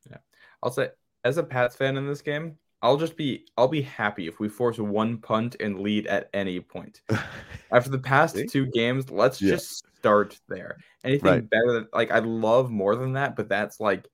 Yeah, 0.09 0.17
I'll 0.63 0.71
say 0.71 0.89
as 1.25 1.37
a 1.37 1.43
Pats 1.43 1.75
fan 1.75 1.97
in 1.97 2.07
this 2.07 2.21
game, 2.21 2.57
I'll 2.81 2.95
just 2.95 3.17
be 3.17 3.45
I'll 3.57 3.67
be 3.67 3.81
happy 3.81 4.27
if 4.27 4.39
we 4.39 4.47
force 4.47 4.77
one 4.77 5.17
punt 5.17 5.57
and 5.59 5.81
lead 5.81 6.07
at 6.07 6.29
any 6.33 6.61
point. 6.61 7.01
After 7.73 7.89
the 7.89 7.99
past 7.99 8.37
two 8.49 8.67
games, 8.67 9.11
let's 9.11 9.41
yeah. 9.41 9.51
just 9.51 9.83
start 9.97 10.39
there. 10.47 10.77
Anything 11.03 11.29
right. 11.29 11.49
better 11.49 11.73
than 11.73 11.87
like 11.91 12.09
I'd 12.09 12.25
love 12.25 12.71
more 12.71 12.95
than 12.95 13.13
that, 13.13 13.35
but 13.35 13.49
that's 13.49 13.81
like 13.81 14.07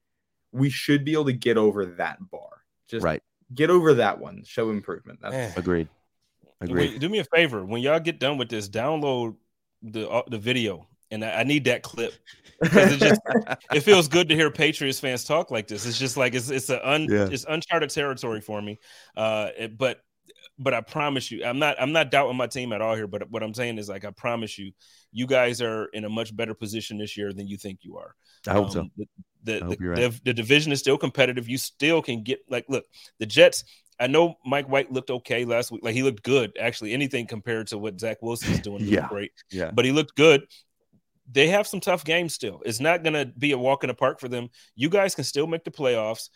we 0.51 0.71
should 0.71 1.05
be 1.05 1.13
able 1.13 1.25
to 1.25 1.33
get 1.33 1.57
over 1.57 1.85
that 1.85 2.17
bar. 2.31 2.62
Just 2.89 3.03
right. 3.03 3.21
get 3.53 3.69
over 3.69 3.95
that 3.95 4.19
one. 4.19 4.43
Show 4.45 4.69
improvement. 4.69 5.19
That's 5.21 5.57
agreed. 5.57 5.87
Agreed. 6.61 6.99
do 6.99 7.09
me 7.09 7.19
a 7.19 7.25
favor 7.25 7.65
when 7.65 7.81
y'all 7.81 7.99
get 7.99 8.19
done 8.19 8.37
with 8.37 8.49
this, 8.49 8.69
download 8.69 9.35
the 9.81 10.09
uh, 10.09 10.23
the 10.27 10.37
video, 10.37 10.87
and 11.11 11.23
I, 11.23 11.41
I 11.41 11.43
need 11.43 11.65
that 11.65 11.83
clip 11.83 12.13
because 12.61 12.93
it 12.93 12.99
just 12.99 13.21
it 13.73 13.81
feels 13.81 14.07
good 14.07 14.29
to 14.29 14.35
hear 14.35 14.49
Patriots 14.49 14.99
fans 14.99 15.23
talk 15.23 15.51
like 15.51 15.67
this. 15.67 15.85
It's 15.85 15.99
just 15.99 16.15
like 16.15 16.33
it's 16.33 16.49
it's 16.49 16.69
a 16.69 16.89
un, 16.89 17.07
yeah. 17.09 17.27
it's 17.29 17.45
uncharted 17.47 17.89
territory 17.89 18.41
for 18.41 18.61
me. 18.61 18.79
Uh, 19.15 19.49
it, 19.57 19.77
but 19.77 20.01
but 20.57 20.73
I 20.73 20.81
promise 20.81 21.31
you, 21.31 21.43
I'm 21.43 21.59
not 21.59 21.75
I'm 21.79 21.91
not 21.91 22.11
doubting 22.11 22.37
my 22.37 22.47
team 22.47 22.73
at 22.73 22.81
all 22.81 22.95
here. 22.95 23.07
But 23.07 23.29
what 23.29 23.43
I'm 23.43 23.53
saying 23.53 23.77
is 23.77 23.89
like 23.89 24.05
I 24.05 24.11
promise 24.11 24.57
you, 24.57 24.71
you 25.11 25.27
guys 25.27 25.61
are 25.61 25.85
in 25.87 26.05
a 26.05 26.09
much 26.09 26.35
better 26.35 26.53
position 26.53 26.97
this 26.97 27.17
year 27.17 27.33
than 27.33 27.47
you 27.47 27.57
think 27.57 27.79
you 27.81 27.97
are. 27.97 28.15
I 28.47 28.53
hope 28.53 28.67
um, 28.67 28.71
so. 28.71 28.87
The 28.97 29.07
the, 29.43 29.59
the, 29.59 29.87
right. 29.87 29.95
the, 29.97 30.21
the 30.25 30.33
division 30.33 30.71
is 30.71 30.79
still 30.79 30.97
competitive. 30.97 31.47
You 31.47 31.57
still 31.57 32.01
can 32.01 32.23
get 32.23 32.39
like 32.49 32.65
look 32.69 32.85
the 33.19 33.25
Jets. 33.25 33.63
I 33.99 34.07
know 34.07 34.35
Mike 34.45 34.67
White 34.67 34.91
looked 34.91 35.11
okay 35.11 35.45
last 35.45 35.71
week. 35.71 35.83
Like 35.83 35.93
he 35.93 36.03
looked 36.03 36.23
good, 36.23 36.57
actually. 36.59 36.93
Anything 36.93 37.27
compared 37.27 37.67
to 37.67 37.77
what 37.77 37.99
Zach 37.99 38.21
Wilson 38.21 38.53
is 38.53 38.59
doing, 38.59 38.83
yeah, 38.83 39.07
great. 39.07 39.31
Yeah, 39.51 39.71
but 39.71 39.85
he 39.85 39.91
looked 39.91 40.15
good. 40.15 40.43
They 41.31 41.47
have 41.47 41.67
some 41.67 41.79
tough 41.79 42.03
games 42.03 42.33
still. 42.33 42.61
It's 42.65 42.79
not 42.79 43.01
going 43.03 43.13
to 43.13 43.25
be 43.25 43.53
a 43.53 43.57
walk 43.57 43.83
in 43.83 43.87
the 43.87 43.93
park 43.93 44.19
for 44.19 44.27
them. 44.27 44.49
You 44.75 44.89
guys 44.89 45.15
can 45.15 45.23
still 45.23 45.47
make 45.47 45.63
the 45.63 45.71
playoffs. 45.71 46.29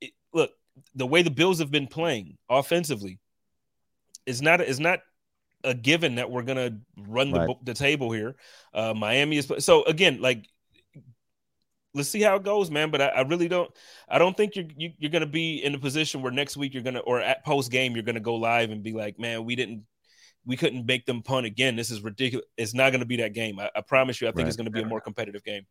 It, 0.00 0.12
look, 0.32 0.52
the 0.94 1.06
way 1.06 1.22
the 1.22 1.30
Bills 1.30 1.58
have 1.58 1.70
been 1.70 1.86
playing 1.86 2.38
offensively 2.48 3.20
is 4.26 4.40
not 4.40 4.60
is 4.60 4.80
not 4.80 5.00
a 5.62 5.74
given 5.74 6.16
that 6.16 6.30
we're 6.30 6.42
going 6.42 6.58
to 6.58 6.76
run 7.08 7.32
right. 7.32 7.48
the, 7.48 7.72
the 7.72 7.74
table 7.74 8.12
here. 8.12 8.36
Uh, 8.72 8.94
Miami 8.94 9.38
is 9.38 9.50
so 9.58 9.84
again 9.84 10.20
like 10.20 10.46
let's 11.94 12.08
see 12.08 12.20
how 12.20 12.36
it 12.36 12.42
goes, 12.42 12.70
man. 12.70 12.90
But 12.90 13.00
I, 13.00 13.06
I 13.06 13.20
really 13.22 13.48
don't. 13.48 13.70
I 14.08 14.18
don't 14.18 14.36
think 14.36 14.56
you're 14.56 14.66
you, 14.76 14.88
are 14.88 14.92
you 14.98 15.08
are 15.08 15.12
gonna 15.12 15.26
be 15.26 15.64
in 15.64 15.74
a 15.74 15.78
position 15.78 16.22
where 16.22 16.32
next 16.32 16.56
week 16.56 16.74
you're 16.74 16.82
gonna 16.82 17.00
or 17.00 17.20
at 17.20 17.44
post 17.44 17.70
game 17.70 17.94
you're 17.94 18.02
gonna 18.02 18.20
go 18.20 18.34
live 18.34 18.70
and 18.70 18.82
be 18.82 18.92
like, 18.92 19.18
man, 19.18 19.44
we 19.44 19.56
didn't, 19.56 19.84
we 20.44 20.56
couldn't 20.56 20.84
make 20.84 21.06
them 21.06 21.22
punt 21.22 21.46
again. 21.46 21.76
This 21.76 21.90
is 21.90 22.02
ridiculous. 22.02 22.46
It's 22.56 22.74
not 22.74 22.92
gonna 22.92 23.06
be 23.06 23.16
that 23.18 23.32
game. 23.32 23.58
I, 23.58 23.70
I 23.74 23.80
promise 23.80 24.20
you. 24.20 24.28
I 24.28 24.30
think 24.30 24.40
right. 24.40 24.48
it's 24.48 24.56
gonna 24.56 24.70
be 24.70 24.82
a 24.82 24.86
more 24.86 25.00
competitive 25.00 25.44
game. 25.44 25.62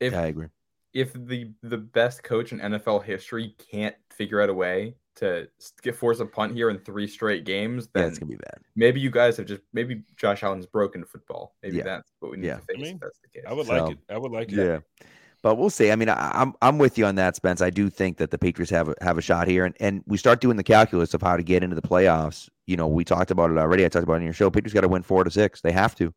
If 0.00 0.14
I 0.14 0.26
agree. 0.26 0.48
If 0.92 1.12
the 1.12 1.52
the 1.62 1.78
best 1.78 2.22
coach 2.22 2.52
in 2.52 2.58
NFL 2.58 3.04
history 3.04 3.54
can't 3.70 3.94
figure 4.10 4.40
out 4.40 4.48
a 4.48 4.54
way 4.54 4.94
to 5.16 5.48
get 5.82 5.96
force 5.96 6.20
a 6.20 6.26
punt 6.26 6.54
here 6.54 6.70
in 6.70 6.78
three 6.78 7.06
straight 7.06 7.44
games, 7.44 7.88
then 7.92 8.04
yeah, 8.04 8.08
it's 8.08 8.18
gonna 8.18 8.30
be 8.30 8.36
bad. 8.36 8.58
Maybe 8.74 9.00
you 9.00 9.10
guys 9.10 9.36
have 9.36 9.46
just 9.46 9.62
maybe 9.72 10.02
Josh 10.16 10.42
Allen's 10.42 10.66
broken 10.66 11.04
football. 11.04 11.54
Maybe 11.62 11.78
yeah. 11.78 11.84
that's 11.84 12.10
what 12.20 12.30
we 12.30 12.38
need 12.38 12.46
yeah. 12.48 12.56
to 12.56 12.62
face. 12.62 12.76
I 12.78 12.80
mean, 12.80 12.98
that's 13.00 13.18
the 13.20 13.28
case. 13.28 13.44
I 13.46 13.52
would 13.52 13.66
so, 13.66 13.72
like 13.72 13.92
it. 13.92 13.98
I 14.08 14.18
would 14.18 14.32
like 14.32 14.50
it. 14.50 14.56
Yeah 14.56 15.06
but 15.42 15.56
we'll 15.56 15.70
see. 15.70 15.90
I 15.90 15.96
mean, 15.96 16.08
I, 16.08 16.30
I'm, 16.34 16.54
I'm 16.60 16.78
with 16.78 16.98
you 16.98 17.06
on 17.06 17.14
that, 17.16 17.36
Spence. 17.36 17.60
I 17.60 17.70
do 17.70 17.88
think 17.88 18.16
that 18.16 18.30
the 18.30 18.38
Patriots 18.38 18.70
have 18.70 18.88
a, 18.88 18.94
have 19.00 19.18
a 19.18 19.22
shot 19.22 19.46
here, 19.46 19.64
and 19.64 19.74
and 19.80 20.02
we 20.06 20.16
start 20.16 20.40
doing 20.40 20.56
the 20.56 20.64
calculus 20.64 21.14
of 21.14 21.22
how 21.22 21.36
to 21.36 21.42
get 21.42 21.62
into 21.62 21.76
the 21.76 21.82
playoffs. 21.82 22.48
You 22.66 22.76
know, 22.76 22.88
we 22.88 23.04
talked 23.04 23.30
about 23.30 23.50
it 23.50 23.58
already. 23.58 23.84
I 23.84 23.88
talked 23.88 24.02
about 24.02 24.14
it 24.14 24.18
in 24.18 24.24
your 24.24 24.32
show. 24.32 24.50
Patriots 24.50 24.74
got 24.74 24.80
to 24.80 24.88
win 24.88 25.02
four 25.02 25.24
to 25.24 25.30
six. 25.30 25.60
They 25.60 25.72
have 25.72 25.94
to. 25.96 26.12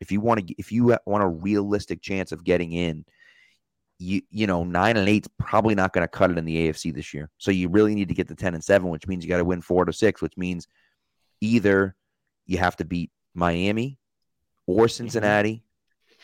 If 0.00 0.12
you 0.12 0.20
want 0.20 0.46
to, 0.46 0.54
if 0.58 0.72
you 0.72 0.96
want 1.06 1.24
a 1.24 1.28
realistic 1.28 2.02
chance 2.02 2.32
of 2.32 2.44
getting 2.44 2.72
in, 2.72 3.04
you 3.98 4.22
you 4.30 4.46
know 4.46 4.64
nine 4.64 4.96
and 4.96 5.08
eight's 5.08 5.28
probably 5.38 5.74
not 5.74 5.92
going 5.92 6.04
to 6.04 6.08
cut 6.08 6.30
it 6.30 6.38
in 6.38 6.44
the 6.44 6.68
AFC 6.68 6.92
this 6.92 7.14
year. 7.14 7.30
So 7.38 7.50
you 7.50 7.68
really 7.68 7.94
need 7.94 8.08
to 8.08 8.14
get 8.14 8.28
to 8.28 8.34
ten 8.34 8.54
and 8.54 8.64
seven, 8.64 8.88
which 8.90 9.06
means 9.06 9.24
you 9.24 9.28
got 9.28 9.38
to 9.38 9.44
win 9.44 9.60
four 9.60 9.84
to 9.84 9.92
six, 9.92 10.20
which 10.20 10.36
means 10.36 10.66
either 11.40 11.94
you 12.46 12.58
have 12.58 12.76
to 12.76 12.84
beat 12.84 13.12
Miami 13.34 13.98
or 14.66 14.84
mm-hmm. 14.84 14.90
Cincinnati 14.90 15.62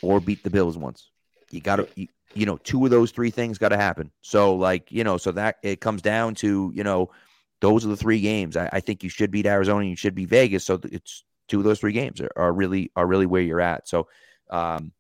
or 0.02 0.20
beat 0.20 0.42
the 0.42 0.50
Bills 0.50 0.76
once. 0.76 1.10
You 1.50 1.60
got 1.60 1.76
to 1.76 1.88
you, 2.34 2.46
know, 2.46 2.56
two 2.58 2.84
of 2.84 2.90
those 2.90 3.10
three 3.10 3.30
things 3.30 3.58
got 3.58 3.70
to 3.70 3.76
happen. 3.76 4.10
So, 4.20 4.54
like, 4.54 4.90
you 4.90 5.04
know, 5.04 5.16
so 5.16 5.32
that 5.32 5.56
it 5.62 5.80
comes 5.80 6.02
down 6.02 6.34
to, 6.36 6.72
you 6.74 6.84
know, 6.84 7.10
those 7.60 7.84
are 7.84 7.88
the 7.88 7.96
three 7.96 8.20
games. 8.20 8.56
I, 8.56 8.68
I 8.72 8.80
think 8.80 9.02
you 9.02 9.08
should 9.08 9.30
beat 9.30 9.46
Arizona 9.46 9.84
you 9.84 9.96
should 9.96 10.14
beat 10.14 10.28
Vegas. 10.28 10.64
So 10.64 10.80
it's 10.84 11.24
two 11.48 11.58
of 11.58 11.64
those 11.64 11.80
three 11.80 11.92
games 11.92 12.20
are, 12.20 12.30
are 12.36 12.52
really 12.52 12.90
are 12.96 13.06
really 13.06 13.26
where 13.26 13.42
you're 13.42 13.60
at. 13.60 13.88
So, 13.88 14.08
um, 14.50 14.92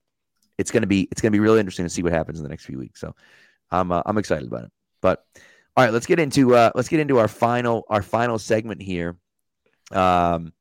it's 0.56 0.70
gonna 0.70 0.86
be 0.86 1.08
it's 1.10 1.20
gonna 1.20 1.32
be 1.32 1.40
really 1.40 1.58
interesting 1.58 1.84
to 1.84 1.90
see 1.90 2.02
what 2.02 2.12
happens 2.12 2.38
in 2.38 2.44
the 2.44 2.48
next 2.48 2.64
few 2.64 2.78
weeks. 2.78 3.00
So, 3.00 3.14
I'm 3.70 3.92
uh, 3.92 4.02
I'm 4.06 4.18
excited 4.18 4.46
about 4.46 4.64
it. 4.64 4.72
But 5.02 5.24
all 5.76 5.84
right, 5.84 5.92
let's 5.92 6.06
get 6.06 6.20
into 6.20 6.54
uh, 6.54 6.70
let's 6.74 6.88
get 6.88 7.00
into 7.00 7.18
our 7.18 7.28
final 7.28 7.84
our 7.88 8.02
final 8.02 8.38
segment 8.38 8.80
here. 8.80 9.16
Um, 9.90 10.52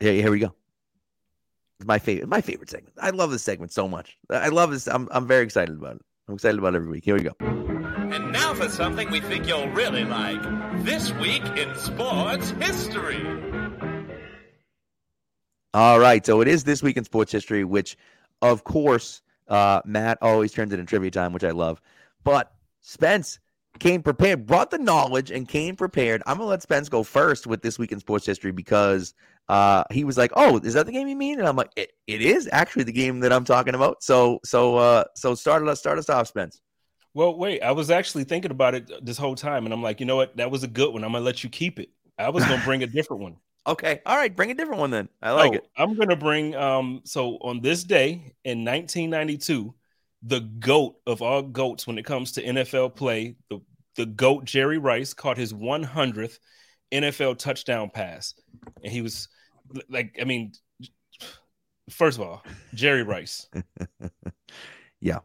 here, 0.00 0.12
here 0.12 0.30
we 0.30 0.40
go 0.40 0.54
my 1.84 1.98
favorite, 1.98 2.28
my 2.28 2.40
favorite 2.40 2.70
segment. 2.70 2.94
I 3.00 3.10
love 3.10 3.30
this 3.30 3.42
segment 3.42 3.72
so 3.72 3.88
much. 3.88 4.16
I 4.30 4.48
love 4.48 4.70
this. 4.70 4.86
I'm, 4.86 5.08
I'm 5.10 5.26
very 5.26 5.44
excited 5.44 5.76
about 5.76 5.96
it. 5.96 6.02
I'm 6.28 6.34
excited 6.34 6.58
about 6.58 6.74
it 6.74 6.78
every 6.78 6.88
week. 6.88 7.04
Here 7.04 7.14
we 7.14 7.22
go. 7.22 7.32
And 7.40 8.32
now 8.32 8.54
for 8.54 8.68
something 8.68 9.10
we 9.10 9.20
think 9.20 9.46
you'll 9.46 9.68
really 9.68 10.04
like. 10.04 10.42
This 10.84 11.12
week 11.14 11.44
in 11.56 11.74
sports 11.76 12.50
history. 12.50 13.24
All 15.74 16.00
right, 16.00 16.24
so 16.24 16.40
it 16.40 16.48
is 16.48 16.64
this 16.64 16.82
week 16.82 16.96
in 16.96 17.04
sports 17.04 17.30
history, 17.30 17.62
which, 17.62 17.98
of 18.40 18.64
course, 18.64 19.20
uh, 19.48 19.82
Matt 19.84 20.18
always 20.22 20.52
turns 20.52 20.72
it 20.72 20.80
in 20.80 20.86
trivia 20.86 21.10
time, 21.10 21.32
which 21.32 21.44
I 21.44 21.50
love. 21.50 21.82
But 22.24 22.52
Spence 22.80 23.38
came 23.78 24.02
prepared, 24.02 24.46
brought 24.46 24.70
the 24.70 24.78
knowledge, 24.78 25.30
and 25.30 25.48
came 25.48 25.76
prepared. 25.76 26.22
I'm 26.26 26.38
gonna 26.38 26.48
let 26.48 26.62
Spence 26.62 26.88
go 26.88 27.02
first 27.02 27.46
with 27.46 27.62
this 27.62 27.78
week 27.78 27.92
in 27.92 28.00
sports 28.00 28.26
history 28.26 28.52
because 28.52 29.14
uh, 29.48 29.84
he 29.90 30.04
was 30.04 30.16
like, 30.16 30.32
"Oh, 30.36 30.58
is 30.58 30.74
that 30.74 30.86
the 30.86 30.92
game 30.92 31.08
you 31.08 31.16
mean?" 31.16 31.38
And 31.38 31.48
I'm 31.48 31.56
like, 31.56 31.70
"It, 31.76 31.92
it 32.06 32.20
is 32.20 32.48
actually 32.52 32.84
the 32.84 32.92
game 32.92 33.20
that 33.20 33.32
I'm 33.32 33.44
talking 33.44 33.74
about." 33.74 34.02
So, 34.02 34.40
so, 34.44 34.76
uh, 34.76 35.04
so 35.14 35.34
start 35.34 35.66
us, 35.66 35.78
start 35.78 35.98
us 35.98 36.08
off, 36.08 36.28
Spence. 36.28 36.60
Well, 37.14 37.36
wait, 37.38 37.62
I 37.62 37.72
was 37.72 37.90
actually 37.90 38.24
thinking 38.24 38.50
about 38.50 38.74
it 38.74 38.90
this 39.04 39.16
whole 39.16 39.34
time, 39.34 39.64
and 39.64 39.72
I'm 39.72 39.82
like, 39.82 40.00
you 40.00 40.06
know 40.06 40.16
what? 40.16 40.36
That 40.36 40.50
was 40.50 40.62
a 40.62 40.68
good 40.68 40.92
one. 40.92 41.02
I'm 41.02 41.12
gonna 41.12 41.24
let 41.24 41.42
you 41.42 41.50
keep 41.50 41.78
it. 41.78 41.90
I 42.18 42.28
was 42.28 42.44
gonna 42.44 42.62
bring 42.64 42.82
a 42.82 42.86
different 42.86 43.22
one. 43.22 43.36
Okay, 43.68 44.00
all 44.06 44.14
right, 44.14 44.36
bring 44.36 44.52
a 44.52 44.54
different 44.54 44.78
one 44.78 44.92
then. 44.92 45.08
I 45.20 45.32
like 45.32 45.50
oh, 45.50 45.54
it. 45.56 45.66
I'm 45.76 45.96
gonna 45.96 46.14
bring. 46.14 46.54
Um, 46.54 47.00
so 47.02 47.36
on 47.40 47.60
this 47.60 47.82
day 47.82 48.32
in 48.44 48.64
1992, 48.64 49.74
the 50.26 50.40
goat 50.40 50.96
of 51.06 51.22
all 51.22 51.42
goats 51.42 51.86
when 51.86 51.98
it 51.98 52.04
comes 52.04 52.32
to 52.32 52.42
NFL 52.42 52.96
play, 52.96 53.36
the 53.48 53.60
the 53.96 54.06
goat 54.06 54.44
Jerry 54.44 54.76
Rice 54.76 55.14
caught 55.14 55.38
his 55.38 55.54
100th 55.54 56.38
NFL 56.92 57.38
touchdown 57.38 57.90
pass, 57.90 58.34
and 58.82 58.92
he 58.92 59.00
was 59.00 59.28
like, 59.88 60.18
I 60.20 60.24
mean, 60.24 60.52
first 61.90 62.18
of 62.18 62.26
all, 62.26 62.42
Jerry 62.74 63.02
Rice. 63.02 63.48
yeah. 65.00 65.20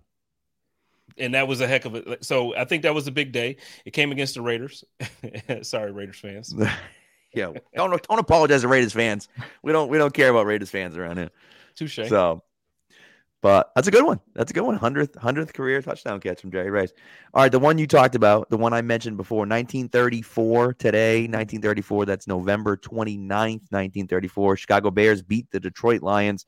And 1.17 1.33
that 1.33 1.47
was 1.47 1.61
a 1.61 1.67
heck 1.67 1.85
of 1.85 1.95
a 1.95 2.23
so 2.23 2.55
I 2.55 2.65
think 2.65 2.83
that 2.83 2.95
was 2.95 3.07
a 3.07 3.11
big 3.11 3.31
day. 3.31 3.57
It 3.85 3.91
came 3.91 4.11
against 4.11 4.35
the 4.35 4.41
Raiders. 4.41 4.83
Sorry, 5.61 5.91
Raiders 5.91 6.17
fans. 6.17 6.55
yeah, 7.33 7.51
don't 7.75 8.07
don't 8.07 8.19
apologize 8.19 8.61
to 8.61 8.67
Raiders 8.67 8.93
fans. 8.93 9.27
We 9.61 9.71
don't 9.71 9.89
we 9.89 9.97
don't 9.97 10.13
care 10.13 10.29
about 10.29 10.45
Raiders 10.45 10.69
fans 10.69 10.97
around 10.97 11.17
here. 11.17 11.29
Touche. 11.75 11.99
So 12.07 12.43
but 13.41 13.71
that's 13.75 13.87
a 13.87 13.91
good 13.91 14.05
one. 14.05 14.19
That's 14.35 14.51
a 14.51 14.53
good 14.53 14.63
one. 14.63 14.77
100th, 14.77 15.13
100th 15.13 15.53
career 15.53 15.81
touchdown 15.81 16.19
catch 16.19 16.41
from 16.41 16.51
Jerry 16.51 16.69
Rice. 16.69 16.93
All 17.33 17.41
right, 17.41 17.51
the 17.51 17.59
one 17.59 17.77
you 17.77 17.87
talked 17.87 18.15
about, 18.15 18.49
the 18.49 18.57
one 18.57 18.73
I 18.73 18.81
mentioned 18.81 19.17
before, 19.17 19.39
1934 19.39 20.73
today, 20.75 21.21
1934. 21.21 22.05
That's 22.05 22.27
November 22.27 22.77
29th, 22.77 23.71
1934. 23.71 24.57
Chicago 24.57 24.91
Bears 24.91 25.21
beat 25.21 25.49
the 25.51 25.59
Detroit 25.59 26.03
Lions 26.03 26.45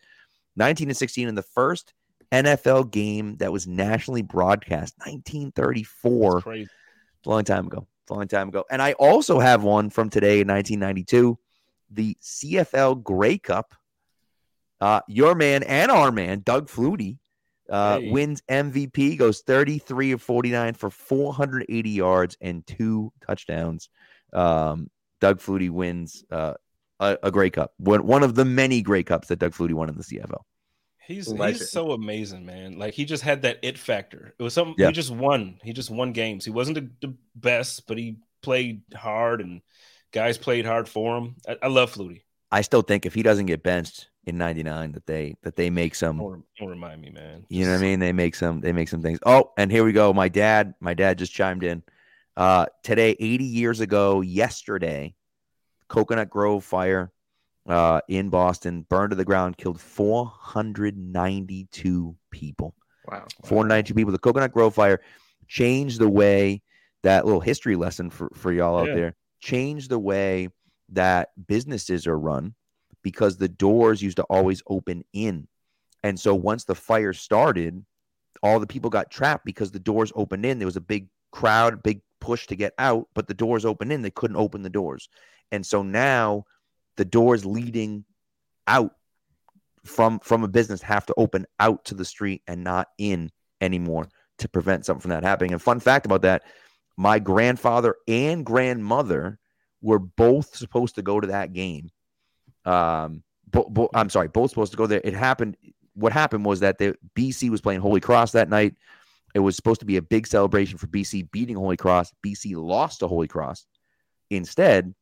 19 0.56 0.90
to 0.90 0.94
16 0.94 1.28
in 1.28 1.36
the 1.36 1.42
first 1.42 1.94
NFL 2.32 2.92
game 2.92 3.38
that 3.38 3.52
was 3.52 3.68
nationally 3.68 4.22
broadcast. 4.22 4.96
1934. 5.00 6.38
It's 6.48 6.70
a 7.26 7.30
long 7.30 7.44
time 7.44 7.68
ago. 7.68 7.88
It's 8.04 8.12
a 8.12 8.14
long 8.14 8.28
time 8.28 8.50
ago. 8.50 8.66
And 8.70 8.82
I 8.82 8.94
also 8.94 9.40
have 9.40 9.64
one 9.64 9.90
from 9.90 10.10
today 10.10 10.42
in 10.42 10.48
1992, 10.48 11.40
the 11.90 12.18
CFL 12.22 13.02
Grey 13.02 13.38
Cup 13.38 13.74
uh, 14.84 15.00
your 15.08 15.34
man 15.34 15.64
and 15.64 15.90
our 15.90 16.12
man, 16.12 16.42
Doug 16.42 16.68
Flutie, 16.68 17.18
uh, 17.70 18.00
hey. 18.00 18.12
wins 18.12 18.44
MVP, 18.50 19.18
goes 19.18 19.40
33 19.40 20.12
of 20.12 20.22
49 20.22 20.74
for 20.74 20.90
480 20.90 21.90
yards 21.90 22.36
and 22.42 22.68
two 22.68 23.14
touchdowns. 23.26 23.88
Um, 24.34 24.90
Doug 25.22 25.40
Flutie 25.40 25.70
wins 25.70 26.26
uh, 26.30 26.56
a, 27.00 27.18
a 27.24 27.32
Grey 27.32 27.50
Cup, 27.50 27.72
one, 27.78 28.06
one 28.06 28.24
of 28.24 28.36
the 28.36 28.44
many 28.44 28.82
Grey 28.82 29.04
Cups 29.04 29.30
that 29.30 29.40
Doug 29.40 29.54
Flutie 29.54 29.74
won 29.74 29.88
in 29.88 29.96
the 29.96 30.04
CFL. 30.04 30.42
He's 31.08 31.32
he's 31.32 31.70
so 31.72 31.92
amazing, 31.92 32.46
man. 32.46 32.78
Like 32.78 32.94
he 32.94 33.06
just 33.06 33.24
had 33.24 33.44
that 33.44 33.60
it 33.62 33.78
factor. 33.78 34.34
It 34.38 34.44
was 34.44 34.54
something 34.54 34.76
yeah. 34.78 34.88
he 34.88 34.94
just 34.94 35.12
won. 35.12 35.60
He 35.64 35.72
just 35.72 35.92
won 35.92 36.12
games. 36.12 36.44
He 36.44 36.52
wasn't 36.52 36.76
the, 36.76 37.08
the, 37.08 37.16
best, 37.36 37.88
but 37.88 37.98
he 37.98 38.18
played 38.42 38.82
hard 38.94 39.40
and 39.40 39.62
guys 40.12 40.38
played 40.38 40.66
hard 40.66 40.90
for 40.90 41.18
him. 41.18 41.36
I, 41.48 41.58
I 41.64 41.68
love 41.68 41.94
Flutie. 41.94 42.24
I 42.52 42.62
still 42.62 42.82
think 42.82 43.06
if 43.06 43.14
he 43.14 43.24
doesn't 43.24 43.48
get 43.48 43.64
benched, 43.64 44.10
in 44.26 44.38
99 44.38 44.94
that 44.94 45.06
they 45.06 45.36
that 45.44 45.56
they 45.56 45.70
make 45.70 45.96
some 45.96 46.18
don't, 46.18 46.44
don't 46.58 46.70
remind 46.70 47.02
me 47.02 47.10
man. 47.10 47.46
You 47.50 47.66
know 47.66 47.72
what 47.72 47.80
i 47.80 47.82
mean? 47.82 48.00
They 48.00 48.14
make 48.14 48.36
some 48.36 48.62
they 48.62 48.72
make 48.72 48.90
some 48.90 49.02
things. 49.02 49.20
Oh 49.26 49.52
and 49.58 49.72
here 49.72 49.84
we 49.84 49.92
go. 49.92 50.14
My 50.14 50.30
dad 50.30 50.76
my 50.80 50.94
dad 50.94 51.18
just 51.18 51.34
chimed 51.34 51.64
in. 51.64 51.82
Uh 52.36 52.66
today 52.84 53.16
80 53.20 53.44
years 53.44 53.80
ago 53.80 54.22
yesterday 54.22 55.16
coconut 55.88 56.30
grove 56.30 56.64
fire 56.64 57.12
uh 57.68 58.02
in 58.08 58.30
boston 58.30 58.86
burned 58.90 59.12
to 59.12 59.16
the 59.16 59.26
ground 59.26 59.58
killed 59.58 59.82
492 59.82 62.16
people. 62.32 62.76
Wow. 63.08 63.26
492 63.44 63.94
people. 63.94 64.14
The 64.14 64.20
coconut 64.20 64.54
grove 64.54 64.76
fire 64.76 65.02
changed 65.48 66.00
the 66.00 66.10
way 66.10 66.62
that 67.04 67.26
little 67.26 67.42
history 67.42 67.76
lesson 67.76 68.10
for 68.10 68.32
for 68.34 68.52
y'all 68.52 68.86
yeah. 68.86 68.92
out 68.92 68.96
there 68.96 69.16
changed 69.42 69.90
the 69.90 70.00
way 70.00 70.48
that 70.90 71.30
businesses 71.48 72.08
are 72.08 72.18
run 72.18 72.56
because 73.04 73.38
the 73.38 73.50
doors 73.50 74.02
used 74.02 74.18
to 74.18 74.24
always 74.24 74.62
open 74.68 75.04
in. 75.14 75.48
And 76.04 76.20
so 76.20 76.34
once 76.36 76.64
the 76.64 76.76
fire 76.76 77.14
started, 77.14 77.86
all 78.42 78.60
the 78.60 78.68
people 78.68 78.90
got 78.90 79.12
trapped 79.12 79.46
because 79.46 79.72
the 79.72 79.80
doors 79.80 80.12
opened 80.16 80.46
in. 80.46 80.60
There 80.60 80.66
was 80.66 80.78
a 80.78 80.82
big 80.82 81.08
crowd, 81.32 81.84
big 81.84 82.02
push 82.20 82.48
to 82.48 82.56
get 82.56 82.74
out, 82.78 83.08
but 83.14 83.28
the 83.28 83.34
doors 83.34 83.66
opened 83.66 83.92
in. 83.92 84.02
They 84.02 84.12
couldn't 84.12 84.38
open 84.38 84.64
the 84.64 84.70
doors. 84.70 85.10
And 85.52 85.66
so 85.66 85.84
now 85.84 86.46
the 86.98 87.06
doors 87.06 87.46
leading 87.46 88.06
out 88.68 88.92
from 89.86 90.20
from 90.20 90.44
a 90.44 90.48
business 90.48 90.82
have 90.82 91.06
to 91.06 91.14
open 91.18 91.46
out 91.60 91.84
to 91.86 91.96
the 91.96 92.06
street 92.06 92.42
and 92.48 92.64
not 92.64 92.88
in 92.98 93.30
anymore 93.60 94.08
to 94.38 94.48
prevent 94.48 94.86
something 94.86 95.02
from 95.02 95.12
that 95.12 95.24
happening. 95.24 95.52
And 95.52 95.62
fun 95.62 95.80
fact 95.80 96.06
about 96.06 96.22
that, 96.22 96.44
my 96.98 97.20
grandfather 97.20 97.96
and 98.08 98.46
grandmother 98.46 99.40
were 99.82 100.00
both 100.00 100.56
supposed 100.56 100.96
to 100.96 101.02
go 101.02 101.20
to 101.20 101.28
that 101.28 101.54
game. 101.54 101.90
Um, 102.66 103.24
bo- 103.52 103.70
bo- 103.70 103.90
I'm 103.94 104.10
sorry, 104.10 104.28
both 104.28 104.50
supposed 104.50 104.72
to 104.72 104.78
go 104.78 104.88
there. 104.88 105.02
It 105.04 105.14
happened. 105.14 105.58
What 105.96 106.12
happened 106.12 106.46
was 106.46 106.62
that 106.62 106.78
the 106.78 106.96
BC 107.16 107.50
was 107.50 107.62
playing 107.62 107.82
Holy 107.82 108.00
Cross 108.00 108.32
that 108.32 108.50
night. 108.50 108.76
It 109.34 109.40
was 109.40 109.56
supposed 109.56 109.80
to 109.80 109.86
be 109.86 109.98
a 109.98 110.02
big 110.02 110.28
celebration 110.28 110.78
for 110.78 110.88
BC 110.88 111.32
beating 111.32 111.56
Holy 111.56 111.78
Cross. 111.78 112.14
BC 112.26 112.56
lost 112.56 113.00
to 113.00 113.08
Holy 113.08 113.28
Cross 113.28 113.66
instead. 114.30 114.94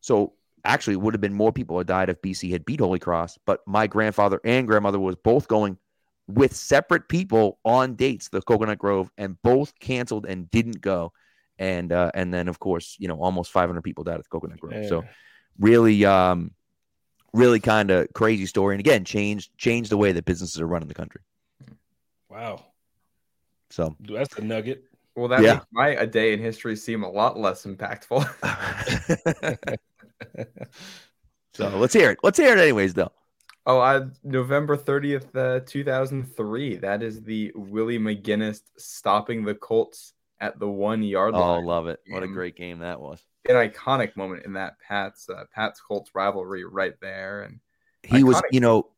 So 0.00 0.34
actually, 0.64 0.94
it 0.94 1.00
would 1.00 1.14
have 1.14 1.20
been 1.20 1.34
more 1.34 1.52
people 1.52 1.78
had 1.78 1.86
died 1.86 2.08
if 2.08 2.20
BC 2.22 2.50
had 2.50 2.64
beat 2.64 2.80
Holy 2.80 2.98
Cross. 2.98 3.38
But 3.46 3.60
my 3.66 3.86
grandfather 3.86 4.40
and 4.44 4.66
grandmother 4.66 5.00
was 5.00 5.16
both 5.16 5.48
going 5.48 5.78
with 6.28 6.54
separate 6.54 7.08
people 7.08 7.58
on 7.64 7.94
dates, 7.94 8.28
the 8.28 8.40
Coconut 8.42 8.78
Grove, 8.78 9.10
and 9.18 9.40
both 9.42 9.78
canceled 9.80 10.26
and 10.26 10.50
didn't 10.50 10.80
go. 10.80 11.12
And 11.58 11.92
uh, 11.92 12.10
and 12.14 12.32
then 12.32 12.48
of 12.48 12.58
course, 12.58 12.96
you 12.98 13.08
know, 13.08 13.20
almost 13.20 13.50
500 13.50 13.82
people 13.82 14.04
died 14.04 14.14
at 14.14 14.24
the 14.24 14.28
Coconut 14.28 14.60
Grove. 14.60 14.82
Yeah. 14.82 14.88
So 14.88 15.04
really, 15.58 16.04
um, 16.04 16.52
really 17.32 17.60
kind 17.60 17.90
of 17.90 18.08
crazy 18.14 18.46
story. 18.46 18.74
And 18.74 18.80
again, 18.80 19.04
changed 19.04 19.56
changed 19.56 19.90
the 19.90 19.96
way 19.96 20.12
that 20.12 20.24
businesses 20.24 20.60
are 20.60 20.66
run 20.66 20.82
in 20.82 20.88
the 20.88 20.94
country. 20.94 21.22
Wow. 22.28 22.64
So 23.70 23.96
that's 24.00 24.36
a 24.38 24.42
nugget. 24.42 24.84
Well, 25.14 25.28
that 25.28 25.42
yeah. 25.42 25.54
makes 25.54 25.66
my 25.72 25.88
a 25.88 26.06
day 26.06 26.32
in 26.32 26.40
history 26.40 26.76
seem 26.76 27.02
a 27.02 27.10
lot 27.10 27.38
less 27.38 27.64
impactful. 27.64 28.26
so 31.54 31.68
let's 31.76 31.92
hear 31.92 32.10
it. 32.10 32.18
Let's 32.22 32.38
hear 32.38 32.52
it, 32.56 32.58
anyways, 32.58 32.94
though. 32.94 33.12
Oh, 33.64 33.78
I, 33.78 34.02
November 34.24 34.76
30th, 34.76 35.36
uh, 35.36 35.60
2003. 35.66 36.76
That 36.78 37.02
is 37.02 37.22
the 37.22 37.52
Willie 37.54 37.98
McGinest 37.98 38.62
stopping 38.76 39.44
the 39.44 39.54
Colts 39.54 40.14
at 40.40 40.58
the 40.58 40.68
one 40.68 41.02
yard 41.02 41.34
line. 41.34 41.62
Oh, 41.62 41.66
love 41.66 41.86
it. 41.86 42.00
What 42.08 42.22
a 42.22 42.28
great 42.28 42.56
game 42.56 42.80
that 42.80 43.00
was. 43.00 43.22
An 43.48 43.56
iconic 43.56 44.16
moment 44.16 44.44
in 44.44 44.52
that 44.52 44.76
Pats 44.86 45.28
uh, 45.28 45.44
Pats 45.52 45.80
Colts 45.80 46.10
rivalry 46.14 46.64
right 46.64 46.94
there. 47.00 47.42
And 47.42 47.60
he 48.02 48.22
was, 48.22 48.40
you 48.50 48.60
know, 48.60 48.88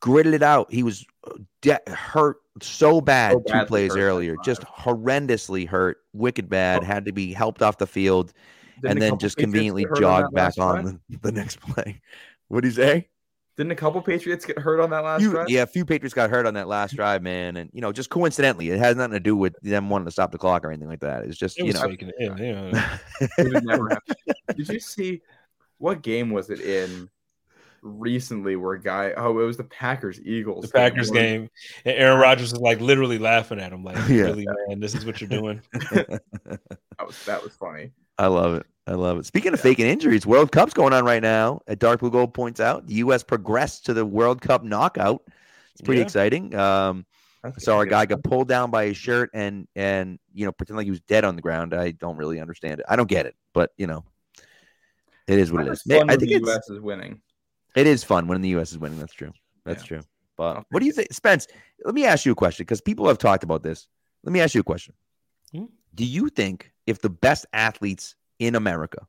gritted 0.00 0.34
it 0.34 0.42
out. 0.42 0.72
He 0.72 0.82
was 0.82 1.04
uh, 1.26 1.32
de- 1.60 1.80
hurt 1.86 2.38
so 2.62 3.00
bad 3.00 3.32
so 3.32 3.40
two 3.40 3.66
plays 3.66 3.96
earlier, 3.96 4.36
just 4.44 4.62
horrendously 4.62 5.66
hurt, 5.66 5.98
wicked 6.12 6.48
bad, 6.48 6.82
oh. 6.82 6.86
had 6.86 7.04
to 7.06 7.12
be 7.12 7.32
helped 7.32 7.62
off 7.62 7.78
the 7.78 7.86
field, 7.86 8.32
Didn't 8.76 8.90
and 8.92 9.02
then 9.02 9.18
just 9.18 9.36
conveniently 9.36 9.86
jogged 9.96 10.34
back 10.34 10.58
on 10.58 10.84
the, 10.84 11.18
the, 11.22 11.32
next 11.32 11.60
play. 11.60 12.00
What 12.48 12.62
do 12.62 12.68
you 12.68 12.74
say? 12.74 13.08
Didn't 13.60 13.72
a 13.72 13.76
couple 13.76 14.00
Patriots 14.00 14.46
get 14.46 14.58
hurt 14.58 14.80
on 14.80 14.88
that 14.88 15.04
last 15.04 15.20
few, 15.20 15.32
drive? 15.32 15.50
Yeah, 15.50 15.60
a 15.60 15.66
few 15.66 15.84
Patriots 15.84 16.14
got 16.14 16.30
hurt 16.30 16.46
on 16.46 16.54
that 16.54 16.66
last 16.66 16.96
drive, 16.96 17.22
man. 17.22 17.58
And 17.58 17.68
you 17.74 17.82
know, 17.82 17.92
just 17.92 18.08
coincidentally, 18.08 18.70
it 18.70 18.78
has 18.78 18.96
nothing 18.96 19.12
to 19.12 19.20
do 19.20 19.36
with 19.36 19.54
them 19.60 19.90
wanting 19.90 20.06
to 20.06 20.10
stop 20.10 20.32
the 20.32 20.38
clock 20.38 20.64
or 20.64 20.70
anything 20.70 20.88
like 20.88 21.00
that. 21.00 21.26
It's 21.26 21.36
just 21.36 21.58
it 21.60 21.66
you 21.66 21.72
know, 21.74 21.84
in, 21.84 22.38
yeah. 22.38 22.98
it 23.36 24.56
Did 24.56 24.66
you 24.66 24.80
see 24.80 25.20
what 25.76 26.00
game 26.00 26.30
was 26.30 26.48
it 26.48 26.60
in? 26.60 27.10
recently 27.82 28.56
where 28.56 28.74
a 28.74 28.80
guy 28.80 29.14
oh 29.16 29.38
it 29.38 29.46
was 29.46 29.56
the 29.56 29.64
Packers 29.64 30.20
Eagles 30.20 30.66
the 30.66 30.70
Packers 30.70 31.10
game 31.10 31.48
and 31.86 31.96
Aaron 31.96 32.20
Rodgers 32.20 32.52
was 32.52 32.60
like 32.60 32.78
literally 32.78 33.16
laughing 33.16 33.58
at 33.58 33.72
him 33.72 33.82
like 33.82 33.96
yeah. 34.06 34.24
really 34.24 34.46
man 34.68 34.80
this 34.80 34.94
is 34.94 35.06
what 35.06 35.18
you're 35.18 35.30
doing 35.30 35.62
that 35.72 36.20
was 37.06 37.24
that 37.24 37.42
was 37.42 37.54
funny 37.54 37.90
I 38.18 38.26
love 38.26 38.52
it 38.52 38.66
I 38.90 38.94
love 38.94 39.18
it 39.18 39.26
speaking 39.26 39.54
of 39.54 39.60
yeah. 39.60 39.64
faking 39.64 39.86
injuries 39.86 40.26
World 40.26 40.52
Cup's 40.52 40.74
going 40.74 40.92
on 40.92 41.04
right 41.04 41.22
now 41.22 41.60
at 41.66 41.78
Dark 41.78 42.00
Blue 42.00 42.10
Gold 42.10 42.34
points 42.34 42.60
out 42.60 42.86
the 42.86 42.94
U.S. 42.94 43.22
progressed 43.22 43.86
to 43.86 43.94
the 43.94 44.04
World 44.04 44.42
Cup 44.42 44.64
knockout 44.64 45.22
it's 45.72 45.82
pretty 45.82 46.00
yeah. 46.00 46.06
exciting 46.06 46.54
um 46.54 47.06
I 47.42 47.52
saw 47.56 47.76
our 47.76 47.86
guy 47.86 48.04
got 48.04 48.22
pulled 48.22 48.48
down 48.48 48.70
by 48.70 48.86
his 48.86 48.96
shirt 48.96 49.30
and 49.32 49.66
and 49.74 50.18
you 50.34 50.44
know 50.44 50.52
pretend 50.52 50.76
like 50.76 50.84
he 50.84 50.90
was 50.90 51.00
dead 51.00 51.24
on 51.24 51.36
the 51.36 51.42
ground 51.42 51.72
I 51.72 51.92
don't 51.92 52.16
really 52.16 52.40
understand 52.40 52.80
it 52.80 52.86
I 52.88 52.96
don't 52.96 53.08
get 53.08 53.26
it 53.26 53.34
but 53.54 53.70
you 53.78 53.86
know 53.86 54.04
it 55.30 55.38
is 55.38 55.52
what 55.52 55.64
it 55.64 55.70
is. 55.70 55.84
I 55.88 56.16
think 56.16 56.20
the 56.20 56.40
U.S. 56.40 56.68
is 56.68 56.80
winning. 56.80 57.20
It 57.76 57.86
is 57.86 58.02
fun 58.02 58.26
when 58.26 58.40
the 58.40 58.48
U.S. 58.50 58.72
is 58.72 58.78
winning. 58.78 58.98
That's 58.98 59.12
true. 59.12 59.32
That's 59.64 59.82
yeah. 59.82 59.86
true. 59.86 60.00
But 60.36 60.64
what 60.70 60.80
do 60.80 60.86
you 60.86 60.92
think, 60.92 61.12
Spence? 61.12 61.46
Let 61.84 61.94
me 61.94 62.04
ask 62.04 62.26
you 62.26 62.32
a 62.32 62.34
question 62.34 62.64
because 62.64 62.80
people 62.80 63.06
have 63.06 63.18
talked 63.18 63.44
about 63.44 63.62
this. 63.62 63.86
Let 64.24 64.32
me 64.32 64.40
ask 64.40 64.56
you 64.56 64.62
a 64.62 64.64
question. 64.64 64.94
Hmm? 65.54 65.66
Do 65.94 66.04
you 66.04 66.30
think 66.30 66.72
if 66.88 67.00
the 67.00 67.10
best 67.10 67.46
athletes 67.52 68.16
in 68.40 68.56
America, 68.56 69.06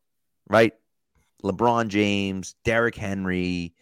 right, 0.48 0.74
LeBron 1.44 1.88
James, 1.88 2.56
Derrick 2.64 2.96
Henry, 2.96 3.74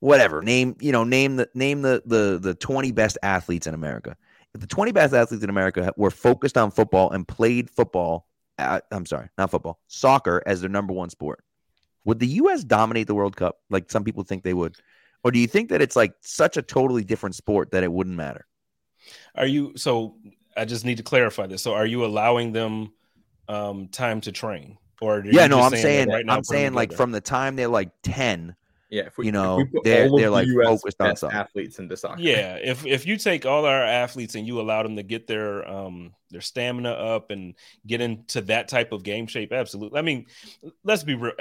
whatever, 0.00 0.42
name 0.42 0.76
you 0.80 0.92
know, 0.92 1.04
name 1.04 1.36
the 1.36 1.48
name 1.54 1.80
the 1.80 2.02
the 2.04 2.38
the 2.38 2.54
twenty 2.54 2.92
best 2.92 3.16
athletes 3.22 3.66
in 3.66 3.72
America. 3.72 4.16
If 4.54 4.60
the 4.60 4.66
twenty 4.66 4.92
best 4.92 5.14
athletes 5.14 5.42
in 5.42 5.48
America 5.48 5.94
were 5.96 6.10
focused 6.10 6.58
on 6.58 6.70
football 6.70 7.10
and 7.10 7.26
played 7.26 7.70
football, 7.70 8.26
uh, 8.58 8.80
I'm 8.90 9.06
sorry, 9.06 9.28
not 9.38 9.50
football, 9.50 9.80
soccer 9.86 10.42
as 10.44 10.60
their 10.60 10.68
number 10.68 10.92
one 10.92 11.08
sport, 11.08 11.42
would 12.04 12.18
the 12.18 12.26
U.S. 12.26 12.64
dominate 12.64 13.06
the 13.06 13.14
World 13.14 13.36
Cup 13.36 13.60
like 13.70 13.90
some 13.90 14.04
people 14.04 14.24
think 14.24 14.42
they 14.42 14.54
would? 14.54 14.76
Or 15.24 15.30
do 15.30 15.38
you 15.38 15.46
think 15.46 15.70
that 15.70 15.80
it's 15.82 15.96
like 15.96 16.14
such 16.20 16.56
a 16.56 16.62
totally 16.62 17.04
different 17.04 17.34
sport 17.34 17.72
that 17.72 17.82
it 17.82 17.90
wouldn't 17.90 18.16
matter? 18.16 18.46
Are 19.34 19.46
you 19.46 19.72
so? 19.76 20.16
I 20.56 20.64
just 20.64 20.84
need 20.84 20.96
to 20.98 21.02
clarify 21.02 21.46
this. 21.46 21.62
So, 21.62 21.74
are 21.74 21.86
you 21.86 22.04
allowing 22.04 22.52
them 22.52 22.92
um, 23.48 23.88
time 23.88 24.20
to 24.22 24.32
train? 24.32 24.78
Or 25.00 25.22
yeah, 25.24 25.46
no, 25.46 25.60
I'm 25.60 25.72
saying, 25.72 26.08
right 26.08 26.24
I'm 26.28 26.44
saying 26.44 26.72
like 26.72 26.92
from 26.92 27.10
the 27.12 27.20
time 27.20 27.56
they're 27.56 27.68
like 27.68 27.90
ten 28.02 28.56
yeah, 28.88 29.02
if 29.06 29.18
we, 29.18 29.26
you 29.26 29.32
know, 29.32 29.60
if 29.60 29.82
they're 29.82 30.08
they're 30.08 30.30
like 30.30 30.46
US 30.46 30.80
focused 30.80 31.00
on 31.00 31.16
something. 31.16 31.36
Athletes 31.36 31.78
into 31.80 31.96
soccer. 31.96 32.20
Yeah, 32.20 32.56
if 32.62 32.86
if 32.86 33.04
you 33.04 33.16
take 33.16 33.44
all 33.44 33.64
our 33.64 33.82
athletes 33.82 34.36
and 34.36 34.46
you 34.46 34.60
allow 34.60 34.82
them 34.84 34.94
to 34.96 35.02
get 35.02 35.26
their 35.26 35.68
um 35.68 36.14
their 36.30 36.40
stamina 36.40 36.90
up 36.90 37.30
and 37.30 37.54
get 37.86 38.00
into 38.00 38.42
that 38.42 38.68
type 38.68 38.92
of 38.92 39.02
game 39.02 39.26
shape, 39.26 39.52
absolutely. 39.52 39.98
I 39.98 40.02
mean, 40.02 40.26
let's 40.84 41.02
be 41.02 41.14
real. 41.14 41.32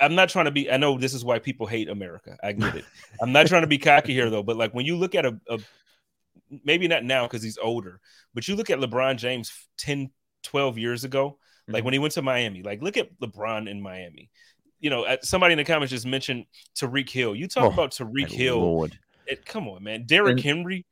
I'm 0.00 0.14
not 0.14 0.30
trying 0.30 0.46
to 0.46 0.50
be. 0.50 0.70
I 0.70 0.78
know 0.78 0.96
this 0.96 1.12
is 1.12 1.24
why 1.24 1.38
people 1.40 1.66
hate 1.66 1.90
America. 1.90 2.38
I 2.42 2.52
get 2.52 2.74
it. 2.74 2.84
I'm 3.20 3.32
not 3.32 3.48
trying 3.48 3.62
to 3.62 3.68
be 3.68 3.78
cocky 3.78 4.14
here 4.14 4.30
though, 4.30 4.42
but 4.42 4.56
like 4.56 4.72
when 4.72 4.86
you 4.86 4.96
look 4.96 5.14
at 5.14 5.26
a, 5.26 5.38
a 5.50 5.58
maybe 6.64 6.88
not 6.88 7.04
now 7.04 7.26
because 7.26 7.42
he's 7.42 7.58
older, 7.58 8.00
but 8.32 8.48
you 8.48 8.56
look 8.56 8.70
at 8.70 8.78
LeBron 8.78 9.16
James 9.16 9.52
10, 9.76 10.10
12 10.42 10.78
years 10.78 11.04
ago, 11.04 11.38
like 11.66 11.78
mm-hmm. 11.78 11.84
when 11.84 11.92
he 11.94 11.98
went 11.98 12.14
to 12.14 12.22
Miami. 12.22 12.62
Like 12.62 12.82
look 12.82 12.96
at 12.96 13.08
LeBron 13.20 13.68
in 13.68 13.80
Miami 13.80 14.30
you 14.84 14.90
know, 14.90 15.06
somebody 15.22 15.52
in 15.52 15.56
the 15.56 15.64
comments 15.64 15.90
just 15.90 16.04
mentioned 16.04 16.44
Tyreek 16.76 17.08
Hill. 17.08 17.34
You 17.34 17.48
talk 17.48 17.64
oh, 17.64 17.72
about 17.72 17.92
Tyreek 17.92 18.28
Hill. 18.28 18.60
Lord. 18.60 18.98
It, 19.26 19.46
come 19.46 19.66
on, 19.66 19.82
man. 19.82 20.04
Derrick 20.04 20.32
and, 20.32 20.40
Henry. 20.40 20.84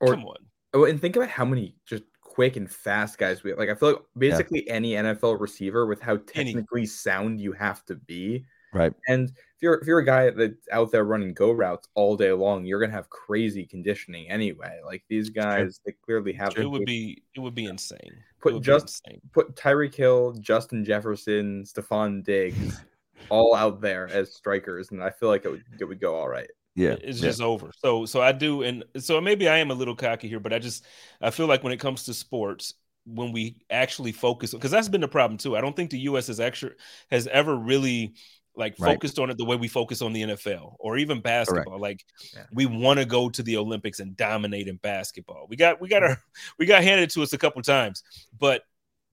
Or, 0.00 0.14
come 0.14 0.24
on. 0.24 0.36
Oh, 0.72 0.84
and 0.84 0.98
think 0.98 1.16
about 1.16 1.28
how 1.28 1.44
many 1.44 1.76
just 1.84 2.04
quick 2.22 2.56
and 2.56 2.70
fast 2.70 3.18
guys 3.18 3.42
we 3.42 3.50
have. 3.50 3.58
Like 3.58 3.68
I 3.68 3.74
feel 3.74 3.90
like 3.90 4.02
basically 4.16 4.64
yeah. 4.66 4.72
any 4.72 4.92
NFL 4.92 5.38
receiver 5.38 5.84
with 5.84 6.00
how 6.00 6.16
technically 6.16 6.80
any. 6.80 6.86
sound 6.86 7.38
you 7.38 7.52
have 7.52 7.84
to 7.84 7.96
be. 7.96 8.46
Right. 8.76 8.92
And 9.08 9.30
if 9.56 9.62
you're 9.62 9.74
if 9.74 9.86
you're 9.86 10.00
a 10.00 10.04
guy 10.04 10.30
that's 10.30 10.68
out 10.70 10.92
there 10.92 11.04
running 11.04 11.32
go 11.32 11.50
routes 11.50 11.88
all 11.94 12.14
day 12.16 12.32
long, 12.32 12.66
you're 12.66 12.80
gonna 12.80 12.92
have 12.92 13.08
crazy 13.08 13.64
conditioning 13.64 14.28
anyway. 14.28 14.80
Like 14.84 15.02
these 15.08 15.30
guys, 15.30 15.80
they 15.86 15.92
clearly 15.92 16.34
have. 16.34 16.56
It 16.58 16.68
would 16.68 16.84
be 16.84 17.22
it 17.34 17.40
would 17.40 17.54
be 17.54 17.64
insane. 17.64 18.22
Put 18.40 18.62
just 18.62 19.02
insane. 19.06 19.20
put 19.32 19.56
Tyreek 19.56 19.94
Hill, 19.94 20.34
Justin 20.40 20.84
Jefferson, 20.84 21.64
Stefon 21.64 22.22
Diggs 22.22 22.82
all 23.30 23.54
out 23.54 23.80
there 23.80 24.08
as 24.08 24.34
strikers, 24.34 24.90
and 24.90 25.02
I 25.02 25.10
feel 25.10 25.30
like 25.30 25.46
it 25.46 25.50
would 25.50 25.64
it 25.80 25.84
would 25.84 26.00
go 26.00 26.14
all 26.14 26.28
right. 26.28 26.50
Yeah, 26.74 26.96
it's 27.00 27.22
yeah. 27.22 27.28
just 27.28 27.40
over. 27.40 27.70
So 27.78 28.04
so 28.04 28.20
I 28.20 28.32
do, 28.32 28.62
and 28.62 28.84
so 28.98 29.18
maybe 29.22 29.48
I 29.48 29.56
am 29.56 29.70
a 29.70 29.74
little 29.74 29.96
cocky 29.96 30.28
here, 30.28 30.40
but 30.40 30.52
I 30.52 30.58
just 30.58 30.84
I 31.22 31.30
feel 31.30 31.46
like 31.46 31.64
when 31.64 31.72
it 31.72 31.80
comes 31.80 32.04
to 32.04 32.12
sports, 32.12 32.74
when 33.06 33.32
we 33.32 33.56
actually 33.70 34.12
focus, 34.12 34.52
because 34.52 34.70
that's 34.70 34.88
been 34.88 35.00
the 35.00 35.08
problem 35.08 35.38
too. 35.38 35.56
I 35.56 35.62
don't 35.62 35.74
think 35.74 35.90
the 35.90 36.00
U.S. 36.00 36.26
has 36.26 36.40
actually 36.40 36.74
has 37.10 37.26
ever 37.28 37.56
really 37.56 38.14
like 38.56 38.76
focused 38.76 39.18
on 39.18 39.28
it 39.30 39.36
the 39.36 39.44
way 39.44 39.56
we 39.56 39.68
focus 39.68 40.00
on 40.00 40.12
the 40.12 40.22
NFL 40.22 40.76
or 40.78 40.96
even 40.96 41.20
basketball. 41.20 41.78
Correct. 41.78 41.80
Like 41.80 42.04
yeah. 42.34 42.44
we 42.52 42.66
want 42.66 42.98
to 42.98 43.04
go 43.04 43.28
to 43.28 43.42
the 43.42 43.56
Olympics 43.58 44.00
and 44.00 44.16
dominate 44.16 44.66
in 44.66 44.76
basketball. 44.76 45.46
We 45.48 45.56
got 45.56 45.80
we 45.80 45.88
got 45.88 46.02
our 46.02 46.18
we 46.58 46.66
got 46.66 46.82
handed 46.82 47.10
to 47.10 47.22
us 47.22 47.32
a 47.32 47.38
couple 47.38 47.60
times, 47.62 48.02
but 48.38 48.62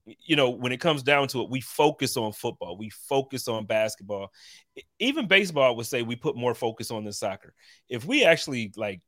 you 0.05 0.35
know, 0.35 0.49
when 0.49 0.71
it 0.71 0.79
comes 0.79 1.03
down 1.03 1.27
to 1.29 1.41
it, 1.41 1.49
we 1.49 1.61
focus 1.61 2.17
on 2.17 2.33
football, 2.33 2.77
we 2.77 2.89
focus 2.89 3.47
on 3.47 3.65
basketball. 3.65 4.31
Even 4.99 5.27
baseball, 5.27 5.63
I 5.71 5.75
would 5.75 5.85
say 5.85 6.01
we 6.01 6.15
put 6.15 6.35
more 6.35 6.53
focus 6.53 6.91
on 6.91 7.03
than 7.03 7.13
soccer. 7.13 7.53
If 7.89 8.05
we 8.05 8.25
actually 8.25 8.73
like, 8.75 9.01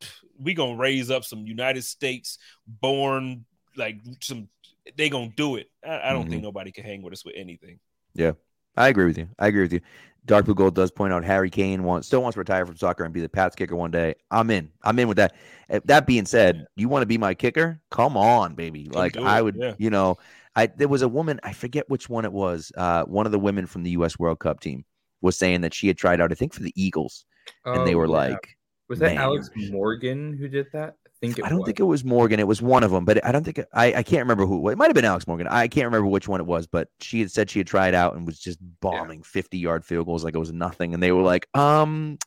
we 0.38 0.54
gonna 0.54 0.76
raise 0.76 1.10
up 1.10 1.24
some 1.24 1.46
United 1.46 1.84
States 1.84 2.38
born 2.66 3.44
like 3.76 4.00
some, 4.20 4.48
they 4.96 5.08
gonna 5.08 5.32
do 5.36 5.56
it. 5.56 5.68
I, 5.84 6.00
I 6.00 6.12
don't 6.12 6.22
mm-hmm. 6.22 6.30
think 6.30 6.42
nobody 6.42 6.72
can 6.72 6.84
hang 6.84 7.02
with 7.02 7.12
us 7.12 7.24
with 7.24 7.34
anything. 7.36 7.78
Yeah, 8.14 8.32
I 8.76 8.88
agree 8.88 9.06
with 9.06 9.18
you. 9.18 9.28
I 9.38 9.48
agree 9.48 9.62
with 9.62 9.72
you. 9.72 9.80
Dark 10.26 10.44
Blue 10.44 10.54
Gold 10.54 10.74
does 10.74 10.90
point 10.90 11.12
out 11.12 11.24
Harry 11.24 11.50
Kane 11.50 11.82
wants 11.82 12.06
still 12.06 12.22
wants 12.22 12.34
to 12.34 12.40
retire 12.40 12.66
from 12.66 12.76
soccer 12.76 13.04
and 13.04 13.12
be 13.12 13.20
the 13.20 13.28
Pats 13.28 13.56
kicker 13.56 13.74
one 13.74 13.90
day. 13.90 14.14
I'm 14.30 14.50
in. 14.50 14.70
I'm 14.82 14.98
in 14.98 15.08
with 15.08 15.16
that. 15.16 15.34
Eh, 15.70 15.80
that 15.86 16.06
being 16.06 16.26
said, 16.26 16.66
you 16.76 16.88
want 16.88 17.02
to 17.02 17.06
be 17.06 17.18
my 17.18 17.34
kicker? 17.34 17.80
Come 17.90 18.16
on, 18.16 18.54
baby. 18.54 18.84
Come 18.84 19.00
like 19.00 19.16
I 19.16 19.40
would, 19.42 19.56
yeah. 19.56 19.74
you 19.78 19.90
know, 19.90 20.18
I 20.54 20.66
there 20.66 20.88
was 20.88 21.02
a 21.02 21.08
woman, 21.08 21.40
I 21.42 21.52
forget 21.52 21.88
which 21.88 22.08
one 22.08 22.24
it 22.24 22.32
was. 22.32 22.70
Uh, 22.76 23.04
one 23.04 23.26
of 23.26 23.32
the 23.32 23.38
women 23.38 23.66
from 23.66 23.82
the 23.82 23.90
US 23.90 24.18
World 24.18 24.40
Cup 24.40 24.60
team 24.60 24.84
was 25.20 25.36
saying 25.36 25.62
that 25.62 25.74
she 25.74 25.88
had 25.88 25.96
tried 25.96 26.20
out, 26.20 26.32
I 26.32 26.34
think, 26.34 26.52
for 26.52 26.62
the 26.62 26.72
Eagles. 26.76 27.24
Oh, 27.64 27.72
and 27.72 27.86
they 27.86 27.94
oh, 27.94 27.98
were 27.98 28.06
yeah. 28.06 28.12
like 28.12 28.56
Was 28.88 28.98
that 29.00 29.16
Alex 29.16 29.50
Morgan 29.56 30.36
who 30.36 30.48
did 30.48 30.66
that? 30.72 30.96
Think 31.20 31.44
I 31.44 31.48
don't 31.48 31.60
was. 31.60 31.66
think 31.66 31.80
it 31.80 31.84
was 31.84 32.04
Morgan. 32.04 32.40
It 32.40 32.46
was 32.46 32.62
one 32.62 32.82
of 32.82 32.90
them, 32.90 33.04
but 33.04 33.24
I 33.24 33.32
don't 33.32 33.44
think 33.44 33.60
I, 33.72 33.94
I 33.94 34.02
can't 34.02 34.20
remember 34.20 34.46
who. 34.46 34.68
It 34.68 34.78
might 34.78 34.86
have 34.86 34.94
been 34.94 35.04
Alex 35.04 35.26
Morgan. 35.26 35.46
I 35.46 35.68
can't 35.68 35.86
remember 35.86 36.06
which 36.06 36.28
one 36.28 36.40
it 36.40 36.46
was, 36.46 36.66
but 36.66 36.88
she 37.00 37.20
had 37.20 37.30
said 37.30 37.50
she 37.50 37.60
had 37.60 37.66
tried 37.66 37.94
out 37.94 38.14
and 38.14 38.26
was 38.26 38.38
just 38.38 38.58
bombing 38.80 39.18
yeah. 39.18 39.24
50 39.26 39.58
yard 39.58 39.84
field 39.84 40.06
goals 40.06 40.24
like 40.24 40.34
it 40.34 40.38
was 40.38 40.52
nothing. 40.52 40.94
And 40.94 41.02
they 41.02 41.12
were 41.12 41.22
like, 41.22 41.46
um, 41.54 42.18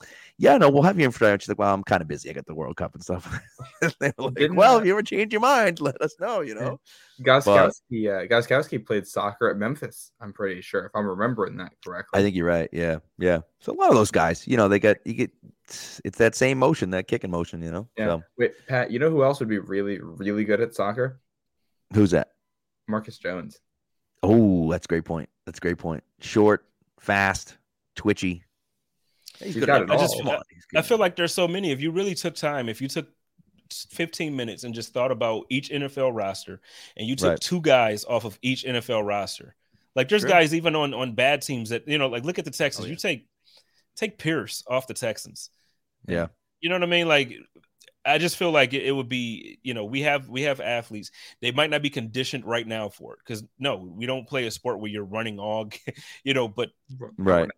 yeah, 0.44 0.58
no, 0.58 0.70
we'll 0.70 0.84
have 0.84 1.00
you 1.00 1.06
in 1.06 1.12
for 1.12 1.24
that. 1.24 1.42
She's 1.42 1.48
like, 1.48 1.58
well, 1.58 1.74
I'm 1.74 1.84
kind 1.84 2.02
of 2.02 2.10
busy. 2.10 2.30
I 2.30 2.34
got 2.34 2.46
the 2.46 2.54
World 2.54 2.76
Cup 2.76 2.94
and 2.96 3.02
stuff. 3.02 3.26
were 3.82 3.92
like, 4.02 4.14
well, 4.52 4.78
if 4.78 4.86
you 4.86 4.92
ever 4.92 5.02
change 5.02 5.32
your 5.32 5.40
mind, 5.40 5.80
let 5.80 6.02
us 6.02 6.16
know, 6.20 6.42
you 6.42 6.54
know. 6.54 6.82
Gostkowski, 7.22 8.80
uh, 8.80 8.80
played 8.86 9.08
soccer 9.08 9.50
at 9.50 9.56
Memphis. 9.56 10.12
I'm 10.20 10.34
pretty 10.34 10.60
sure 10.60 10.86
if 10.86 10.92
I'm 10.96 11.08
remembering 11.08 11.56
that 11.58 11.72
correctly. 11.82 12.20
I 12.20 12.24
think 12.24 12.36
you're 12.36 12.46
right. 12.46 12.68
Yeah, 12.74 12.98
yeah. 13.18 13.40
So 13.62 13.72
a 13.72 13.76
lot 13.76 13.88
of 13.88 13.96
those 13.96 14.12
guys, 14.12 14.46
you 14.46 14.58
know, 14.58 14.68
they 14.68 14.80
get 14.80 15.00
you 15.06 15.14
get 15.14 15.32
it's 16.04 16.18
that 16.18 16.36
same 16.36 16.60
motion, 16.60 16.90
that 16.90 17.08
kicking 17.08 17.32
motion, 17.32 17.62
you 17.62 17.72
know. 17.72 17.88
Yeah. 17.98 18.06
So. 18.08 18.24
Wait, 18.38 18.52
Pat, 18.68 18.92
you 18.92 19.00
know 19.00 19.10
who 19.10 19.24
else 19.24 19.40
would 19.40 19.48
be 19.48 19.60
really, 19.60 20.00
really 20.02 20.44
good 20.44 20.60
at 20.60 20.76
soccer? 20.76 21.22
Who's 21.94 22.12
that? 22.12 22.32
Marcus 22.90 23.18
Jones. 23.18 23.62
Oh, 24.22 24.70
that's 24.70 24.88
a 24.88 24.90
great 24.90 25.06
point. 25.06 25.30
That's 25.46 25.60
a 25.60 25.62
great 25.62 25.78
point. 25.78 26.04
Short, 26.20 26.66
fast, 27.00 27.58
twitchy. 27.96 28.44
He's, 29.40 29.56
He's 29.56 29.66
got 29.66 29.82
it 29.82 29.92
I, 29.92 29.98
just, 29.98 30.22
I, 30.26 30.42
I 30.76 30.82
feel 30.82 30.98
like 30.98 31.16
there's 31.16 31.34
so 31.34 31.48
many. 31.48 31.72
If 31.72 31.82
you 31.82 31.92
really 31.92 32.16
took 32.16 32.36
time, 32.36 32.70
if 32.70 32.82
you 32.82 32.88
took 32.88 33.08
15 33.72 34.36
minutes 34.36 34.64
and 34.64 34.74
just 34.74 34.94
thought 34.94 35.12
about 35.12 35.46
each 35.50 35.70
NFL 35.70 36.12
roster 36.14 36.62
and 36.96 37.08
you 37.08 37.16
took 37.16 37.30
right. 37.30 37.40
two 37.40 37.62
guys 37.62 38.06
off 38.06 38.26
of 38.26 38.38
each 38.42 38.64
NFL 38.64 39.06
roster. 39.06 39.56
Like 39.96 40.10
there's 40.10 40.22
sure. 40.22 40.30
guys 40.30 40.54
even 40.56 40.76
on 40.76 40.94
on 40.94 41.14
bad 41.14 41.42
teams 41.42 41.70
that 41.70 41.88
you 41.88 41.98
know 41.98 42.08
like 42.08 42.24
look 42.24 42.40
at 42.40 42.46
the 42.46 42.52
Texans. 42.52 42.86
Oh, 42.86 42.88
yeah. 42.88 42.92
You 42.92 42.98
take 42.98 43.28
take 43.96 44.18
Pierce 44.18 44.64
off 44.68 44.88
the 44.88 44.94
Texans. 44.94 45.50
Yeah. 46.08 46.28
You 46.62 46.70
know 46.70 46.76
what 46.76 46.84
I 46.84 46.88
mean? 46.88 47.08
Like 47.08 47.36
I 48.06 48.18
just 48.18 48.38
feel 48.38 48.52
like 48.52 48.74
it, 48.74 48.84
it, 48.84 48.92
would 48.92 49.08
be, 49.08 49.60
you 49.64 49.74
know, 49.74 49.86
we 49.86 50.02
have 50.02 50.28
we 50.28 50.42
have 50.44 50.60
athletes. 50.60 51.12
They 51.42 51.52
might 51.52 51.70
not 51.70 51.82
be 51.82 51.90
conditioned 51.90 52.44
right 52.44 52.68
now 52.68 52.90
for 52.90 53.14
it 53.14 53.20
because 53.20 53.44
no, 53.60 53.78
we 53.78 54.06
don't 54.06 54.28
play 54.28 54.46
a 54.46 54.52
sport 54.52 54.80
where 54.80 54.92
you're 54.92 55.06
running 55.06 55.40
all, 55.40 55.70
you 56.24 56.34
know. 56.34 56.48
But 56.48 56.72
right, 57.18 57.50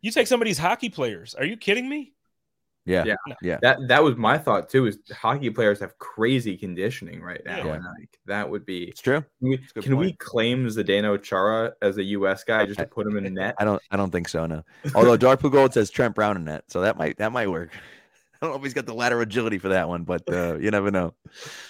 you 0.00 0.10
take 0.10 0.26
some 0.26 0.40
of 0.40 0.46
these 0.46 0.58
hockey 0.58 0.88
players. 0.88 1.34
Are 1.34 1.44
you 1.44 1.56
kidding 1.56 1.88
me? 1.88 2.12
Yeah, 2.86 3.04
yeah, 3.06 3.34
yeah. 3.40 3.58
That 3.62 3.78
that 3.88 4.04
was 4.04 4.16
my 4.16 4.36
thought 4.36 4.68
too. 4.68 4.86
Is 4.86 4.98
hockey 5.10 5.48
players 5.48 5.80
have 5.80 5.98
crazy 5.98 6.56
conditioning 6.56 7.22
right 7.22 7.40
now, 7.44 7.64
yeah. 7.64 7.74
and 7.74 7.84
like 7.84 8.18
that 8.26 8.50
would 8.50 8.66
be. 8.66 8.84
It's 8.84 9.00
true. 9.00 9.24
Can 9.40 9.48
we, 9.48 9.58
can 9.82 9.96
we 9.96 10.12
claim 10.12 10.66
Zdeno 10.66 11.22
Chara 11.22 11.72
as 11.80 11.96
a 11.96 12.02
U.S. 12.02 12.44
guy 12.44 12.66
just 12.66 12.78
to 12.78 12.86
put 12.86 13.06
him 13.06 13.16
in 13.16 13.24
the 13.24 13.30
net? 13.30 13.54
I 13.58 13.64
don't. 13.64 13.80
I 13.90 13.96
don't 13.96 14.10
think 14.10 14.28
so. 14.28 14.44
No. 14.44 14.62
Although 14.94 15.16
Dark 15.16 15.40
Blue 15.40 15.50
Gold 15.50 15.72
says 15.72 15.88
Trent 15.88 16.14
Brown 16.14 16.36
in 16.36 16.44
net, 16.44 16.64
so 16.68 16.82
that 16.82 16.98
might 16.98 17.16
that 17.16 17.32
might 17.32 17.50
work. 17.50 17.70
I 18.42 18.46
don't 18.46 18.50
know 18.50 18.58
if 18.58 18.64
he's 18.64 18.74
got 18.74 18.84
the 18.84 18.94
lateral 18.94 19.22
agility 19.22 19.56
for 19.56 19.68
that 19.68 19.88
one, 19.88 20.04
but 20.04 20.30
uh, 20.30 20.58
you 20.58 20.70
never 20.70 20.90
know. 20.90 21.14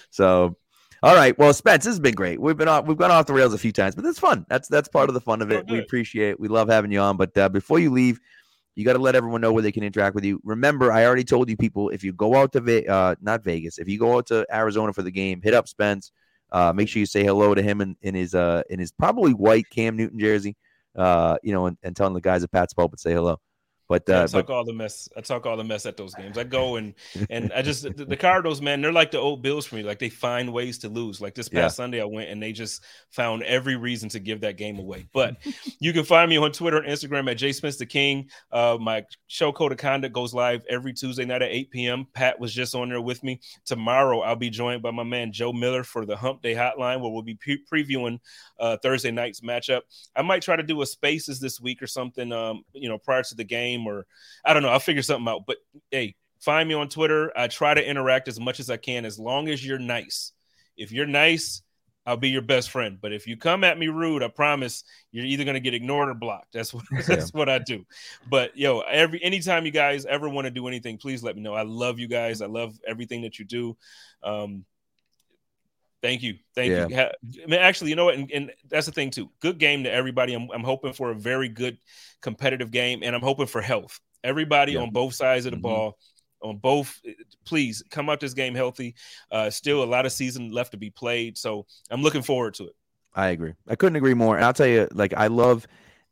So, 0.09 0.57
all 1.05 1.15
right. 1.15 1.37
Well, 1.37 1.53
Spence, 1.53 1.83
this 1.83 1.91
has 1.91 1.99
been 1.99 2.15
great. 2.15 2.41
We've 2.41 2.57
been 2.57 2.67
off, 2.67 2.87
we've 2.87 2.97
gone 2.97 3.11
off 3.11 3.27
the 3.27 3.33
rails 3.33 3.53
a 3.53 3.59
few 3.59 3.71
times, 3.71 3.93
but 3.93 4.03
that's 4.03 4.17
fun. 4.17 4.43
That's 4.49 4.67
that's 4.67 4.87
part 4.87 5.07
of 5.07 5.13
the 5.13 5.21
fun 5.21 5.43
of 5.43 5.51
it. 5.51 5.69
We 5.69 5.77
appreciate. 5.77 6.31
It. 6.31 6.39
We 6.39 6.47
love 6.47 6.67
having 6.67 6.91
you 6.91 6.99
on. 6.99 7.15
But 7.15 7.37
uh, 7.37 7.47
before 7.47 7.77
you 7.77 7.91
leave, 7.91 8.19
you 8.73 8.83
got 8.83 8.93
to 8.93 8.99
let 8.99 9.13
everyone 9.13 9.39
know 9.39 9.53
where 9.53 9.61
they 9.61 9.71
can 9.71 9.83
interact 9.83 10.15
with 10.15 10.25
you. 10.25 10.41
Remember, 10.43 10.91
I 10.91 11.05
already 11.05 11.23
told 11.23 11.47
you 11.47 11.57
people 11.57 11.89
if 11.89 12.03
you 12.03 12.11
go 12.11 12.35
out 12.35 12.53
to 12.53 12.59
Ve- 12.59 12.87
uh, 12.87 13.15
not 13.21 13.43
Vegas, 13.43 13.77
if 13.77 13.87
you 13.87 13.99
go 13.99 14.17
out 14.17 14.25
to 14.27 14.47
Arizona 14.51 14.93
for 14.93 15.03
the 15.03 15.11
game, 15.11 15.41
hit 15.43 15.53
up 15.53 15.67
Spence. 15.67 16.11
Uh, 16.51 16.73
make 16.73 16.89
sure 16.89 17.01
you 17.01 17.05
say 17.05 17.23
hello 17.23 17.53
to 17.53 17.61
him 17.61 17.81
in, 17.81 17.95
in 18.01 18.15
his 18.15 18.33
uh, 18.33 18.63
in 18.71 18.79
his 18.79 18.91
probably 18.91 19.33
white 19.33 19.69
Cam 19.69 19.95
Newton 19.97 20.17
jersey. 20.17 20.57
Uh, 20.95 21.37
you 21.43 21.53
know, 21.53 21.67
and, 21.67 21.77
and 21.83 21.95
telling 21.95 22.15
the 22.15 22.21
guys 22.21 22.43
at 22.43 22.51
Pat's 22.51 22.73
Pulpit 22.73 22.99
say 22.99 23.13
hello. 23.13 23.39
But 23.87 24.09
uh, 24.09 24.23
I 24.23 24.25
talk 24.25 24.47
but, 24.47 24.53
all 24.53 24.65
the 24.65 24.73
mess. 24.73 25.07
I 25.15 25.21
talk 25.21 25.45
all 25.45 25.57
the 25.57 25.63
mess 25.63 25.85
at 25.85 25.95
those 25.95 26.15
games. 26.15 26.37
I 26.37 26.43
go 26.43 26.77
and 26.77 26.95
and 27.29 27.53
I 27.53 27.61
just 27.61 27.83
the, 27.83 28.05
the 28.05 28.17
Cardinals, 28.17 28.59
man, 28.59 28.81
they're 28.81 28.91
like 28.91 29.11
the 29.11 29.19
old 29.19 29.43
Bills 29.43 29.67
for 29.67 29.75
me. 29.75 29.83
Like 29.83 29.99
they 29.99 30.09
find 30.09 30.51
ways 30.51 30.79
to 30.79 30.89
lose. 30.89 31.21
Like 31.21 31.35
this 31.35 31.47
past 31.47 31.73
yeah. 31.73 31.83
Sunday, 31.83 32.01
I 32.01 32.05
went 32.05 32.29
and 32.29 32.41
they 32.41 32.51
just 32.51 32.83
found 33.11 33.43
every 33.43 33.75
reason 33.75 34.09
to 34.09 34.19
give 34.19 34.41
that 34.41 34.57
game 34.57 34.79
away. 34.79 35.07
But 35.13 35.37
you 35.79 35.93
can 35.93 36.03
find 36.03 36.29
me 36.29 36.37
on 36.37 36.51
Twitter 36.51 36.77
and 36.77 36.87
Instagram 36.87 37.29
at 37.29 37.37
J 37.37 37.51
Smith 37.51 37.77
the 37.77 37.85
King. 37.85 38.29
Uh, 38.51 38.77
my 38.79 39.03
show 39.27 39.51
Code 39.51 39.71
of 39.71 39.77
Conduct 39.77 40.13
goes 40.13 40.33
live 40.33 40.65
every 40.67 40.93
Tuesday 40.93 41.25
night 41.25 41.43
at 41.43 41.51
8 41.51 41.69
p.m. 41.69 42.07
Pat 42.13 42.39
was 42.39 42.53
just 42.53 42.73
on 42.73 42.89
there 42.89 43.01
with 43.01 43.23
me. 43.23 43.39
Tomorrow, 43.65 44.21
I'll 44.21 44.35
be 44.35 44.49
joined 44.49 44.81
by 44.81 44.91
my 44.91 45.03
man 45.03 45.31
Joe 45.31 45.53
Miller 45.53 45.83
for 45.83 46.07
the 46.07 46.17
Hump 46.17 46.41
Day 46.41 46.55
Hotline, 46.55 47.01
where 47.01 47.11
we'll 47.11 47.21
be 47.21 47.35
pre- 47.35 47.63
previewing 47.71 48.19
uh, 48.59 48.77
Thursday 48.81 49.11
night's 49.11 49.41
matchup. 49.41 49.81
I 50.15 50.23
might 50.23 50.41
try 50.41 50.55
to 50.55 50.63
do 50.63 50.81
a 50.81 50.85
Spaces 50.85 51.39
this 51.39 51.59
week 51.61 51.81
or 51.83 51.87
something. 51.87 52.31
Um, 52.31 52.63
you 52.73 52.89
know, 52.89 52.97
prior 52.97 53.21
to 53.21 53.35
the 53.35 53.43
game 53.43 53.74
or. 53.83 54.05
I 54.45 54.53
don't 54.53 54.63
know. 54.63 54.69
I'll 54.69 54.79
figure 54.79 55.01
something 55.01 55.27
out. 55.27 55.45
But 55.47 55.57
hey, 55.91 56.15
find 56.39 56.69
me 56.69 56.75
on 56.75 56.89
Twitter. 56.89 57.31
I 57.35 57.47
try 57.47 57.73
to 57.73 57.87
interact 57.87 58.27
as 58.27 58.39
much 58.39 58.59
as 58.59 58.69
I 58.69 58.77
can, 58.77 59.05
as 59.05 59.17
long 59.17 59.49
as 59.49 59.65
you're 59.65 59.79
nice. 59.79 60.31
If 60.77 60.91
you're 60.91 61.07
nice, 61.07 61.61
I'll 62.05 62.17
be 62.17 62.29
your 62.29 62.41
best 62.43 62.69
friend. 62.69 62.99
But 63.01 63.13
if 63.13 63.25
you 63.25 63.35
come 63.35 63.63
at 63.63 63.79
me 63.79 63.87
rude, 63.87 64.21
I 64.21 64.27
promise 64.27 64.83
you're 65.11 65.25
either 65.25 65.43
gonna 65.43 65.59
get 65.59 65.73
ignored 65.73 66.09
or 66.09 66.13
blocked. 66.13 66.53
That's 66.53 66.73
what 66.73 66.83
that's 67.07 67.33
what 67.33 67.49
I 67.49 67.59
do. 67.59 67.85
But 68.29 68.55
yo, 68.55 68.81
every 68.81 69.23
anytime 69.23 69.65
you 69.65 69.71
guys 69.71 70.05
ever 70.05 70.29
want 70.29 70.45
to 70.45 70.51
do 70.51 70.67
anything, 70.67 70.97
please 70.97 71.23
let 71.23 71.35
me 71.35 71.41
know. 71.41 71.53
I 71.53 71.63
love 71.63 71.99
you 71.99 72.07
guys. 72.07 72.41
I 72.41 72.47
love 72.47 72.77
everything 72.87 73.23
that 73.23 73.39
you 73.39 73.45
do. 73.45 73.77
Um, 74.23 74.65
thank 76.01 76.23
you, 76.23 76.35
thank 76.55 76.71
yeah. 76.71 76.87
you. 76.87 77.43
I 77.43 77.45
mean, 77.47 77.59
actually, 77.59 77.89
you 77.89 77.95
know 77.95 78.05
what? 78.05 78.15
And, 78.15 78.31
and, 78.31 78.51
that's 78.69 78.85
the 78.85 78.91
thing 78.91 79.11
too. 79.11 79.29
Good 79.39 79.57
game 79.57 79.83
to 79.83 79.91
everybody. 79.91 80.33
I'm, 80.33 80.49
I'm 80.51 80.63
hoping 80.63 80.93
for 80.93 81.11
a 81.11 81.15
very 81.15 81.49
good 81.49 81.77
competitive 82.21 82.71
game, 82.71 83.01
and 83.03 83.15
I'm 83.15 83.21
hoping 83.21 83.47
for 83.47 83.61
health. 83.61 83.99
Everybody 84.23 84.73
yeah. 84.73 84.81
on 84.81 84.91
both 84.91 85.13
sides 85.13 85.45
of 85.45 85.51
the 85.51 85.57
mm-hmm. 85.57 85.63
ball, 85.63 85.97
on 86.41 86.57
both, 86.57 87.01
please 87.45 87.83
come 87.89 88.09
out 88.09 88.19
this 88.19 88.33
game 88.33 88.55
healthy. 88.55 88.95
Uh, 89.31 89.49
still 89.49 89.83
a 89.83 89.85
lot 89.85 90.05
of 90.05 90.11
season 90.11 90.51
left 90.51 90.71
to 90.71 90.77
be 90.77 90.89
played, 90.89 91.37
so 91.37 91.65
I'm 91.89 92.01
looking 92.01 92.21
forward 92.21 92.53
to 92.55 92.65
it. 92.65 92.75
I 93.15 93.29
agree. 93.29 93.53
I 93.67 93.75
couldn't 93.75 93.95
agree 93.95 94.13
more. 94.13 94.35
And 94.35 94.45
I'll 94.45 94.53
tell 94.53 94.67
you, 94.67 94.87
like 94.91 95.13
I 95.13 95.27
love, 95.27 95.67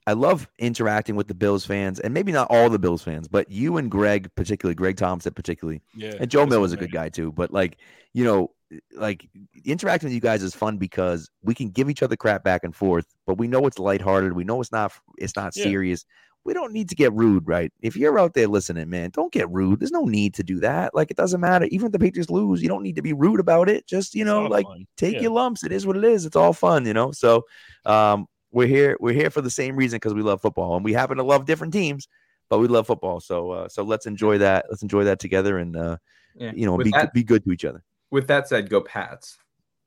I 0.05 0.13
love 0.13 0.47
interacting 0.59 1.15
with 1.15 1.27
the 1.27 1.33
Bills 1.33 1.65
fans, 1.65 1.99
and 1.99 2.13
maybe 2.13 2.31
not 2.31 2.47
all 2.49 2.69
the 2.69 2.79
Bills 2.79 3.01
fans, 3.01 3.27
but 3.27 3.49
you 3.49 3.77
and 3.77 3.89
Greg, 3.89 4.29
particularly 4.35 4.75
Greg 4.75 4.97
Thompson, 4.97 5.33
particularly, 5.33 5.81
yeah, 5.95 6.13
and 6.19 6.29
Joe 6.29 6.45
Mill 6.45 6.61
was 6.61 6.73
a 6.73 6.77
good 6.77 6.91
guy 6.91 7.09
too. 7.09 7.31
But 7.31 7.51
like, 7.51 7.77
you 8.13 8.23
know, 8.23 8.51
like 8.95 9.29
interacting 9.65 10.07
with 10.07 10.13
you 10.13 10.19
guys 10.19 10.43
is 10.43 10.55
fun 10.55 10.77
because 10.77 11.29
we 11.41 11.55
can 11.55 11.69
give 11.69 11.89
each 11.89 12.03
other 12.03 12.15
crap 12.15 12.43
back 12.43 12.63
and 12.63 12.75
forth, 12.75 13.05
but 13.25 13.37
we 13.37 13.47
know 13.47 13.65
it's 13.65 13.79
lighthearted. 13.79 14.33
We 14.33 14.43
know 14.43 14.59
it's 14.59 14.71
not, 14.71 14.91
it's 15.17 15.35
not 15.35 15.55
yeah. 15.55 15.63
serious 15.63 16.05
we 16.45 16.53
don't 16.53 16.73
need 16.73 16.89
to 16.89 16.95
get 16.95 17.13
rude, 17.13 17.47
right? 17.47 17.71
If 17.81 17.95
you're 17.95 18.19
out 18.19 18.33
there 18.33 18.47
listening, 18.47 18.89
man, 18.89 19.11
don't 19.11 19.31
get 19.31 19.49
rude. 19.49 19.79
There's 19.79 19.91
no 19.91 20.03
need 20.03 20.33
to 20.35 20.43
do 20.43 20.59
that. 20.59 20.93
Like 20.93 21.09
it 21.09 21.17
doesn't 21.17 21.39
matter. 21.39 21.65
Even 21.65 21.87
if 21.87 21.91
the 21.93 21.99
Patriots 21.99 22.29
lose, 22.29 22.61
you 22.61 22.67
don't 22.67 22.83
need 22.83 22.97
to 22.97 23.01
be 23.01 23.13
rude 23.13 23.39
about 23.39 23.69
it. 23.69 23.87
Just 23.87 24.13
you 24.13 24.25
know, 24.25 24.43
like 24.45 24.65
fun. 24.65 24.85
take 24.97 25.15
yeah. 25.15 25.21
your 25.21 25.31
lumps. 25.31 25.63
It 25.63 25.71
is 25.71 25.87
what 25.87 25.97
it 25.97 26.03
is. 26.03 26.25
It's 26.25 26.35
all 26.35 26.53
fun, 26.53 26.85
you 26.85 26.93
know. 26.93 27.11
So 27.11 27.43
um, 27.85 28.27
we're 28.53 28.67
here. 28.67 28.95
We're 28.99 29.13
here 29.13 29.29
for 29.29 29.41
the 29.41 29.49
same 29.49 29.75
reason 29.75 29.97
because 29.97 30.13
we 30.13 30.21
love 30.21 30.41
football, 30.41 30.75
and 30.75 30.85
we 30.85 30.93
happen 30.93 31.17
to 31.17 31.23
love 31.23 31.45
different 31.45 31.73
teams, 31.73 32.07
but 32.49 32.59
we 32.59 32.67
love 32.67 32.87
football. 32.87 33.19
So 33.19 33.51
uh, 33.51 33.67
so 33.67 33.83
let's 33.83 34.05
enjoy 34.05 34.37
that. 34.37 34.65
Let's 34.69 34.83
enjoy 34.83 35.03
that 35.05 35.19
together, 35.19 35.57
and 35.57 35.75
uh, 35.75 35.97
yeah. 36.35 36.51
you 36.55 36.65
know, 36.65 36.77
be 36.77 36.91
that, 36.91 37.13
be 37.13 37.23
good 37.23 37.43
to 37.43 37.51
each 37.51 37.65
other. 37.65 37.83
With 38.11 38.27
that 38.27 38.47
said, 38.47 38.69
go 38.69 38.81
Pats. 38.81 39.37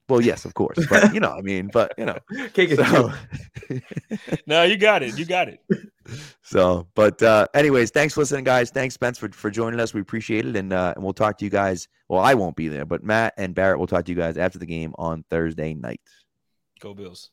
Well, 0.09 0.21
yes, 0.21 0.45
of 0.45 0.55
course, 0.55 0.79
but 0.89 1.15
you 1.15 1.21
know, 1.21 1.33
I 1.33 1.41
mean, 1.41 1.69
but 1.73 1.93
you 1.99 2.05
know, 2.05 2.19
so. 2.77 3.13
no, 4.47 4.63
you 4.63 4.77
got 4.77 5.03
it, 5.03 5.19
you 5.19 5.25
got 5.25 5.49
it. 5.49 5.61
So, 6.43 6.87
but 6.95 7.21
uh, 7.23 7.49
anyways, 7.55 7.91
thanks 7.91 8.15
for 8.15 8.21
listening, 8.21 8.45
guys. 8.45 8.71
Thanks, 8.71 8.95
Spence, 8.95 9.19
for, 9.19 9.29
for 9.31 9.51
joining 9.51 9.81
us. 9.81 9.93
We 9.93 10.01
appreciate 10.01 10.47
it, 10.47 10.55
and 10.55 10.73
uh, 10.73 10.93
and 10.95 11.03
we'll 11.03 11.13
talk 11.13 11.39
to 11.39 11.45
you 11.45 11.51
guys. 11.51 11.89
Well, 12.09 12.21
I 12.21 12.35
won't 12.35 12.55
be 12.55 12.69
there, 12.69 12.85
but 12.85 13.03
Matt 13.03 13.35
and 13.37 13.53
Barrett 13.53 13.81
will 13.81 13.89
talk 13.89 14.05
to 14.05 14.13
you 14.13 14.17
guys 14.17 14.37
after 14.37 14.61
the 14.61 14.67
game 14.67 14.95
on 14.97 15.25
Thursday 15.29 15.75
night. 15.75 16.01
Go 16.79 16.95
Bills. 16.95 17.31